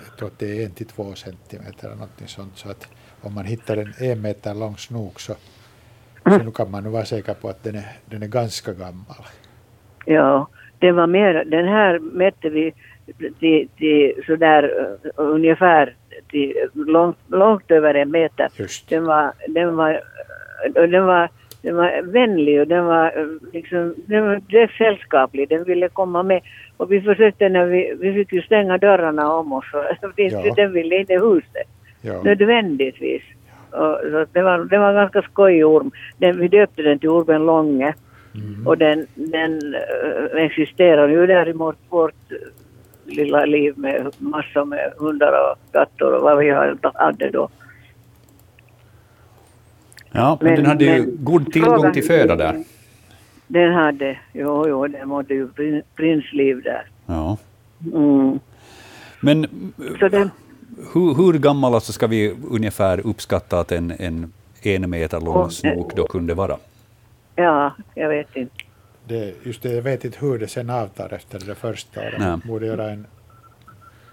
jag 0.08 0.18
tror 0.18 0.28
att 0.28 0.40
det 0.40 0.62
är 0.62 0.66
en 0.66 0.72
till 0.72 0.88
två 0.88 1.16
centimeter 1.16 1.88
eller 1.88 1.96
någonting 1.96 2.28
sånt. 2.28 2.58
Så 2.58 2.70
att 2.70 2.88
om 3.22 3.34
man 3.34 3.46
hittar 3.46 3.78
en 3.78 3.94
en 3.98 4.22
meter 4.22 4.54
lång 4.54 4.78
snok 4.78 5.20
så, 5.20 5.36
så 6.32 6.44
nu 6.44 6.52
kan 6.52 6.72
man 6.72 6.84
nog 6.84 6.94
vara 6.94 7.06
säker 7.06 7.34
på 7.34 7.50
att 7.50 7.64
den 7.64 7.76
är, 7.76 7.86
den 8.06 8.24
är 8.24 8.28
ganska 8.28 8.74
gammal. 8.74 9.24
Ja, 10.06 10.48
det 10.80 10.92
var 10.92 11.08
mer, 11.08 11.44
den 11.46 11.68
här 11.68 12.00
mätte 12.00 12.50
vi 12.50 12.74
till, 13.40 13.68
till 13.78 14.24
sådär 14.26 14.64
uh, 14.64 15.12
ungefär 15.16 15.96
till 16.30 16.54
långt, 16.74 17.18
långt 17.28 17.72
över 17.72 17.94
en 17.94 18.12
meter. 18.12 18.48
Just. 18.58 18.90
Den 18.90 19.06
var, 19.06 19.32
den 19.48 19.76
var, 19.76 20.02
och 20.76 20.90
den 20.90 21.06
var, 21.06 21.30
den 21.62 21.76
var 21.76 22.02
vänlig 22.02 22.60
och 22.62 22.68
den 22.68 22.86
var 22.86 23.20
uh, 23.20 23.38
liksom, 23.54 23.96
den 24.06 24.26
var 24.28 24.36
direkt 24.36 24.74
sällskaplig. 24.78 25.50
Den 25.50 25.64
ville 25.64 25.90
komma 25.90 26.24
med. 26.24 26.42
Och 26.78 26.92
vi 26.92 27.02
försökte 27.02 27.50
när 27.50 27.66
vi, 27.66 27.94
vi 28.00 28.14
fick 28.14 28.34
ju 28.34 28.42
stänga 28.42 28.78
dörrarna 28.78 29.34
om 29.34 29.54
oss 29.54 29.66
för 29.72 29.98
Ja. 30.16 30.54
den 30.56 30.74
ville 30.74 30.96
inte 30.96 31.14
i 31.14 31.20
huset 31.20 31.68
Ja. 32.02 32.22
nödvändigtvis. 32.24 33.22
Så 33.72 34.26
det, 34.34 34.42
var, 34.42 34.58
det 34.58 34.78
var 34.78 34.90
en 34.90 34.96
ganska 34.96 35.22
skojig 35.22 35.66
orm. 35.66 35.92
Den, 36.18 36.40
vi 36.40 36.48
döpte 36.48 36.82
den 36.82 37.00
till 37.00 37.10
ormen 37.10 37.46
Långe. 37.46 37.94
Mm. 38.36 38.68
Och 38.68 38.78
den, 38.78 39.08
den 39.16 39.76
existerar 40.38 41.08
ju 41.08 41.28
där 41.28 41.50
i 41.50 41.54
vårt, 41.90 42.14
lilla 43.06 43.46
liv 43.46 43.74
med 43.78 44.12
massor 44.18 44.66
med 44.66 44.94
hundar 44.98 45.52
och 45.52 45.72
katter 45.72 46.14
och 46.14 46.22
vad 46.22 46.38
vi 46.38 46.50
hade 46.94 47.30
då. 47.30 47.50
Ja, 50.12 50.38
men, 50.42 50.48
Men- 50.50 50.56
den 50.56 50.66
hade 50.66 50.86
ju 50.86 50.92
men- 50.92 51.18
god 51.20 51.52
tillgång 51.54 51.94
till 51.94 52.04
föda 52.04 52.36
där. 52.36 52.64
Den 53.48 53.74
hade, 53.74 54.18
jo, 54.34 54.66
jo, 54.68 54.88
den 54.88 55.08
mådde 55.08 55.34
ju 55.34 55.48
prin, 55.48 55.82
prinsliv 55.96 56.62
där. 56.64 56.86
Ja. 57.06 57.38
Mm. 57.94 58.40
Men 59.22 59.48
Så 60.00 60.08
den, 60.08 60.32
hur, 60.94 61.14
hur 61.16 61.40
gammal 61.40 61.74
alltså 61.76 61.94
ska 61.94 62.08
vi 62.08 62.36
ungefär 62.52 63.08
uppskatta 63.08 63.60
att 63.60 63.72
en, 63.72 63.92
en 64.00 64.34
en 64.64 64.90
meter 64.90 65.20
lång 65.22 65.36
Och- 65.36 65.54
snok 65.54 65.96
då 65.96 66.08
kunde 66.08 66.34
vara? 66.34 66.58
ja, 67.36 67.72
jag 67.96 68.10
vet 68.10 68.36
inte. 68.36 68.54
Det, 69.08 69.34
just 69.46 69.62
det, 69.64 69.70
jag 69.74 69.82
vet 69.82 70.06
inte 70.06 70.18
hur 70.22 70.40
det 70.40 70.48
sen 70.48 70.70
avtar 70.70 71.14
efter 71.14 71.40
det 71.48 71.56
första 71.56 72.00
året. 72.02 72.14
Nej. 72.20 72.28
Man 72.30 72.42
borde 72.46 72.66
göra 72.66 72.90
en, 72.90 73.06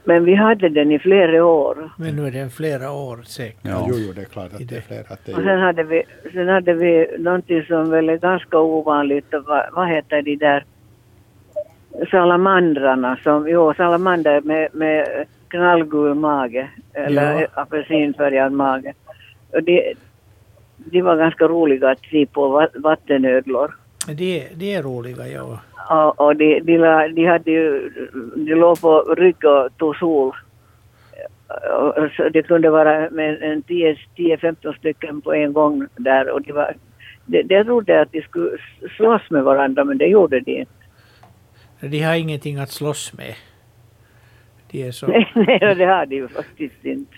Men 0.05 0.24
vi 0.24 0.35
hade 0.35 0.69
den 0.69 0.93
i 0.93 0.99
flera 0.99 1.45
år. 1.45 1.91
Men 1.99 2.16
nu 2.16 2.27
är 2.27 2.31
den 2.31 2.51
flera 2.51 2.91
år 2.93 3.23
säkert. 3.27 3.59
Ja. 3.62 3.86
Jo, 3.89 3.95
jo, 3.99 4.12
det 4.12 4.20
är 4.20 4.24
klart 4.24 4.53
att 4.53 4.69
det 4.69 4.77
är 4.77 4.81
flera. 4.81 5.01
Att 5.09 5.20
det 5.27 5.32
är 5.32 5.36
och 5.36 5.43
sen 5.45 5.59
hade, 5.61 5.82
vi, 5.82 6.03
sen 6.32 6.49
hade 6.49 6.74
vi 6.74 7.16
någonting 7.19 7.62
som 7.65 7.91
väl 7.91 8.09
är 8.09 8.16
ganska 8.19 8.59
ovanligt. 8.59 9.27
Vad, 9.47 9.62
vad 9.73 9.89
heter 9.89 10.23
de 10.23 10.36
där 10.36 10.65
salamandrarna? 12.11 13.19
Som, 13.23 13.49
jo, 13.49 13.74
salamander 13.77 14.41
med, 14.41 14.69
med 14.73 15.27
knallgul 15.55 16.14
mage. 16.14 16.68
Eller 16.94 17.40
ja. 17.40 17.47
apelsinfärgad 17.55 18.52
mage. 18.52 18.94
Och 19.52 19.62
de, 19.62 19.94
de 20.76 21.02
var 21.02 21.16
ganska 21.16 21.44
roliga 21.48 21.90
att 21.90 22.05
se 22.10 22.26
på, 22.26 22.68
vattenödlor. 22.74 23.74
De, 24.06 24.48
de 24.55 24.74
är 24.74 24.82
roliga, 24.82 25.28
ja. 25.28 25.60
Och, 25.90 26.20
och 26.20 26.36
de, 26.36 26.60
de, 26.60 26.78
de, 27.14 27.26
hade 27.26 27.51
ju, 27.51 27.90
de 28.36 28.55
låg 28.55 28.81
på 28.81 29.14
rygg 29.16 29.44
och 29.44 29.76
tog 29.76 29.97
sol. 29.97 30.32
Så 32.16 32.28
det 32.28 32.43
kunde 32.43 32.70
vara 32.70 33.10
med 33.10 33.43
en 33.43 33.62
10-15 33.62 34.78
stycken 34.78 35.20
på 35.20 35.35
en 35.35 35.52
gång 35.52 35.86
där. 35.97 36.31
Och 36.31 36.43
de, 36.43 36.52
var, 36.52 36.74
de, 37.26 37.43
de 37.43 37.64
trodde 37.64 38.01
att 38.01 38.12
de 38.12 38.22
skulle 38.22 38.51
slåss 38.97 39.31
med 39.31 39.44
varandra 39.44 39.85
men 39.85 39.98
det 39.98 40.06
gjorde 40.06 40.40
de 40.40 40.60
inte. 40.60 40.72
De 41.81 42.02
har 42.02 42.14
ingenting 42.14 42.59
att 42.59 42.70
slåss 42.70 43.12
med. 43.12 43.35
De 44.74 44.82
är 44.88 44.92
så... 44.92 45.06
nej, 45.34 45.74
det 45.76 45.84
har 45.84 46.06
de 46.06 46.16
ju 46.16 46.28
faktiskt 46.28 46.84
inte. 46.84 47.16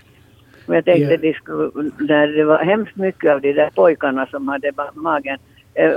Men 0.66 0.74
jag 0.74 0.84
tänkte 0.84 1.12
ja. 1.12 1.16
de 1.16 1.32
skulle, 1.32 1.90
när 1.98 2.26
det 2.26 2.44
var 2.44 2.64
hemskt 2.64 2.96
mycket 2.96 3.30
av 3.32 3.40
de 3.40 3.52
där 3.52 3.70
pojkarna 3.74 4.26
som 4.26 4.48
hade 4.48 4.72
magen 4.94 5.38
Eh, 5.78 5.92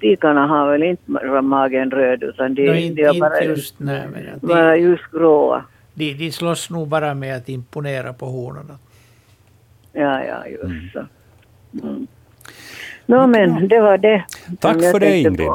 tikarna 0.00 0.46
har 0.46 0.72
väl 0.72 0.82
inte 0.82 1.10
magen 1.42 1.90
röd 1.90 2.22
utan 2.22 2.54
de, 2.54 2.66
no, 2.66 2.74
inte, 2.74 3.02
de 3.02 3.18
bara, 3.18 3.42
just, 3.42 3.74
nej, 3.78 4.08
men 4.12 4.38
bara 4.40 4.76
just 4.76 5.10
gråa. 5.10 5.64
De, 5.94 6.14
de 6.14 6.32
slåss 6.32 6.70
nog 6.70 6.88
bara 6.88 7.14
med 7.14 7.36
att 7.36 7.48
imponera 7.48 8.12
på 8.12 8.26
honorna. 8.26 8.78
Ja, 9.92 10.24
ja, 10.24 10.46
just 10.46 10.64
mm. 10.64 10.88
så. 10.92 11.06
Mm. 11.82 12.06
Nå 13.06 13.26
men 13.26 13.68
det 13.68 13.80
var 13.80 13.98
det. 13.98 14.24
Tack 14.60 14.80
för 14.80 15.00
det 15.00 15.18
Ingrid. 15.18 15.48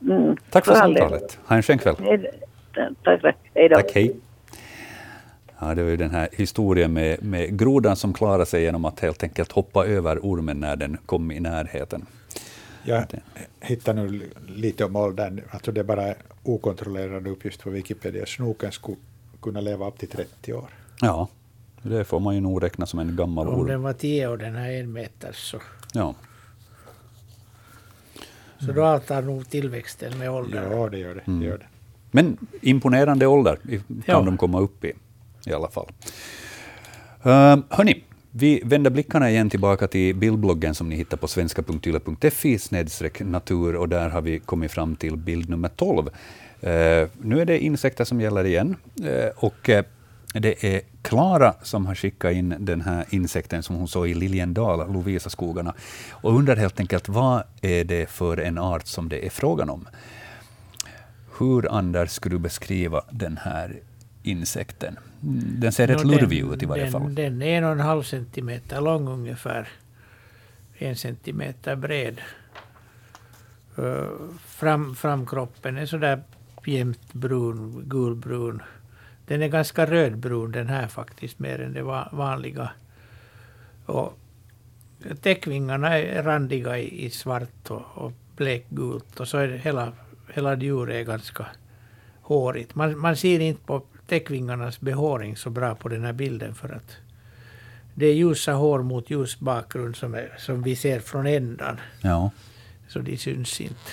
Mm. 0.00 0.36
Tack 0.50 0.64
för, 0.64 0.72
för 0.72 0.80
samtalet. 0.80 1.38
Ha 1.46 1.56
en 1.56 1.62
skön 1.62 1.78
kväll. 1.78 1.96
Tack, 3.04 3.36
hej 3.54 3.68
då. 3.68 3.76
Tack, 3.76 3.94
hej. 3.94 4.16
Ja, 5.58 5.74
det 5.74 5.82
var 5.82 5.90
ju 5.90 5.96
den 5.96 6.10
här 6.10 6.28
historien 6.32 6.92
med, 6.92 7.24
med 7.24 7.58
grodan 7.58 7.96
som 7.96 8.12
klarade 8.12 8.46
sig 8.46 8.62
genom 8.62 8.84
att 8.84 9.00
helt 9.00 9.22
enkelt 9.22 9.52
hoppa 9.52 9.86
över 9.86 10.18
ormen 10.18 10.60
när 10.60 10.76
den 10.76 10.96
kom 11.06 11.30
i 11.30 11.40
närheten. 11.40 12.06
Jag 12.84 13.04
hittar 13.60 13.94
nu 13.94 14.30
lite 14.46 14.84
om 14.84 14.96
åldern, 14.96 15.40
alltså 15.50 15.72
det 15.72 15.80
är 15.80 15.84
bara 15.84 16.14
okontrollerad 16.42 17.26
uppgift 17.26 17.62
på 17.62 17.70
Wikipedia. 17.70 18.26
Snoken 18.26 18.72
skulle 18.72 18.96
kunna 19.42 19.60
leva 19.60 19.88
upp 19.88 19.98
till 19.98 20.08
30 20.08 20.52
år. 20.52 20.68
Ja, 21.00 21.28
det 21.82 22.04
får 22.04 22.20
man 22.20 22.34
ju 22.34 22.40
nog 22.40 22.62
räkna 22.62 22.86
som 22.86 22.98
en 22.98 23.16
gammal 23.16 23.48
orm. 23.48 23.60
Om 23.60 23.66
den 23.66 23.82
var 23.82 23.92
10 23.92 24.28
år, 24.28 24.36
den 24.36 24.54
här 24.54 24.70
en 24.70 24.92
meter, 24.92 25.32
så... 25.32 25.60
Ja. 25.92 26.14
Så 28.58 28.72
då 28.72 28.84
avtar 28.84 29.22
nog 29.22 29.50
tillväxten 29.50 30.18
med 30.18 30.30
åldern. 30.30 30.72
Ja, 30.72 30.88
det 30.88 30.98
gör 30.98 31.14
det. 31.14 31.26
Mm. 31.26 31.40
det, 31.40 31.46
gör 31.46 31.58
det. 31.58 31.66
Men 32.10 32.36
imponerande 32.60 33.26
ålder 33.26 33.58
kan 33.86 34.02
ja. 34.06 34.20
de 34.20 34.36
komma 34.36 34.60
upp 34.60 34.84
i, 34.84 34.92
i 35.46 35.52
alla 35.52 35.68
fall. 35.68 35.88
Uh, 37.26 37.64
hörni, 37.70 38.04
vi 38.30 38.62
vänder 38.64 38.90
blickarna 38.90 39.30
igen 39.30 39.50
tillbaka 39.50 39.88
till 39.88 40.14
bildbloggen 40.14 40.74
som 40.74 40.88
ni 40.88 40.96
hittar 40.96 41.16
på 41.16 41.28
svenska.yle.fi 41.28 42.58
natur 43.24 43.76
och 43.76 43.88
där 43.88 44.08
har 44.08 44.20
vi 44.20 44.38
kommit 44.38 44.72
fram 44.72 44.96
till 44.96 45.16
bild 45.16 45.50
nummer 45.50 45.68
12. 45.68 46.06
Uh, 46.06 46.10
ehm, 46.72 47.08
nu 47.22 47.40
är 47.40 47.44
det 47.44 47.58
insekter 47.58 48.04
som 48.04 48.20
gäller 48.20 48.44
igen. 48.44 48.76
Uh, 49.00 49.28
och 49.36 49.68
uh, 49.68 49.80
det 50.32 50.64
är 50.64 50.80
Klara 51.02 51.54
som 51.62 51.86
har 51.86 51.94
skickat 51.94 52.32
in 52.32 52.54
den 52.58 52.80
här 52.80 53.04
insekten 53.10 53.62
som 53.62 53.76
hon 53.76 53.88
såg 53.88 54.08
i 54.08 54.14
Liljendal, 54.14 54.92
Lovisa-skogarna, 54.92 55.74
och 56.10 56.34
undrar 56.34 56.56
helt 56.56 56.80
enkelt 56.80 57.08
vad 57.08 57.42
är 57.62 57.84
det 57.84 58.10
för 58.10 58.36
en 58.36 58.58
art 58.58 58.86
som 58.86 59.08
det 59.08 59.26
är 59.26 59.30
frågan 59.30 59.70
om. 59.70 59.88
Hur, 61.38 61.72
Anders, 61.72 62.10
skulle 62.10 62.34
du 62.34 62.38
beskriva 62.38 63.02
den 63.10 63.36
här 63.42 63.80
insekten? 64.22 64.98
Den 65.34 65.72
ser 65.72 65.86
rätt 65.86 66.04
no, 66.04 66.10
lurvig 66.10 66.52
ut 66.52 66.62
i 66.62 66.66
varje 66.66 66.82
den, 66.82 66.92
fall. 66.92 67.14
Den 67.14 67.42
är 67.42 67.58
en 67.58 67.64
och 67.64 67.72
en 67.72 67.80
halv 67.80 68.02
centimeter 68.02 68.80
lång 68.80 69.08
ungefär. 69.08 69.68
En 70.78 70.96
centimeter 70.96 71.76
bred. 71.76 72.20
Uh, 73.78 74.06
fram, 74.46 74.94
framkroppen 74.94 75.76
är 75.76 75.86
sådär 75.86 76.22
jämnt 76.64 77.12
brun, 77.12 77.82
gulbrun. 77.86 78.62
Den 79.26 79.42
är 79.42 79.48
ganska 79.48 79.86
rödbrun 79.86 80.52
den 80.52 80.68
här 80.68 80.86
faktiskt, 80.86 81.38
mer 81.38 81.60
än 81.60 81.72
det 81.72 81.82
vanliga. 82.12 82.70
Och 83.86 84.18
täckvingarna 85.20 85.98
är 85.98 86.22
randiga 86.22 86.78
i, 86.78 87.06
i 87.06 87.10
svart 87.10 87.70
och, 87.70 87.82
och 87.94 88.12
blekgult 88.36 89.20
och 89.20 89.28
så 89.28 89.38
är 89.38 89.48
det 89.48 89.58
hela, 89.58 89.92
hela 90.34 90.56
djuret 90.56 91.06
ganska 91.06 91.46
hårigt. 92.20 92.74
Man, 92.74 92.98
man 92.98 93.16
ser 93.16 93.40
inte 93.40 93.62
på 93.66 93.82
täckvingarnas 94.06 94.80
behåring 94.80 95.36
så 95.36 95.50
bra 95.50 95.74
på 95.74 95.88
den 95.88 96.04
här 96.04 96.12
bilden 96.12 96.54
för 96.54 96.68
att 96.68 96.96
det 97.94 98.06
är 98.06 98.14
ljusa 98.14 98.52
hår 98.52 98.82
mot 98.82 99.10
ljus 99.10 99.38
bakgrund 99.38 99.96
som, 99.96 100.14
är, 100.14 100.34
som 100.38 100.62
vi 100.62 100.76
ser 100.76 101.00
från 101.00 101.26
ändan. 101.26 101.80
Ja. 102.00 102.30
Så 102.88 102.98
de 102.98 103.16
syns 103.16 103.60
inte. 103.60 103.90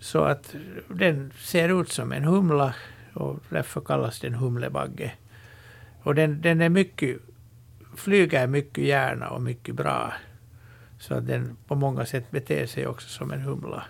Så 0.00 0.24
att 0.24 0.54
den 0.88 1.32
ser 1.38 1.80
ut 1.80 1.88
som 1.88 2.12
en 2.12 2.24
humla 2.24 2.74
och 3.14 3.38
därför 3.48 3.80
kallas 3.80 4.20
den 4.20 4.34
humlebagge. 4.34 5.12
Och 6.02 6.14
den, 6.14 6.40
den 6.40 6.60
är 6.60 6.68
mycket, 6.68 7.18
flyger 7.96 8.46
mycket 8.46 8.84
gärna 8.84 9.30
och 9.30 9.42
mycket 9.42 9.74
bra. 9.74 10.12
Så 10.98 11.14
att 11.14 11.26
den 11.26 11.56
på 11.66 11.74
många 11.74 12.06
sätt 12.06 12.30
beter 12.30 12.66
sig 12.66 12.86
också 12.86 13.08
som 13.08 13.32
en 13.32 13.40
humla. 13.40 13.84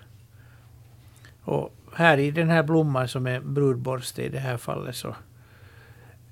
Och 1.44 1.74
här 1.94 2.18
i 2.18 2.30
den 2.30 2.50
här 2.50 2.62
blomman 2.62 3.08
som 3.08 3.26
är 3.26 3.40
brudborste 3.40 4.22
i 4.22 4.28
det 4.28 4.38
här 4.38 4.56
fallet 4.56 4.96
så 4.96 5.16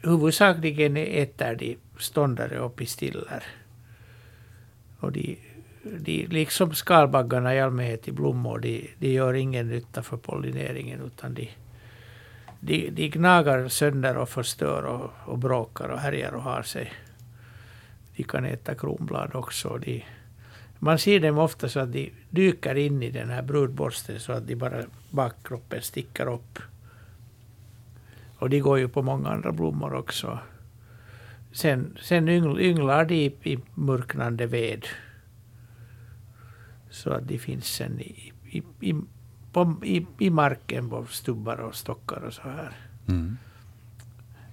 huvudsakligen 0.02 0.96
äter 0.96 1.54
de 1.54 1.78
ståndare 1.98 2.60
och 2.60 2.76
pistiller. 2.76 3.42
Och 5.00 5.12
de, 5.12 5.38
de, 5.82 6.26
liksom 6.26 6.74
skalbaggarna 6.74 7.54
i 7.54 7.60
allmänhet 7.60 8.08
i 8.08 8.12
blommor, 8.12 8.58
de, 8.58 8.90
de 8.98 9.08
gör 9.08 9.34
ingen 9.34 9.68
nytta 9.68 10.02
för 10.02 10.16
pollineringen 10.16 11.00
utan 11.00 11.34
de, 11.34 11.50
de, 12.60 12.90
de 12.90 13.08
gnagar 13.08 13.68
sönder 13.68 14.16
och 14.16 14.28
förstör 14.28 14.82
och, 14.82 15.10
och 15.24 15.38
bråkar 15.38 15.88
och 15.88 15.98
härjar 15.98 16.32
och 16.32 16.42
har 16.42 16.62
sig. 16.62 16.92
De 18.16 18.22
kan 18.22 18.44
äta 18.44 18.74
kronblad 18.74 19.34
också. 19.34 19.78
De, 19.78 20.04
man 20.82 20.98
ser 20.98 21.20
dem 21.20 21.38
ofta 21.38 21.68
så 21.68 21.80
att 21.80 21.92
de 21.92 22.12
dyker 22.30 22.74
in 22.74 23.02
i 23.02 23.10
den 23.10 23.30
här 23.30 23.42
brudborsten 23.42 24.20
så 24.20 24.32
att 24.32 24.46
de 24.46 24.56
bara 24.56 24.82
bakkroppen 25.10 25.82
sticker 25.82 26.32
upp. 26.32 26.58
Och 28.36 28.50
de 28.50 28.60
går 28.60 28.78
ju 28.78 28.88
på 28.88 29.02
många 29.02 29.28
andra 29.28 29.52
blommor 29.52 29.94
också. 29.94 30.38
Sen, 31.52 31.98
sen 32.00 32.28
ynglar 32.28 33.04
de 33.04 33.14
i, 33.14 33.52
i 33.52 33.58
mörknande 33.74 34.46
ved. 34.46 34.86
Så 36.90 37.10
att 37.10 37.28
de 37.28 37.38
finns 37.38 37.66
sen 37.66 38.00
i, 38.00 38.32
i, 38.50 38.62
i, 38.80 38.94
på, 39.52 39.74
i, 39.84 40.06
i 40.18 40.30
marken 40.30 40.90
på 40.90 41.06
stubbar 41.06 41.56
och 41.56 41.74
stockar 41.74 42.20
och 42.20 42.32
så 42.32 42.42
här. 42.42 42.76
Mm. 43.08 43.36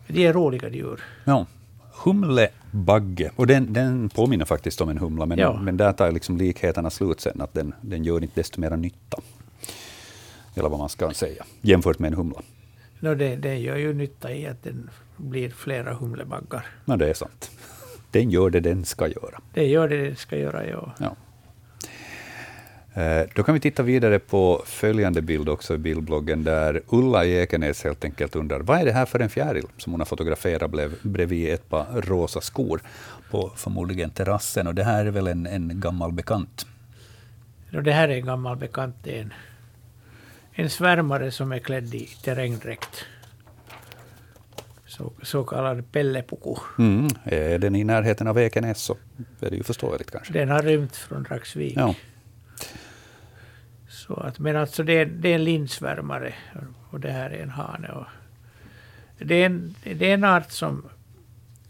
De 0.08 0.26
är 0.26 0.34
roliga 0.34 0.70
djur. 0.70 1.04
Ja 1.24 1.45
humlebagge, 2.03 3.32
och 3.36 3.48
den, 3.48 3.74
den 3.74 4.10
påminner 4.10 4.45
faktiskt 4.45 4.82
om 4.82 4.90
en 4.90 4.98
humla, 4.98 5.26
men, 5.26 5.40
ja. 5.40 5.60
men 5.61 5.78
där 5.78 5.94
tar 5.94 6.11
liksom 6.11 6.38
likheterna 6.38 6.90
slut 6.90 7.22
sen, 7.22 7.41
att 7.41 7.53
den, 7.53 7.74
den 7.82 8.03
gör 8.03 8.24
inte 8.24 8.40
desto 8.40 8.61
mera 8.61 8.76
nytta. 8.76 9.18
Eller 10.56 10.69
vad 10.69 10.80
man 10.80 10.90
ska 10.90 11.11
säga, 11.11 11.45
jämfört 11.61 11.99
med 11.99 12.07
en 12.07 12.18
humla. 12.18 12.41
No, 12.99 13.15
det, 13.15 13.36
den 13.36 13.61
gör 13.61 13.76
ju 13.76 13.94
nytta 13.94 14.34
i 14.34 14.48
att 14.48 14.64
den 14.64 14.90
blir 15.18 15.49
flera 15.49 15.94
humlebaggar. 15.94 16.65
No, 16.86 16.95
det 16.95 17.10
är 17.10 17.14
sant. 17.14 17.52
Den 18.11 18.30
gör 18.30 18.49
det 18.49 18.60
den 18.60 18.86
ska 18.86 19.07
göra. 19.07 19.41
Det 19.53 19.65
gör 19.65 19.90
det 19.90 20.03
den 20.03 20.15
ska 20.15 20.38
göra, 20.38 20.68
ja. 20.68 20.94
ja. 20.99 21.15
Eh, 22.98 23.28
då 23.36 23.44
kan 23.44 23.53
vi 23.53 23.60
titta 23.60 23.84
vidare 23.84 24.19
på 24.19 24.64
följande 24.65 25.22
bild 25.22 25.49
också 25.49 25.76
i 25.76 25.78
bildbloggen, 25.78 26.44
där 26.44 26.82
Ulla 26.88 27.26
i 27.26 27.38
Ekenäs 27.38 27.84
helt 27.84 28.03
enkelt 28.03 28.36
undrar, 28.36 28.60
vad 28.60 28.80
är 28.80 28.86
det 28.86 28.91
här 28.91 29.06
för 29.06 29.19
en 29.19 29.30
fjäril 29.30 29.65
som 29.78 29.94
hon 29.94 29.99
har 29.99 30.06
fotograferat 30.06 30.72
bredvid 31.02 31.53
ett 31.53 31.69
par 31.69 32.02
rosa 32.02 32.41
skor 32.41 32.82
på 33.32 33.52
förmodligen 33.56 34.10
terrassen? 34.10 34.68
Och 34.68 34.76
det 34.76 34.84
här 34.84 35.06
är 35.06 35.11
väl 35.11 35.28
en, 35.28 35.45
en 35.45 35.80
gammal 35.80 36.11
bekant? 36.11 36.65
Ja, 37.69 37.82
det 37.82 37.91
här 37.91 38.10
är 38.10 38.15
en 38.15 38.26
gammal 38.26 38.57
bekant. 38.57 38.95
Det 39.03 39.18
är 39.18 39.22
en, 39.22 39.34
en 40.53 40.69
svärmare 40.69 41.32
som 41.32 41.52
är 41.52 41.60
klädd 41.60 41.95
i 41.95 42.10
terrängdräkt. 42.24 43.06
Så, 44.86 45.14
så 45.22 45.44
kallad 45.44 45.91
pellepuku. 45.91 46.56
Mm. 46.80 47.07
Är 47.24 47.60
den 47.60 47.76
i 47.76 47.84
närheten 47.84 48.28
av 48.28 48.40
Ekenäs 48.40 48.78
så 48.78 48.98
är 49.40 49.49
det 49.49 49.56
ju 49.56 49.64
förståeligt 49.64 50.11
kanske. 50.11 50.34
Den 50.34 50.49
har 50.49 50.61
rymt 50.61 50.95
från 50.95 51.24
Dragsvik. 51.24 51.78
Ja. 51.78 51.95
Så 54.07 54.13
att, 54.13 54.39
men 54.39 54.55
alltså 54.55 54.84
det 54.84 54.93
är, 54.93 55.05
det 55.05 55.29
är 55.29 55.35
en 55.35 55.43
linsvärmare 55.43 56.34
och 56.89 56.99
det 56.99 57.11
här 57.11 57.29
är 57.29 57.43
en 57.43 57.49
hane. 57.49 57.88
Och 57.91 58.05
det, 59.19 59.35
är 59.35 59.45
en, 59.45 59.75
det 59.84 60.09
är 60.09 60.13
en 60.13 60.23
art 60.23 60.51
som 60.51 60.89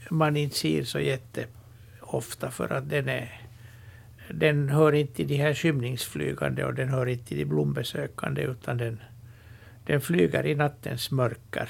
man 0.10 0.38
inte 0.38 0.56
ser 0.56 0.84
så 0.84 1.00
jätteofta 1.00 2.52
för 2.52 2.74
att 2.74 2.90
den 2.90 3.10
är 3.10 3.42
den 4.30 4.70
hör 4.70 4.94
inte 4.94 5.14
till 5.14 5.28
de 5.28 5.36
här 5.36 5.54
skymningsflygande 5.54 6.66
och 6.66 6.74
den 6.74 6.90
hör 6.90 7.06
inte 7.06 7.26
till 7.26 7.38
de 7.38 7.46
blombesökande 7.46 8.42
utan 8.42 8.78
den, 8.78 9.00
den 9.86 10.02
flyger 10.02 10.46
i 10.46 10.56
nattens 10.56 11.12
mörker 11.12 11.70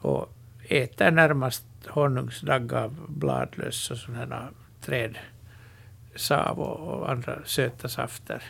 och 0.00 0.32
äter 0.68 1.10
närmast 1.10 1.66
honungsdaggar, 1.88 2.90
bladlöss 3.08 3.90
och 3.90 3.96
sådana 3.96 4.48
trädsav 4.80 6.60
och, 6.60 6.98
och 6.98 7.10
andra 7.10 7.38
söta 7.44 7.88
safter. 7.88 8.42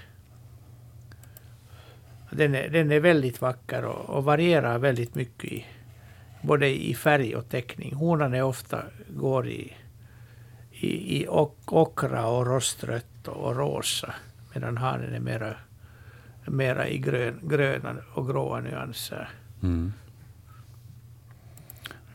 Den 2.37 2.55
är, 2.55 2.69
den 2.69 2.93
är 2.93 3.01
väldigt 3.01 3.41
vacker 3.41 3.85
och, 3.85 4.17
och 4.17 4.25
varierar 4.25 4.79
väldigt 4.79 5.15
mycket 5.15 5.53
i 5.53 5.67
både 6.43 6.69
i 6.69 6.95
färg 6.95 7.37
och 7.37 7.49
teckning. 7.49 7.95
Honan 7.95 8.35
är 8.35 8.43
ofta 8.43 8.83
går 9.09 9.49
i, 9.49 9.73
i, 10.71 11.23
i 11.23 11.27
ockra 11.67 12.27
och 12.27 12.47
rostrött 12.47 13.29
och 13.29 13.57
rosa 13.57 14.15
medan 14.55 14.77
hanen 14.77 15.15
är 15.15 15.21
mera, 15.21 15.55
mera 16.45 16.89
i 16.89 16.99
grön, 16.99 17.41
gröna 17.43 17.97
och 18.15 18.27
gråa 18.27 18.61
nyanser. 18.61 19.29
Mm. 19.63 19.93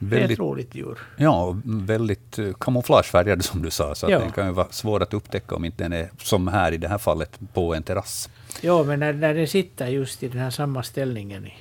Väldigt, 0.01 0.27
det 0.27 0.31
är 0.31 0.33
ett 0.33 0.39
roligt 0.39 0.75
djur. 0.75 0.99
Ja, 1.17 1.57
väldigt 1.63 2.39
eh, 2.39 2.53
kamouflagefärgad 2.53 3.45
som 3.45 3.61
du 3.61 3.69
sa, 3.69 3.95
så 3.95 4.09
ja. 4.09 4.19
den 4.19 4.31
kan 4.31 4.47
ju 4.47 4.53
vara 4.53 4.67
svår 4.69 5.03
att 5.03 5.13
upptäcka 5.13 5.55
om 5.55 5.65
inte 5.65 5.83
den 5.83 5.93
är, 5.93 6.09
som 6.17 6.47
här 6.47 6.71
i 6.71 6.77
det 6.77 6.87
här 6.87 6.97
fallet, 6.97 7.39
på 7.53 7.75
en 7.75 7.83
terrass. 7.83 8.29
Ja, 8.61 8.83
men 8.83 8.99
när, 8.99 9.13
när 9.13 9.33
den 9.33 9.47
sitter 9.47 9.87
just 9.87 10.23
i 10.23 10.27
den 10.27 10.37
här 10.37 10.49
samma 10.49 10.83
ställningen, 10.83 11.47
i, 11.47 11.53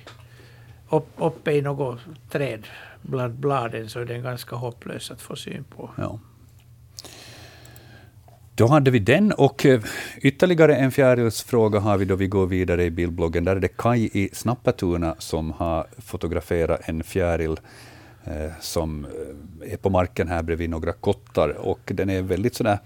upp, 0.90 1.08
uppe 1.16 1.52
i 1.52 1.62
något 1.62 2.00
träd 2.30 2.66
bland 3.02 3.34
bladen, 3.34 3.88
så 3.88 4.00
är 4.00 4.04
den 4.04 4.22
ganska 4.22 4.56
hopplös 4.56 5.10
att 5.10 5.22
få 5.22 5.36
syn 5.36 5.64
på. 5.64 5.90
Ja. 5.96 6.18
Då 8.54 8.66
hade 8.66 8.90
vi 8.90 8.98
den 8.98 9.32
och 9.32 9.66
eh, 9.66 9.80
ytterligare 10.22 10.76
en 10.76 10.92
fjärilsfråga 10.92 11.80
har 11.80 11.98
vi 11.98 12.04
då 12.04 12.14
vi 12.16 12.26
går 12.26 12.46
vidare 12.46 12.84
i 12.84 12.90
bildbloggen. 12.90 13.44
Där 13.44 13.56
är 13.56 13.60
det 13.60 13.76
Kai 13.76 14.10
i 14.12 14.30
Snappatuna 14.32 15.14
som 15.18 15.50
har 15.52 15.86
fotograferat 15.98 16.80
en 16.84 17.04
fjäril 17.04 17.56
som 18.60 19.04
eh, 19.04 19.72
är 19.72 19.76
på 19.76 19.90
marken 19.90 20.28
här 20.28 20.42
bredvid 20.42 20.70
några 20.70 20.92
kottar. 20.92 21.48
Och 21.48 21.80
den 21.84 22.10
är 22.10 22.22
väldigt 22.22 22.54
sådär 22.54 22.78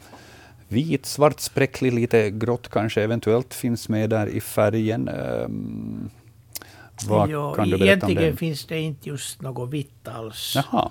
vit, 0.69 1.07
svart, 1.07 1.41
spräcklig, 1.41 1.93
lite 1.93 2.31
grått 2.31 2.69
kanske 2.69 3.03
eventuellt 3.03 3.55
finns 3.55 3.89
med 3.89 4.11
där 4.11 4.27
i 4.27 4.41
färgen. 4.41 5.09
Um, 5.09 6.11
vad 7.09 7.31
jo, 7.31 7.53
kan 7.57 7.69
du 7.69 7.79
berätta 7.79 8.07
om 8.07 8.15
den? 8.15 8.37
finns 8.37 8.67
det 8.67 8.79
inte 8.79 9.09
just 9.09 9.43
något 9.43 9.71
vitt 9.71 10.09
alls. 10.09 10.53
Jaha. 10.57 10.91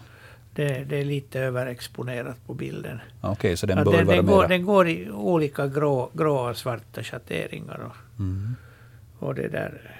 Det, 0.55 0.83
det, 0.83 0.97
är 0.97 1.05
lite 1.05 1.39
överexponerat 1.39 2.37
på 2.47 2.53
bilden. 2.53 2.99
Okej, 3.21 3.31
okay, 3.31 3.55
så 3.55 3.65
den 3.65 3.83
bör 3.83 3.91
den, 3.91 4.07
vara 4.07 4.17
den, 4.17 4.25
går, 4.25 4.47
den 4.47 4.65
går 4.65 4.87
i 4.87 5.11
olika 5.11 5.67
grå, 5.67 6.09
gråa 6.13 6.49
och 6.49 6.57
svarta 6.57 7.03
schatteringar. 7.03 7.79
Och, 7.79 8.19
mm. 8.19 8.55
och 9.19 9.35
det 9.35 9.47
där 9.47 9.97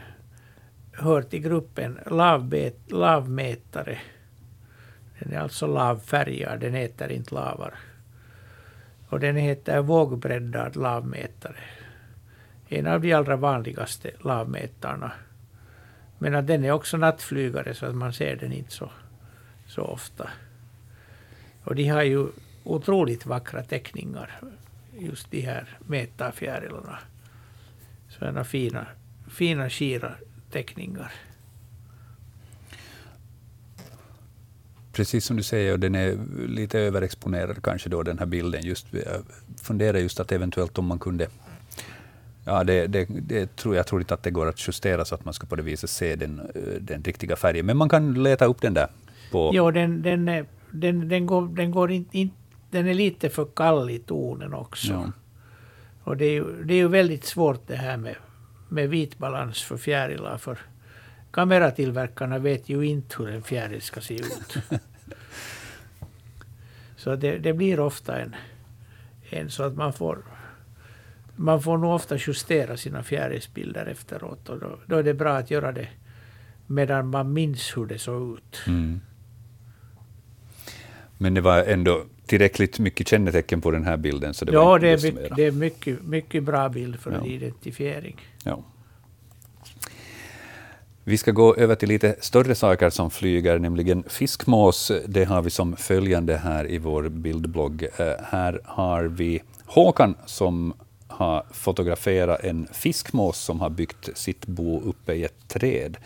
hör 0.91 1.21
till 1.21 1.39
gruppen 1.39 1.99
lavbet, 2.11 2.91
lavmätare. 2.91 3.97
Den 5.19 5.34
är 5.34 5.40
alltså 5.40 5.68
lavfärgad, 5.68 6.60
den 6.60 6.76
äter 6.76 7.11
inte 7.11 7.35
lavar. 7.35 7.73
Och 9.10 9.19
den 9.19 9.35
heter 9.35 9.81
vågbreddad 9.81 10.76
lavmätare. 10.76 11.60
En 12.69 12.88
av 12.88 13.02
de 13.02 13.14
allra 13.14 13.35
vanligaste 13.35 14.11
lavmätarna. 14.19 15.11
Men 16.18 16.35
att 16.35 16.48
den 16.48 16.65
är 16.65 16.72
också 16.72 16.98
nattflygare 16.98 17.73
så 17.73 17.85
att 17.85 17.95
man 17.95 18.14
ser 18.14 18.35
den 18.35 18.52
inte 18.52 18.72
så, 18.72 18.90
så 19.68 19.81
ofta. 19.81 20.30
Och 21.64 21.76
de 21.76 21.88
har 21.88 22.03
ju 22.03 22.27
otroligt 22.64 23.26
vackra 23.26 23.64
teckningar, 23.64 24.40
just 24.98 25.31
de 25.31 25.41
här 25.41 25.77
mätarfjärilarna. 25.80 26.99
Sådana 28.10 28.44
fina, 28.44 28.88
fina 29.30 29.69
skira 29.69 30.11
teckningar. 30.52 31.14
Precis 34.94 35.26
som 35.26 35.38
du 35.38 35.44
säger, 35.44 35.78
den 35.78 35.95
är 35.95 36.18
lite 36.48 36.80
överexponerad 36.80 37.64
kanske 37.64 37.90
då 37.90 38.03
den 38.03 38.20
här 38.20 38.26
bilden. 38.26 38.61
Just, 38.65 38.88
jag 38.91 39.24
funderar 39.61 39.98
just 39.98 40.20
att 40.20 40.32
eventuellt 40.32 40.78
om 40.78 40.86
man 40.86 40.99
kunde 40.99 41.28
Ja, 42.45 42.64
det, 42.64 42.88
det, 42.88 43.07
det, 43.10 43.56
tror 43.56 43.76
jag 43.76 43.88
tror 43.88 44.02
inte 44.02 44.14
att 44.14 44.24
det 44.24 44.32
går 44.32 44.49
att 44.49 44.68
justera 44.68 45.06
så 45.06 45.15
att 45.15 45.26
man 45.26 45.34
ska 45.34 45.48
på 45.48 45.56
det 45.56 45.64
viset 45.64 45.90
se 45.90 46.15
den, 46.15 46.41
den 46.80 47.03
riktiga 47.03 47.36
färgen. 47.36 47.65
Men 47.65 47.78
man 47.78 47.90
kan 47.90 48.24
leta 48.24 48.45
upp 48.45 48.61
den 48.61 48.74
där. 48.74 48.88
På... 49.32 49.52
Jo, 49.53 49.72
den, 49.72 50.02
den, 50.02 50.26
den, 50.72 51.10
den, 51.10 51.26
går, 51.26 51.48
den, 51.48 51.72
går 51.72 51.91
in, 51.91 52.06
in, 52.11 52.32
den 52.72 52.88
är 52.88 52.94
lite 52.94 53.30
för 53.30 53.45
kall 53.45 53.90
i 53.90 53.99
tonen 53.99 54.53
också. 54.53 54.94
Ja. 54.94 55.11
Och 56.03 56.18
det 56.18 56.26
är, 56.26 56.32
ju, 56.32 56.64
det 56.64 56.74
är 56.74 56.78
ju 56.78 56.88
väldigt 56.88 57.26
svårt 57.26 57.68
det 57.68 57.76
här 57.76 57.98
med, 57.98 58.15
med 58.70 58.90
vit 58.90 59.18
balans 59.18 59.64
för 59.64 59.78
fjärilar. 59.78 60.38
För 60.38 60.57
kameratillverkarna 61.34 62.39
vet 62.39 62.69
ju 62.69 62.85
inte 62.85 63.15
hur 63.18 63.30
en 63.30 63.43
fjäril 63.43 63.81
ska 63.81 64.01
se 64.01 64.15
ut. 64.15 64.57
så 66.97 67.15
det, 67.15 67.38
det 67.38 67.53
blir 67.53 67.80
ofta 67.80 68.19
en, 68.19 68.35
en 69.30 69.49
så 69.49 69.64
att 69.64 69.76
man 69.76 69.93
får 69.93 70.18
man 71.35 71.61
får 71.61 71.77
nog 71.77 71.93
ofta 71.93 72.18
justera 72.18 72.77
sina 72.77 73.03
fjärilsbilder 73.03 73.85
efteråt. 73.85 74.49
Och 74.49 74.60
då, 74.60 74.80
då, 74.85 74.97
är 74.97 75.03
det 75.03 75.14
bra 75.14 75.38
att 75.38 75.51
göra 75.51 75.72
det 75.72 75.88
medan 76.68 77.07
man 77.07 77.34
minns 77.34 77.77
hur 77.77 77.85
det 77.85 77.99
såg 77.99 78.38
ut. 78.38 78.61
Mm. 78.68 79.01
Men 81.18 81.34
det 81.34 81.41
var 81.41 81.64
ändå 81.64 82.05
tillräckligt 82.26 82.80
mycket 82.80 83.07
kännetecken 83.07 83.61
på 83.61 83.72
den 83.72 83.84
här 83.84 83.97
bilden? 83.97 84.34
Så 84.34 84.45
det 84.45 84.51
ja, 84.51 84.80
det 84.80 84.89
är, 84.89 85.11
mycket, 85.11 85.35
det 85.35 85.45
är 85.45 85.51
mycket, 85.51 86.03
mycket 86.03 86.43
bra 86.43 86.69
bild 86.69 86.99
för 86.99 87.11
ja. 87.11 87.26
identifiering. 87.26 88.22
Ja. 88.43 88.64
Vi 91.05 91.17
ska 91.17 91.31
gå 91.31 91.55
över 91.55 91.75
till 91.75 91.89
lite 91.89 92.15
större 92.19 92.55
saker 92.55 92.89
som 92.89 93.11
flyger, 93.11 93.59
nämligen 93.59 94.03
fiskmås. 94.07 94.91
Det 95.07 95.23
har 95.23 95.41
vi 95.41 95.49
som 95.49 95.75
följande 95.75 96.38
här 96.38 96.71
i 96.71 96.77
vår 96.77 97.09
bildblogg. 97.09 97.84
Uh, 97.84 98.05
här 98.23 98.59
har 98.63 99.03
vi 99.03 99.41
Håkan 99.65 100.15
som 100.25 100.73
har 101.07 101.45
fotograferat 101.51 102.43
en 102.43 102.67
fiskmås 102.71 103.38
som 103.38 103.61
har 103.61 103.69
byggt 103.69 104.17
sitt 104.17 104.45
bo 104.45 104.81
uppe 104.81 105.13
i 105.13 105.23
ett 105.23 105.47
träd 105.47 105.97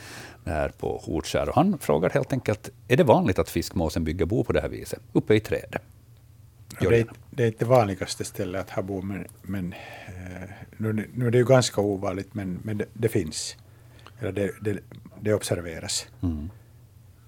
här 0.45 0.69
på 0.69 1.01
Hortskär. 1.05 1.51
han 1.55 1.77
frågar 1.79 2.09
helt 2.09 2.33
enkelt, 2.33 2.69
är 2.87 2.97
det 2.97 3.03
vanligt 3.03 3.39
att 3.39 3.49
fiskmåsen 3.49 4.03
bygger 4.03 4.25
bo 4.25 4.43
på 4.43 4.53
det 4.53 4.61
här 4.61 4.69
viset, 4.69 4.99
uppe 5.13 5.35
i 5.35 5.39
trädet? 5.39 5.81
Ja, 6.79 6.89
det, 6.89 6.99
är, 6.99 7.07
det 7.31 7.43
är 7.43 7.47
inte 7.47 7.65
det 7.65 7.69
vanligaste 7.69 8.23
stället 8.23 8.61
att 8.61 8.69
ha 8.69 8.81
bo, 8.81 9.01
men, 9.01 9.27
men 9.41 9.73
eh, 10.07 10.49
nu, 10.77 11.09
nu 11.13 11.27
är 11.27 11.31
det 11.31 11.37
ju 11.37 11.45
ganska 11.45 11.81
ovanligt, 11.81 12.33
men, 12.33 12.59
men 12.63 12.77
det, 12.77 12.85
det 12.93 13.09
finns. 13.09 13.57
Eller 14.19 14.31
det, 14.31 14.51
det, 14.61 14.79
det 15.21 15.33
observeras. 15.33 16.07
Mm. 16.21 16.49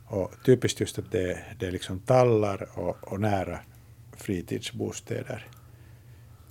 Och 0.05 0.33
typiskt 0.45 0.79
just 0.79 0.99
att 0.99 1.11
det, 1.11 1.43
det 1.59 1.67
är 1.67 1.71
liksom 1.71 1.99
tallar 1.99 2.67
och, 2.73 3.13
och 3.13 3.19
nära 3.19 3.59
fritidsbostäder. 4.17 5.47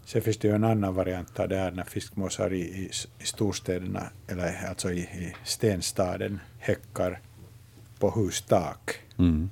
Sen 0.05 0.23
finns 0.23 0.39
det 0.39 0.49
ju 0.49 0.55
en 0.55 0.65
annan 0.65 0.95
variant 0.95 1.41
av 1.41 1.49
det 1.49 1.57
här 1.57 1.71
när 1.71 1.85
fiskmåsar 1.85 2.53
i, 2.53 2.61
i, 2.61 2.91
i 3.19 3.25
storstäderna, 3.25 4.11
eller 4.29 4.69
alltså 4.69 4.93
i, 4.93 5.01
i 5.01 5.35
stenstaden, 5.45 6.41
häckar 6.59 7.21
på 7.99 8.11
hustak. 8.11 9.01
Mm. 9.19 9.51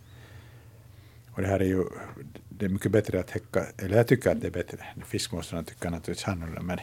Och 1.31 1.43
det 1.43 1.49
här 1.49 1.61
är 1.61 1.65
ju 1.65 1.85
det 2.59 2.65
är 2.65 2.69
mycket 2.69 2.93
bättre 2.93 3.21
att 3.21 3.31
häcka, 3.31 3.67
eller 3.79 3.97
jag 3.97 4.07
tycker 4.07 4.31
att 4.31 4.41
det 4.41 4.47
är 4.47 4.51
bättre, 4.51 4.79
fiskmåsarna 5.07 5.63
tycker 5.63 5.91
naturligtvis 5.91 6.29
annorlunda, 6.29 6.63
men 6.63 6.79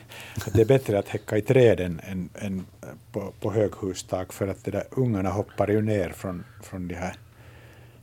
att 0.48 0.54
det 0.54 0.62
är 0.62 0.66
bättre 0.66 1.00
att 1.00 1.08
häcka 1.08 1.38
i 1.38 1.42
träden 1.42 2.02
än, 2.04 2.30
än 2.36 2.66
på, 3.12 3.34
på 3.40 3.52
höghustak 3.52 4.34
för 4.34 4.48
att 4.48 4.66
det 4.66 4.72
där 4.72 4.84
ungarna 4.92 5.30
hoppar 5.30 5.68
ju 5.68 5.82
ner 5.82 6.10
från, 6.10 6.44
från 6.64 6.88
de 6.88 6.96
här, 6.96 7.16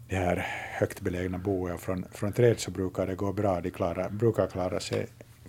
de 0.09 0.17
här 0.17 0.47
högt 0.79 1.01
belägna 1.01 1.39
boen. 1.39 1.79
Från, 1.79 2.05
från 2.13 2.33
träd 2.33 2.61
så 2.61 2.71
brukar 2.71 3.07
det 3.07 3.15
gå 3.15 3.33
bra, 3.33 3.61
de 3.61 3.71
klara, 3.71 4.11
brukar 4.11 4.47
klara 4.47 4.81
sig 4.81 5.07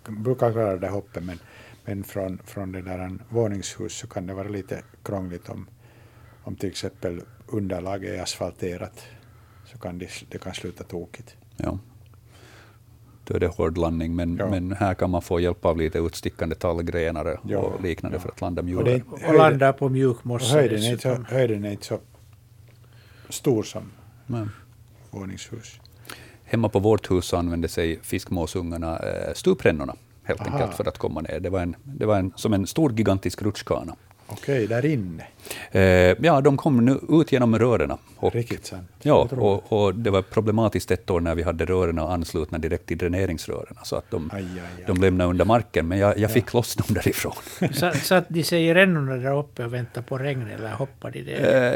brukar 0.09 0.51
klara 0.51 0.77
det 0.77 0.89
hoppet, 0.89 1.23
men, 1.23 1.39
men 1.85 2.03
från, 2.03 2.39
från 2.45 2.71
det 2.71 2.81
där 2.81 2.99
en 2.99 3.21
våningshus 3.29 3.93
så 3.93 4.07
kan 4.07 4.27
det 4.27 4.33
vara 4.33 4.47
lite 4.47 4.83
krångligt 5.03 5.49
om, 5.49 5.67
om 6.43 6.55
till 6.55 6.69
exempel 6.69 7.21
underlaget 7.47 8.09
är 8.09 8.21
asfalterat. 8.21 9.05
Så 9.65 9.77
kan 9.77 9.97
det, 9.97 10.09
det 10.29 10.37
kan 10.37 10.53
sluta 10.53 10.83
tokigt. 10.83 11.35
Ja. 11.57 11.79
Då 13.31 13.35
är 13.35 13.39
det 13.39 13.47
hård 13.47 13.77
landning, 13.77 14.15
men, 14.15 14.37
ja. 14.37 14.49
men 14.49 14.71
här 14.71 14.93
kan 14.93 15.09
man 15.09 15.21
få 15.21 15.39
hjälp 15.39 15.65
av 15.65 15.77
lite 15.77 15.99
utstickande 15.99 16.55
tallgrenar 16.55 17.39
ja. 17.47 17.57
och 17.57 17.81
liknande 17.83 18.17
ja. 18.17 18.21
för 18.21 18.29
att 18.29 18.41
landa 18.41 18.61
mjukare. 18.61 19.01
Och, 19.09 19.29
och 19.29 19.35
landa 19.35 19.73
på 19.73 19.89
mjuk 19.89 20.23
mossa 20.23 20.55
höjden, 20.55 20.83
är 20.83 20.91
inte 20.91 21.01
så, 21.01 21.23
höjden 21.33 21.65
är 21.65 21.71
inte 21.71 21.85
så 21.85 21.99
stor 23.29 23.63
som 23.63 23.91
men. 24.25 24.49
våningshus. 25.09 25.79
Hemma 26.43 26.69
på 26.69 26.79
vårt 26.79 27.11
hus 27.11 27.33
använde 27.33 27.67
sig 27.67 27.99
fiskmåsungarna 28.03 28.99
eh, 28.99 29.33
stuprännorna 29.33 29.95
helt 30.23 30.41
Aha. 30.41 30.51
enkelt 30.51 30.77
för 30.77 30.87
att 30.87 30.97
komma 30.97 31.21
ner. 31.21 31.39
Det 31.39 31.49
var, 31.49 31.59
en, 31.59 31.75
det 31.83 32.05
var 32.05 32.19
en, 32.19 32.33
som 32.35 32.53
en 32.53 32.67
stor 32.67 32.91
gigantisk 32.91 33.41
rutschkana. 33.41 33.95
Okej, 34.27 34.67
där 34.67 34.85
inne? 34.85 35.27
Eh, 35.71 35.81
ja, 36.21 36.41
de 36.41 36.57
kom 36.57 36.85
nu 36.85 36.99
ut 37.09 37.31
genom 37.31 37.59
rören. 37.59 37.91
Och, 38.17 38.35
Riktigt 38.35 38.65
sant. 38.65 38.87
Ja, 39.01 39.27
och, 39.31 39.73
och, 39.73 39.95
det 39.95 40.09
var 40.09 40.21
problematiskt 40.21 40.91
ett 40.91 41.09
år 41.09 41.19
när 41.19 41.35
vi 41.35 41.43
hade 41.43 41.65
rören 41.65 41.99
anslutna 41.99 42.57
direkt 42.57 42.85
till 42.85 42.97
dräneringsrören, 42.97 43.75
så 43.83 43.95
att 43.95 44.11
de, 44.11 44.29
aj, 44.33 44.43
aj, 44.53 44.61
aj. 44.77 44.83
de 44.87 45.01
lämnade 45.01 45.29
under 45.29 45.45
marken, 45.45 45.87
men 45.87 45.97
jag, 45.97 46.17
jag 46.17 46.31
fick 46.31 46.45
ja. 46.47 46.49
loss 46.57 46.75
dem 46.75 46.85
därifrån. 46.89 47.33
Så, 47.73 47.91
så 48.03 48.15
att 48.15 48.25
de 48.27 48.43
säger 48.43 48.75
ännu 48.75 49.19
där 49.19 49.39
uppe 49.39 49.65
och 49.65 49.73
väntar 49.73 50.01
på 50.01 50.17
regn, 50.17 50.47
eller 50.59 50.71
hoppar 50.71 51.11
de 51.11 51.21
det? 51.21 51.33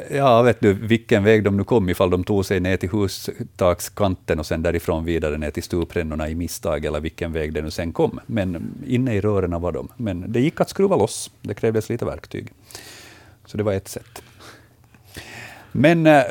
Eh, 0.09 0.17
ja, 0.17 0.41
vet 0.41 0.59
du 0.59 0.73
vilken 0.73 1.23
väg 1.23 1.43
de 1.43 1.57
nu 1.57 1.63
kom, 1.63 1.89
ifall 1.89 2.09
de 2.09 2.23
tog 2.23 2.45
sig 2.45 2.59
ner 2.59 2.77
till 2.77 2.89
hustakskanten 2.89 4.39
och 4.39 4.45
sen 4.45 4.63
därifrån 4.63 5.05
vidare 5.05 5.37
ner 5.37 5.51
till 5.51 5.63
stuprännorna 5.63 6.29
i 6.29 6.35
misstag, 6.35 6.85
eller 6.85 6.99
vilken 6.99 7.33
väg 7.33 7.53
det 7.53 7.61
nu 7.61 7.71
sen 7.71 7.93
kom. 7.93 8.19
Men 8.25 8.73
inne 8.87 9.15
i 9.15 9.21
rören 9.21 9.61
var 9.61 9.71
de. 9.71 9.87
Men 9.97 10.25
det 10.27 10.39
gick 10.39 10.61
att 10.61 10.69
skruva 10.69 10.95
loss, 10.95 11.31
det 11.41 11.53
krävdes 11.53 11.89
lite 11.89 12.05
verktyg. 12.05 12.51
Så 13.55 13.57
det 13.57 13.63
var 13.63 13.73
ett 13.73 13.87
sätt. 13.87 14.23
Men 15.71 16.05
eh, 16.07 16.23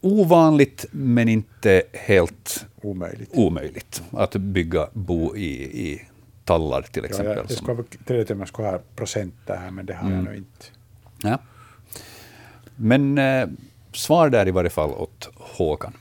ovanligt, 0.00 0.86
men 0.90 1.28
inte 1.28 1.82
helt 1.92 2.66
omöjligt. 2.82 3.30
omöjligt 3.32 4.02
att 4.10 4.36
bygga 4.36 4.88
bo 4.92 5.36
i, 5.36 5.52
i 5.62 6.02
tallar 6.44 6.82
till 6.82 7.04
exempel. 7.04 7.36
Ja, 7.36 7.42
det 7.48 7.54
ska 7.54 7.74
vara 7.74 7.86
trevligt 8.06 8.30
om 8.30 8.38
jag 8.38 8.48
skulle 8.48 8.68
ha 8.68 8.78
procent 8.96 9.34
där, 9.46 9.70
men 9.70 9.86
det 9.86 9.94
har 9.94 10.06
mm. 10.06 10.14
jag 10.16 10.24
nog 10.24 10.34
inte. 10.34 10.64
Ja. 11.22 11.38
Men 12.76 13.18
eh, 13.18 13.48
svar 13.92 14.30
där 14.30 14.48
i 14.48 14.50
varje 14.50 14.70
fall 14.70 14.90
åt 14.90 15.30
Håkan. 15.34 15.92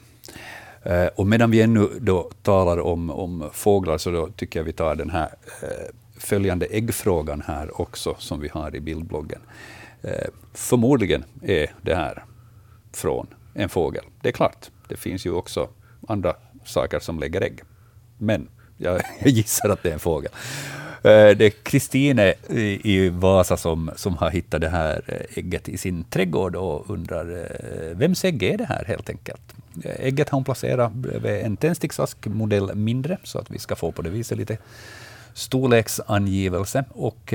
Eh, 0.83 1.05
och 1.05 1.27
medan 1.27 1.51
vi 1.51 1.61
ännu 1.61 1.89
då 1.99 2.31
talar 2.41 2.79
om, 2.79 3.09
om 3.09 3.49
fåglar, 3.53 3.97
så 3.97 4.11
då 4.11 4.29
tycker 4.29 4.59
jag 4.59 4.65
vi 4.65 4.73
tar 4.73 4.95
den 4.95 5.09
här 5.09 5.29
eh, 5.61 5.69
följande 6.17 6.65
äggfrågan 6.65 7.43
här 7.47 7.81
också, 7.81 8.15
som 8.19 8.39
vi 8.39 8.47
har 8.47 8.75
i 8.75 8.79
bildbloggen. 8.79 9.41
Eh, 10.03 10.27
förmodligen 10.53 11.23
är 11.41 11.71
det 11.81 11.95
här 11.95 12.23
från 12.91 13.27
en 13.53 13.69
fågel. 13.69 14.03
Det 14.21 14.29
är 14.29 14.33
klart, 14.33 14.71
det 14.87 14.97
finns 14.97 15.25
ju 15.25 15.31
också 15.31 15.69
andra 16.07 16.35
saker 16.65 16.99
som 16.99 17.19
lägger 17.19 17.41
ägg. 17.41 17.61
Men 18.17 18.47
jag, 18.77 19.01
jag 19.19 19.29
gissar 19.29 19.69
att 19.69 19.83
det 19.83 19.89
är 19.89 19.93
en 19.93 19.99
fågel. 19.99 20.31
Eh, 21.03 21.37
det 21.37 21.45
är 21.45 21.49
Kristine 21.49 22.33
i 22.83 23.09
Vasa 23.09 23.57
som, 23.57 23.91
som 23.95 24.17
har 24.17 24.29
hittat 24.29 24.61
det 24.61 24.69
här 24.69 25.01
eh, 25.07 25.37
ägget 25.37 25.69
i 25.69 25.77
sin 25.77 26.03
trädgård 26.03 26.55
och 26.55 26.89
undrar 26.89 27.31
eh, 27.31 27.97
vems 27.97 28.25
ägg 28.25 28.43
är 28.43 28.57
det 28.57 28.65
här 28.65 28.85
helt 28.87 29.09
enkelt. 29.09 29.41
Eh, 29.83 30.05
ägget 30.05 30.29
har 30.29 30.37
hon 30.37 30.43
placerat 30.43 30.93
bredvid 30.93 31.31
en 31.31 31.57
tändsticksask, 31.57 32.25
modell 32.25 32.75
mindre, 32.75 33.17
så 33.23 33.39
att 33.39 33.51
vi 33.51 33.59
ska 33.59 33.75
få 33.75 33.91
på 33.91 34.01
det 34.01 34.09
viset 34.09 34.37
lite 34.37 34.57
storleksangivelse. 35.33 36.85
Och 36.89 37.33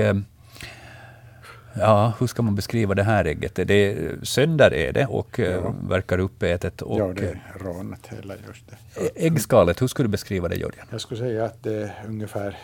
Ja, 1.80 2.12
hur 2.18 2.26
ska 2.26 2.42
man 2.42 2.54
beskriva 2.54 2.94
det 2.94 3.02
här 3.02 3.24
ägget? 3.24 3.54
Det 3.54 3.74
är, 3.74 4.18
sönder 4.22 4.74
är 4.74 4.92
det 4.92 5.06
och 5.06 5.40
eh, 5.40 5.52
ja. 5.52 5.74
verkar 5.88 6.18
uppätet. 6.18 6.82
Och, 6.82 7.00
ja, 7.00 7.12
det 7.12 7.28
är 7.28 7.58
rånat 7.58 8.06
hela 8.06 8.34
just 8.46 8.64
det. 8.68 9.26
Äggskalet, 9.26 9.82
hur 9.82 9.86
skulle 9.86 10.06
du 10.06 10.10
beskriva 10.10 10.48
det 10.48 10.56
Jörgen? 10.56 10.86
Jag 10.90 11.00
skulle 11.00 11.20
säga 11.20 11.44
att 11.44 11.62
det 11.62 11.74
är 11.74 12.04
ungefär, 12.06 12.56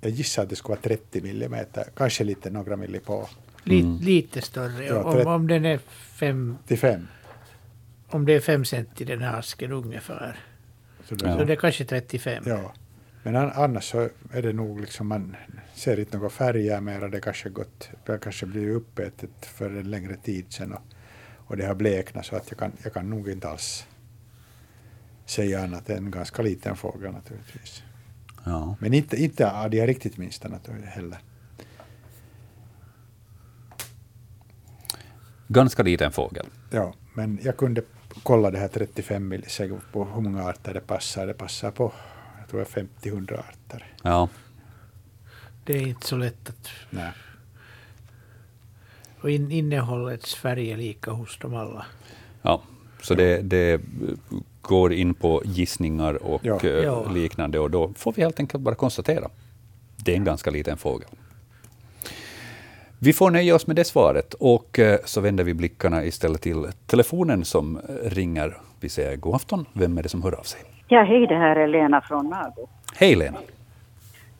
jag 0.00 0.10
gissar 0.10 0.42
att 0.42 0.48
det 0.48 0.56
skulle 0.56 0.76
vara 0.76 0.82
30 0.82 1.20
millimeter, 1.20 1.84
kanske 1.96 2.24
lite 2.24 2.50
några 2.50 2.76
milli 2.76 3.00
på. 3.00 3.28
Mm. 3.66 3.98
Lite 4.00 4.42
större, 4.42 4.84
ja, 4.84 5.02
om, 5.02 5.26
om 5.26 5.48
den 5.48 5.64
är 5.64 5.78
5 5.78 6.56
Om 8.08 8.26
det 8.26 8.32
är 8.32 8.40
5 8.40 8.64
cent 8.64 9.00
i 9.00 9.04
den 9.04 9.22
här 9.22 9.38
asken 9.38 9.72
ungefär. 9.72 10.36
Så, 11.08 11.14
det, 11.14 11.26
ja. 11.26 11.38
så 11.38 11.44
det 11.44 11.52
är 11.52 11.56
kanske 11.56 11.84
35. 11.84 12.44
Ja. 12.46 12.72
Men 13.22 13.36
annars 13.36 13.84
så 13.84 14.08
är 14.32 14.42
det 14.42 14.52
nog 14.52 14.80
liksom, 14.80 15.06
man 15.06 15.36
ser 15.74 16.00
inte 16.00 16.16
några 16.16 16.30
färger 16.30 16.80
mera. 16.80 17.08
Det 17.08 17.20
kanske 17.20 17.48
gått, 17.48 17.90
det 18.06 18.18
kanske 18.18 18.46
blivit 18.46 18.76
uppätet 18.76 19.46
för 19.46 19.70
en 19.70 19.90
längre 19.90 20.16
tid 20.16 20.52
sedan 20.52 20.72
och, 20.72 20.82
och 21.36 21.56
det 21.56 21.66
har 21.66 21.74
bleknat 21.74 22.26
så 22.26 22.36
att 22.36 22.50
jag 22.50 22.58
kan, 22.58 22.72
jag 22.82 22.92
kan 22.92 23.10
nog 23.10 23.28
inte 23.28 23.48
alls 23.48 23.86
säga 25.26 25.62
annat 25.62 25.90
än 25.90 25.96
en 25.96 26.10
ganska 26.10 26.42
liten 26.42 26.76
fågel 26.76 27.12
naturligtvis. 27.12 27.82
Ja. 28.44 28.76
Men 28.80 28.94
inte, 28.94 29.16
inte 29.22 29.50
av 29.50 29.70
de 29.70 29.86
riktigt 29.86 30.16
minsta 30.16 30.48
naturligtvis 30.48 30.94
heller. 30.94 31.18
Ganska 35.48 35.82
liten 35.82 36.12
fågel. 36.12 36.46
Ja, 36.70 36.94
men 37.14 37.38
jag 37.42 37.56
kunde 37.56 37.82
kolla 38.22 38.50
det 38.50 38.58
här 38.58 38.68
35 38.68 39.28
millisegund 39.28 39.80
på 39.92 40.04
hur 40.04 40.20
många 40.20 40.44
arter 40.44 40.74
det 40.74 40.80
passar. 40.80 41.26
Det 41.26 41.34
passar 41.34 41.70
på 41.70 41.92
tror 42.50 42.66
jag 42.74 42.86
50-100 43.02 43.38
arter. 43.38 43.86
Ja. 44.02 44.28
Det 45.64 45.76
är 45.76 45.86
inte 45.86 46.06
så 46.06 46.16
lätt 46.16 46.48
att... 46.48 46.68
Nej. 46.90 47.12
Och 49.20 49.30
in, 49.30 49.50
innehållets 49.50 50.34
färg 50.34 50.72
är 50.72 50.76
lika 50.76 51.10
hos 51.10 51.38
dem 51.38 51.54
alla. 51.54 51.86
Ja, 52.42 52.62
så 53.02 53.14
det, 53.14 53.42
det 53.42 53.80
går 54.62 54.92
in 54.92 55.14
på 55.14 55.42
gissningar 55.44 56.22
och 56.22 56.44
ja. 56.44 56.60
Eh, 56.60 57.12
liknande 57.12 57.58
och 57.58 57.70
då 57.70 57.92
får 57.96 58.12
vi 58.12 58.22
helt 58.22 58.40
enkelt 58.40 58.62
bara 58.62 58.74
konstatera. 58.74 59.30
Det 59.96 60.12
är 60.12 60.16
en 60.16 60.24
ganska 60.24 60.50
liten 60.50 60.76
fågel. 60.76 61.08
Vi 62.98 63.12
får 63.12 63.30
nöja 63.30 63.54
oss 63.54 63.66
med 63.66 63.76
det 63.76 63.84
svaret 63.84 64.34
och 64.34 64.78
eh, 64.78 65.00
så 65.04 65.20
vänder 65.20 65.44
vi 65.44 65.54
blickarna 65.54 66.04
istället 66.04 66.42
till 66.42 66.66
telefonen 66.86 67.44
som 67.44 67.80
ringer. 68.02 68.60
Vi 68.80 68.88
säger 68.88 69.16
god 69.16 69.34
afton. 69.34 69.66
Vem 69.72 69.98
är 69.98 70.02
det 70.02 70.08
som 70.08 70.22
hör 70.22 70.32
av 70.32 70.42
sig? 70.42 70.60
Ja, 70.92 71.02
hej, 71.02 71.26
det 71.26 71.34
här 71.34 71.56
är 71.56 71.66
Lena 71.66 72.00
från 72.00 72.28
Nago. 72.28 72.68
Hej 72.96 73.16
Lena. 73.16 73.38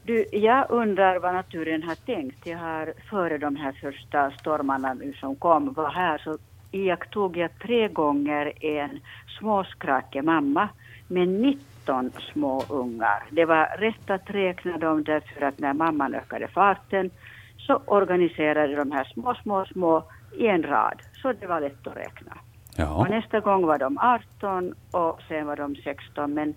Du, 0.03 0.27
jag 0.33 0.67
undrar 0.71 1.19
vad 1.19 1.35
naturen 1.35 1.83
har 1.83 1.95
tänkt. 1.95 2.47
Jag 2.47 2.59
har 2.59 2.93
före 3.11 3.39
de 3.39 3.57
här 3.57 3.73
första 3.73 4.31
stormarna 4.31 4.95
nu 4.95 5.13
som 5.13 5.37
kom 5.37 5.73
var 5.73 5.91
här 5.91 6.19
så 6.19 6.39
iakttog 6.71 7.37
jag 7.37 7.59
tre 7.59 7.89
gånger 7.89 8.65
en 8.65 9.01
småskrake 9.39 10.23
mamma 10.23 10.69
med 11.09 11.29
19 11.29 12.13
små 12.33 12.65
ungar. 12.69 13.23
Det 13.31 13.45
var 13.45 13.77
rätt 13.79 14.11
att 14.11 14.31
räkna 14.31 14.79
dem 14.79 15.05
därför 15.05 15.47
att 15.47 15.59
när 15.59 15.73
mamman 15.73 16.15
ökade 16.15 16.49
farten 16.49 17.11
så 17.59 17.83
organiserade 17.87 18.77
de 18.77 18.93
här 18.93 19.05
små, 19.05 19.35
små, 19.43 19.65
små 19.65 20.05
i 20.37 20.47
en 20.47 20.63
rad. 20.63 21.03
Så 21.23 21.33
det 21.33 21.47
var 21.47 21.61
lätt 21.61 21.87
att 21.87 21.97
räkna. 21.97 22.33
Ja. 22.77 22.95
Och 22.95 23.11
nästa 23.11 23.41
gång 23.41 23.67
var 23.67 23.79
de 23.79 23.99
18 23.99 24.75
och 24.91 25.21
sen 25.29 25.47
var 25.47 25.57
de 25.57 25.77
16. 25.77 26.35
Men 26.35 26.55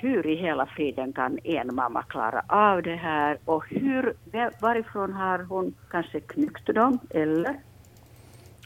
hur 0.00 0.26
i 0.26 0.36
hela 0.36 0.66
friden 0.66 1.12
kan 1.12 1.38
en 1.44 1.74
mamma 1.74 2.02
klara 2.02 2.42
av 2.48 2.82
det 2.82 2.96
här 2.96 3.38
och 3.44 3.64
hur, 3.68 4.14
varifrån 4.60 5.12
har 5.12 5.38
hon 5.38 5.74
kanske 5.90 6.20
knyckt 6.20 6.66
dem 6.66 6.98
eller? 7.10 7.54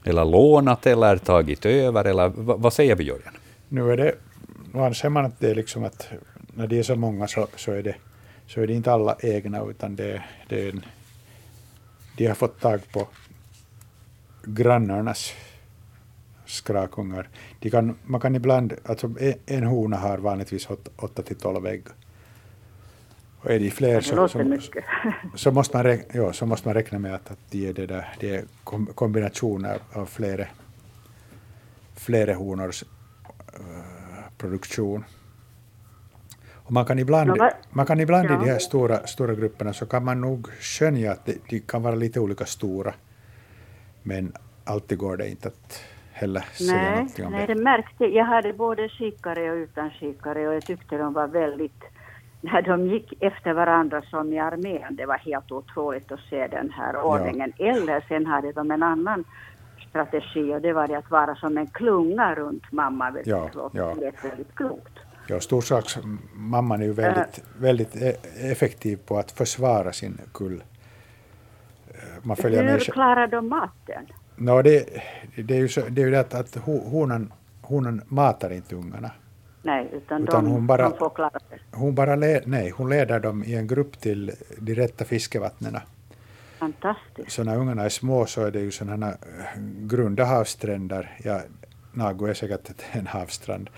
Eller 0.04 0.24
lånat 0.24 0.86
eller 0.86 1.16
tagit 1.16 1.66
över 1.66 2.04
eller 2.04 2.28
vad 2.36 2.72
säger 2.72 2.96
vi 2.96 3.04
Jörgen? 3.04 3.32
Nu 3.68 3.92
är 3.92 3.96
det, 3.96 4.14
nu 4.74 4.80
anser 4.80 5.08
man 5.08 5.24
att 5.24 5.40
det 5.40 5.50
är 5.50 5.54
liksom 5.54 5.84
att 5.84 6.12
när 6.54 6.66
de 6.66 6.78
är 6.78 6.82
så 6.82 6.96
många 6.96 7.28
så, 7.28 7.46
så, 7.56 7.72
är, 7.72 7.82
det, 7.82 7.94
så 8.46 8.60
är 8.60 8.66
det 8.66 8.72
inte 8.72 8.92
alla 8.92 9.16
egna 9.20 9.64
utan 9.64 9.96
det, 9.96 10.22
det 10.48 10.66
är 10.66 10.70
en, 10.70 10.84
de 12.16 12.26
har 12.26 12.34
fått 12.34 12.60
tag 12.60 12.80
på 12.92 13.08
grannarnas 14.44 15.32
skrakungar. 16.52 17.28
De 17.58 17.70
kan, 17.70 17.94
man 18.04 18.20
kan 18.20 18.34
ibland, 18.34 18.72
alltså 18.84 19.10
en 19.46 19.64
hona 19.64 19.96
har 19.96 20.18
vanligtvis 20.18 20.68
8 20.96 21.22
till 21.22 21.36
12 21.36 21.66
ägg. 21.66 21.82
Och 23.40 23.50
är 23.50 23.58
de 23.58 23.70
fler 23.70 24.00
så, 24.00 24.28
så, 24.28 24.58
så, 25.34 25.50
måste 25.50 25.76
man 25.76 25.84
räkna, 25.84 26.22
ja, 26.22 26.32
så 26.32 26.46
måste 26.46 26.68
man 26.68 26.74
räkna 26.74 26.98
med 26.98 27.14
att, 27.14 27.30
att 27.30 27.38
de 27.50 27.68
är, 27.68 27.72
det 27.72 27.86
där, 27.86 28.14
de 28.20 28.34
är 28.34 28.44
kombinationer 28.94 29.78
av 29.92 30.06
flera, 30.06 30.46
flera 31.94 32.34
honors 32.34 32.82
uh, 32.82 32.88
produktion. 34.38 35.04
Och 36.52 36.72
man 36.72 36.84
kan 36.84 36.98
ibland, 36.98 37.40
man 37.70 37.86
kan 37.86 38.00
ibland 38.00 38.30
ja. 38.30 38.34
i 38.34 38.44
de 38.44 38.50
här 38.50 38.58
stora, 38.58 39.06
stora 39.06 39.34
grupperna 39.34 39.72
så 39.72 39.86
kan 39.86 40.04
man 40.04 40.20
nog 40.20 40.48
skönja 40.60 41.12
att 41.12 41.26
de, 41.26 41.38
de 41.48 41.60
kan 41.60 41.82
vara 41.82 41.94
lite 41.94 42.20
olika 42.20 42.46
stora. 42.46 42.94
Men 44.02 44.32
alltid 44.64 44.98
går 44.98 45.16
det 45.16 45.28
inte 45.28 45.48
att 45.48 45.82
heller 46.22 46.40
säga 46.40 46.72
nej, 46.72 46.90
någonting 46.90 47.26
om 47.26 47.32
nej, 47.32 47.46
det. 47.46 47.54
märkte 47.54 48.04
Jag 48.04 48.24
hade 48.24 48.52
både 48.52 48.88
kikare 48.88 49.50
och 49.50 49.56
utan 49.56 49.90
kikare 49.90 50.48
och 50.48 50.54
jag 50.54 50.66
tyckte 50.66 50.98
de 50.98 51.12
var 51.12 51.26
väldigt 51.26 51.82
när 52.40 52.62
de 52.62 52.86
gick 52.86 53.22
efter 53.22 53.52
varandra 53.52 54.02
som 54.02 54.32
i 54.32 54.38
armén, 54.38 54.96
det 54.96 55.06
var 55.06 55.18
helt 55.18 55.52
otroligt 55.52 56.12
att 56.12 56.20
se 56.30 56.46
den 56.46 56.70
här 56.70 56.96
ordningen. 56.96 57.52
Ja. 57.56 57.66
Eller 57.66 58.04
sen 58.08 58.26
hade 58.26 58.52
de 58.52 58.70
en 58.70 58.82
annan 58.82 59.24
strategi 59.88 60.54
och 60.54 60.60
det 60.60 60.72
var 60.72 60.88
det 60.88 60.98
att 60.98 61.10
vara 61.10 61.34
som 61.34 61.58
en 61.58 61.66
klunga 61.66 62.34
runt 62.34 62.72
mamma. 62.72 63.10
Väldigt 63.10 63.26
ja, 63.26 63.50
ja. 63.72 63.94
Det 63.94 64.00
lät 64.00 64.24
väldigt 64.24 64.54
klokt. 64.54 64.98
Ja, 65.26 65.40
storsaksmamman 65.40 66.82
är 66.82 66.86
ju 66.86 66.92
väldigt, 66.92 67.38
äh, 67.38 67.60
väldigt 67.60 67.96
e- 67.96 68.16
effektiv 68.52 68.96
på 69.06 69.18
att 69.18 69.32
försvara 69.32 69.92
sin 69.92 70.20
kull. 70.34 70.62
Man 72.22 72.36
följer 72.36 72.62
Hur 72.62 72.70
med... 72.70 72.82
klarar 72.82 73.26
de 73.26 73.48
maten? 73.48 74.06
No, 74.36 74.62
det, 74.62 74.88
det, 75.36 75.54
är 75.54 75.58
ju 75.58 75.68
så, 75.68 75.80
det 75.88 76.02
är 76.02 76.06
ju 76.06 76.16
att, 76.16 76.34
att 76.34 76.54
honan, 76.64 77.32
honan 77.62 78.02
matar 78.08 78.52
inte 78.52 78.74
ungarna. 78.74 79.10
Nej, 79.62 79.88
utan, 79.92 80.22
utan 80.22 80.44
de, 80.44 80.50
hon 80.50 80.66
bara, 80.66 80.88
de 80.88 80.98
får 80.98 81.10
klara 81.10 81.38
sig. 81.48 81.60
Hon, 81.72 81.94
bara 81.94 82.16
led, 82.16 82.42
nej, 82.46 82.70
hon 82.70 82.88
leder 82.88 83.20
dem 83.20 83.44
i 83.44 83.54
en 83.54 83.66
grupp 83.66 84.00
till 84.00 84.32
de 84.58 84.74
rätta 84.74 85.04
fiskevattnen. 85.04 85.76
Fantastiskt. 86.58 87.32
Så 87.32 87.44
när 87.44 87.56
ungarna 87.56 87.84
är 87.84 87.88
små 87.88 88.26
så 88.26 88.44
är 88.44 88.50
det 88.50 88.60
ju 88.60 88.70
sådana 88.70 89.06
här 89.06 89.16
grunda 89.80 90.24
havsstränder. 90.24 91.18
Ja, 91.24 91.40
Nagu 91.92 92.30
är 92.30 92.34
säkert 92.34 92.70
en 92.92 93.06
havsstrand. 93.06 93.70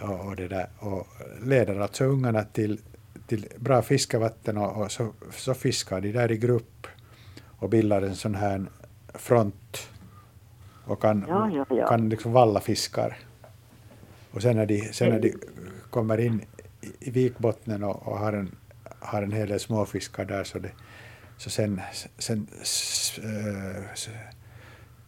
Och, 0.00 0.26
och, 0.26 0.36
det 0.36 0.48
där, 0.48 0.66
och 0.78 1.06
leder 1.42 1.80
alltså 1.80 2.04
ungarna 2.04 2.42
till, 2.42 2.80
till 3.26 3.46
bra 3.56 3.82
fiskevatten 3.82 4.58
och, 4.58 4.82
och 4.82 4.92
så, 4.92 5.12
så 5.30 5.54
fiskar 5.54 6.00
de 6.00 6.12
där 6.12 6.32
i 6.32 6.36
grupp 6.36 6.86
och 7.64 7.70
bildar 7.70 8.02
en 8.02 8.16
sån 8.16 8.34
här 8.34 8.66
front 9.14 9.88
och 10.84 11.02
kan, 11.02 11.24
Ja, 11.28 11.50
ja, 11.50 11.66
ja. 11.76 11.86
kan 11.86 12.08
liksom 12.08 12.32
valla 12.32 12.60
fiskar. 12.60 13.16
Och 14.32 14.42
sen 14.42 14.56
när 14.56 14.66
de, 14.66 14.92
sen 14.92 15.10
när 15.10 15.20
de 15.20 15.34
kommer 15.90 16.20
in 16.20 16.44
i, 17.00 17.10
vikbottnen 17.10 17.84
och, 17.84 18.08
och 18.08 18.18
har, 18.18 18.32
en, 18.32 18.56
har 19.00 19.22
en 19.22 19.32
hel 19.32 19.48
del 19.48 19.60
småfiskar 19.60 20.24
där 20.24 20.44
så, 20.44 20.58
det, 20.58 20.70
så 21.36 21.50
sen, 21.50 21.80
sen 22.18 22.46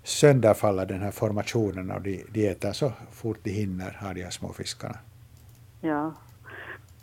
sönderfaller 0.02 0.86
den 0.86 1.00
här 1.00 1.10
formationen 1.10 1.90
och 1.90 2.02
de, 2.02 2.24
de 2.32 2.48
äter 2.48 2.72
så 2.72 2.92
fort 3.10 3.38
de 3.42 3.50
hinner 3.50 3.98
av 4.08 4.14
de 4.14 4.22
här 4.22 4.30
små 4.30 4.52
fiskarna. 4.52 4.98
Ja. 5.80 6.14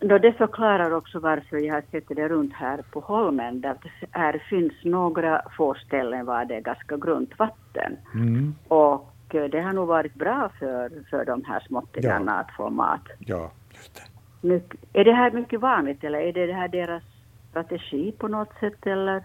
Då 0.05 0.17
det 0.17 0.33
förklarar 0.33 0.91
också 0.91 1.19
varför 1.19 1.57
jag 1.57 1.73
har 1.73 1.83
sett 1.91 2.07
det 2.07 2.27
runt 2.27 2.53
här 2.53 2.81
på 2.91 2.99
holmen. 2.99 3.61
Där 3.61 3.75
det 3.81 4.07
här 4.11 4.43
finns 4.49 4.73
några 4.83 5.41
få 5.57 5.73
ställen 5.73 6.25
var 6.25 6.45
det 6.45 6.55
är 6.55 6.61
ganska 6.61 6.97
grunt 6.97 7.39
vatten. 7.39 7.97
Mm. 8.13 8.55
Och 8.67 9.35
eh, 9.35 9.43
det 9.43 9.61
har 9.61 9.73
nog 9.73 9.87
varit 9.87 10.13
bra 10.13 10.49
för, 10.59 10.91
för 11.09 11.25
de 11.25 11.43
här 11.43 11.59
småttingarna 11.67 12.39
att 12.39 12.51
få 12.57 12.69
mat. 12.69 13.01
Ja, 13.19 13.51
just 13.73 13.95
det. 13.95 14.47
Mycket, 14.47 14.79
är 14.93 15.03
det 15.03 15.13
här 15.13 15.31
mycket 15.31 15.59
vanligt 15.59 16.03
eller 16.03 16.19
är 16.19 16.33
det, 16.33 16.45
det 16.45 16.53
här 16.53 16.67
deras 16.67 17.03
strategi 17.49 18.11
på 18.11 18.27
något 18.27 18.59
sätt 18.59 18.87
eller? 18.87 19.23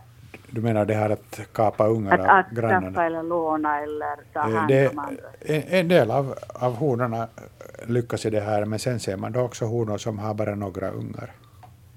Du 0.50 0.60
menar 0.62 0.84
det 0.84 0.94
här 0.94 1.10
att 1.10 1.40
kapa 1.52 1.86
ungar 1.86 2.18
Att, 2.18 2.20
av 2.20 2.26
att 2.36 2.50
grannarna? 2.50 2.86
skaffa 2.90 3.04
eller 3.06 3.22
låna 3.22 3.80
eller 3.80 4.16
ta 4.32 4.40
Eh, 4.48 4.54
hand 4.56 4.68
Det, 4.68 4.88
om 4.88 4.98
andra? 4.98 5.22
en, 5.40 5.88
del 5.88 6.10
av, 6.10 6.34
av 6.54 6.74
honorna 6.76 7.22
eh, 7.22 7.88
lyckas 7.90 8.26
i 8.26 8.30
det 8.30 8.40
här, 8.40 8.64
men 8.64 8.78
sen 8.78 9.00
ser 9.00 9.16
man 9.16 9.32
då 9.32 9.40
också 9.40 9.64
honor 9.64 9.98
som 9.98 10.18
har 10.18 10.34
bara 10.34 10.54
några 10.54 10.90
ungar. 10.90 11.30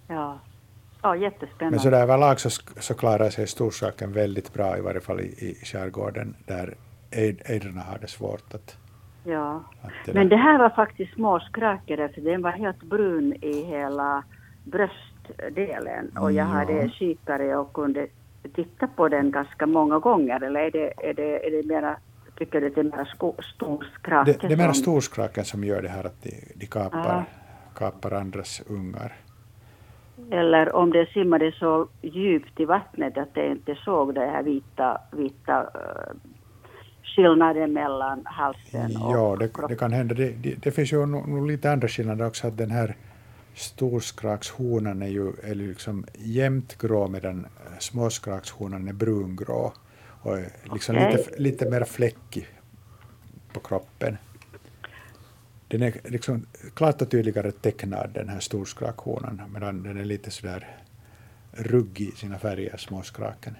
Ja. 0.07 0.39
Ja, 1.03 1.15
jättespännande. 1.15 1.69
Men 1.75 1.79
så 1.79 1.89
där 1.89 2.01
överlag 2.01 2.39
så, 2.39 2.49
så 2.79 2.93
klarar 2.93 3.29
sig 3.29 3.47
storsaken 3.47 4.11
väldigt 4.13 4.53
bra, 4.53 4.77
i 4.77 4.81
varje 4.81 4.99
fall 5.01 5.19
i, 5.19 5.23
i 5.23 5.65
skärgården, 5.65 6.35
där 6.45 6.73
ejd- 7.11 7.41
ejdrarna 7.45 7.81
har 7.81 7.97
det 8.01 8.07
svårt 8.07 8.53
att... 8.53 8.75
Ja. 9.23 9.63
att 9.81 9.91
det 10.05 10.13
Men 10.13 10.29
det 10.29 10.35
här 10.37 10.59
var 10.59 10.69
faktiskt 10.69 11.13
små 11.13 11.39
skrакor, 11.39 12.07
för 12.13 12.21
den 12.21 12.41
var 12.41 12.51
helt 12.51 12.83
brun 12.83 13.33
i 13.41 13.63
hela 13.63 14.23
bröstdelen. 14.63 16.11
Och 16.17 16.31
jag 16.31 16.47
Ja. 16.47 16.51
hade 16.51 16.89
kikare 16.89 17.55
och 17.57 17.73
kunde 17.73 18.07
titta 18.55 18.87
på 18.87 19.07
den 19.09 19.31
ganska 19.31 19.65
många 19.65 19.99
gånger. 19.99 20.43
Eller 20.43 20.59
är 20.59 20.71
det, 20.71 20.93
är 21.09 21.13
det, 21.13 21.47
är 21.47 21.51
det 21.51 21.67
mera, 21.67 21.95
tycker 22.37 22.61
du 22.61 22.67
att 22.67 22.75
det 22.75 22.81
är 22.81 22.83
mera 22.83 23.05
sko- 23.05 23.35
stor 23.55 23.87
skrake? 23.99 24.31
det, 24.41 24.47
det 24.47 24.53
är 24.53 24.57
mera 24.57 24.73
storskraken 24.73 25.45
som 25.45 25.63
gör 25.63 25.81
det 25.81 25.89
här 25.89 26.03
att 26.03 26.21
de, 26.23 26.31
de 26.55 26.65
kapar, 26.65 26.99
Ja. 26.99 27.23
kapar 27.75 28.11
andras 28.11 28.61
ungar. 28.69 29.13
Eller 30.31 30.75
om 30.75 30.91
det 30.91 31.05
simmade 31.09 31.51
så 31.51 31.87
djupt 32.01 32.59
i 32.59 32.65
vattnet 32.65 33.17
att 33.17 33.33
det 33.33 33.47
inte 33.51 33.75
såg 33.75 34.15
den 34.15 34.29
här 34.29 34.43
vita, 34.43 34.97
vita 35.11 35.61
uh, 35.63 36.17
skillnaden 37.03 37.73
mellan 37.73 38.21
halsen 38.25 38.97
och 39.01 39.11
Ja, 39.17 39.35
det, 39.39 39.49
det 39.69 39.75
kan 39.75 39.91
hända. 39.91 40.15
Det, 40.15 40.29
det, 40.29 40.55
det 40.63 40.71
finns 40.71 40.93
ju 40.93 41.05
nog, 41.05 41.27
nog 41.27 41.47
lite 41.47 41.71
andra 41.71 41.87
skillnader 41.87 42.27
också, 42.27 42.47
att 42.47 42.57
den 42.57 42.71
här 42.71 42.95
storskrakshonan 43.55 45.01
är 45.01 45.07
ju 45.07 45.33
är 45.43 45.55
liksom 45.55 46.05
jämnt 46.17 46.77
grå 46.77 47.07
medan 47.07 47.47
småskrakshonan 47.79 48.87
är 48.87 48.93
brungrå 48.93 49.73
och 50.21 50.37
är 50.37 50.51
liksom 50.73 50.95
Okej. 50.95 51.17
lite, 51.17 51.41
lite 51.41 51.69
mer 51.69 51.83
fläckig 51.83 52.47
på 53.53 53.59
kroppen. 53.59 54.17
Den 55.67 55.81
är 55.81 55.93
liksom 56.03 56.45
klart 56.73 57.01
och 57.01 57.11
tydligare 57.11 57.51
tecknad, 57.51 58.09
den 58.13 58.29
här 58.29 58.39
storskrakhonan, 58.39 59.41
medan 59.53 59.83
den 59.83 59.97
är 59.97 60.05
lite 60.05 60.31
sådär 60.31 60.77
ruggig 61.51 62.07
i 62.07 62.11
sina 62.11 62.39
färger, 62.39 62.77
småskraken. 62.77 63.55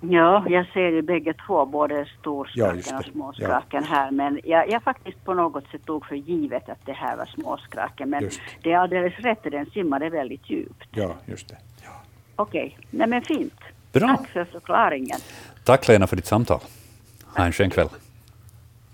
Ja, 0.00 0.44
jag 0.48 0.66
ser 0.66 0.90
ju 0.90 1.02
bägge 1.02 1.34
två, 1.46 1.66
både 1.66 1.94
Ja, 1.98 2.04
storskraken 2.20 2.76
just 2.76 2.92
och 2.92 3.04
småskraken 3.04 3.84
här. 3.84 4.10
Men 4.10 4.40
jag, 4.44 4.70
jag 4.70 4.82
faktiskt 4.82 5.24
på 5.24 5.34
något 5.34 5.64
sätt 5.70 5.86
tog 5.86 6.06
för 6.06 6.14
givet 6.14 6.68
att 6.68 6.86
det 6.86 6.92
här 6.92 7.16
var 7.16 7.26
småskraken. 7.26 8.10
Men 8.10 8.22
Just. 8.22 8.40
det 8.62 8.72
är 8.72 8.78
alldeles 8.78 9.14
rätt, 9.18 9.42
den 9.42 9.66
simmade 9.66 10.10
väldigt 10.10 10.50
djupt. 10.50 10.88
Ja, 10.90 11.14
just 11.24 11.48
det. 11.48 11.56
Ja. 11.82 11.90
Okej, 12.36 12.78
nej 12.90 13.08
men 13.08 13.22
fint. 13.22 13.60
Bra. 13.92 14.08
Tack 14.08 14.28
för 14.28 14.44
förklaringen. 14.44 15.18
Tack 15.64 15.88
Lena 15.88 16.06
för 16.06 16.16
ditt 16.16 16.26
samtal. 16.26 16.60
Ha 17.36 17.44
en 17.44 17.52
skön 17.52 17.70
kväll. 17.70 17.88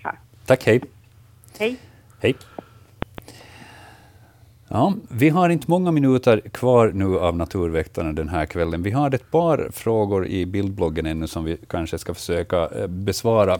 Tack. 0.03 0.19
Tack, 0.47 0.67
hej. 0.67 0.81
Hej. 1.59 1.77
Hej. 2.21 2.37
Ja, 4.69 4.95
vi 5.09 5.29
har 5.29 5.49
inte 5.49 5.71
många 5.71 5.91
minuter 5.91 6.41
kvar 6.41 6.91
nu 6.95 7.19
av 7.19 7.37
Naturväktarna 7.37 8.13
den 8.13 8.29
här 8.29 8.47
kvällen. 8.47 8.83
Vi 8.83 8.91
har 8.91 9.15
ett 9.15 9.31
par 9.31 9.69
frågor 9.73 10.27
i 10.27 10.47
bildbloggen 10.47 11.07
ännu 11.07 11.27
som 11.27 11.45
vi 11.45 11.57
kanske 11.69 11.99
ska 11.99 12.15
försöka 12.15 12.69
eh, 12.69 12.87
besvara. 12.87 13.59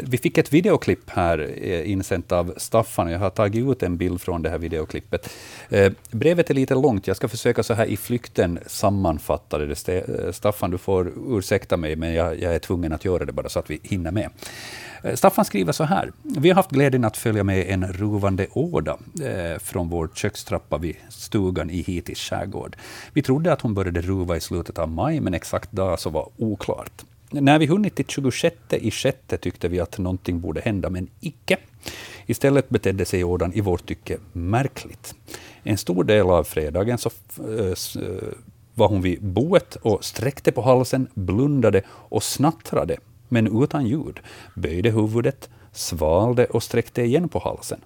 Vi 0.00 0.18
fick 0.18 0.38
ett 0.38 0.52
videoklipp 0.52 1.10
här 1.10 1.50
eh, 1.62 1.90
insänt 1.90 2.32
av 2.32 2.54
Staffan 2.56 3.10
jag 3.10 3.18
har 3.18 3.30
tagit 3.30 3.68
ut 3.68 3.82
en 3.82 3.96
bild 3.96 4.20
från 4.20 4.42
det 4.42 4.50
här 4.50 4.58
videoklippet. 4.58 5.30
Eh, 5.68 5.92
brevet 6.10 6.50
är 6.50 6.54
lite 6.54 6.74
långt, 6.74 7.06
jag 7.06 7.16
ska 7.16 7.28
försöka 7.28 7.62
så 7.62 7.74
här 7.74 7.86
i 7.86 7.96
flykten 7.96 8.58
sammanfatta 8.66 9.58
det. 9.58 9.76
Staffan, 10.32 10.70
du 10.70 10.78
får 10.78 11.12
ursäkta 11.28 11.76
mig, 11.76 11.96
men 11.96 12.14
jag, 12.14 12.40
jag 12.40 12.54
är 12.54 12.58
tvungen 12.58 12.92
att 12.92 13.04
göra 13.04 13.24
det 13.24 13.32
bara 13.32 13.48
så 13.48 13.58
att 13.58 13.70
vi 13.70 13.80
hinner 13.82 14.10
med. 14.10 14.30
Eh, 15.04 15.14
Staffan 15.14 15.44
skriver 15.44 15.72
så 15.72 15.84
här. 15.84 16.12
Vi 16.22 16.48
har 16.48 16.54
haft 16.54 16.70
glädjen 16.70 17.04
att 17.04 17.16
följa 17.16 17.44
med 17.44 17.66
en 17.68 17.92
ruvande 17.92 18.46
åda 18.52 18.98
eh, 19.22 19.58
från 19.58 19.88
vår 19.88 20.10
kökstrappa 20.14 20.78
vid 20.78 20.96
stugan 21.08 21.70
i 21.70 21.82
Hitis 21.82 22.18
skärgård. 22.18 22.76
Vi 23.12 23.22
trodde 23.22 23.52
att 23.52 23.60
hon 23.60 23.74
började 23.74 24.00
ruva 24.00 24.36
i 24.36 24.40
slutet 24.40 24.78
av 24.78 24.88
maj, 24.88 25.20
men 25.20 25.34
exakt 25.34 25.72
dag 25.72 26.00
så 26.00 26.10
var 26.10 26.28
oklart. 26.36 27.04
När 27.30 27.58
vi 27.58 27.66
hunnit 27.66 27.94
till 27.94 28.04
26 28.08 28.56
i 28.70 28.90
sjätte 28.90 29.36
tyckte 29.36 29.68
vi 29.68 29.80
att 29.80 29.98
någonting 29.98 30.40
borde 30.40 30.60
hända, 30.60 30.90
men 30.90 31.08
icke. 31.20 31.56
Istället 32.26 32.68
betedde 32.68 33.04
sig 33.04 33.24
ådan 33.24 33.52
i 33.52 33.60
vårt 33.60 33.86
tycke 33.86 34.18
märkligt. 34.32 35.14
En 35.62 35.78
stor 35.78 36.04
del 36.04 36.26
av 36.26 36.44
fredagen 36.44 36.98
så 36.98 37.10
eh, 37.38 38.02
eh, 38.02 38.28
var 38.74 38.88
hon 38.88 39.02
vid 39.02 39.22
boet 39.22 39.76
och 39.76 40.04
sträckte 40.04 40.52
på 40.52 40.62
halsen, 40.62 41.08
blundade 41.14 41.82
och 41.88 42.22
snattrade, 42.22 42.96
men 43.34 43.62
utan 43.62 43.86
ljud, 43.86 44.20
böjde 44.54 44.90
huvudet, 44.90 45.50
svalde 45.72 46.44
och 46.46 46.62
sträckte 46.62 47.02
igen 47.02 47.28
på 47.28 47.38
halsen. 47.38 47.80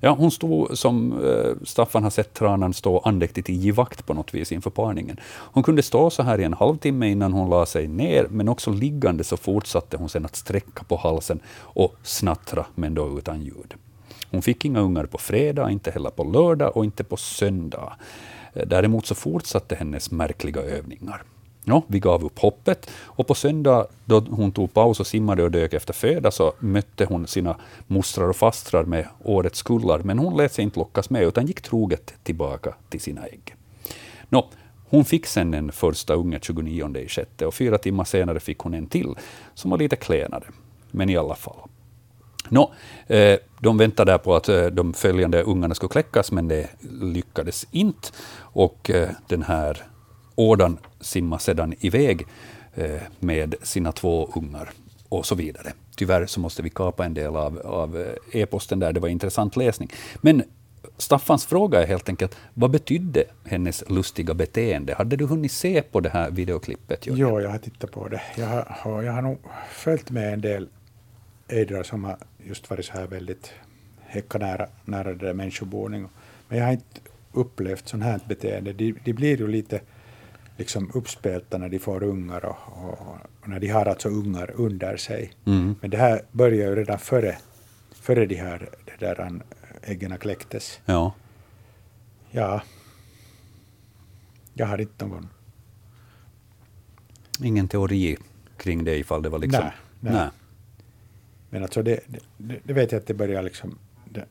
Ja, 0.00 0.10
hon 0.18 0.30
stod, 0.30 0.78
som 0.78 1.24
eh, 1.24 1.52
Staffan 1.64 2.02
har 2.02 2.10
sett 2.10 2.34
tranan 2.34 2.74
stå 2.74 2.98
andäktigt 2.98 3.50
i 3.50 3.52
givakt 3.52 4.06
på 4.06 4.14
något 4.14 4.34
vis 4.34 4.52
inför 4.52 4.70
parningen. 4.70 5.16
Hon 5.26 5.62
kunde 5.62 5.82
stå 5.82 6.10
så 6.10 6.22
här 6.22 6.40
i 6.40 6.44
en 6.44 6.54
halvtimme 6.54 7.08
innan 7.08 7.32
hon 7.32 7.50
la 7.50 7.66
sig 7.66 7.86
ner, 7.86 8.26
men 8.30 8.48
också 8.48 8.70
liggande 8.70 9.24
så 9.24 9.36
fortsatte 9.36 9.96
hon 9.96 10.08
sedan 10.08 10.24
att 10.24 10.36
sträcka 10.36 10.84
på 10.84 10.96
halsen 10.96 11.40
och 11.58 11.94
snattra, 12.02 12.66
men 12.74 12.94
då 12.94 13.18
utan 13.18 13.42
ljud. 13.42 13.74
Hon 14.30 14.42
fick 14.42 14.64
inga 14.64 14.80
ungar 14.80 15.06
på 15.06 15.18
fredag, 15.18 15.70
inte 15.70 15.90
heller 15.90 16.10
på 16.10 16.24
lördag 16.24 16.76
och 16.76 16.84
inte 16.84 17.04
på 17.04 17.16
söndag. 17.16 17.92
Eh, 18.54 18.66
däremot 18.66 19.06
så 19.06 19.14
fortsatte 19.14 19.74
hennes 19.74 20.10
märkliga 20.10 20.60
övningar. 20.60 21.22
Ja, 21.64 21.82
vi 21.86 22.00
gav 22.00 22.24
upp 22.24 22.38
hoppet 22.38 22.90
och 23.02 23.26
på 23.26 23.34
söndag 23.34 23.86
då 24.04 24.20
hon 24.20 24.52
tog 24.52 24.74
paus 24.74 25.00
och 25.00 25.06
simmade 25.06 25.42
och 25.42 25.50
dök 25.50 25.72
efter 25.72 25.92
föda 25.92 26.30
så 26.30 26.52
mötte 26.58 27.04
hon 27.04 27.26
sina 27.26 27.56
mostrar 27.86 28.28
och 28.28 28.36
fastrar 28.36 28.84
med 28.84 29.08
årets 29.24 29.62
kullar, 29.62 29.98
men 29.98 30.18
hon 30.18 30.36
lät 30.36 30.52
sig 30.52 30.64
inte 30.64 30.78
lockas 30.78 31.10
med 31.10 31.22
utan 31.22 31.46
gick 31.46 31.60
troget 31.60 32.14
tillbaka 32.22 32.74
till 32.88 33.00
sina 33.00 33.26
ägg. 33.26 33.54
Nå, 34.28 34.48
hon 34.90 35.04
fick 35.04 35.26
sen 35.26 35.54
en 35.54 35.72
första 35.72 36.14
unge 36.14 36.38
29 36.42 36.96
i 36.96 37.08
sjätte 37.08 37.46
och 37.46 37.54
fyra 37.54 37.78
timmar 37.78 38.04
senare 38.04 38.40
fick 38.40 38.58
hon 38.58 38.74
en 38.74 38.86
till 38.86 39.14
som 39.54 39.70
var 39.70 39.78
lite 39.78 39.96
klenare, 39.96 40.44
men 40.90 41.10
i 41.10 41.16
alla 41.16 41.34
fall. 41.34 41.56
Nå, 42.48 42.72
eh, 43.06 43.38
de 43.60 43.78
väntade 43.78 44.12
där 44.12 44.18
på 44.18 44.36
att 44.36 44.48
eh, 44.48 44.66
de 44.66 44.94
följande 44.94 45.42
ungarna 45.42 45.74
skulle 45.74 45.88
kläckas, 45.88 46.32
men 46.32 46.48
det 46.48 46.68
lyckades 47.00 47.66
inte. 47.70 48.08
Och 48.38 48.90
eh, 48.90 49.08
den 49.26 49.42
här 49.42 49.82
ådan 50.38 50.78
simmar 51.00 51.38
sedan 51.38 51.74
iväg 51.80 52.26
eh, 52.74 53.02
med 53.20 53.54
sina 53.62 53.92
två 53.92 54.30
ungar 54.36 54.70
och 55.08 55.26
så 55.26 55.34
vidare. 55.34 55.72
Tyvärr 55.96 56.26
så 56.26 56.40
måste 56.40 56.62
vi 56.62 56.70
kapa 56.70 57.04
en 57.04 57.14
del 57.14 57.36
av, 57.36 57.58
av 57.58 58.00
eh, 58.00 58.40
e-posten 58.40 58.78
där, 58.78 58.92
det 58.92 59.00
var 59.00 59.08
intressant 59.08 59.56
läsning. 59.56 59.90
Men 60.20 60.42
Staffans 60.96 61.46
fråga 61.46 61.82
är 61.82 61.86
helt 61.86 62.08
enkelt, 62.08 62.36
vad 62.54 62.70
betydde 62.70 63.24
hennes 63.44 63.90
lustiga 63.90 64.34
beteende? 64.34 64.94
Hade 64.94 65.16
du 65.16 65.26
hunnit 65.26 65.52
se 65.52 65.82
på 65.82 66.00
det 66.00 66.08
här 66.08 66.30
videoklippet? 66.30 67.06
Jörgen? 67.06 67.28
Jo, 67.28 67.40
jag 67.40 67.50
har 67.50 67.58
tittat 67.58 67.90
på 67.90 68.08
det. 68.08 68.22
Jag 68.36 68.64
har, 68.68 69.02
jag 69.02 69.12
har 69.12 69.22
nog 69.22 69.38
följt 69.72 70.10
med 70.10 70.32
en 70.32 70.40
del 70.40 70.68
ejdrar 71.48 71.82
som 71.82 72.04
har 72.04 72.16
just 72.44 72.70
varit 72.70 72.84
så 72.84 72.92
här 72.92 73.06
väldigt 73.06 73.52
häcka 74.00 74.38
nära, 74.38 74.68
nära 74.84 75.14
det 75.14 75.26
där 75.26 75.34
människoboning. 75.34 76.08
Men 76.48 76.58
jag 76.58 76.64
har 76.64 76.72
inte 76.72 77.00
upplevt 77.32 77.88
sånt 77.88 78.02
här 78.02 78.20
beteende. 78.28 78.72
De, 78.72 78.94
de 79.04 79.12
blir 79.12 79.38
ju 79.38 79.48
lite 79.48 79.80
liksom 80.58 80.90
uppspelta 80.94 81.58
när 81.58 81.68
de 81.68 81.78
får 81.78 82.02
ungar 82.02 82.44
och, 82.44 82.56
och, 82.66 82.90
och, 82.90 83.48
när 83.48 83.60
de 83.60 83.68
har 83.68 83.86
alltså 83.86 84.08
ungar 84.08 84.50
under 84.54 84.96
sig. 84.96 85.32
Mm. 85.46 85.74
Men 85.80 85.90
det 85.90 85.96
här 85.96 86.22
börjar 86.32 86.68
ju 86.70 86.76
redan 86.76 86.98
före, 86.98 87.38
före 87.90 88.26
de 88.26 88.34
här 88.34 88.68
det 88.84 89.06
där 89.06 89.42
äggen 89.82 90.18
kläcktes. 90.18 90.80
Ja. 90.84 91.14
Ja. 92.30 92.62
Jag 94.54 94.66
har 94.66 94.78
inte 94.80 95.06
någon... 95.06 95.28
Ingen 97.42 97.68
teori 97.68 98.16
kring 98.56 98.84
det 98.84 98.96
ifall 98.96 99.22
det 99.22 99.28
var 99.28 99.38
liksom... 99.38 99.64
Nej. 99.64 99.72
nej. 100.00 100.12
nej. 100.12 100.28
Men 101.50 101.62
alltså 101.62 101.82
det, 101.82 102.00
det, 102.36 102.58
det, 102.64 102.72
vet 102.72 102.92
jag 102.92 102.98
att 102.98 103.06
det 103.06 103.14
börjar 103.14 103.42
liksom... 103.42 103.78
Det, 104.04 104.24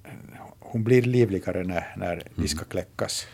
hon 0.60 0.84
blir 0.84 1.02
livligare 1.02 1.64
när, 1.64 1.94
när 1.98 2.14
mm. 2.14 2.28
de 2.36 2.48
ska 2.48 2.66
kläckas. 2.66 3.28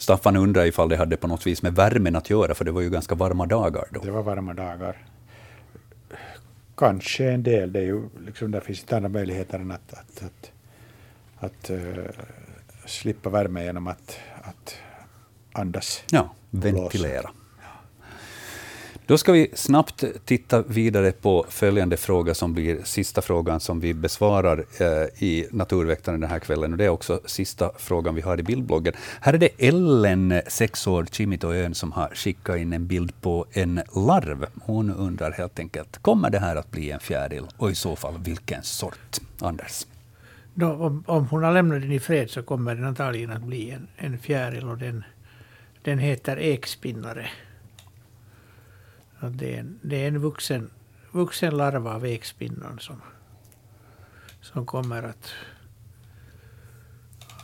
Staffan 0.00 0.36
undrar 0.36 0.64
ifall 0.66 0.88
det 0.88 0.96
hade 0.96 1.16
på 1.16 1.26
något 1.26 1.46
vis 1.46 1.62
med 1.62 1.74
värmen 1.74 2.16
att 2.16 2.30
göra, 2.30 2.54
för 2.54 2.64
det 2.64 2.70
var 2.70 2.80
ju 2.80 2.90
ganska 2.90 3.14
varma 3.14 3.46
dagar 3.46 3.84
då. 3.90 4.00
Det 4.00 4.10
var 4.10 4.22
varma 4.22 4.54
dagar. 4.54 4.96
Kanske 6.76 7.30
en 7.30 7.42
del. 7.42 7.72
Det 7.72 7.78
är 7.78 7.84
ju, 7.84 8.08
liksom, 8.26 8.50
där 8.50 8.60
finns 8.60 8.80
inte 8.80 8.96
andra 8.96 9.08
möjligheter 9.08 9.58
än 9.58 9.70
att, 9.70 9.94
att, 9.94 10.22
att, 10.22 10.52
att 11.38 11.70
uh, 11.70 12.04
slippa 12.86 13.30
värme 13.30 13.64
genom 13.64 13.86
att, 13.86 14.18
att 14.42 14.76
andas. 15.52 16.02
Ja, 16.10 16.34
ventilera. 16.50 17.30
Då 19.10 19.18
ska 19.18 19.32
vi 19.32 19.50
snabbt 19.54 20.04
titta 20.24 20.62
vidare 20.62 21.12
på 21.12 21.46
följande 21.48 21.96
fråga 21.96 22.34
som 22.34 22.54
blir 22.54 22.82
sista 22.84 23.22
frågan 23.22 23.60
som 23.60 23.80
vi 23.80 23.94
besvarar 23.94 24.64
eh, 24.78 25.24
i 25.24 25.48
Naturväktaren 25.50 26.20
den 26.20 26.30
här 26.30 26.38
kvällen. 26.38 26.72
Och 26.72 26.78
det 26.78 26.84
är 26.84 26.88
också 26.88 27.20
sista 27.24 27.70
frågan 27.78 28.14
vi 28.14 28.20
har 28.20 28.40
i 28.40 28.42
bildbloggen. 28.42 28.94
Här 29.20 29.34
är 29.34 29.38
det 29.38 29.48
Ellen, 29.58 30.42
sex 30.46 30.86
år, 30.86 31.06
Kimitoön, 31.10 31.74
som 31.74 31.92
har 31.92 32.08
skickat 32.14 32.58
in 32.58 32.72
en 32.72 32.86
bild 32.86 33.20
på 33.20 33.46
en 33.52 33.80
larv. 33.94 34.46
Hon 34.62 34.90
undrar 34.90 35.30
helt 35.30 35.58
enkelt, 35.58 35.98
kommer 36.02 36.30
det 36.30 36.38
här 36.38 36.56
att 36.56 36.70
bli 36.70 36.90
en 36.90 37.00
fjäril? 37.00 37.44
Och 37.56 37.70
i 37.70 37.74
så 37.74 37.96
fall 37.96 38.14
vilken 38.18 38.62
sort? 38.62 39.18
Anders? 39.40 39.86
Då, 40.54 40.72
om, 40.72 41.04
om 41.06 41.26
hon 41.26 41.42
har 41.42 41.52
lämnat 41.52 41.80
den 41.82 41.92
i 41.92 42.00
fred 42.00 42.30
så 42.30 42.42
kommer 42.42 42.74
den 42.74 42.84
antagligen 42.84 43.32
att 43.32 43.42
bli 43.42 43.70
en, 43.70 43.88
en 43.96 44.18
fjäril 44.18 44.68
och 44.68 44.78
den, 44.78 45.04
den 45.82 45.98
heter 45.98 46.36
ekspinnare. 46.38 47.30
Att 49.20 49.38
det, 49.38 49.54
är 49.56 49.60
en, 49.60 49.78
det 49.82 50.04
är 50.04 50.08
en 50.08 50.18
vuxen, 50.18 50.70
vuxen 51.10 51.56
larva 51.56 51.94
av 51.94 52.06
ekspinnan 52.06 52.78
som, 52.78 53.00
som 54.40 54.66
kommer 54.66 55.02
att, 55.02 55.32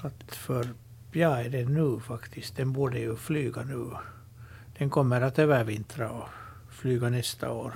att 0.03 0.35
för, 0.35 0.69
ja 1.13 1.41
är 1.41 1.49
det 1.51 1.65
nu 1.65 2.01
faktiskt, 2.01 2.57
den 2.57 2.73
borde 2.73 2.99
ju 2.99 3.17
flyga 3.17 3.63
nu. 3.63 3.91
Den 4.79 4.91
kommer 4.91 5.21
att 5.21 5.39
övervintra 5.39 6.11
och 6.11 6.29
flyga 6.71 7.09
nästa 7.09 7.51
år. 7.51 7.75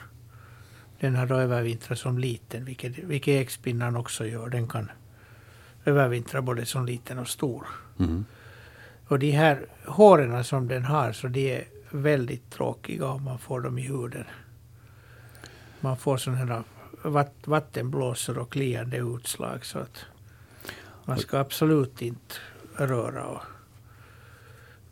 Den 1.00 1.16
har 1.16 1.26
då 1.26 1.34
övervintrat 1.34 1.98
som 1.98 2.18
liten, 2.18 2.64
vilket, 2.64 2.98
vilket 2.98 3.42
ekspinnan 3.42 3.96
också 3.96 4.26
gör. 4.26 4.48
Den 4.48 4.68
kan 4.68 4.90
övervintra 5.84 6.42
både 6.42 6.66
som 6.66 6.86
liten 6.86 7.18
och 7.18 7.28
stor. 7.28 7.66
Mm. 7.98 8.24
Och 9.06 9.18
de 9.18 9.30
här 9.30 9.66
håren 9.86 10.44
som 10.44 10.68
den 10.68 10.84
har, 10.84 11.12
så 11.12 11.28
de 11.28 11.56
är 11.56 11.64
väldigt 11.90 12.50
tråkiga 12.50 13.06
om 13.06 13.24
man 13.24 13.38
får 13.38 13.60
dem 13.60 13.78
i 13.78 13.82
huden. 13.82 14.24
Man 15.80 15.96
får 15.96 16.16
sådana 16.16 16.44
här 16.44 16.62
vattenblåsor 17.44 18.38
och 18.38 18.52
kliande 18.52 18.96
utslag. 18.96 19.64
Så 19.64 19.78
att 19.78 20.04
man 21.04 21.18
ska 21.18 21.38
absolut 21.38 22.02
inte 22.02 22.34
röra 22.76 23.24
och 23.24 23.42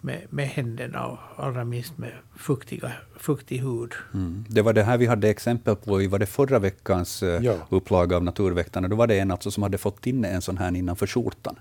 med, 0.00 0.20
med 0.30 0.48
händerna 0.48 1.06
och 1.06 1.18
allra 1.36 1.64
minst 1.64 1.98
med 1.98 2.12
fuktiga, 2.36 2.92
fuktig 3.16 3.58
hud. 3.58 3.92
Mm. 4.14 4.44
Det 4.48 4.62
var 4.62 4.72
det 4.72 4.82
här 4.82 4.98
vi 4.98 5.06
hade 5.06 5.28
exempel 5.28 5.76
på 5.76 6.02
i 6.02 6.06
var 6.06 6.18
det 6.18 6.26
förra 6.26 6.58
veckans 6.58 7.22
eh, 7.22 7.42
ja. 7.42 7.54
upplaga 7.68 8.16
av 8.16 8.24
Naturväktarna. 8.24 8.88
Då 8.88 8.96
var 8.96 9.06
det 9.06 9.18
en 9.18 9.30
alltså 9.30 9.50
som 9.50 9.62
hade 9.62 9.78
fått 9.78 10.06
in 10.06 10.24
en 10.24 10.42
sån 10.42 10.58
här 10.58 10.76
innanför 10.76 11.06
skjortan. 11.06 11.58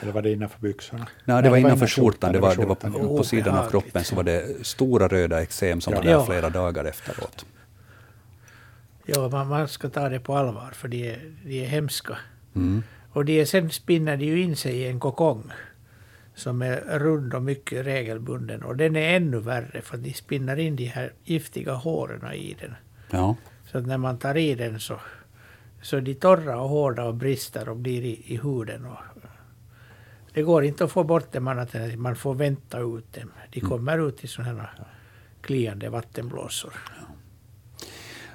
Eller 0.00 0.12
var 0.12 0.22
det 0.22 0.32
innanför 0.32 0.60
byxorna? 0.60 1.06
Nej, 1.24 1.42
det, 1.42 1.50
var, 1.50 1.56
innanför 1.56 1.86
skjortan. 1.86 2.32
Det 2.32 2.40
var, 2.40 2.56
det 2.56 2.66
var, 2.66 2.74
på, 2.74 3.16
på 3.16 3.24
sidan 3.24 3.58
av 3.58 3.70
kroppen 3.70 4.04
så 4.04 4.16
var 4.16 4.22
det 4.22 4.66
stora 4.66 5.08
röda 5.08 5.42
eksem 5.42 5.80
som 5.80 5.92
ja. 5.92 5.98
var 5.98 6.04
där 6.04 6.12
ja. 6.12 6.24
flera 6.24 6.50
dagar 6.50 6.84
efteråt. 6.84 7.46
Ja, 9.06 9.28
man, 9.28 9.48
man 9.48 9.68
ska 9.68 9.88
ta 9.88 10.08
det 10.08 10.20
på 10.20 10.36
allvar, 10.36 10.70
för 10.74 10.88
de 10.88 11.10
är, 11.10 11.34
de 11.44 11.64
är 11.64 11.66
hemska. 11.66 12.16
Mm. 12.56 12.82
Och 13.12 13.24
de 13.24 13.40
är, 13.40 13.44
sen 13.44 13.70
spinner 13.70 14.16
de 14.16 14.24
ju 14.24 14.42
in 14.42 14.56
sig 14.56 14.76
i 14.76 14.88
en 14.88 15.00
kokong 15.00 15.52
som 16.34 16.62
är 16.62 16.98
rund 16.98 17.34
och 17.34 17.42
mycket 17.42 17.86
regelbunden. 17.86 18.62
Och 18.62 18.76
den 18.76 18.96
är 18.96 19.16
ännu 19.16 19.38
värre 19.38 19.80
för 19.82 19.96
de 19.96 20.14
spinner 20.14 20.56
in 20.56 20.76
de 20.76 20.84
här 20.84 21.12
giftiga 21.24 21.74
håren 21.74 22.32
i 22.32 22.56
den. 22.60 22.74
Ja. 23.10 23.36
Så 23.66 23.78
att 23.78 23.86
när 23.86 23.98
man 23.98 24.18
tar 24.18 24.36
i 24.36 24.54
den 24.54 24.80
så, 24.80 25.00
så 25.82 25.96
är 25.96 26.00
de 26.00 26.14
torra 26.14 26.60
och 26.60 26.68
hårda 26.68 27.04
och 27.04 27.14
brister 27.14 27.68
och 27.68 27.76
blir 27.76 28.02
i, 28.02 28.22
i 28.26 28.36
huden. 28.36 28.86
Och, 28.86 28.98
det 30.34 30.42
går 30.42 30.64
inte 30.64 30.84
att 30.84 30.92
få 30.92 31.04
bort 31.04 31.32
dem 31.32 31.48
annat 31.48 31.74
än 31.74 31.90
att 31.90 31.98
man 31.98 32.16
får 32.16 32.34
vänta 32.34 32.78
ut 32.78 33.12
dem. 33.12 33.30
De 33.52 33.60
mm. 33.60 33.70
kommer 33.70 34.08
ut 34.08 34.24
i 34.24 34.26
sådana 34.26 34.62
här 34.62 34.70
kliande 35.40 35.88
vattenblåsor. 35.88 36.72
Ja. 37.00 37.14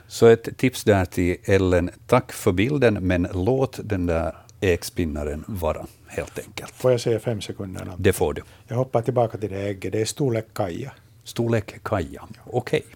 Så 0.08 0.28
ett 0.28 0.58
tips 0.58 0.84
där 0.84 1.06
till 1.06 1.38
Ellen. 1.44 1.90
Tack 2.08 2.32
för 2.32 2.52
bilden, 2.52 2.94
men 2.94 3.28
låt 3.34 3.80
den 3.84 4.06
där 4.06 4.36
ekspinnaren 4.62 5.44
vara, 5.48 5.86
helt 6.08 6.40
enkelt. 6.40 6.72
Får 6.72 6.92
jag 6.92 7.02
säga 7.02 7.20
fem 7.20 7.42
sekunder? 7.42 7.92
Det 7.98 8.14
får 8.14 8.34
du. 8.34 8.42
Jag 8.68 8.76
hoppar 8.76 9.02
tillbaka 9.02 9.38
till 9.38 9.50
det 9.50 9.62
ägget. 9.62 9.92
Det 9.92 10.02
är 10.02 10.06
storlek 10.06 10.46
kaja. 10.54 10.92
Storlek 11.24 11.84
kaja, 11.84 12.28
okej. 12.46 12.82
Okay. 12.86 12.96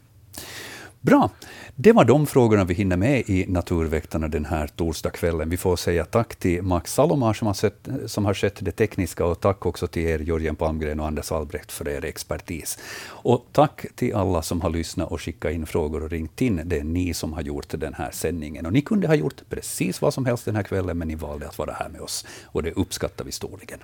Bra. 1.04 1.30
Det 1.76 1.92
var 1.92 2.06
de 2.06 2.28
frågorna 2.28 2.64
vi 2.64 2.74
hinner 2.74 2.98
med 2.98 3.30
i 3.30 3.46
Naturväktarna 3.48 4.28
den 4.28 4.46
här 4.46 4.68
torsdagskvällen. 4.68 5.50
Vi 5.50 5.58
får 5.58 5.76
säga 5.76 6.06
tack 6.06 6.36
till 6.36 6.62
Max 6.62 6.94
Salomar 6.94 7.34
som 7.34 7.48
har, 7.48 7.54
sett, 7.54 7.88
som 8.06 8.26
har 8.26 8.34
skött 8.34 8.58
det 8.60 8.72
tekniska 8.72 9.26
och 9.26 9.40
tack 9.40 9.66
också 9.66 9.88
till 9.88 10.04
er, 10.04 10.20
Jörgen 10.20 10.56
Palmgren 10.56 11.00
och 11.00 11.08
Anders 11.08 11.32
Albrecht, 11.32 11.72
för 11.72 11.88
er 11.88 12.06
expertis. 12.06 12.80
Och 13.08 13.46
tack 13.52 13.86
till 13.96 14.16
alla 14.16 14.42
som 14.42 14.62
har 14.62 14.70
lyssnat 14.70 15.12
och 15.12 15.22
skickat 15.22 15.52
in 15.52 15.66
frågor 15.66 16.04
och 16.04 16.10
ringt 16.10 16.42
in. 16.42 16.62
Det 16.66 16.80
är 16.80 16.84
ni 16.84 17.14
som 17.14 17.34
har 17.34 17.42
gjort 17.42 17.70
den 17.70 17.94
här 17.94 18.12
sändningen. 18.12 18.66
Och 18.66 18.74
ni 18.74 18.82
kunde 18.82 19.08
ha 19.08 19.16
gjort 19.16 19.42
precis 19.50 20.02
vad 20.02 20.14
som 20.14 20.26
helst 20.26 20.46
den 20.46 20.56
här 20.56 20.64
kvällen, 20.64 20.98
men 20.98 21.08
ni 21.08 21.16
valde 21.16 21.48
att 21.48 21.58
vara 21.58 21.74
här 21.74 21.90
med 21.90 22.02
oss. 22.02 22.26
Och 22.44 22.64
det 22.64 22.72
uppskattar 22.72 23.26
vi 23.26 23.32
storligen. 23.32 23.80